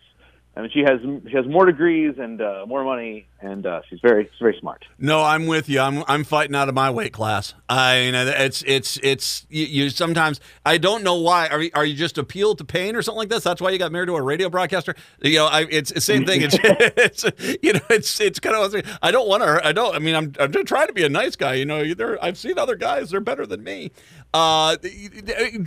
I 0.56 0.62
mean, 0.62 0.70
she 0.74 0.80
has 0.80 0.98
she 1.30 1.36
has 1.36 1.46
more 1.46 1.66
degrees 1.66 2.16
and 2.18 2.42
uh, 2.42 2.64
more 2.66 2.82
money, 2.82 3.28
and 3.42 3.66
uh, 3.66 3.80
she's 3.88 4.00
very 4.00 4.24
she's 4.24 4.38
very 4.40 4.56
smart. 4.60 4.84
No, 4.98 5.22
I'm 5.22 5.46
with 5.46 5.68
you. 5.68 5.80
I'm 5.80 6.04
I'm 6.06 6.24
fighting 6.24 6.54
out 6.54 6.68
of 6.68 6.74
my 6.74 6.90
weight 6.90 7.12
class. 7.12 7.54
I 7.68 8.00
mean, 8.00 8.14
it's 8.14 8.62
it's 8.66 8.98
it's 9.02 9.46
you, 9.48 9.64
you 9.66 9.90
sometimes 9.90 10.40
I 10.66 10.78
don't 10.78 11.02
know 11.02 11.16
why. 11.16 11.48
Are 11.48 11.62
you, 11.62 11.70
are 11.74 11.84
you 11.84 11.94
just 11.94 12.18
appealed 12.18 12.58
to 12.58 12.64
pain 12.64 12.94
or 12.96 13.02
something 13.02 13.18
like 13.18 13.28
this? 13.28 13.42
That's 13.42 13.60
why 13.60 13.70
you 13.70 13.78
got 13.78 13.92
married 13.92 14.06
to 14.06 14.16
a 14.16 14.22
radio 14.22 14.50
broadcaster. 14.50 14.94
You 15.22 15.38
know, 15.38 15.46
I, 15.46 15.66
it's 15.70 15.92
the 15.92 16.00
same 16.00 16.26
thing. 16.26 16.42
It's, 16.42 16.56
it's 16.62 17.24
you 17.62 17.72
know, 17.72 17.80
it's 17.90 18.20
it's 18.20 18.40
kind 18.40 18.56
of 18.56 18.74
I 19.02 19.10
don't 19.10 19.28
want 19.28 19.42
to. 19.42 19.66
I 19.66 19.72
don't. 19.72 19.94
I 19.94 19.98
mean, 19.98 20.14
I'm 20.14 20.32
I'm 20.38 20.52
just 20.52 20.66
trying 20.66 20.88
to 20.88 20.92
be 20.92 21.04
a 21.04 21.08
nice 21.08 21.36
guy. 21.36 21.54
You 21.54 21.64
know, 21.64 21.94
there 21.94 22.22
I've 22.22 22.38
seen 22.38 22.58
other 22.58 22.76
guys. 22.76 23.10
They're 23.10 23.20
better 23.20 23.46
than 23.46 23.62
me. 23.64 23.90
Uh, 24.32 24.76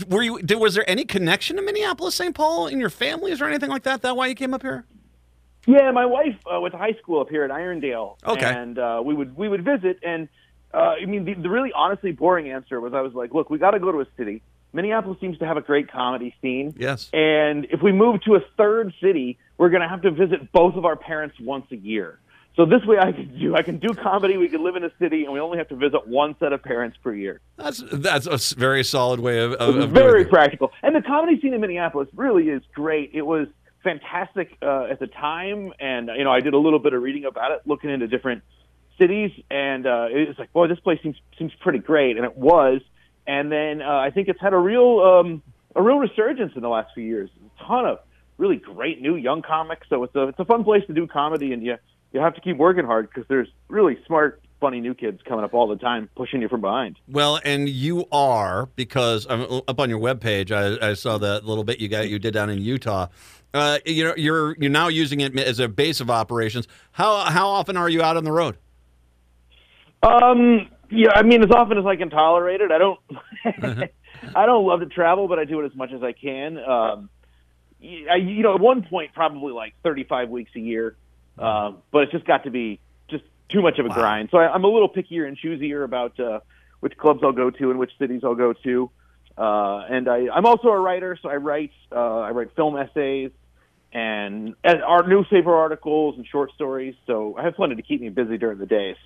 were 0.10 0.22
you? 0.22 0.40
Was 0.58 0.76
there 0.76 0.90
any 0.90 1.06
connection 1.06 1.58
to 1.58 1.62
Minneapolis, 1.62 2.16
St. 2.16 2.36
Paul 2.36 2.68
in 2.68 2.80
your 2.80 2.90
families 2.90 3.42
or 3.42 3.46
anything 3.46 3.70
like 3.70 3.84
that? 3.84 4.02
That 4.04 4.16
why 4.16 4.28
you 4.28 4.36
came 4.36 4.54
up 4.54 4.62
here? 4.62 4.86
Yeah, 5.66 5.92
my 5.92 6.06
wife 6.06 6.36
uh, 6.46 6.60
went 6.60 6.74
to 6.74 6.78
high 6.78 6.94
school 7.02 7.22
up 7.22 7.30
here 7.30 7.44
at 7.44 7.52
Irondale. 7.52 8.18
Okay, 8.26 8.54
and 8.54 8.78
uh, 8.78 9.02
we 9.04 9.14
would 9.14 9.36
we 9.36 9.48
would 9.48 9.64
visit, 9.64 10.00
and 10.04 10.28
uh, 10.74 10.96
I 11.02 11.06
mean 11.06 11.26
the, 11.26 11.34
the 11.36 11.50
really 11.50 11.72
honestly 11.74 12.12
boring 12.12 12.50
answer 12.50 12.80
was 12.82 12.94
I 12.94 13.02
was 13.02 13.14
like, 13.14 13.34
look, 13.34 13.50
we 13.50 13.58
got 13.58 13.72
to 13.72 13.80
go 13.80 13.92
to 13.92 14.02
a 14.02 14.08
city. 14.18 14.42
Minneapolis 14.74 15.20
seems 15.22 15.38
to 15.38 15.46
have 15.46 15.56
a 15.56 15.62
great 15.62 15.92
comedy 15.92 16.36
scene. 16.42 16.74
Yes, 16.78 17.10
and 17.14 17.66
if 17.66 17.82
we 17.82 17.92
move 17.92 18.22
to 18.24 18.36
a 18.36 18.40
third 18.58 18.94
city, 19.02 19.38
we're 19.58 19.70
going 19.70 19.84
to 19.84 19.88
have 19.88 20.02
to 20.02 20.12
visit 20.12 20.52
both 20.52 20.76
of 20.76 20.84
our 20.86 20.96
parents 20.96 21.40
once 21.40 21.66
a 21.72 21.78
year. 21.78 22.20
So 22.56 22.66
this 22.66 22.86
way, 22.86 23.00
I 23.00 23.12
can 23.12 23.40
do 23.40 23.56
I 23.56 23.64
can 23.64 23.80
do 23.80 23.94
comedy. 23.94 24.38
We 24.38 24.50
can 24.50 24.64
live 24.64 24.76
in 24.76 24.84
a 24.84 24.92
city, 25.00 25.24
and 25.24 25.34
we 25.34 25.40
only 25.40 25.58
have 25.58 25.70
to 25.70 25.76
visit 25.76 26.08
one 26.08 26.36
set 26.40 26.54
of 26.54 26.62
parents 26.62 26.98
per 27.02 27.14
year. 27.14 27.40
That's 27.58 27.82
that's 27.92 28.28
a 28.28 28.56
very 28.56 28.84
solid 28.84 29.20
way 29.20 29.40
of, 29.40 29.54
of, 29.54 29.76
of 29.76 29.90
very 29.92 30.26
practical. 30.26 30.72
And 30.84 30.96
the 30.96 31.02
comedy 31.02 31.40
scene 31.40 31.54
in 31.54 31.62
Minneapolis 31.62 32.10
really 32.16 32.50
is 32.50 32.62
great. 32.76 33.12
It 33.14 33.24
was 33.24 33.48
fantastic 33.84 34.58
uh, 34.62 34.88
at 34.90 35.00
the 35.00 35.08
time, 35.08 35.74
and 35.80 36.10
you 36.16 36.24
know 36.24 36.32
I 36.32 36.40
did 36.40 36.54
a 36.54 36.58
little 36.58 36.80
bit 36.80 36.94
of 36.94 37.02
reading 37.02 37.26
about 37.26 37.52
it, 37.52 37.62
looking 37.66 37.90
into 37.90 38.08
different 38.08 38.44
cities, 39.00 39.32
and 39.50 39.86
uh, 39.86 40.08
it 40.10 40.28
was 40.28 40.38
like, 40.38 40.54
boy, 40.54 40.68
this 40.68 40.80
place 40.80 41.00
seems 41.04 41.18
seems 41.38 41.52
pretty 41.62 41.80
great, 41.80 42.18
and 42.18 42.26
it 42.26 42.38
was. 42.38 42.82
And 43.26 43.52
then 43.52 43.82
uh, 43.82 43.90
I 43.90 44.12
think 44.12 44.28
it's 44.28 44.42
had 44.42 44.54
a 44.54 44.58
real 44.58 45.00
um, 45.00 45.44
a 45.76 45.82
real 45.82 45.98
resurgence 45.98 46.54
in 46.56 46.62
the 46.62 46.70
last 46.70 46.94
few 46.94 47.04
years. 47.04 47.30
A 47.46 47.64
ton 47.64 47.86
of 47.86 48.00
really 48.38 48.58
great 48.58 49.02
new 49.02 49.16
young 49.16 49.42
comics, 49.42 49.88
so 49.90 50.04
it's 50.04 50.16
a 50.16 50.30
it's 50.30 50.40
a 50.40 50.46
fun 50.46 50.64
place 50.64 50.84
to 50.88 50.94
do 50.94 51.08
comedy, 51.08 51.54
and 51.54 51.64
you 51.64 51.78
you 52.12 52.20
have 52.20 52.36
to 52.36 52.42
keep 52.42 52.58
working 52.58 52.86
hard 52.86 53.10
because 53.10 53.28
there's 53.28 53.48
really 53.70 53.98
smart, 54.06 54.42
funny 54.60 54.80
new 54.80 54.94
kids 54.94 55.22
coming 55.28 55.44
up 55.44 55.54
all 55.54 55.68
the 55.68 55.76
time, 55.76 56.10
pushing 56.16 56.42
you 56.42 56.48
from 56.48 56.62
behind. 56.62 57.00
Well, 57.08 57.40
and 57.44 57.68
you 57.68 58.06
are 58.12 58.68
because 58.76 59.26
um, 59.30 59.62
up 59.68 59.80
on 59.80 59.90
your 59.90 60.00
webpage, 60.00 60.52
I, 60.52 60.90
I 60.90 60.94
saw 60.94 61.18
that 61.18 61.46
little 61.46 61.64
bit 61.64 61.80
you 61.80 61.88
got 61.88 62.10
you 62.10 62.20
did 62.20 62.34
down 62.34 62.50
in 62.50 62.60
Utah. 62.62 63.08
Uh, 63.54 63.78
you 63.86 64.04
know, 64.04 64.14
you're 64.18 64.56
you're 64.60 64.72
now 64.72 64.88
using 64.88 65.22
it 65.22 65.38
as 65.38 65.60
a 65.60 65.68
base 65.68 66.00
of 66.00 66.10
operations. 66.10 66.68
How 66.92 67.30
how 67.30 67.48
often 67.50 67.78
are 67.78 67.90
you 67.90 68.02
out 68.02 68.18
on 68.18 68.24
the 68.24 68.32
road? 68.32 68.58
Um, 70.02 70.70
yeah, 70.90 71.12
I 71.16 71.24
mean, 71.24 71.44
as 71.44 71.52
often 71.52 71.78
as 71.78 71.86
I 71.86 71.96
can 71.96 72.10
tolerate 72.10 72.62
it. 72.62 72.72
I 72.72 72.78
don't, 72.78 73.00
I 74.36 74.46
don't 74.46 74.66
love 74.66 74.82
to 74.82 74.86
travel, 74.88 75.28
but 75.28 75.40
I 75.40 75.46
do 75.46 75.62
it 75.62 75.66
as 75.66 75.76
much 75.76 75.92
as 75.92 76.04
I 76.04 76.12
can. 76.12 76.58
Um, 76.58 77.10
I, 77.82 78.16
you 78.16 78.44
know, 78.44 78.56
at 78.56 78.62
one 78.62 78.84
point, 78.84 79.14
probably 79.14 79.54
like 79.54 79.74
35 79.84 80.30
weeks 80.30 80.52
a 80.56 80.60
year, 80.60 80.96
um, 81.38 81.78
but 81.92 82.04
it's 82.04 82.12
just 82.12 82.26
got 82.26 82.44
to 82.44 82.52
be 82.52 82.80
just 83.10 83.24
too 83.50 83.62
much 83.62 83.80
of 83.80 83.86
a 83.86 83.90
grind. 83.90 84.30
So 84.32 84.38
I, 84.38 84.54
I'm 84.54 84.64
a 84.64 84.68
little 84.68 84.90
pickier 84.90 85.28
and 85.28 85.38
choosier 85.38 85.84
about 85.84 86.20
uh, 86.20 86.40
which 86.80 86.98
clubs 86.98 87.22
I'll 87.24 87.32
go 87.32 87.50
to 87.50 87.70
and 87.72 87.80
which 87.80 87.92
cities 87.98 88.22
I'll 88.24 88.36
go 88.36 88.54
to. 88.54 88.90
Uh, 89.38 89.86
and 89.90 90.08
I, 90.08 90.28
I'm 90.34 90.46
also 90.46 90.68
a 90.68 90.80
writer, 90.80 91.18
so 91.22 91.30
I 91.30 91.38
write, 91.38 91.72
uh, 91.92 92.20
I 92.20 92.32
write 92.32 92.56
film 92.56 92.78
essays 92.78 93.32
and, 93.94 94.56
and 94.64 94.84
our 94.84 95.08
newspaper 95.08 95.56
articles 95.56 96.16
and 96.18 96.26
short 96.26 96.52
stories. 96.54 96.96
So 97.06 97.36
I 97.38 97.44
have 97.44 97.56
plenty 97.56 97.76
to 97.76 97.82
keep 97.82 98.02
me 98.02 98.10
busy 98.10 98.38
during 98.38 98.58
the 98.58 98.66
days. 98.66 98.98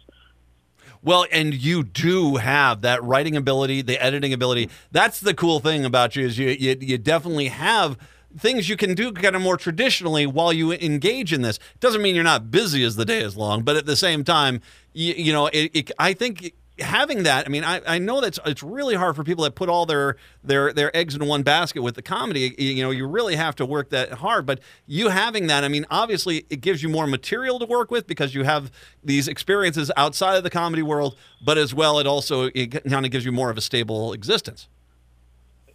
Well, 1.04 1.26
and 1.32 1.54
you 1.54 1.84
do 1.84 2.38
have 2.38 2.82
that 2.82 3.04
writing 3.04 3.36
ability, 3.36 3.82
the 3.82 4.02
editing 4.02 4.34
ability. 4.34 4.70
That's 4.92 5.20
the 5.20 5.34
cool 5.34 5.60
thing 5.60 5.86
about 5.86 6.16
you 6.16 6.26
is 6.26 6.40
you 6.40 6.50
you, 6.50 6.76
you 6.80 6.98
definitely 6.98 7.50
have 7.50 7.98
things 8.38 8.70
you 8.70 8.78
can 8.78 8.94
do 8.94 9.12
kind 9.12 9.36
of 9.36 9.42
more 9.42 9.58
traditionally 9.58 10.26
while 10.26 10.52
you 10.52 10.74
engage 10.74 11.34
in 11.34 11.42
this. 11.42 11.60
Doesn't 11.80 12.02
mean 12.02 12.16
you're 12.16 12.24
not 12.24 12.52
busy 12.52 12.84
as 12.84 12.96
the 12.96 13.06
day 13.06 13.20
is 13.20 13.38
long, 13.38 13.64
but 13.64 13.76
at 13.76 13.86
the 13.86 13.96
same 13.96 14.24
time, 14.24 14.62
you, 14.94 15.14
you 15.14 15.34
know, 15.34 15.48
it, 15.48 15.72
it, 15.74 15.92
I 16.00 16.14
think 16.14 16.54
having 16.80 17.24
that. 17.24 17.46
I 17.46 17.50
mean, 17.50 17.64
I, 17.64 17.82
I 17.86 17.98
know 17.98 18.22
that's 18.22 18.40
it's 18.46 18.64
really 18.64 18.96
hard 18.96 19.16
for 19.16 19.24
people 19.24 19.44
that 19.44 19.56
put 19.56 19.70
all 19.70 19.86
their 19.86 20.18
their 20.44 20.74
their 20.74 20.96
eggs 20.96 21.16
in 21.16 21.26
one 21.26 21.44
basket 21.44 21.82
with 21.82 21.96
the 21.96 22.02
comedy. 22.02 22.56
You, 22.58 22.84
know, 22.84 22.92
you 22.92 23.08
really 23.08 23.36
have 23.36 23.56
to 23.58 23.66
work 23.66 23.90
that 23.90 24.14
hard. 24.14 24.46
But 24.46 24.60
you 24.86 25.10
having 25.10 25.48
that, 25.48 25.64
I 25.64 25.68
mean, 25.68 25.86
obviously, 25.90 26.46
it 26.50 26.62
gives 26.62 26.84
you 26.84 26.90
more 26.90 27.08
material 27.08 27.60
to 27.60 27.66
work 27.66 27.92
with 27.92 28.08
because 28.08 28.36
you 28.36 28.44
have 28.44 28.72
these 29.04 29.28
experiences 29.28 29.92
outside 29.98 30.38
of 30.38 30.44
the 30.44 30.50
comedy 30.50 30.84
world. 30.84 31.18
But 31.44 31.58
as 31.58 31.74
well, 31.74 32.00
it 32.00 32.08
also 32.08 32.50
it 32.54 32.84
kind 32.90 33.06
of 33.06 33.12
gives 33.12 33.26
you 33.26 33.32
more 33.32 33.50
of 33.50 33.58
a 33.58 33.62
stable 33.62 34.14
existence. 34.14 34.68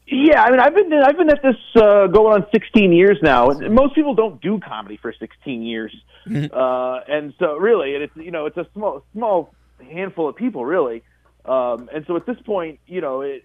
Yeah, 0.06 0.42
I 0.42 0.50
mean, 0.50 0.60
I've 0.60 0.74
been 0.74 0.92
I've 0.92 1.16
been 1.16 1.30
at 1.30 1.42
this 1.42 1.56
uh, 1.76 2.06
going 2.08 2.42
on 2.42 2.46
16 2.52 2.92
years 2.92 3.18
now. 3.22 3.46
Most 3.70 3.94
people 3.94 4.14
don't 4.14 4.40
do 4.42 4.60
comedy 4.60 4.98
for 4.98 5.14
16 5.18 5.62
years, 5.62 5.94
uh, 6.26 7.00
and 7.08 7.32
so 7.38 7.56
really, 7.56 7.92
it's 7.92 8.16
you 8.16 8.30
know, 8.30 8.46
it's 8.46 8.56
a 8.56 8.66
small 8.74 9.04
small 9.14 9.54
handful 9.82 10.28
of 10.28 10.36
people 10.36 10.64
really. 10.64 11.02
Um, 11.44 11.88
and 11.92 12.04
so 12.06 12.16
at 12.16 12.26
this 12.26 12.36
point, 12.44 12.80
you 12.86 13.00
know, 13.00 13.20
it, 13.22 13.42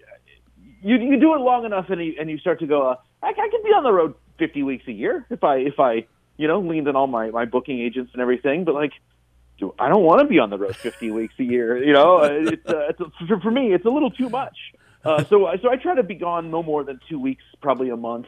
you 0.81 0.97
you 0.97 1.19
do 1.19 1.33
it 1.33 1.39
long 1.39 1.65
enough, 1.65 1.89
and 1.89 2.03
you, 2.03 2.15
and 2.19 2.29
you 2.29 2.37
start 2.37 2.59
to 2.59 2.67
go, 2.67 2.89
uh, 2.91 2.95
I, 3.23 3.29
I 3.29 3.49
could 3.51 3.63
be 3.63 3.69
on 3.69 3.83
the 3.83 3.91
road 3.91 4.13
50 4.39 4.63
weeks 4.63 4.87
a 4.87 4.91
year 4.91 5.25
if 5.29 5.43
I 5.43 5.57
if 5.57 5.79
I 5.79 6.05
you 6.37 6.47
know 6.47 6.59
leaned 6.59 6.87
on 6.87 6.95
all 6.95 7.07
my 7.07 7.31
my 7.31 7.45
booking 7.45 7.79
agents 7.79 8.11
and 8.13 8.21
everything, 8.21 8.63
but 8.65 8.75
like. 8.75 8.91
do- 9.59 9.73
I 9.79 9.89
don't 9.89 10.03
want 10.03 10.21
to 10.21 10.27
be 10.27 10.37
on 10.37 10.51
the 10.51 10.57
road 10.59 10.75
50 10.75 11.09
weeks 11.11 11.33
a 11.39 11.43
year. 11.43 11.83
You 11.83 11.93
know, 11.93 12.19
it's, 12.21 12.63
uh, 12.69 12.89
it's 12.89 12.99
for, 13.27 13.39
for 13.41 13.49
me, 13.49 13.73
it's 13.73 13.85
a 13.85 13.89
little 13.89 14.11
too 14.11 14.29
much. 14.29 14.55
Uh, 15.03 15.23
so, 15.23 15.49
so 15.61 15.71
I 15.71 15.77
try 15.77 15.95
to 15.95 16.03
be 16.03 16.13
gone 16.13 16.51
no 16.51 16.61
more 16.61 16.83
than 16.83 16.99
two 17.09 17.19
weeks, 17.19 17.43
probably 17.59 17.89
a 17.89 17.95
month, 17.97 18.27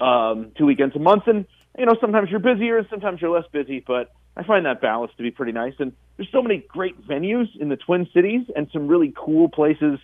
um, 0.00 0.52
two 0.58 0.66
weekends 0.66 0.94
a 0.96 0.98
month. 0.98 1.28
And, 1.28 1.46
you 1.78 1.86
know, 1.86 1.96
sometimes 1.98 2.28
you're 2.30 2.40
busier 2.40 2.76
and 2.76 2.86
sometimes 2.90 3.22
you're 3.22 3.30
less 3.30 3.46
busy, 3.52 3.82
but 3.86 4.12
I 4.40 4.42
find 4.42 4.64
that 4.64 4.80
balance 4.80 5.12
to 5.18 5.22
be 5.22 5.30
pretty 5.30 5.52
nice. 5.52 5.74
And 5.78 5.92
there's 6.16 6.30
so 6.32 6.40
many 6.40 6.64
great 6.66 7.00
venues 7.06 7.48
in 7.60 7.68
the 7.68 7.76
Twin 7.76 8.08
Cities 8.14 8.46
and 8.56 8.68
some 8.72 8.88
really 8.88 9.12
cool 9.14 9.48
places 9.50 9.98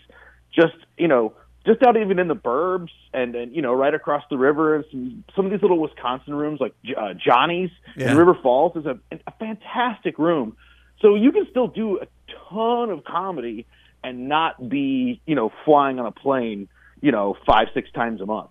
just, 0.55 0.77
you 0.99 1.09
know, 1.09 1.33
just 1.67 1.83
out 1.83 1.97
even 1.97 2.19
in 2.19 2.29
the 2.29 2.37
burbs 2.37 2.91
and, 3.15 3.35
and 3.35 3.57
you 3.57 3.63
know, 3.63 3.73
right 3.73 3.95
across 3.95 4.23
the 4.31 4.37
river 4.37 4.77
and 4.77 4.85
some, 4.91 5.25
some 5.35 5.47
of 5.47 5.53
these 5.53 5.63
little 5.63 5.81
Wisconsin 5.81 6.35
rooms 6.35 6.61
like 6.61 6.75
uh, 6.97 7.15
Johnny's 7.15 7.71
Yeah. 7.97 8.11
in 8.11 8.17
River 8.19 8.37
Falls 8.43 8.77
is 8.77 8.85
a, 8.85 8.99
a 9.27 9.33
fantastic 9.39 10.19
room. 10.19 10.57
So 11.01 11.15
you 11.15 11.33
can 11.33 11.47
still 11.51 11.67
do 11.69 11.99
a 12.01 12.07
ton 12.51 12.91
of 12.91 13.05
comedy 13.05 13.67
and 14.05 14.29
not 14.29 14.69
be, 14.69 15.21
you 15.27 15.35
know, 15.35 15.51
flying 15.65 15.99
on 15.99 16.05
a 16.07 16.13
plane, 16.13 16.69
you 17.01 17.11
know, 17.11 17.37
five, 17.47 17.69
six 17.75 17.91
times 17.93 18.21
a 18.21 18.27
month. 18.27 18.51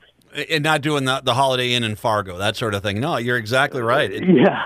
And 0.49 0.63
not 0.65 0.81
doing 0.81 1.05
the, 1.05 1.21
the 1.23 1.33
Holiday 1.33 1.71
Inn 1.73 1.83
in 1.85 1.95
Fargo, 1.95 2.37
that 2.37 2.57
sort 2.57 2.73
of 2.73 2.83
thing. 2.83 2.99
No, 2.99 3.15
you're 3.17 3.37
exactly 3.37 3.81
right. 3.81 4.11
It- 4.11 4.23
Yeah. 4.35 4.65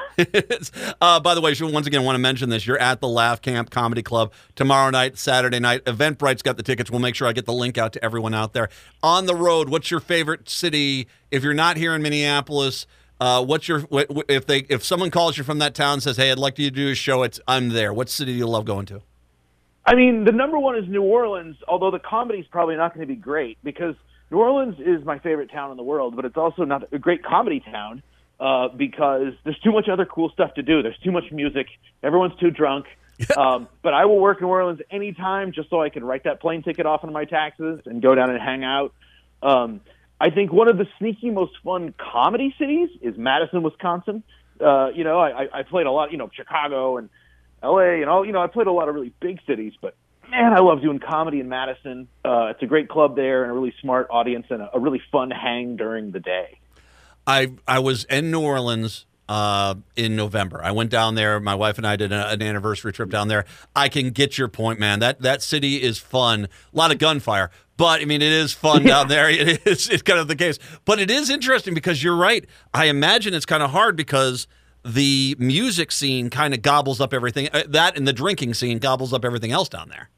uh, 1.02 1.20
by 1.20 1.36
the 1.36 1.42
way, 1.42 1.54
once 1.62 1.86
again, 1.88 2.04
want 2.04 2.16
to 2.16 2.20
mention 2.20 2.50
this. 2.50 2.66
You're 2.66 2.80
at 2.80 3.02
the 3.02 3.08
Laugh 3.08 3.42
Camp 3.42 3.70
Comedy 3.70 4.02
Club 4.02 4.34
tomorrow 4.56 4.90
night, 4.90 5.18
Saturday 5.18 5.60
night. 5.60 5.86
Eventbrite's 5.86 6.42
got 6.42 6.58
the 6.58 6.64
tickets. 6.64 6.90
We'll 6.90 7.00
make 7.00 7.16
sure 7.16 7.28
I 7.28 7.34
get 7.34 7.46
the 7.46 7.54
link 7.54 7.78
out 7.78 7.94
to 7.94 8.04
everyone 8.04 8.34
out 8.34 8.54
there. 8.54 8.70
On 9.04 9.28
the 9.28 9.36
road, 9.36 9.70
what's 9.70 9.92
your 9.92 10.00
favorite 10.00 10.50
city? 10.50 11.08
If 11.32 11.44
you're 11.44 11.54
not 11.54 11.78
here 11.78 11.94
in 11.96 12.02
Minneapolis, 12.02 12.88
uh, 13.22 13.44
what's 13.46 13.68
your 13.68 13.82
what, 13.82 14.08
if 14.28 14.46
they 14.48 14.60
if 14.70 14.84
someone 14.84 15.12
calls 15.12 15.38
you 15.38 15.44
from 15.44 15.60
that 15.60 15.76
town 15.76 15.94
and 15.94 16.04
says, 16.04 16.18
"Hey, 16.18 16.32
I'd 16.32 16.40
like 16.40 16.58
you 16.58 16.70
to 16.70 16.76
do 16.76 16.90
a 16.90 16.96
show," 16.96 17.24
it's 17.24 17.40
I'm 17.48 17.70
there. 17.70 17.94
What 17.94 18.10
city 18.10 18.32
do 18.32 18.38
you 18.38 18.48
love 18.48 18.66
going 18.66 18.86
to? 18.88 19.02
I 19.86 19.96
mean, 19.96 20.24
the 20.24 20.32
number 20.32 20.58
one 20.58 20.78
is 20.78 20.88
New 20.88 21.04
Orleans, 21.04 21.58
although 21.68 21.92
the 21.92 22.00
comedy's 22.00 22.46
probably 22.48 22.76
not 22.76 22.94
going 22.94 23.08
to 23.08 23.14
be 23.14 23.20
great 23.20 23.58
because 23.64 23.96
New 24.32 24.38
Orleans 24.38 24.76
is 24.80 25.04
my 25.06 25.20
favorite 25.20 25.52
town 25.52 25.72
in 25.72 25.78
the 25.78 25.84
world, 25.84 26.16
but 26.16 26.26
it's 26.26 26.38
also 26.38 26.64
not 26.64 26.92
a 26.94 27.00
great 27.00 27.24
comedy 27.24 27.60
town 27.60 28.04
uh, 28.40 28.68
because 28.70 29.34
there's 29.44 29.60
too 29.60 29.72
much 29.72 29.90
other 29.90 30.06
cool 30.06 30.30
stuff 30.30 30.54
to 30.56 30.62
do. 30.62 30.82
There's 30.84 30.98
too 31.00 31.12
much 31.12 31.32
music. 31.32 31.68
Everyone's 32.04 32.36
too 32.40 32.52
drunk. 32.52 32.86
um, 33.38 33.68
but 33.82 33.94
I 33.94 34.06
will 34.06 34.20
work 34.20 34.40
in 34.40 34.46
New 34.48 34.52
Orleans 34.52 34.80
anytime 34.90 35.52
just 35.52 35.70
so 35.70 35.82
I 35.82 35.90
can 35.90 36.06
write 36.06 36.24
that 36.24 36.40
plane 36.40 36.64
ticket 36.64 36.86
off 36.86 37.04
on 37.04 37.12
my 37.12 37.26
taxes 37.26 37.82
and 37.86 38.02
go 38.02 38.16
down 38.16 38.30
and 38.30 38.40
hang 38.42 38.64
out. 38.64 38.94
Um, 39.44 39.82
I 40.22 40.30
think 40.30 40.54
one 40.54 40.70
of 40.70 40.78
the 40.78 40.88
sneaky 41.00 41.30
most 41.30 41.54
fun 41.64 41.94
comedy 41.98 42.56
cities 42.58 42.90
is 43.02 43.18
Madison, 43.18 43.62
Wisconsin. 43.62 44.24
Uh, 44.62 44.90
you 44.94 45.04
know, 45.04 45.20
I, 45.20 45.44
I- 45.44 45.60
I 45.60 45.64
played 45.64 45.86
a 45.86 45.92
lot, 45.92 46.12
you 46.12 46.18
know, 46.18 46.30
Chicago 46.34 46.98
and 46.98 47.10
LA 47.62 48.00
and 48.02 48.06
all, 48.10 48.26
you 48.26 48.32
know, 48.32 48.42
I 48.42 48.48
played 48.48 48.68
a 48.68 48.72
lot 48.72 48.88
of 48.88 48.96
really 48.96 49.12
big 49.20 49.40
cities, 49.46 49.74
but 49.82 49.96
man, 50.30 50.54
I 50.54 50.60
love 50.60 50.82
doing 50.82 51.00
comedy 51.00 51.40
in 51.40 51.50
Madison. 51.50 52.08
Uh, 52.24 52.48
it's 52.52 52.62
a 52.64 52.66
great 52.66 52.90
club 52.90 53.16
there 53.16 53.44
and 53.44 53.52
a 53.52 53.56
really 53.56 53.74
smart 53.82 54.08
audience 54.10 54.48
and 54.50 54.62
a, 54.62 54.70
a 54.74 54.80
really 54.80 55.02
fun 55.12 55.32
hang 55.32 55.76
during 55.76 56.12
the 56.12 56.20
day. 56.20 56.60
I 57.28 57.52
I 57.68 57.80
was 57.80 58.06
in 58.06 58.32
New 58.32 58.42
Orleans 58.42 59.06
uh, 59.28 59.76
in 59.96 60.16
November. 60.16 60.62
I 60.64 60.72
went 60.72 60.90
down 60.90 61.16
there. 61.16 61.40
My 61.40 61.54
wife 61.54 61.78
and 61.78 61.86
I 61.86 61.96
did 61.96 62.12
a, 62.12 62.30
an 62.30 62.42
anniversary 62.42 62.92
trip 62.92 63.10
down 63.12 63.28
there. 63.28 63.46
I 63.76 63.88
can 63.88 64.10
get 64.10 64.38
your 64.38 64.48
point, 64.48 64.80
man. 64.80 65.00
That 65.00 65.22
that 65.22 65.42
city 65.44 65.82
is 65.82 66.00
fun. 66.00 66.46
A 66.46 66.78
lot 66.78 66.92
of 66.92 66.98
gunfire, 66.98 67.52
but 67.78 68.02
I 68.02 68.06
mean, 68.06 68.22
it 68.22 68.32
is 68.32 68.54
fun 68.54 68.84
down 68.84 69.08
there. 69.08 69.30
It 69.40 69.66
is 69.68 69.90
it's 69.90 70.02
kind 70.02 70.20
of 70.20 70.28
the 70.28 70.36
case. 70.36 70.58
But 70.86 71.00
it 71.00 71.12
is 71.12 71.30
interesting 71.30 71.74
because 71.74 72.04
you're 72.04 72.16
right. 72.16 72.46
I 72.74 72.86
imagine 72.86 73.34
it's 73.34 73.46
kind 73.46 73.62
of 73.62 73.70
hard 73.70 73.96
because 73.96 74.48
the 74.84 75.36
music 75.38 75.92
scene 75.92 76.30
kind 76.30 76.54
of 76.54 76.62
gobbles 76.62 77.00
up 77.00 77.14
everything. 77.14 77.50
Uh, 77.54 77.64
that 77.68 77.98
and 77.98 78.08
the 78.08 78.14
drinking 78.14 78.56
scene 78.56 78.80
gobbles 78.80 79.14
up 79.14 79.24
everything 79.24 79.52
else 79.52 79.70
down 79.70 79.90
there. 79.90 80.10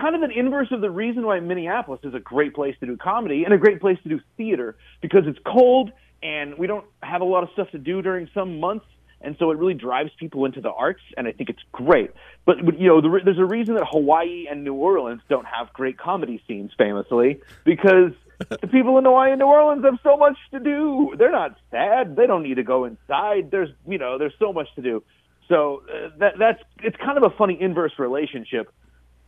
Kind 0.00 0.16
of 0.16 0.22
an 0.22 0.30
inverse 0.30 0.68
of 0.70 0.80
the 0.80 0.90
reason 0.90 1.26
why 1.26 1.40
Minneapolis 1.40 2.00
is 2.04 2.14
a 2.14 2.20
great 2.20 2.54
place 2.54 2.74
to 2.80 2.86
do 2.86 2.96
comedy 2.96 3.44
and 3.44 3.52
a 3.52 3.58
great 3.58 3.80
place 3.80 3.98
to 4.04 4.08
do 4.08 4.20
theater 4.36 4.76
because 5.02 5.24
it's 5.26 5.38
cold 5.44 5.92
and 6.22 6.56
we 6.56 6.66
don't 6.66 6.84
have 7.02 7.20
a 7.20 7.24
lot 7.24 7.42
of 7.42 7.50
stuff 7.52 7.70
to 7.72 7.78
do 7.78 8.02
during 8.02 8.28
some 8.34 8.60
months, 8.60 8.86
and 9.20 9.36
so 9.38 9.50
it 9.50 9.58
really 9.58 9.74
drives 9.74 10.10
people 10.18 10.44
into 10.44 10.60
the 10.60 10.70
arts, 10.70 11.00
and 11.16 11.26
I 11.26 11.32
think 11.32 11.50
it's 11.50 11.62
great. 11.72 12.10
But, 12.44 12.64
but 12.64 12.78
you 12.78 12.88
know, 12.88 13.00
the, 13.00 13.20
there's 13.24 13.38
a 13.38 13.44
reason 13.44 13.74
that 13.74 13.86
Hawaii 13.90 14.46
and 14.50 14.64
New 14.64 14.74
Orleans 14.74 15.22
don't 15.28 15.46
have 15.46 15.72
great 15.72 15.98
comedy 15.98 16.42
scenes, 16.46 16.72
famously, 16.76 17.40
because 17.64 18.12
the 18.38 18.68
people 18.68 18.98
in 18.98 19.04
Hawaii 19.04 19.32
and 19.32 19.38
New 19.38 19.46
Orleans 19.46 19.84
have 19.84 19.98
so 20.02 20.16
much 20.16 20.36
to 20.52 20.60
do. 20.60 21.14
They're 21.18 21.32
not 21.32 21.56
sad. 21.70 22.16
They 22.16 22.26
don't 22.26 22.42
need 22.42 22.56
to 22.56 22.62
go 22.62 22.84
inside. 22.84 23.50
There's 23.50 23.70
you 23.86 23.98
know, 23.98 24.18
there's 24.18 24.34
so 24.38 24.52
much 24.52 24.68
to 24.76 24.82
do. 24.82 25.02
So 25.48 25.82
uh, 25.92 26.10
that 26.18 26.34
that's 26.38 26.62
it's 26.82 26.96
kind 26.96 27.18
of 27.18 27.24
a 27.24 27.30
funny 27.36 27.58
inverse 27.60 27.92
relationship 27.98 28.72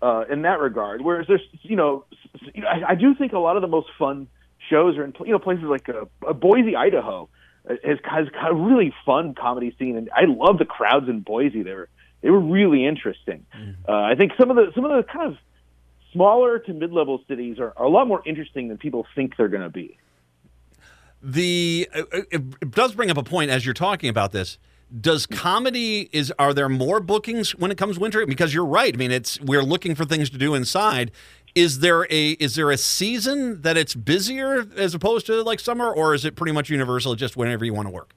uh, 0.02 0.24
in 0.30 0.42
that 0.42 0.58
regard. 0.60 1.00
Whereas 1.00 1.26
there's, 1.28 1.40
you 1.62 1.76
know, 1.76 2.04
s- 2.12 2.18
s- 2.42 2.50
you 2.54 2.62
know, 2.62 2.68
I, 2.68 2.90
I 2.90 2.94
do 2.96 3.14
think 3.14 3.32
a 3.32 3.38
lot 3.38 3.56
of 3.56 3.62
the 3.62 3.68
most 3.68 3.88
fun 3.98 4.26
shows 4.68 4.96
are 4.98 5.04
in, 5.04 5.14
you 5.24 5.32
know, 5.32 5.38
places 5.38 5.64
like 5.64 5.88
uh, 5.88 6.04
uh, 6.26 6.32
Boise, 6.32 6.76
Idaho, 6.76 7.28
uh, 7.70 7.74
has, 7.84 7.98
has 8.04 8.28
got 8.30 8.50
a 8.50 8.54
really 8.54 8.92
fun 9.06 9.34
comedy 9.34 9.74
scene, 9.78 9.96
and 9.96 10.10
I 10.14 10.24
love 10.26 10.58
the 10.58 10.64
crowds 10.64 11.08
in 11.08 11.20
Boise. 11.20 11.62
They 11.62 11.72
were 11.74 11.88
they 12.20 12.30
were 12.30 12.40
really 12.40 12.84
interesting. 12.86 13.46
Uh, 13.88 13.92
I 13.92 14.14
think 14.16 14.32
some 14.38 14.50
of 14.50 14.56
the 14.56 14.72
some 14.74 14.84
of 14.84 14.90
the 14.90 15.02
kind 15.10 15.32
of 15.32 15.38
smaller 16.12 16.58
to 16.58 16.72
mid 16.74 16.92
level 16.92 17.22
cities 17.28 17.58
are, 17.58 17.72
are 17.76 17.84
a 17.84 17.88
lot 17.88 18.06
more 18.06 18.22
interesting 18.26 18.68
than 18.68 18.78
people 18.78 19.06
think 19.14 19.36
they're 19.36 19.48
going 19.48 19.62
to 19.62 19.70
be. 19.70 19.96
the 21.22 21.88
uh, 21.94 22.02
it, 22.30 22.42
it 22.60 22.70
does 22.70 22.94
bring 22.94 23.10
up 23.10 23.16
a 23.16 23.22
point 23.22 23.50
as 23.50 23.64
you're 23.64 23.74
talking 23.74 24.08
about 24.10 24.32
this 24.32 24.58
does 25.00 25.26
comedy 25.26 26.08
is 26.12 26.32
are 26.38 26.52
there 26.52 26.68
more 26.68 27.00
bookings 27.00 27.54
when 27.54 27.70
it 27.70 27.78
comes 27.78 27.98
winter 27.98 28.26
because 28.26 28.52
you're 28.52 28.64
right 28.66 28.94
i 28.94 28.96
mean 28.98 29.10
it's 29.10 29.40
we're 29.40 29.62
looking 29.62 29.94
for 29.94 30.04
things 30.04 30.28
to 30.28 30.36
do 30.36 30.54
inside 30.54 31.10
is 31.54 31.78
there 31.80 32.06
a 32.10 32.30
is 32.32 32.56
there 32.56 32.70
a 32.70 32.76
season 32.76 33.62
that 33.62 33.76
it's 33.78 33.94
busier 33.94 34.66
as 34.76 34.94
opposed 34.94 35.24
to 35.24 35.42
like 35.42 35.58
summer 35.60 35.90
or 35.90 36.14
is 36.14 36.24
it 36.26 36.36
pretty 36.36 36.52
much 36.52 36.68
universal 36.68 37.14
just 37.14 37.36
whenever 37.36 37.64
you 37.64 37.72
want 37.72 37.86
to 37.86 37.92
work 37.92 38.14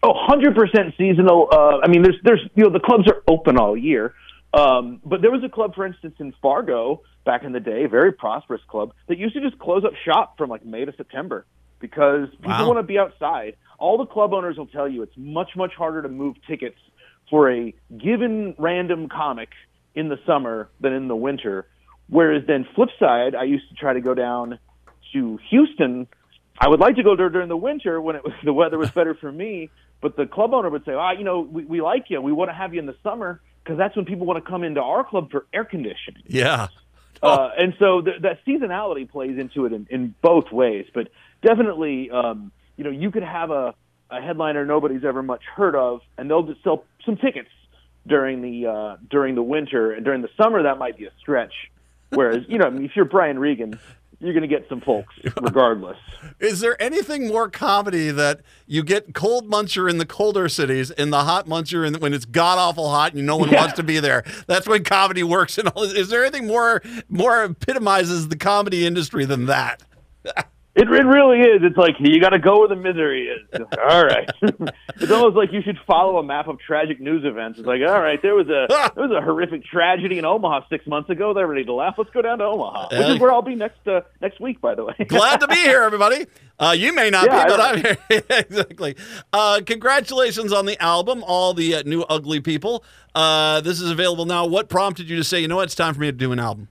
Oh, 0.00 0.12
100% 0.28 0.96
seasonal. 0.96 1.48
Uh, 1.50 1.78
I 1.82 1.88
mean, 1.88 2.02
there's, 2.02 2.14
there's, 2.22 2.40
you 2.54 2.62
know, 2.62 2.70
the 2.70 2.78
clubs 2.78 3.08
are 3.08 3.20
open 3.26 3.58
all 3.58 3.76
year. 3.76 4.14
Um, 4.54 5.00
but 5.04 5.22
there 5.22 5.30
was 5.32 5.42
a 5.42 5.48
club, 5.48 5.74
for 5.74 5.84
instance, 5.84 6.14
in 6.20 6.32
Fargo 6.40 7.02
back 7.24 7.42
in 7.42 7.50
the 7.50 7.58
day, 7.58 7.86
very 7.86 8.12
prosperous 8.12 8.62
club, 8.68 8.92
that 9.08 9.18
used 9.18 9.34
to 9.34 9.40
just 9.40 9.58
close 9.58 9.84
up 9.84 9.94
shop 10.04 10.38
from 10.38 10.50
like 10.50 10.64
May 10.64 10.84
to 10.84 10.92
September 10.96 11.46
because 11.80 12.28
people 12.30 12.50
Wow. 12.50 12.66
want 12.68 12.78
to 12.78 12.84
be 12.84 12.96
outside. 12.96 13.56
All 13.78 13.96
the 13.96 14.06
club 14.06 14.34
owners 14.34 14.56
will 14.56 14.66
tell 14.66 14.88
you 14.88 15.02
it's 15.02 15.16
much, 15.16 15.50
much 15.56 15.72
harder 15.74 16.02
to 16.02 16.08
move 16.08 16.36
tickets 16.46 16.78
for 17.30 17.50
a 17.50 17.74
given 17.96 18.54
random 18.58 19.08
comic 19.08 19.50
in 19.94 20.08
the 20.08 20.18
summer 20.26 20.68
than 20.80 20.92
in 20.92 21.08
the 21.08 21.16
winter. 21.16 21.66
Whereas 22.08 22.44
then 22.46 22.66
flip 22.74 22.88
side, 22.98 23.34
I 23.34 23.44
used 23.44 23.68
to 23.68 23.74
try 23.74 23.92
to 23.92 24.00
go 24.00 24.14
down 24.14 24.58
to 25.12 25.38
Houston. 25.50 26.06
I 26.58 26.68
would 26.68 26.80
like 26.80 26.96
to 26.96 27.02
go 27.02 27.16
there 27.16 27.28
during 27.28 27.48
the 27.48 27.56
winter 27.56 28.00
when 28.00 28.16
it 28.16 28.24
was 28.24 28.32
the 28.44 28.52
weather 28.52 28.78
was 28.78 28.90
better 28.90 29.14
for 29.14 29.30
me, 29.30 29.70
but 30.00 30.16
the 30.16 30.26
club 30.26 30.54
owner 30.54 30.70
would 30.70 30.84
say, 30.84 30.92
"Ah, 30.92 31.12
you 31.12 31.24
know, 31.24 31.40
we, 31.40 31.64
we 31.64 31.80
like 31.80 32.06
you. 32.08 32.20
We 32.20 32.32
want 32.32 32.50
to 32.50 32.54
have 32.54 32.74
you 32.74 32.80
in 32.80 32.86
the 32.86 32.96
summer 33.02 33.40
because 33.62 33.78
that's 33.78 33.94
when 33.94 34.04
people 34.04 34.26
want 34.26 34.42
to 34.42 34.50
come 34.50 34.64
into 34.64 34.82
our 34.82 35.04
club 35.04 35.30
for 35.30 35.46
air 35.52 35.64
conditioning." 35.64 36.22
Yeah. 36.26 36.68
Uh, 37.20 37.50
and 37.58 37.74
so 37.78 38.00
th- 38.00 38.22
that 38.22 38.44
seasonality 38.46 39.10
plays 39.10 39.38
into 39.38 39.66
it 39.66 39.72
in, 39.72 39.86
in 39.90 40.14
both 40.22 40.52
ways. 40.52 40.86
But 40.94 41.08
definitely, 41.42 42.10
um, 42.10 42.52
you 42.78 42.84
know, 42.84 42.90
you 42.90 43.10
could 43.10 43.22
have 43.24 43.50
a, 43.50 43.74
a 44.10 44.22
headliner 44.22 44.64
nobody's 44.64 45.04
ever 45.04 45.22
much 45.22 45.42
heard 45.54 45.74
of, 45.74 46.00
and 46.16 46.30
they'll 46.30 46.44
just 46.44 46.62
sell 46.64 46.84
some 47.04 47.16
tickets 47.18 47.50
during 48.06 48.40
the 48.40 48.66
uh, 48.66 48.96
during 49.10 49.34
the 49.34 49.42
winter 49.42 49.92
and 49.92 50.02
during 50.04 50.22
the 50.22 50.30
summer. 50.40 50.62
That 50.62 50.78
might 50.78 50.96
be 50.96 51.04
a 51.04 51.12
stretch. 51.20 51.52
Whereas, 52.10 52.44
you 52.48 52.56
know, 52.56 52.64
I 52.66 52.70
mean, 52.70 52.86
if 52.86 52.92
you're 52.96 53.04
Brian 53.04 53.38
Regan, 53.38 53.78
you're 54.18 54.32
going 54.32 54.40
to 54.40 54.48
get 54.48 54.66
some 54.70 54.80
folks 54.80 55.14
regardless. 55.42 55.98
Is 56.40 56.60
there 56.60 56.80
anything 56.82 57.28
more 57.28 57.50
comedy 57.50 58.10
that 58.10 58.40
you 58.66 58.82
get 58.82 59.12
cold 59.12 59.50
muncher 59.50 59.90
in 59.90 59.98
the 59.98 60.06
colder 60.06 60.48
cities 60.48 60.90
and 60.90 61.12
the 61.12 61.24
hot 61.24 61.46
muncher 61.46 61.86
in, 61.86 62.00
when 62.00 62.14
it's 62.14 62.24
god 62.24 62.56
awful 62.58 62.88
hot 62.88 63.12
and 63.12 63.26
no 63.26 63.36
one 63.36 63.50
Yeah. 63.50 63.60
wants 63.60 63.74
to 63.74 63.82
be 63.82 64.00
there? 64.00 64.24
That's 64.46 64.66
when 64.66 64.84
comedy 64.84 65.22
works. 65.22 65.58
And 65.58 65.68
all. 65.68 65.82
Is 65.82 66.08
there 66.08 66.24
anything 66.24 66.46
more 66.46 66.80
more 67.10 67.44
epitomizes 67.44 68.28
the 68.28 68.36
comedy 68.36 68.86
industry 68.86 69.26
than 69.26 69.44
that? 69.46 69.82
It, 70.78 70.88
it 70.88 71.04
really 71.04 71.40
is. 71.40 71.60
It's 71.64 71.76
like 71.76 71.96
you 71.98 72.20
got 72.20 72.28
to 72.30 72.38
go 72.38 72.60
where 72.60 72.68
the 72.68 72.76
misery 72.76 73.26
is. 73.26 73.40
all 73.90 74.04
right. 74.06 74.28
it's 75.00 75.10
almost 75.10 75.36
like 75.36 75.52
you 75.52 75.60
should 75.62 75.76
follow 75.86 76.18
a 76.18 76.22
map 76.22 76.46
of 76.46 76.60
tragic 76.60 77.00
news 77.00 77.24
events. 77.24 77.58
It's 77.58 77.66
like, 77.66 77.80
all 77.86 78.00
right, 78.00 78.20
there 78.22 78.36
was 78.36 78.46
a 78.48 78.66
there 78.94 79.08
was 79.08 79.10
a 79.10 79.20
horrific 79.20 79.64
tragedy 79.64 80.18
in 80.18 80.24
Omaha 80.24 80.66
six 80.70 80.86
months 80.86 81.10
ago. 81.10 81.34
They're 81.34 81.48
ready 81.48 81.64
to 81.64 81.72
laugh. 81.72 81.94
Let's 81.98 82.10
go 82.10 82.22
down 82.22 82.38
to 82.38 82.44
Omaha, 82.44 82.88
which 82.96 83.08
is 83.08 83.18
where 83.18 83.32
I'll 83.32 83.42
be 83.42 83.56
next 83.56 83.86
uh, 83.88 84.02
next 84.20 84.40
week, 84.40 84.60
by 84.60 84.76
the 84.76 84.84
way. 84.84 84.94
Glad 85.08 85.40
to 85.40 85.48
be 85.48 85.56
here, 85.56 85.82
everybody. 85.82 86.26
Uh, 86.60 86.74
you 86.78 86.92
may 86.92 87.10
not 87.10 87.26
Yeah, 87.26 87.44
be, 87.44 87.50
but 87.50 87.60
I'm 87.60 87.80
here. 87.82 88.22
exactly. 88.38 88.96
Uh, 89.32 89.60
congratulations 89.66 90.52
on 90.52 90.64
the 90.66 90.80
album, 90.82 91.24
all 91.26 91.54
the 91.54 91.74
uh, 91.76 91.82
new 91.86 92.02
ugly 92.02 92.40
people. 92.40 92.84
Uh, 93.14 93.60
this 93.60 93.80
is 93.80 93.90
available 93.90 94.26
now. 94.26 94.46
What 94.46 94.68
prompted 94.68 95.08
you 95.10 95.16
to 95.16 95.24
say, 95.24 95.40
you 95.40 95.48
know 95.48 95.56
what, 95.56 95.64
it's 95.64 95.74
time 95.74 95.94
for 95.94 96.00
me 96.00 96.06
to 96.08 96.12
do 96.12 96.30
an 96.32 96.38
album? 96.38 96.68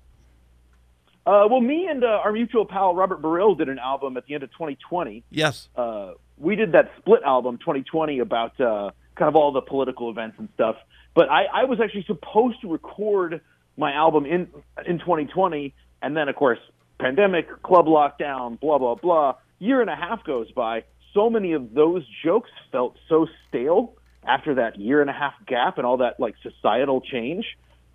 Uh, 1.27 1.45
well, 1.49 1.59
me 1.59 1.87
and 1.89 2.05
uh, 2.05 2.07
our 2.07 2.31
mutual 2.31 2.65
pal 2.65 2.95
Robert 2.95 3.21
Burrill 3.21 3.55
did 3.55 3.67
an 3.67 3.79
album 3.79 4.15
at 4.15 4.25
the 4.27 4.33
end 4.33 4.43
of 4.43 4.51
2020. 4.51 5.25
Yes. 5.29 5.67
uh, 5.75 6.13
we 6.37 6.55
did 6.55 6.71
that 6.71 6.91
split 6.99 7.21
album 7.25 7.57
2020 7.57 8.19
about 8.19 8.59
uh, 8.61 8.91
kind 9.15 9.27
of 9.27 9.35
all 9.35 9.51
the 9.51 9.61
political 9.61 10.09
events 10.09 10.37
and 10.39 10.47
stuff. 10.53 10.77
But 11.13 11.29
I, 11.29 11.45
I 11.53 11.63
was 11.65 11.79
actually 11.83 12.05
supposed 12.05 12.61
to 12.61 12.71
record 12.71 13.41
my 13.75 13.91
album 13.91 14.25
in 14.25 14.47
in 14.85 14.99
2020, 14.99 15.73
and 16.01 16.15
then 16.15 16.29
of 16.29 16.35
course 16.35 16.59
pandemic, 16.97 17.61
club 17.61 17.87
lockdown, 17.87 18.57
blah 18.59 18.77
blah 18.77 18.95
blah. 18.95 19.35
Year 19.59 19.81
and 19.81 19.89
a 19.89 19.95
half 19.95 20.23
goes 20.23 20.49
by. 20.51 20.83
So 21.13 21.29
many 21.29 21.53
of 21.53 21.73
those 21.73 22.03
jokes 22.23 22.51
felt 22.71 22.95
so 23.09 23.27
stale 23.49 23.95
after 24.25 24.55
that 24.55 24.79
year 24.79 25.01
and 25.01 25.09
a 25.09 25.13
half 25.13 25.33
gap 25.45 25.77
and 25.77 25.85
all 25.85 25.97
that 25.97 26.19
like 26.19 26.35
societal 26.41 27.01
change. 27.01 27.45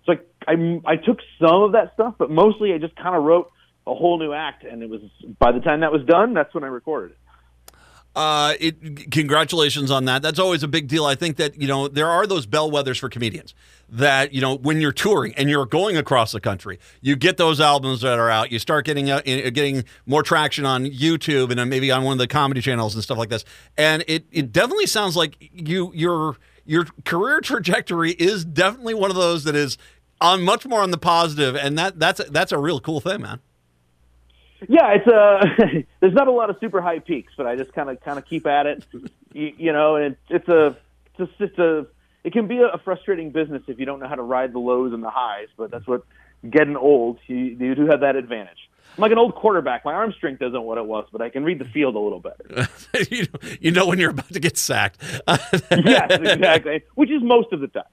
So 0.05 0.13
like 0.13 0.27
I 0.47 0.81
I 0.85 0.95
took 0.97 1.19
some 1.39 1.63
of 1.63 1.71
that 1.73 1.93
stuff, 1.93 2.15
but 2.17 2.29
mostly 2.29 2.73
I 2.73 2.77
just 2.77 2.95
kind 2.95 3.15
of 3.15 3.23
wrote 3.23 3.51
a 3.85 3.93
whole 3.93 4.17
new 4.17 4.33
act, 4.33 4.63
and 4.63 4.81
it 4.81 4.89
was 4.89 5.01
by 5.39 5.51
the 5.51 5.59
time 5.59 5.81
that 5.81 5.91
was 5.91 6.03
done, 6.05 6.33
that's 6.33 6.53
when 6.53 6.63
I 6.63 6.67
recorded 6.67 7.11
it. 7.11 7.17
Uh, 8.15 8.53
it, 8.59 9.09
congratulations 9.09 9.89
on 9.89 10.05
that. 10.05 10.21
That's 10.21 10.37
always 10.37 10.61
a 10.61 10.67
big 10.67 10.87
deal. 10.87 11.03
I 11.03 11.15
think 11.15 11.37
that, 11.37 11.59
you 11.59 11.67
know, 11.67 11.87
there 11.87 12.07
are 12.07 12.27
those 12.27 12.45
bellwethers 12.45 12.99
for 12.99 13.09
comedians 13.09 13.55
that, 13.89 14.33
you 14.33 14.39
know, 14.39 14.55
when 14.55 14.79
you're 14.79 14.91
touring 14.91 15.33
and 15.33 15.49
you're 15.49 15.65
going 15.65 15.97
across 15.97 16.31
the 16.31 16.39
country, 16.39 16.77
you 17.01 17.15
get 17.15 17.37
those 17.37 17.59
albums 17.59 18.01
that 18.01 18.19
are 18.19 18.29
out, 18.29 18.51
you 18.51 18.59
start 18.59 18.85
getting 18.85 19.09
uh, 19.09 19.21
getting 19.21 19.83
more 20.05 20.21
traction 20.21 20.63
on 20.63 20.85
YouTube 20.85 21.49
and 21.49 21.69
maybe 21.69 21.89
on 21.89 22.03
one 22.03 22.13
of 22.13 22.19
the 22.19 22.27
comedy 22.27 22.61
channels 22.61 22.93
and 22.93 23.03
stuff 23.03 23.17
like 23.17 23.29
this. 23.29 23.45
And 23.79 24.03
it, 24.07 24.27
it 24.31 24.51
definitely 24.51 24.85
sounds 24.85 25.15
like 25.15 25.35
you 25.39 25.91
your 25.95 26.37
your 26.65 26.85
career 27.05 27.41
trajectory 27.41 28.11
is 28.11 28.45
definitely 28.45 28.93
one 28.93 29.09
of 29.09 29.15
those 29.17 29.43
that 29.45 29.55
is 29.55 29.77
on 30.23 30.41
much 30.41 30.65
more 30.65 30.81
on 30.81 30.89
the 30.91 30.97
positive 30.97 31.55
and 31.55 31.77
that 31.77 31.99
that's 31.99 32.21
that's 32.29 32.51
a 32.51 32.57
real 32.57 32.79
cool 32.79 32.99
thing, 32.99 33.21
man. 33.21 33.39
Yeah, 34.67 34.93
it's 34.93 35.07
uh 35.07 35.81
there's 35.99 36.13
not 36.13 36.27
a 36.27 36.31
lot 36.31 36.49
of 36.49 36.57
super 36.59 36.81
high 36.81 36.99
peaks, 36.99 37.33
but 37.35 37.45
I 37.45 37.55
just 37.55 37.73
kind 37.73 37.89
of 37.89 37.99
kind 38.01 38.17
of 38.17 38.25
keep 38.25 38.47
at 38.47 38.65
it, 38.65 38.85
you, 39.33 39.53
you 39.57 39.73
know. 39.73 39.97
And 39.97 40.15
it's 40.29 40.47
a 40.47 40.77
it's 41.05 41.17
just 41.17 41.31
it's 41.39 41.59
a 41.59 41.85
it 42.23 42.31
can 42.31 42.47
be 42.47 42.59
a 42.59 42.77
frustrating 42.79 43.31
business 43.31 43.63
if 43.67 43.79
you 43.79 43.85
don't 43.85 43.99
know 43.99 44.07
how 44.07 44.15
to 44.15 44.23
ride 44.23 44.53
the 44.53 44.59
lows 44.59 44.93
and 44.93 45.03
the 45.03 45.09
highs. 45.09 45.49
But 45.57 45.71
that's 45.71 45.85
what 45.85 46.03
getting 46.49 46.77
old 46.77 47.19
you 47.27 47.35
you 47.37 47.75
do 47.75 47.85
have 47.87 47.99
that 47.99 48.15
advantage. 48.15 48.69
I'm 48.95 49.01
like 49.01 49.11
an 49.11 49.17
old 49.17 49.33
quarterback. 49.33 49.83
My 49.85 49.93
arm 49.93 50.13
strength 50.13 50.41
isn't 50.41 50.61
what 50.61 50.77
it 50.77 50.85
was, 50.85 51.07
but 51.11 51.21
I 51.21 51.29
can 51.29 51.43
read 51.43 51.57
the 51.57 51.65
field 51.65 51.95
a 51.95 51.99
little 51.99 52.19
better. 52.19 52.69
you, 53.11 53.25
you 53.59 53.71
know 53.71 53.87
when 53.87 53.97
you're 53.97 54.11
about 54.11 54.31
to 54.31 54.39
get 54.39 54.57
sacked. 54.57 55.01
yes, 55.27 56.11
exactly. 56.11 56.83
Which 56.93 57.09
is 57.09 57.23
most 57.23 57.51
of 57.53 57.59
the 57.59 57.67
time. 57.67 57.83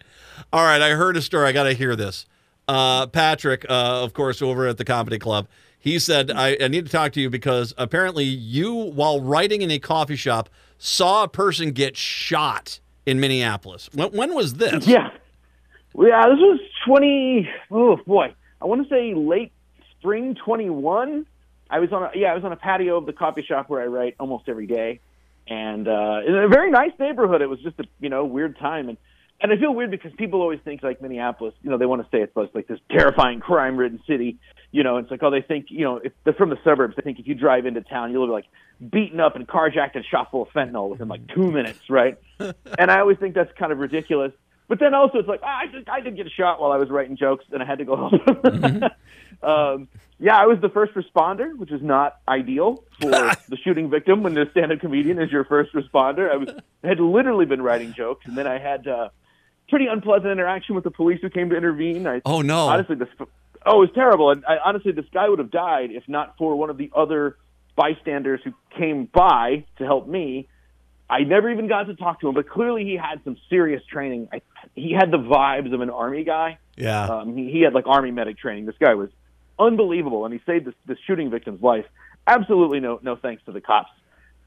All 0.52 0.62
right, 0.62 0.82
I 0.82 0.90
heard 0.90 1.16
a 1.16 1.22
story. 1.22 1.48
I 1.48 1.52
got 1.52 1.64
to 1.64 1.72
hear 1.72 1.96
this. 1.96 2.26
Uh, 2.68 3.06
Patrick, 3.06 3.64
uh, 3.68 4.04
of 4.04 4.12
course, 4.12 4.42
over 4.42 4.66
at 4.66 4.76
the 4.76 4.84
comedy 4.84 5.18
club, 5.18 5.48
he 5.78 5.98
said, 5.98 6.30
I, 6.30 6.58
I 6.60 6.68
need 6.68 6.84
to 6.84 6.92
talk 6.92 7.12
to 7.12 7.20
you 7.20 7.30
because 7.30 7.72
apparently 7.78 8.24
you, 8.24 8.74
while 8.74 9.20
writing 9.20 9.62
in 9.62 9.70
a 9.70 9.78
coffee 9.78 10.16
shop, 10.16 10.50
saw 10.76 11.24
a 11.24 11.28
person 11.28 11.72
get 11.72 11.96
shot 11.96 12.78
in 13.06 13.18
Minneapolis. 13.18 13.88
When, 13.94 14.10
when 14.10 14.34
was 14.34 14.54
this? 14.54 14.86
Yeah. 14.86 15.10
Yeah, 15.98 16.28
this 16.28 16.38
was 16.38 16.60
20, 16.86 17.48
oh 17.72 17.96
boy. 18.06 18.34
I 18.62 18.66
want 18.66 18.86
to 18.86 18.94
say 18.94 19.14
late 19.14 19.52
spring 20.00 20.34
21. 20.34 21.26
I 21.68 21.78
was 21.78 21.92
on 21.92 22.02
a, 22.02 22.10
yeah, 22.14 22.32
I 22.32 22.34
was 22.34 22.44
on 22.44 22.52
a 22.52 22.56
patio 22.56 22.96
of 22.96 23.06
the 23.06 23.12
coffee 23.12 23.42
shop 23.42 23.68
where 23.68 23.80
I 23.80 23.86
write 23.86 24.16
almost 24.18 24.48
every 24.48 24.66
day. 24.66 25.00
And, 25.46 25.86
uh, 25.88 26.20
in 26.26 26.34
a 26.34 26.48
very 26.48 26.70
nice 26.70 26.92
neighborhood. 26.98 27.42
It 27.42 27.46
was 27.46 27.60
just 27.60 27.78
a, 27.78 27.84
you 28.00 28.08
know, 28.08 28.24
weird 28.24 28.58
time. 28.58 28.88
And, 28.88 28.98
and 29.40 29.52
I 29.52 29.56
feel 29.56 29.72
weird 29.74 29.90
because 29.90 30.12
people 30.16 30.42
always 30.42 30.60
think 30.64 30.82
like 30.82 31.00
Minneapolis, 31.00 31.54
you 31.62 31.70
know, 31.70 31.78
they 31.78 31.86
want 31.86 32.02
to 32.02 32.08
say 32.10 32.22
it's 32.22 32.36
like- 32.36 32.54
like 32.54 32.66
this 32.66 32.80
terrifying 32.90 33.40
crime 33.40 33.76
ridden 33.76 34.00
city, 34.06 34.38
you 34.72 34.82
know, 34.82 34.98
it's 34.98 35.10
like, 35.10 35.22
oh, 35.22 35.30
they 35.30 35.42
think, 35.42 35.66
you 35.68 35.84
know, 35.84 35.96
if 35.96 36.12
they're 36.24 36.34
from 36.34 36.50
the 36.50 36.58
suburbs, 36.62 36.94
they 36.96 37.02
think 37.02 37.18
if 37.18 37.26
you 37.26 37.34
drive 37.34 37.66
into 37.66 37.80
town, 37.80 38.12
you'll 38.12 38.26
be 38.26 38.32
like 38.32 38.46
beaten 38.90 39.18
up 39.20 39.34
and 39.36 39.46
carjacked 39.48 39.94
and 39.94 40.04
shot 40.04 40.30
full 40.30 40.42
of 40.42 40.48
fentanyl 40.50 40.90
within 40.90 41.08
like 41.08 41.26
two 41.34 41.50
minutes, 41.50 41.80
right? 41.88 42.18
and 42.38 42.90
I 42.90 43.00
always 43.00 43.18
think 43.18 43.34
that's 43.34 43.52
kind 43.58 43.72
of 43.72 43.78
ridiculous. 43.78 44.32
But 44.70 44.78
then 44.78 44.94
also 44.94 45.18
it's 45.18 45.26
like, 45.26 45.40
ah, 45.42 45.62
I, 45.62 45.66
did, 45.66 45.88
I 45.88 46.00
did 46.00 46.14
get 46.14 46.28
shot 46.30 46.60
while 46.60 46.70
I 46.70 46.76
was 46.76 46.90
writing 46.90 47.16
jokes 47.16 47.44
and 47.50 47.60
I 47.60 47.66
had 47.66 47.78
to 47.78 47.84
go 47.84 47.96
home. 47.96 48.84
um, 49.42 49.88
yeah, 50.20 50.36
I 50.36 50.46
was 50.46 50.60
the 50.62 50.68
first 50.68 50.94
responder, 50.94 51.58
which 51.58 51.72
is 51.72 51.82
not 51.82 52.18
ideal 52.28 52.84
for 53.00 53.10
the 53.48 53.56
shooting 53.64 53.90
victim 53.90 54.22
when 54.22 54.34
the 54.34 54.46
stand-up 54.52 54.78
comedian 54.78 55.20
is 55.20 55.32
your 55.32 55.44
first 55.44 55.74
responder. 55.74 56.30
I 56.30 56.36
was 56.36 56.50
I 56.84 56.86
had 56.86 57.00
literally 57.00 57.46
been 57.46 57.60
writing 57.60 57.94
jokes, 57.94 58.26
and 58.26 58.38
then 58.38 58.46
I 58.46 58.60
had 58.60 58.86
uh, 58.86 59.08
pretty 59.68 59.86
unpleasant 59.88 60.30
interaction 60.30 60.76
with 60.76 60.84
the 60.84 60.92
police 60.92 61.18
who 61.20 61.30
came 61.30 61.50
to 61.50 61.56
intervene. 61.56 62.06
I, 62.06 62.22
Oh, 62.24 62.40
no. 62.40 62.68
honestly, 62.68 62.94
this 62.94 63.08
oh, 63.18 63.24
it 63.82 63.86
was 63.88 63.90
terrible. 63.92 64.30
And 64.30 64.44
I, 64.46 64.58
honestly, 64.64 64.92
this 64.92 65.06
guy 65.12 65.28
would 65.28 65.40
have 65.40 65.50
died 65.50 65.90
if 65.90 66.04
not 66.06 66.36
for 66.38 66.54
one 66.54 66.70
of 66.70 66.76
the 66.76 66.92
other 66.94 67.38
bystanders 67.74 68.40
who 68.44 68.52
came 68.78 69.06
by 69.06 69.64
to 69.78 69.84
help 69.84 70.06
me. 70.06 70.46
I 71.10 71.24
never 71.24 71.50
even 71.50 71.66
got 71.66 71.88
to 71.88 71.96
talk 71.96 72.20
to 72.20 72.28
him, 72.28 72.34
but 72.34 72.48
clearly 72.48 72.84
he 72.84 72.96
had 72.96 73.20
some 73.24 73.36
serious 73.48 73.82
training. 73.90 74.28
I, 74.32 74.42
he 74.80 74.92
had 74.92 75.10
the 75.10 75.18
vibes 75.18 75.72
of 75.72 75.80
an 75.80 75.90
army 75.90 76.24
guy. 76.24 76.58
Yeah. 76.76 77.06
Um, 77.06 77.36
he, 77.36 77.50
he 77.50 77.60
had 77.62 77.74
like 77.74 77.86
army 77.86 78.10
medic 78.10 78.38
training. 78.38 78.66
This 78.66 78.76
guy 78.80 78.94
was 78.94 79.10
unbelievable, 79.58 80.24
and 80.24 80.32
he 80.32 80.40
saved 80.46 80.66
this, 80.66 80.74
this 80.86 80.98
shooting 81.06 81.30
victim's 81.30 81.62
life. 81.62 81.86
Absolutely 82.26 82.80
no 82.80 83.00
no 83.02 83.16
thanks 83.16 83.42
to 83.46 83.52
the 83.52 83.60
cops. 83.60 83.90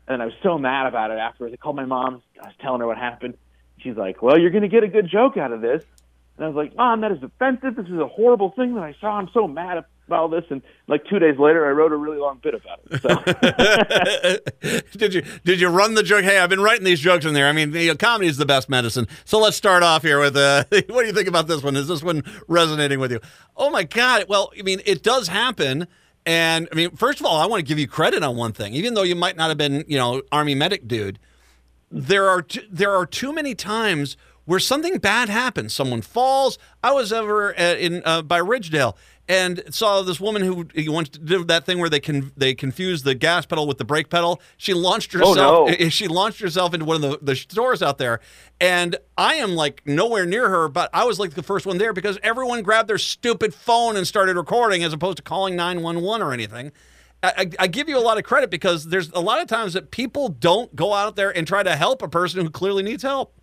And 0.08 0.22
I 0.22 0.26
was 0.26 0.34
so 0.44 0.58
mad 0.58 0.88
about 0.88 1.12
it 1.12 1.18
afterwards. 1.18 1.54
I 1.54 1.58
called 1.58 1.76
my 1.76 1.86
mom. 1.86 2.22
I 2.42 2.48
was 2.48 2.56
telling 2.62 2.82
her 2.82 2.88
what 2.88 2.98
happened. 2.98 3.36
She's 3.80 3.96
like, 3.96 4.22
"Well, 4.22 4.38
you're 4.40 4.52
going 4.52 4.64
to 4.64 4.68
get 4.68 4.84
a 4.84 4.88
good 4.88 5.10
joke 5.10 5.38
out 5.38 5.52
of 5.52 5.62
this." 5.62 5.84
And 6.38 6.46
I 6.46 6.48
was 6.48 6.56
like, 6.56 6.76
"Mom, 6.76 7.02
that 7.02 7.12
is 7.12 7.24
offensive. 7.24 7.76
This 7.76 7.88
is 7.88 8.00
a 8.00 8.08
horrible 8.08 8.52
thing 8.52 8.76
that 8.76 8.84
I 8.84 8.96
saw. 9.00 9.12
I'm 9.18 9.30
so 9.34 9.48
mad 9.48 9.78
about 9.78 9.90
all 10.10 10.28
this." 10.28 10.44
And 10.50 10.62
like 10.88 11.06
two 11.06 11.20
days 11.20 11.38
later, 11.38 11.66
I 11.66 11.72
wrote 11.72 11.92
a 11.92 11.96
really 11.96 12.18
long 12.18 12.40
bit 12.42 12.54
about 12.54 12.80
it. 12.90 13.02
So 14.92 14.98
did 14.98 15.14
you 15.14 15.24
did 15.44 15.60
you 15.62 15.70
run 15.70 15.96
the 15.96 16.04
joke? 16.04 16.24
Hey, 16.24 16.40
I've 16.40 16.50
been 16.50 16.62
writing 16.62 16.84
these 16.84 17.00
jokes 17.00 17.26
in 17.26 17.34
there. 17.34 17.48
I 17.48 17.52
mean, 17.52 17.74
you 17.74 17.88
know, 17.88 17.96
comedy 17.96 18.28
is 18.28 18.38
the 18.38 18.46
best 18.46 18.70
medicine. 18.70 19.08
So 19.26 19.40
let's 19.40 19.58
start 19.58 19.84
off 19.84 20.04
here 20.04 20.20
with 20.20 20.36
uh, 20.36 20.66
what 20.72 20.88
do 21.02 21.06
you 21.06 21.14
think 21.14 21.28
about 21.28 21.48
this 21.48 21.64
one? 21.64 21.76
Is 21.76 21.88
this 21.88 22.04
one 22.04 22.24
resonating 22.48 23.00
with 23.00 23.12
you? 23.12 23.20
Oh 23.56 23.70
my 23.70 23.84
God! 23.84 24.26
Well, 24.28 24.52
I 24.58 24.62
mean, 24.62 24.82
it 24.86 25.04
does 25.04 25.28
happen. 25.28 25.88
And 26.26 26.70
I 26.72 26.76
mean, 26.76 26.92
first 26.92 27.20
of 27.20 27.26
all, 27.26 27.40
I 27.40 27.46
want 27.46 27.60
to 27.60 27.68
give 27.68 27.80
you 27.80 27.88
credit 27.88 28.24
on 28.24 28.38
one 28.38 28.54
thing. 28.54 28.74
Even 28.74 28.94
though 28.94 29.04
you 29.04 29.16
might 29.16 29.36
not 29.36 29.50
have 29.50 29.58
been, 29.58 29.84
you 29.88 29.98
know, 29.98 30.22
army 30.32 30.56
medic 30.56 30.88
dude, 30.88 31.20
there 31.92 32.30
are 32.30 32.42
t- 32.42 32.68
there 32.72 32.92
are 32.92 33.06
too 33.06 33.34
many 33.34 33.56
times 33.56 34.18
where 34.46 34.60
something 34.60 34.98
bad 34.98 35.30
happens. 35.30 35.74
Someone 35.74 36.02
falls. 36.02 36.58
I 36.84 36.92
was 36.92 37.14
ever 37.14 37.54
at, 37.56 37.78
uh, 37.78 37.80
in 37.80 38.02
uh, 38.06 38.22
by 38.22 38.40
Ridgedale 38.40 38.96
and 39.28 39.64
saw 39.70 40.02
this 40.02 40.20
woman 40.20 40.42
who 40.42 40.68
wants 40.92 41.12
to 41.12 41.20
do 41.20 41.46
that 41.46 41.66
thing 41.66 41.80
where 41.80 41.90
they 41.90 42.00
can 42.00 42.32
they 42.36 42.54
confuse 42.54 43.04
the 43.04 43.16
gas 43.16 43.46
pedal 43.46 43.68
with 43.68 43.78
the 43.78 43.86
brake 43.86 44.10
pedal. 44.10 44.42
She 44.58 44.74
launched 44.74 45.14
herself. 45.14 45.38
Oh, 45.38 45.66
no. 45.66 45.68
Eh, 45.68 45.76
eh, 45.80 45.90
she 45.90 46.08
launched 46.08 46.42
herself 46.42 46.74
into 46.74 46.86
one 46.86 47.04
of 47.04 47.12
the, 47.12 47.20
the 47.22 47.36
stores 47.36 47.82
out 47.82 47.98
there, 47.98 48.20
and 48.60 48.98
I 49.18 49.36
am 49.36 49.56
like 49.56 49.82
nowhere 49.86 50.26
near 50.26 50.50
her, 50.50 50.68
but 50.68 50.90
I 50.94 51.06
was 51.06 51.20
like 51.20 51.32
the 51.32 51.44
first 51.44 51.66
one 51.66 51.78
there 51.78 51.94
because 51.94 52.20
everyone 52.22 52.64
grabbed 52.64 52.90
their 52.90 52.98
stupid 52.98 53.54
phone 53.54 53.96
and 53.96 54.06
started 54.06 54.36
recording 54.36 54.84
as 54.84 54.92
opposed 54.92 55.18
to 55.18 55.24
calling 55.24 55.56
nine 55.56 55.82
one 55.82 56.02
one 56.02 56.22
or 56.22 56.34
anything. 56.34 56.72
I 57.22 57.50
I 57.58 57.68
give 57.68 57.88
you 57.88 57.98
a 57.98 58.02
lot 58.02 58.18
of 58.18 58.26
credit 58.26 58.50
because 58.50 58.88
there's 58.88 59.10
a 59.12 59.22
lot 59.22 59.42
of 59.42 59.48
times 59.48 59.72
that 59.74 59.92
people 59.92 60.28
don't 60.28 60.76
go 60.76 60.94
out 60.94 61.16
there 61.16 61.36
and 61.36 61.48
try 61.48 61.64
to 61.64 61.78
help 61.78 62.02
a 62.02 62.10
person 62.10 62.42
who 62.44 62.50
clearly 62.50 62.84
needs 62.84 63.04
help. 63.04 63.34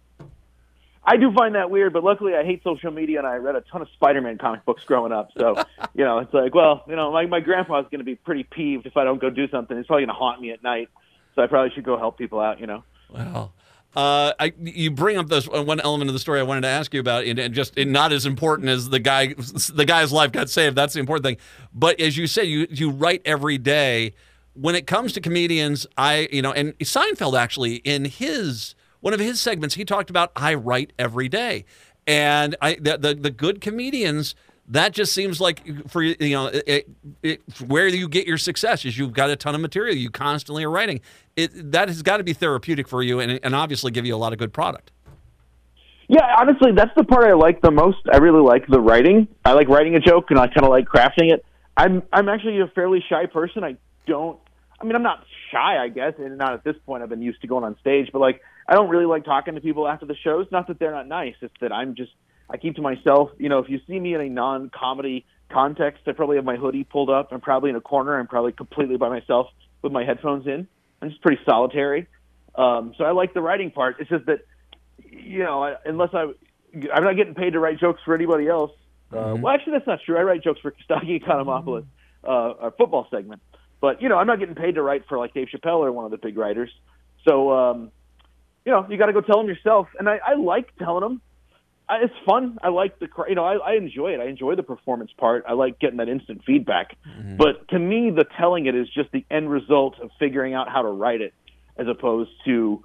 I 1.02 1.16
do 1.16 1.32
find 1.32 1.54
that 1.54 1.70
weird, 1.70 1.92
but 1.92 2.04
luckily 2.04 2.34
I 2.34 2.44
hate 2.44 2.62
social 2.62 2.90
media 2.90 3.18
and 3.18 3.26
I 3.26 3.36
read 3.36 3.56
a 3.56 3.62
ton 3.62 3.80
of 3.80 3.88
Spider-Man 3.94 4.38
comic 4.38 4.64
books 4.64 4.84
growing 4.84 5.12
up. 5.12 5.30
So, 5.36 5.56
you 5.94 6.04
know, 6.04 6.18
it's 6.18 6.32
like, 6.34 6.54
well, 6.54 6.84
you 6.86 6.96
know, 6.96 7.10
my 7.10 7.26
my 7.26 7.40
grandpa's 7.40 7.86
going 7.90 8.00
to 8.00 8.04
be 8.04 8.16
pretty 8.16 8.44
peeved 8.44 8.86
if 8.86 8.96
I 8.96 9.04
don't 9.04 9.20
go 9.20 9.30
do 9.30 9.48
something. 9.48 9.76
He's 9.76 9.86
probably 9.86 10.06
going 10.06 10.14
to 10.14 10.18
haunt 10.18 10.40
me 10.40 10.50
at 10.52 10.62
night. 10.62 10.88
So 11.34 11.42
I 11.42 11.46
probably 11.46 11.70
should 11.74 11.84
go 11.84 11.96
help 11.96 12.18
people 12.18 12.40
out. 12.40 12.60
You 12.60 12.66
know. 12.66 12.84
Well, 13.08 13.52
uh, 13.96 14.32
I, 14.38 14.52
you 14.60 14.90
bring 14.90 15.16
up 15.16 15.28
this 15.28 15.48
uh, 15.48 15.64
one 15.64 15.80
element 15.80 16.08
of 16.08 16.14
the 16.14 16.20
story 16.20 16.38
I 16.38 16.44
wanted 16.44 16.60
to 16.62 16.68
ask 16.68 16.94
you 16.94 17.00
about, 17.00 17.24
and, 17.24 17.38
and 17.38 17.54
just 17.54 17.76
and 17.76 17.92
not 17.92 18.12
as 18.12 18.26
important 18.26 18.68
as 18.68 18.88
the 18.88 19.00
guy, 19.00 19.34
the 19.74 19.84
guy's 19.86 20.12
life 20.12 20.32
got 20.32 20.48
saved. 20.48 20.76
That's 20.76 20.94
the 20.94 21.00
important 21.00 21.24
thing. 21.24 21.36
But 21.72 22.00
as 22.00 22.16
you 22.16 22.26
said, 22.26 22.42
you 22.42 22.66
you 22.70 22.90
write 22.90 23.22
every 23.24 23.58
day. 23.58 24.14
When 24.52 24.74
it 24.74 24.86
comes 24.86 25.12
to 25.14 25.20
comedians, 25.20 25.86
I 25.96 26.28
you 26.30 26.42
know, 26.42 26.52
and 26.52 26.76
Seinfeld 26.78 27.38
actually 27.38 27.76
in 27.76 28.04
his 28.04 28.74
one 29.00 29.14
of 29.14 29.20
his 29.20 29.40
segments, 29.40 29.74
he 29.74 29.84
talked 29.84 30.10
about 30.10 30.32
I 30.36 30.54
write 30.54 30.92
every 30.98 31.28
day, 31.28 31.64
and 32.06 32.56
I 32.60 32.74
the 32.74 32.98
the, 32.98 33.14
the 33.14 33.30
good 33.30 33.60
comedians. 33.60 34.34
That 34.68 34.92
just 34.92 35.12
seems 35.12 35.40
like 35.40 35.88
for 35.88 36.00
you 36.02 36.16
know 36.30 36.46
it, 36.46 36.88
it, 37.24 37.42
where 37.66 37.88
you 37.88 38.08
get 38.08 38.26
your 38.26 38.38
success 38.38 38.84
is 38.84 38.96
you've 38.96 39.12
got 39.12 39.28
a 39.28 39.34
ton 39.34 39.56
of 39.56 39.60
material 39.60 39.96
you 39.96 40.10
constantly 40.10 40.62
are 40.62 40.70
writing. 40.70 41.00
It 41.36 41.72
that 41.72 41.88
has 41.88 42.02
got 42.02 42.18
to 42.18 42.24
be 42.24 42.34
therapeutic 42.34 42.86
for 42.86 43.02
you 43.02 43.18
and, 43.18 43.40
and 43.42 43.54
obviously 43.54 43.90
give 43.90 44.06
you 44.06 44.14
a 44.14 44.18
lot 44.18 44.32
of 44.32 44.38
good 44.38 44.52
product. 44.52 44.92
Yeah, 46.06 46.36
honestly, 46.38 46.72
that's 46.72 46.90
the 46.96 47.04
part 47.04 47.24
I 47.24 47.34
like 47.34 47.62
the 47.62 47.70
most. 47.70 47.98
I 48.12 48.16
really 48.16 48.42
like 48.42 48.66
the 48.66 48.80
writing. 48.80 49.28
I 49.44 49.52
like 49.52 49.68
writing 49.68 49.94
a 49.94 50.00
joke, 50.00 50.30
and 50.30 50.40
I 50.40 50.48
kind 50.48 50.64
of 50.64 50.70
like 50.70 50.86
crafting 50.86 51.32
it. 51.32 51.44
I'm 51.76 52.02
I'm 52.12 52.28
actually 52.28 52.60
a 52.60 52.66
fairly 52.66 53.02
shy 53.08 53.26
person. 53.26 53.62
I 53.62 53.76
don't. 54.06 54.36
I 54.80 54.84
mean, 54.84 54.96
I'm 54.96 55.04
not 55.04 55.24
shy, 55.52 55.78
I 55.78 55.88
guess, 55.88 56.14
and 56.18 56.36
not 56.36 56.52
at 56.52 56.64
this 56.64 56.74
point. 56.84 57.02
I've 57.02 57.08
been 57.08 57.22
used 57.22 57.40
to 57.42 57.46
going 57.46 57.62
on 57.62 57.76
stage, 57.80 58.10
but 58.12 58.18
like, 58.18 58.40
I 58.70 58.74
don't 58.74 58.88
really 58.88 59.04
like 59.04 59.24
talking 59.24 59.56
to 59.56 59.60
people 59.60 59.88
after 59.88 60.06
the 60.06 60.14
shows. 60.14 60.46
Not 60.52 60.68
that 60.68 60.78
they're 60.78 60.92
not 60.92 61.08
nice. 61.08 61.34
It's 61.42 61.54
that 61.60 61.72
I'm 61.72 61.96
just 61.96 62.12
I 62.48 62.56
keep 62.56 62.76
to 62.76 62.82
myself. 62.82 63.30
You 63.36 63.48
know, 63.48 63.58
if 63.58 63.68
you 63.68 63.80
see 63.88 63.98
me 63.98 64.14
in 64.14 64.20
a 64.20 64.28
non-comedy 64.28 65.26
context, 65.52 66.02
I 66.06 66.12
probably 66.12 66.36
have 66.36 66.44
my 66.44 66.56
hoodie 66.56 66.84
pulled 66.84 67.10
up. 67.10 67.32
I'm 67.32 67.40
probably 67.40 67.70
in 67.70 67.76
a 67.76 67.80
corner. 67.80 68.18
I'm 68.18 68.28
probably 68.28 68.52
completely 68.52 68.96
by 68.96 69.08
myself 69.08 69.48
with 69.82 69.92
my 69.92 70.04
headphones 70.04 70.46
in. 70.46 70.68
I'm 71.02 71.10
just 71.10 71.20
pretty 71.20 71.42
solitary. 71.44 72.06
Um, 72.54 72.94
so 72.96 73.04
I 73.04 73.10
like 73.10 73.34
the 73.34 73.40
writing 73.40 73.72
part. 73.72 73.96
It's 73.98 74.10
just 74.10 74.26
that, 74.26 74.40
you 74.98 75.42
know, 75.42 75.64
I, 75.64 75.74
unless 75.84 76.10
I, 76.12 76.32
I'm 76.94 77.04
not 77.04 77.16
getting 77.16 77.34
paid 77.34 77.54
to 77.54 77.58
write 77.58 77.80
jokes 77.80 78.00
for 78.04 78.14
anybody 78.14 78.48
else. 78.48 78.70
Uh, 79.12 79.34
well, 79.40 79.52
actually, 79.52 79.72
that's 79.72 79.86
not 79.86 79.98
true. 80.06 80.16
I 80.16 80.22
write 80.22 80.44
jokes 80.44 80.60
for 80.60 80.72
Costaki 80.90 81.20
Economopoulos, 81.20 81.86
uh, 82.22 82.28
our 82.28 82.70
football 82.76 83.08
segment. 83.10 83.42
But 83.80 84.02
you 84.02 84.08
know, 84.08 84.16
I'm 84.16 84.26
not 84.26 84.38
getting 84.38 84.54
paid 84.54 84.76
to 84.76 84.82
write 84.82 85.08
for 85.08 85.18
like 85.18 85.34
Dave 85.34 85.48
Chappelle 85.52 85.78
or 85.78 85.90
one 85.90 86.04
of 86.04 86.10
the 86.10 86.18
big 86.18 86.36
writers. 86.36 86.70
So, 87.26 87.50
um, 87.50 87.92
you 88.64 88.72
know, 88.72 88.86
you 88.88 88.96
got 88.96 89.06
to 89.06 89.12
go 89.12 89.20
tell 89.20 89.38
them 89.38 89.48
yourself. 89.48 89.88
And 89.98 90.08
I, 90.08 90.18
I 90.24 90.34
like 90.34 90.74
telling 90.76 91.02
them. 91.02 91.20
I, 91.88 92.04
it's 92.04 92.14
fun. 92.24 92.58
I 92.62 92.68
like 92.68 92.98
the, 93.00 93.08
you 93.28 93.34
know, 93.34 93.44
I, 93.44 93.56
I 93.56 93.74
enjoy 93.74 94.14
it. 94.14 94.20
I 94.20 94.26
enjoy 94.26 94.54
the 94.54 94.62
performance 94.62 95.10
part. 95.16 95.44
I 95.48 95.54
like 95.54 95.80
getting 95.80 95.96
that 95.96 96.08
instant 96.08 96.42
feedback. 96.46 96.96
But 97.36 97.68
to 97.68 97.78
me, 97.78 98.10
the 98.10 98.24
telling 98.38 98.66
it 98.66 98.76
is 98.76 98.88
just 98.88 99.10
the 99.12 99.24
end 99.30 99.50
result 99.50 99.98
of 100.00 100.10
figuring 100.18 100.54
out 100.54 100.68
how 100.68 100.82
to 100.82 100.88
write 100.88 101.20
it, 101.20 101.34
as 101.76 101.88
opposed 101.88 102.30
to. 102.44 102.84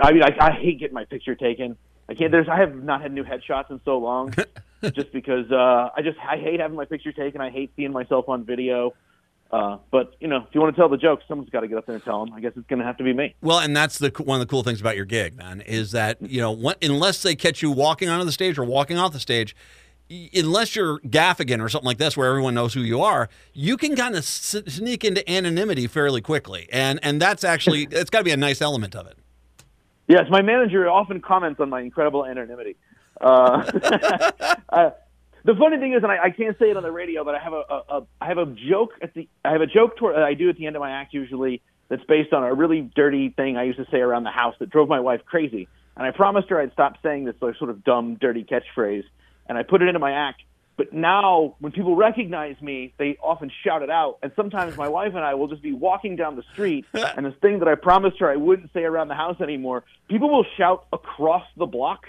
I 0.00 0.12
mean, 0.12 0.22
I, 0.22 0.34
I 0.40 0.50
hate 0.52 0.78
getting 0.80 0.94
my 0.94 1.04
picture 1.04 1.34
taken. 1.34 1.76
I 2.08 2.14
can't. 2.14 2.30
There's. 2.30 2.48
I 2.48 2.58
have 2.58 2.74
not 2.74 3.02
had 3.02 3.12
new 3.12 3.24
headshots 3.24 3.70
in 3.70 3.80
so 3.84 3.98
long, 3.98 4.34
just 4.94 5.12
because 5.12 5.50
uh, 5.50 5.90
I 5.96 6.02
just 6.02 6.18
I 6.18 6.36
hate 6.36 6.60
having 6.60 6.76
my 6.76 6.84
picture 6.84 7.12
taken. 7.12 7.40
I 7.40 7.50
hate 7.50 7.72
seeing 7.76 7.92
myself 7.92 8.28
on 8.28 8.44
video. 8.44 8.94
Uh, 9.50 9.78
but 9.90 10.14
you 10.20 10.26
know, 10.26 10.38
if 10.38 10.54
you 10.54 10.60
want 10.60 10.74
to 10.74 10.80
tell 10.80 10.88
the 10.88 10.96
joke, 10.96 11.20
someone's 11.28 11.50
got 11.50 11.60
to 11.60 11.68
get 11.68 11.78
up 11.78 11.86
there 11.86 11.94
and 11.94 12.04
tell 12.04 12.24
them. 12.24 12.34
I 12.34 12.40
guess 12.40 12.52
it's 12.56 12.66
going 12.66 12.80
to 12.80 12.84
have 12.84 12.96
to 12.98 13.04
be 13.04 13.12
me. 13.12 13.34
Well, 13.40 13.60
and 13.60 13.76
that's 13.76 13.98
the 13.98 14.10
one 14.24 14.40
of 14.40 14.46
the 14.46 14.50
cool 14.50 14.62
things 14.62 14.80
about 14.80 14.96
your 14.96 15.04
gig, 15.04 15.36
man, 15.36 15.60
is 15.60 15.92
that 15.92 16.20
you 16.20 16.40
know, 16.40 16.50
what, 16.50 16.82
unless 16.82 17.22
they 17.22 17.36
catch 17.36 17.62
you 17.62 17.70
walking 17.70 18.08
onto 18.08 18.24
the 18.24 18.32
stage 18.32 18.58
or 18.58 18.64
walking 18.64 18.98
off 18.98 19.12
the 19.12 19.20
stage, 19.20 19.54
y- 20.10 20.28
unless 20.34 20.74
you're 20.74 20.98
Gaffigan 21.00 21.62
or 21.62 21.68
something 21.68 21.86
like 21.86 21.98
this, 21.98 22.16
where 22.16 22.28
everyone 22.28 22.54
knows 22.54 22.74
who 22.74 22.80
you 22.80 23.00
are, 23.02 23.28
you 23.52 23.76
can 23.76 23.94
kind 23.94 24.14
of 24.14 24.18
s- 24.18 24.56
sneak 24.66 25.04
into 25.04 25.28
anonymity 25.30 25.86
fairly 25.86 26.20
quickly, 26.20 26.68
and 26.72 26.98
and 27.02 27.22
that's 27.22 27.44
actually 27.44 27.82
it's 27.92 28.10
got 28.10 28.18
to 28.18 28.24
be 28.24 28.32
a 28.32 28.36
nice 28.36 28.60
element 28.60 28.96
of 28.96 29.06
it. 29.06 29.16
Yes, 30.08 30.26
my 30.28 30.42
manager 30.42 30.88
often 30.88 31.20
comments 31.20 31.60
on 31.60 31.70
my 31.70 31.80
incredible 31.80 32.24
anonymity. 32.26 32.76
Uh, 33.20 33.62
uh, 34.68 34.90
the 35.46 35.54
funny 35.54 35.78
thing 35.78 35.92
is, 35.94 36.02
and 36.02 36.10
I, 36.10 36.24
I 36.24 36.30
can't 36.30 36.58
say 36.58 36.70
it 36.70 36.76
on 36.76 36.82
the 36.82 36.90
radio, 36.90 37.22
but 37.24 37.36
I 37.36 37.38
have 37.38 37.52
a, 37.52 37.62
a, 37.68 37.82
a 37.88 38.06
I 38.20 38.26
have 38.26 38.38
a 38.38 38.46
joke 38.46 38.90
at 39.00 39.14
the 39.14 39.28
I 39.44 39.52
have 39.52 39.60
a 39.60 39.66
joke 39.66 39.96
toward, 39.96 40.16
that 40.16 40.24
I 40.24 40.34
do 40.34 40.50
at 40.50 40.56
the 40.56 40.66
end 40.66 40.74
of 40.74 40.80
my 40.80 40.90
act 40.90 41.14
usually 41.14 41.62
that's 41.88 42.04
based 42.04 42.32
on 42.32 42.42
a 42.42 42.52
really 42.52 42.90
dirty 42.96 43.30
thing 43.30 43.56
I 43.56 43.62
used 43.62 43.78
to 43.78 43.86
say 43.90 43.98
around 43.98 44.24
the 44.24 44.30
house 44.30 44.56
that 44.58 44.70
drove 44.70 44.88
my 44.88 44.98
wife 44.98 45.20
crazy. 45.24 45.68
And 45.96 46.04
I 46.04 46.10
promised 46.10 46.50
her 46.50 46.60
I'd 46.60 46.72
stop 46.72 46.94
saying 47.02 47.24
this 47.24 47.36
like, 47.40 47.56
sort 47.56 47.70
of 47.70 47.84
dumb, 47.84 48.16
dirty 48.16 48.44
catchphrase, 48.44 49.04
and 49.48 49.56
I 49.56 49.62
put 49.62 49.82
it 49.82 49.88
into 49.88 50.00
my 50.00 50.12
act. 50.12 50.42
But 50.76 50.92
now, 50.92 51.54
when 51.58 51.72
people 51.72 51.96
recognize 51.96 52.60
me, 52.60 52.92
they 52.98 53.16
often 53.22 53.50
shout 53.64 53.82
it 53.82 53.88
out. 53.88 54.18
And 54.22 54.30
sometimes 54.36 54.76
my 54.76 54.88
wife 54.88 55.14
and 55.14 55.24
I 55.24 55.34
will 55.34 55.48
just 55.48 55.62
be 55.62 55.72
walking 55.72 56.16
down 56.16 56.36
the 56.36 56.42
street, 56.52 56.84
and 56.92 57.24
this 57.24 57.34
thing 57.40 57.60
that 57.60 57.68
I 57.68 57.76
promised 57.76 58.18
her 58.18 58.30
I 58.30 58.36
wouldn't 58.36 58.72
say 58.74 58.82
around 58.82 59.08
the 59.08 59.14
house 59.14 59.40
anymore, 59.40 59.84
people 60.08 60.28
will 60.28 60.44
shout 60.58 60.86
across 60.92 61.44
the 61.56 61.66
block. 61.66 62.06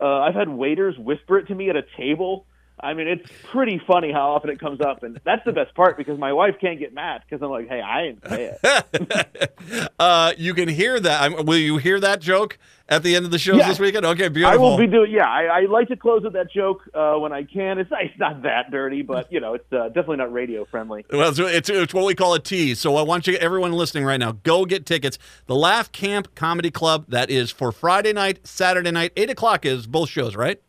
Uh, 0.00 0.06
I've 0.06 0.34
had 0.34 0.48
waiters 0.48 0.98
whisper 0.98 1.38
it 1.38 1.46
to 1.48 1.54
me 1.54 1.70
at 1.70 1.76
a 1.76 1.84
table. 1.96 2.46
I 2.82 2.94
mean, 2.94 3.08
it's 3.08 3.28
pretty 3.50 3.80
funny 3.86 4.12
how 4.12 4.30
often 4.32 4.50
it 4.50 4.58
comes 4.60 4.80
up, 4.80 5.02
and 5.02 5.20
that's 5.24 5.44
the 5.44 5.52
best 5.52 5.74
part 5.74 5.96
because 5.96 6.18
my 6.18 6.32
wife 6.32 6.56
can't 6.60 6.78
get 6.78 6.92
mad 6.94 7.22
because 7.28 7.42
I'm 7.42 7.50
like, 7.50 7.68
"Hey, 7.68 7.80
I 7.80 8.02
didn't 8.04 8.28
say 8.28 8.56
it." 8.62 9.90
uh, 9.98 10.32
you 10.36 10.54
can 10.54 10.68
hear 10.68 10.98
that. 11.00 11.22
I'm, 11.22 11.46
will 11.46 11.56
you 11.58 11.76
hear 11.78 12.00
that 12.00 12.20
joke 12.20 12.58
at 12.88 13.02
the 13.02 13.14
end 13.14 13.24
of 13.24 13.30
the 13.30 13.38
shows 13.38 13.58
Yeah. 13.58 13.68
this 13.68 13.78
weekend? 13.78 14.04
Okay, 14.06 14.28
beautiful. 14.28 14.52
I 14.52 14.56
will 14.56 14.76
be 14.76 14.86
doing. 14.86 15.10
Yeah, 15.10 15.28
I, 15.28 15.44
I 15.44 15.60
like 15.66 15.88
to 15.88 15.96
close 15.96 16.22
with 16.22 16.32
that 16.34 16.50
joke 16.50 16.82
uh, 16.94 17.14
when 17.14 17.32
I 17.32 17.44
can. 17.44 17.78
It's, 17.78 17.90
it's 17.92 18.18
not 18.18 18.42
that 18.42 18.70
dirty, 18.70 19.02
but 19.02 19.30
you 19.32 19.40
know, 19.40 19.54
it's 19.54 19.72
uh, 19.72 19.88
definitely 19.88 20.16
not 20.18 20.32
radio 20.32 20.64
friendly. 20.64 21.04
Well, 21.12 21.30
it's, 21.30 21.38
it's, 21.38 21.68
it's 21.70 21.94
what 21.94 22.04
we 22.06 22.14
call 22.14 22.34
a 22.34 22.40
tease. 22.40 22.80
So 22.80 22.96
I 22.96 23.02
want 23.02 23.26
you, 23.26 23.34
everyone 23.36 23.72
listening 23.72 24.04
right 24.04 24.18
now, 24.20 24.32
go 24.32 24.64
get 24.64 24.86
tickets. 24.86 25.18
The 25.46 25.56
Laugh 25.56 25.92
Camp 25.92 26.34
Comedy 26.34 26.70
Club. 26.70 27.06
That 27.08 27.30
is 27.30 27.50
for 27.50 27.72
Friday 27.72 28.12
night, 28.12 28.46
Saturday 28.46 28.90
night, 28.90 29.12
eight 29.16 29.30
o'clock 29.30 29.64
is 29.64 29.86
both 29.86 30.08
shows, 30.08 30.34
right? 30.36 30.60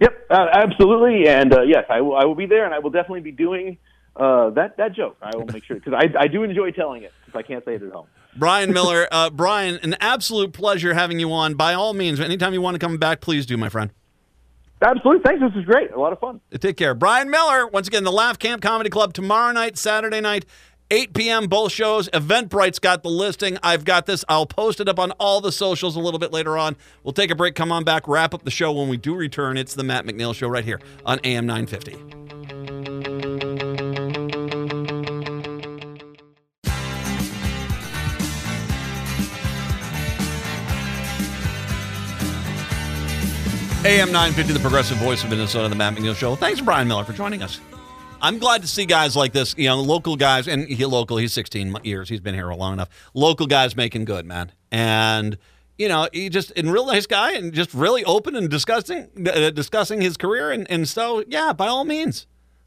Yep, 0.00 0.26
uh, 0.30 0.46
absolutely, 0.52 1.28
and 1.28 1.52
uh, 1.52 1.62
yes, 1.62 1.84
I 1.90 2.00
will. 2.00 2.16
I 2.16 2.24
will 2.24 2.36
be 2.36 2.46
there, 2.46 2.64
and 2.64 2.72
I 2.72 2.78
will 2.78 2.90
definitely 2.90 3.20
be 3.20 3.32
doing 3.32 3.78
uh, 4.14 4.50
that 4.50 4.76
that 4.76 4.94
joke. 4.94 5.16
I 5.20 5.36
will 5.36 5.46
make 5.46 5.64
sure 5.64 5.76
because 5.76 5.92
I, 5.92 6.08
I 6.18 6.28
do 6.28 6.44
enjoy 6.44 6.70
telling 6.70 7.02
it 7.02 7.12
if 7.26 7.34
I 7.34 7.42
can't 7.42 7.64
say 7.64 7.74
it 7.74 7.82
at 7.82 7.92
home. 7.92 8.06
Bryan 8.36 8.72
Miller, 8.72 9.08
uh, 9.10 9.30
Bryan, 9.30 9.80
an 9.82 9.96
absolute 10.00 10.52
pleasure 10.52 10.94
having 10.94 11.18
you 11.18 11.32
on. 11.32 11.54
By 11.54 11.74
all 11.74 11.94
means, 11.94 12.20
anytime 12.20 12.54
you 12.54 12.60
want 12.60 12.76
to 12.76 12.78
come 12.78 12.98
back, 12.98 13.20
please 13.20 13.46
do, 13.46 13.56
my 13.56 13.68
friend. 13.68 13.90
Absolutely, 14.80 15.22
thanks. 15.24 15.42
This 15.42 15.60
is 15.60 15.64
great. 15.64 15.90
A 15.90 15.98
lot 15.98 16.12
of 16.12 16.20
fun. 16.20 16.40
Take 16.60 16.76
care. 16.76 16.94
Bryan 16.94 17.30
Miller, 17.30 17.66
once 17.66 17.88
again, 17.88 18.04
the 18.04 18.12
Laugh 18.12 18.38
Camp 18.38 18.62
Comedy 18.62 18.90
Club 18.90 19.12
tomorrow 19.12 19.52
night, 19.52 19.76
Saturday 19.76 20.20
night, 20.20 20.44
8 20.90 21.12
p.m. 21.12 21.46
both 21.48 21.72
shows. 21.72 22.08
Eventbrite's 22.10 22.78
got 22.78 23.02
the 23.02 23.10
listing. 23.10 23.58
I've 23.62 23.84
got 23.84 24.06
this. 24.06 24.24
I'll 24.28 24.46
post 24.46 24.80
it 24.80 24.88
up 24.88 24.98
on 24.98 25.10
all 25.12 25.40
the 25.40 25.52
socials 25.52 25.96
a 25.96 26.00
little 26.00 26.18
bit 26.18 26.32
later 26.32 26.56
on. 26.56 26.76
We'll 27.04 27.12
take 27.12 27.30
a 27.30 27.34
break, 27.34 27.54
come 27.54 27.70
on 27.70 27.84
back, 27.84 28.08
wrap 28.08 28.32
up 28.32 28.44
the 28.44 28.50
show 28.50 28.72
when 28.72 28.88
we 28.88 28.96
do 28.96 29.14
return. 29.14 29.56
It's 29.56 29.74
the 29.74 29.84
Matt 29.84 30.06
McNeil 30.06 30.34
Show 30.34 30.48
right 30.48 30.64
here 30.64 30.80
on 31.04 31.20
AM 31.24 31.46
950. 31.46 31.92
AM 43.84 44.10
950, 44.10 44.52
the 44.52 44.58
progressive 44.58 44.98
voice 44.98 45.22
of 45.22 45.30
Minnesota, 45.30 45.68
the 45.68 45.76
Matt 45.76 45.94
McNeil 45.94 46.14
Show. 46.14 46.34
Thanks, 46.34 46.60
Bryan 46.60 46.88
Miller, 46.88 47.04
for 47.04 47.12
joining 47.12 47.42
us. 47.42 47.60
I'm 48.20 48.38
glad 48.38 48.62
to 48.62 48.68
see 48.68 48.84
guys 48.84 49.14
like 49.14 49.32
this, 49.32 49.54
you 49.56 49.68
know, 49.68 49.80
local 49.80 50.16
guys, 50.16 50.48
and 50.48 50.66
he 50.66 50.84
local, 50.84 51.18
he's 51.18 51.32
16 51.32 51.76
years, 51.84 52.08
he's 52.08 52.20
been 52.20 52.34
here 52.34 52.52
long 52.52 52.72
enough. 52.72 52.88
Local 53.14 53.46
guys 53.46 53.76
making 53.76 54.06
good, 54.06 54.26
man. 54.26 54.50
And, 54.72 55.38
you 55.76 55.88
know, 55.88 56.08
he 56.12 56.28
just, 56.28 56.52
and 56.56 56.72
real 56.72 56.86
nice 56.86 57.06
guy 57.06 57.32
and 57.32 57.52
just 57.52 57.72
really 57.72 58.04
open 58.04 58.34
and 58.34 58.50
discussing, 58.50 59.08
uh, 59.32 59.50
discussing 59.50 60.00
his 60.00 60.16
career. 60.16 60.50
And, 60.50 60.68
and 60.68 60.88
so, 60.88 61.22
yeah, 61.28 61.52
by 61.52 61.68
all 61.68 61.84
means, 61.84 62.26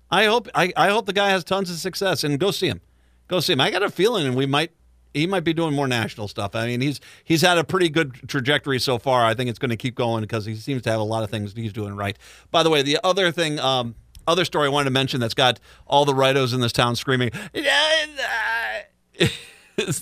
I 0.10 0.26
hope, 0.26 0.48
I, 0.56 0.72
I 0.78 0.90
hope 0.90 1.06
the 1.06 1.14
guy 1.14 1.30
has 1.30 1.44
tons 1.44 1.70
of 1.70 1.76
success 1.78 2.24
and 2.24 2.40
go 2.40 2.52
see 2.52 2.68
him. 2.68 2.80
Go 3.28 3.42
see 3.42 3.52
him. 3.52 3.60
I 3.60 3.72
got 3.72 3.84
a 3.84 3.90
feeling 3.90 4.26
and 4.26 4.38
we 4.38 4.46
might, 4.46 4.72
he 5.14 5.28
might 5.28 5.44
be 5.44 5.54
doing 5.54 5.74
more 5.74 5.88
national 5.88 6.30
stuff. 6.30 6.56
I 6.56 6.68
mean, 6.68 6.80
he's 6.80 7.02
he's 7.26 7.42
had 7.42 7.58
a 7.58 7.66
pretty 7.66 7.90
good 7.90 8.14
trajectory 8.30 8.80
so 8.80 8.98
far. 8.98 9.26
I 9.26 9.34
think 9.34 9.50
it's 9.50 9.60
going 9.60 9.72
to 9.72 9.76
keep 9.76 9.96
going 9.96 10.22
because 10.22 10.46
he 10.46 10.56
seems 10.56 10.84
to 10.84 10.92
have 10.92 11.02
a 11.02 11.04
lot 11.04 11.24
of 11.24 11.30
things 11.30 11.52
he's 11.54 11.74
doing 11.74 11.98
right. 11.98 12.18
By 12.50 12.64
the 12.64 12.70
way, 12.70 12.82
the 12.82 12.98
other 13.04 13.30
thing, 13.30 13.60
um, 13.60 13.96
other 14.32 14.46
story 14.46 14.68
I 14.68 14.70
wanted 14.70 14.86
to 14.86 14.92
mention 14.92 15.20
that's 15.20 15.34
got 15.34 15.60
all 15.86 16.06
the 16.06 16.14
rightos 16.14 16.54
in 16.54 16.62
this 16.62 16.72
town 16.72 16.96
screaming 16.96 17.32
is 17.54 17.66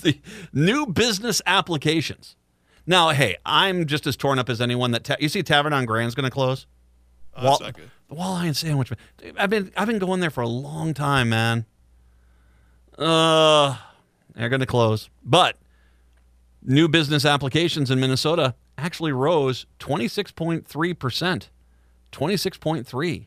the 0.00 0.18
new 0.52 0.86
business 0.86 1.42
applications. 1.46 2.36
Now, 2.86 3.10
hey, 3.10 3.36
I'm 3.44 3.86
just 3.86 4.06
as 4.06 4.16
torn 4.16 4.38
up 4.38 4.48
as 4.48 4.60
anyone 4.60 4.90
that 4.92 5.04
ta- 5.04 5.16
you 5.20 5.28
see 5.28 5.42
Tavern 5.42 5.72
on 5.72 5.84
Grand's 5.84 6.14
going 6.14 6.24
to 6.24 6.30
close. 6.30 6.66
Oh, 7.36 7.42
that's 7.42 7.60
not 7.60 7.74
good. 7.74 7.90
The 8.08 8.16
Walleye 8.16 8.46
and 8.46 8.56
Sandwich. 8.56 8.90
Dude, 9.18 9.36
I've 9.38 9.50
been 9.50 9.70
I've 9.76 9.86
been 9.86 9.98
going 9.98 10.20
there 10.20 10.30
for 10.30 10.40
a 10.40 10.48
long 10.48 10.94
time, 10.94 11.28
man. 11.28 11.66
Uh, 12.98 13.76
they're 14.34 14.48
going 14.48 14.60
to 14.60 14.66
close, 14.66 15.08
but 15.24 15.56
new 16.62 16.88
business 16.88 17.24
applications 17.24 17.90
in 17.90 18.00
Minnesota 18.00 18.54
actually 18.76 19.12
rose 19.12 19.66
26.3 19.78 20.98
percent. 20.98 21.50
26.3. 22.12 23.26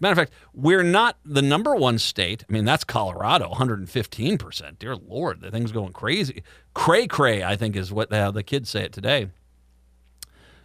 A 0.00 0.02
matter 0.02 0.12
of 0.12 0.18
fact, 0.18 0.32
we're 0.54 0.82
not 0.82 1.18
the 1.26 1.42
number 1.42 1.74
one 1.74 1.98
state. 1.98 2.44
I 2.48 2.52
mean, 2.52 2.64
that's 2.64 2.84
Colorado, 2.84 3.50
115 3.50 4.38
percent. 4.38 4.78
Dear 4.78 4.96
Lord, 4.96 5.42
the 5.42 5.50
thing's 5.50 5.72
going 5.72 5.92
crazy. 5.92 6.42
Cray 6.72 7.06
cray, 7.06 7.44
I 7.44 7.54
think, 7.54 7.76
is 7.76 7.92
what 7.92 8.08
the, 8.08 8.30
the 8.30 8.42
kids 8.42 8.70
say 8.70 8.82
it 8.84 8.92
today. 8.92 9.28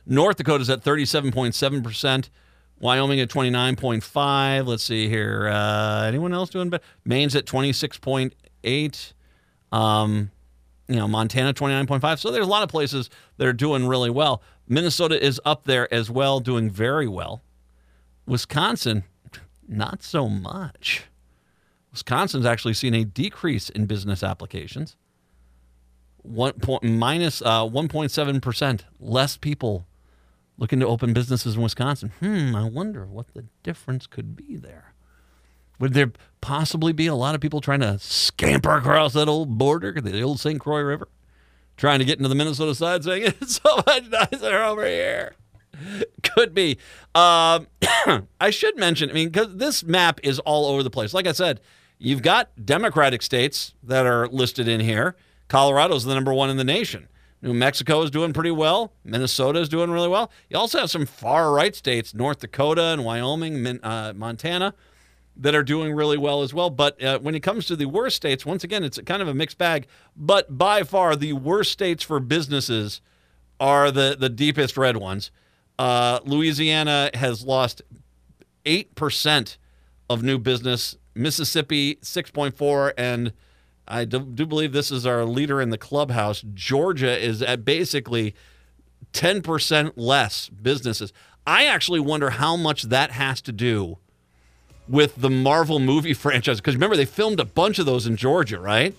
North 0.06 0.38
Dakota's 0.38 0.70
at 0.70 0.84
37.7 0.84 1.84
percent. 1.84 2.30
Wyoming 2.80 3.20
at 3.20 3.30
29.5. 3.30 4.68
Let's 4.68 4.84
see 4.84 5.08
here. 5.10 5.50
Uh, 5.50 6.04
anyone 6.04 6.34
else 6.34 6.50
doing 6.50 6.70
better? 6.70 6.84
Maine's 7.06 7.36
at 7.36 7.46
26.8. 7.46 9.14
Um, 9.72 10.32
you 10.88 10.98
know, 10.98 11.08
Montana 11.08 11.54
29.5. 11.54 12.20
So 12.20 12.32
there's 12.32 12.46
a 12.46 12.50
lot 12.50 12.64
of 12.64 12.70
places 12.70 13.10
that 13.38 13.48
are 13.48 13.54
doing 13.54 13.88
really 13.88 14.10
well. 14.10 14.42
Minnesota 14.68 15.24
is 15.24 15.40
up 15.46 15.64
there 15.66 15.92
as 15.94 16.10
well, 16.10 16.40
doing 16.40 16.70
very 16.70 17.08
well. 17.08 17.44
Wisconsin, 18.26 19.04
not 19.68 20.04
so 20.04 20.30
much. 20.30 21.06
Wisconsin's 21.92 22.46
actually 22.46 22.74
seen 22.74 22.94
a 22.94 23.06
decrease 23.06 23.70
in 23.70 23.86
business 23.86 24.24
applications. 24.24 24.96
One 26.22 26.54
point 26.54 26.84
minus 26.84 27.42
uh, 27.42 27.64
1.7 27.64 28.42
percent 28.42 28.86
less 29.00 29.38
people 29.38 29.86
looking 30.58 30.80
to 30.80 30.88
open 30.88 31.14
businesses 31.14 31.56
in 31.56 31.62
Wisconsin. 31.62 32.12
Hmm, 32.20 32.56
I 32.56 32.68
wonder 32.68 33.06
what 33.06 33.34
the 33.34 33.46
difference 33.64 34.08
could 34.08 34.36
be 34.36 34.56
there. 34.56 34.94
Would 35.80 35.94
there 35.94 36.14
possibly 36.42 36.94
be 36.94 37.08
a 37.08 37.16
lot 37.16 37.36
of 37.36 37.42
people 37.42 37.60
trying 37.60 37.82
to 37.82 38.00
scamper 38.00 38.76
across 38.78 39.14
that 39.14 39.28
old 39.28 39.58
border, 39.58 40.00
the 40.00 40.22
old 40.22 40.40
St. 40.40 40.60
Croix 40.60 40.82
River, 40.82 41.10
trying 41.76 42.00
to 42.00 42.06
get 42.06 42.18
into 42.18 42.30
the 42.30 42.36
Minnesota 42.36 42.74
side, 42.74 43.04
saying 43.04 43.24
it's 43.42 43.62
so 43.62 43.84
much 43.86 44.08
nicer 44.10 44.64
over 44.64 44.86
here? 44.86 45.36
Could 46.24 46.54
be. 46.54 46.78
Um, 47.14 47.68
I 48.42 48.50
should 48.50 48.78
mention, 48.78 49.10
I 49.10 49.14
mean, 49.14 49.30
because 49.30 49.56
this 49.56 49.84
map 49.84 50.20
is 50.24 50.40
all 50.40 50.66
over 50.66 50.84
the 50.84 50.90
place. 50.90 51.14
Like 51.14 51.28
I 51.28 51.32
said, 51.32 51.62
you've 51.98 52.22
got 52.22 52.50
Democratic 52.66 53.22
states 53.22 53.74
that 53.84 54.06
are 54.06 54.28
listed 54.28 54.68
in 54.68 54.80
here. 54.80 55.16
Colorado's 55.48 56.06
the 56.06 56.14
number 56.14 56.34
one 56.34 56.50
in 56.50 56.58
the 56.58 56.64
nation. 56.64 57.08
New 57.42 57.54
Mexico 57.54 58.02
is 58.02 58.10
doing 58.10 58.34
pretty 58.34 58.52
well. 58.52 58.94
Minnesota 59.04 59.60
is 59.60 59.70
doing 59.70 59.92
really 59.92 60.08
well. 60.08 60.32
You 60.50 60.58
also 60.58 60.80
have 60.80 60.90
some 60.90 61.06
far 61.06 61.52
right 61.52 61.76
states, 61.76 62.14
North 62.14 62.40
Dakota 62.40 62.86
and 62.86 63.06
Wyoming, 63.06 63.62
Min- 63.62 63.80
uh, 63.84 64.14
Montana, 64.16 64.74
that 65.38 65.54
are 65.54 65.64
doing 65.64 65.94
really 65.94 66.18
well 66.18 66.42
as 66.42 66.54
well. 66.54 66.72
But 66.72 67.02
uh, 67.04 67.20
when 67.20 67.36
it 67.36 67.42
comes 67.42 67.68
to 67.68 67.76
the 67.76 67.86
worst 67.86 68.16
states, 68.16 68.46
once 68.46 68.64
again, 68.64 68.84
it's 68.84 68.98
kind 69.06 69.22
of 69.22 69.28
a 69.28 69.34
mixed 69.34 69.60
bag. 69.60 69.86
But 70.16 70.58
by 70.58 70.84
far, 70.84 71.16
the 71.16 71.34
worst 71.34 71.72
states 71.72 72.04
for 72.04 72.20
businesses 72.20 73.02
are 73.60 73.92
the, 73.92 74.16
the 74.20 74.30
deepest 74.30 74.76
red 74.76 74.98
ones. 74.98 75.30
Uh, 75.78 76.20
Louisiana 76.24 77.10
has 77.14 77.44
lost 77.44 77.82
8% 78.66 79.58
of 80.10 80.24
new 80.24 80.38
business, 80.38 80.98
Mississippi 81.14 81.96
6.4 81.96 82.94
and 82.98 83.34
I 83.88 84.06
do, 84.06 84.20
do, 84.20 84.46
believe 84.46 84.74
this 84.74 84.92
is 84.92 85.06
our 85.06 85.26
leader 85.26 85.62
in 85.62 85.70
the 85.70 85.78
clubhouse. 85.78 86.44
Georgia 86.54 87.18
is 87.18 87.42
at 87.42 87.64
basically 87.64 88.34
10% 89.14 89.94
less 89.96 90.50
businesses. 90.50 91.14
I 91.46 91.66
actually 91.66 92.00
wonder 92.00 92.32
how 92.32 92.56
much 92.56 92.84
that 92.84 93.12
has 93.12 93.42
to 93.42 93.52
do 93.52 94.00
with 94.88 95.16
the 95.18 95.30
Marvel 95.30 95.80
movie 95.80 96.14
franchise. 96.16 96.58
Because 96.58 96.76
remember, 96.76 96.96
they 96.96 97.06
filmed 97.06 97.40
a 97.40 97.46
bunch 97.46 97.78
of 97.78 97.86
those 97.86 98.08
in 98.08 98.16
Georgia, 98.16 98.60
right? 98.60 98.96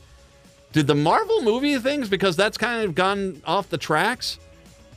Did 0.73 0.87
the 0.87 0.95
Marvel 0.95 1.43
movie 1.43 1.79
things, 1.79 2.09
because 2.09 2.37
that's 2.37 2.59
kind 2.59 2.85
of 2.85 2.95
gone 2.95 3.43
off 3.45 3.69
the 3.69 3.79
tracks, 3.79 4.39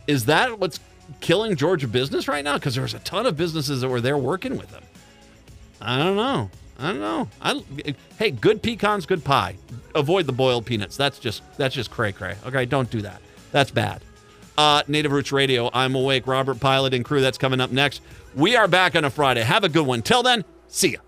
is 0.08 0.26
that 0.26 0.60
what's 0.60 0.80
killing 1.20 1.56
Georgia 1.56 1.88
business 1.88 2.28
right 2.28 2.44
now? 2.44 2.56
Because 2.56 2.76
there 2.76 2.84
was 2.84 2.94
a 2.94 3.00
ton 3.00 3.26
of 3.26 3.38
businesses 3.38 3.82
that 3.82 3.90
were 3.90 4.02
there 4.02 4.18
working 4.18 4.58
with 4.58 4.70
them. 4.72 4.84
I 5.82 5.98
don't 5.98 6.16
know. 6.16 6.50
I 6.78 6.92
don't 6.92 7.02
know. 7.02 7.28
I, 7.42 7.96
hey, 8.18 8.32
good 8.32 8.62
pecans, 8.62 9.06
good 9.06 9.24
pie. 9.24 9.58
Avoid 9.96 10.26
the 10.28 10.32
boiled 10.32 10.66
peanuts. 10.66 10.96
That's 10.96 11.20
just 11.20 11.44
that's 11.58 11.76
just 11.76 11.92
cray 11.92 12.12
cray. 12.12 12.36
Okay, 12.46 12.66
don't 12.66 12.90
do 12.90 13.02
that. 13.02 13.22
That's 13.52 13.72
bad. 13.72 14.02
Uh, 14.58 14.84
Native 14.88 15.12
Roots 15.12 15.32
Radio. 15.32 15.70
I'm 15.74 15.96
awake. 15.96 16.28
Robert 16.28 16.60
Pilot 16.60 16.94
and 16.94 17.04
crew. 17.06 17.22
That's 17.22 17.38
coming 17.38 17.62
up 17.62 17.72
next. 17.72 18.02
We 18.36 18.56
are 18.56 18.68
back 18.68 18.96
on 18.96 19.06
a 19.06 19.10
Friday. 19.10 19.42
Have 19.42 19.64
a 19.64 19.70
good 19.70 19.86
one. 19.86 20.02
Till 20.02 20.22
then, 20.24 20.44
see 20.68 20.92
ya. 20.92 20.98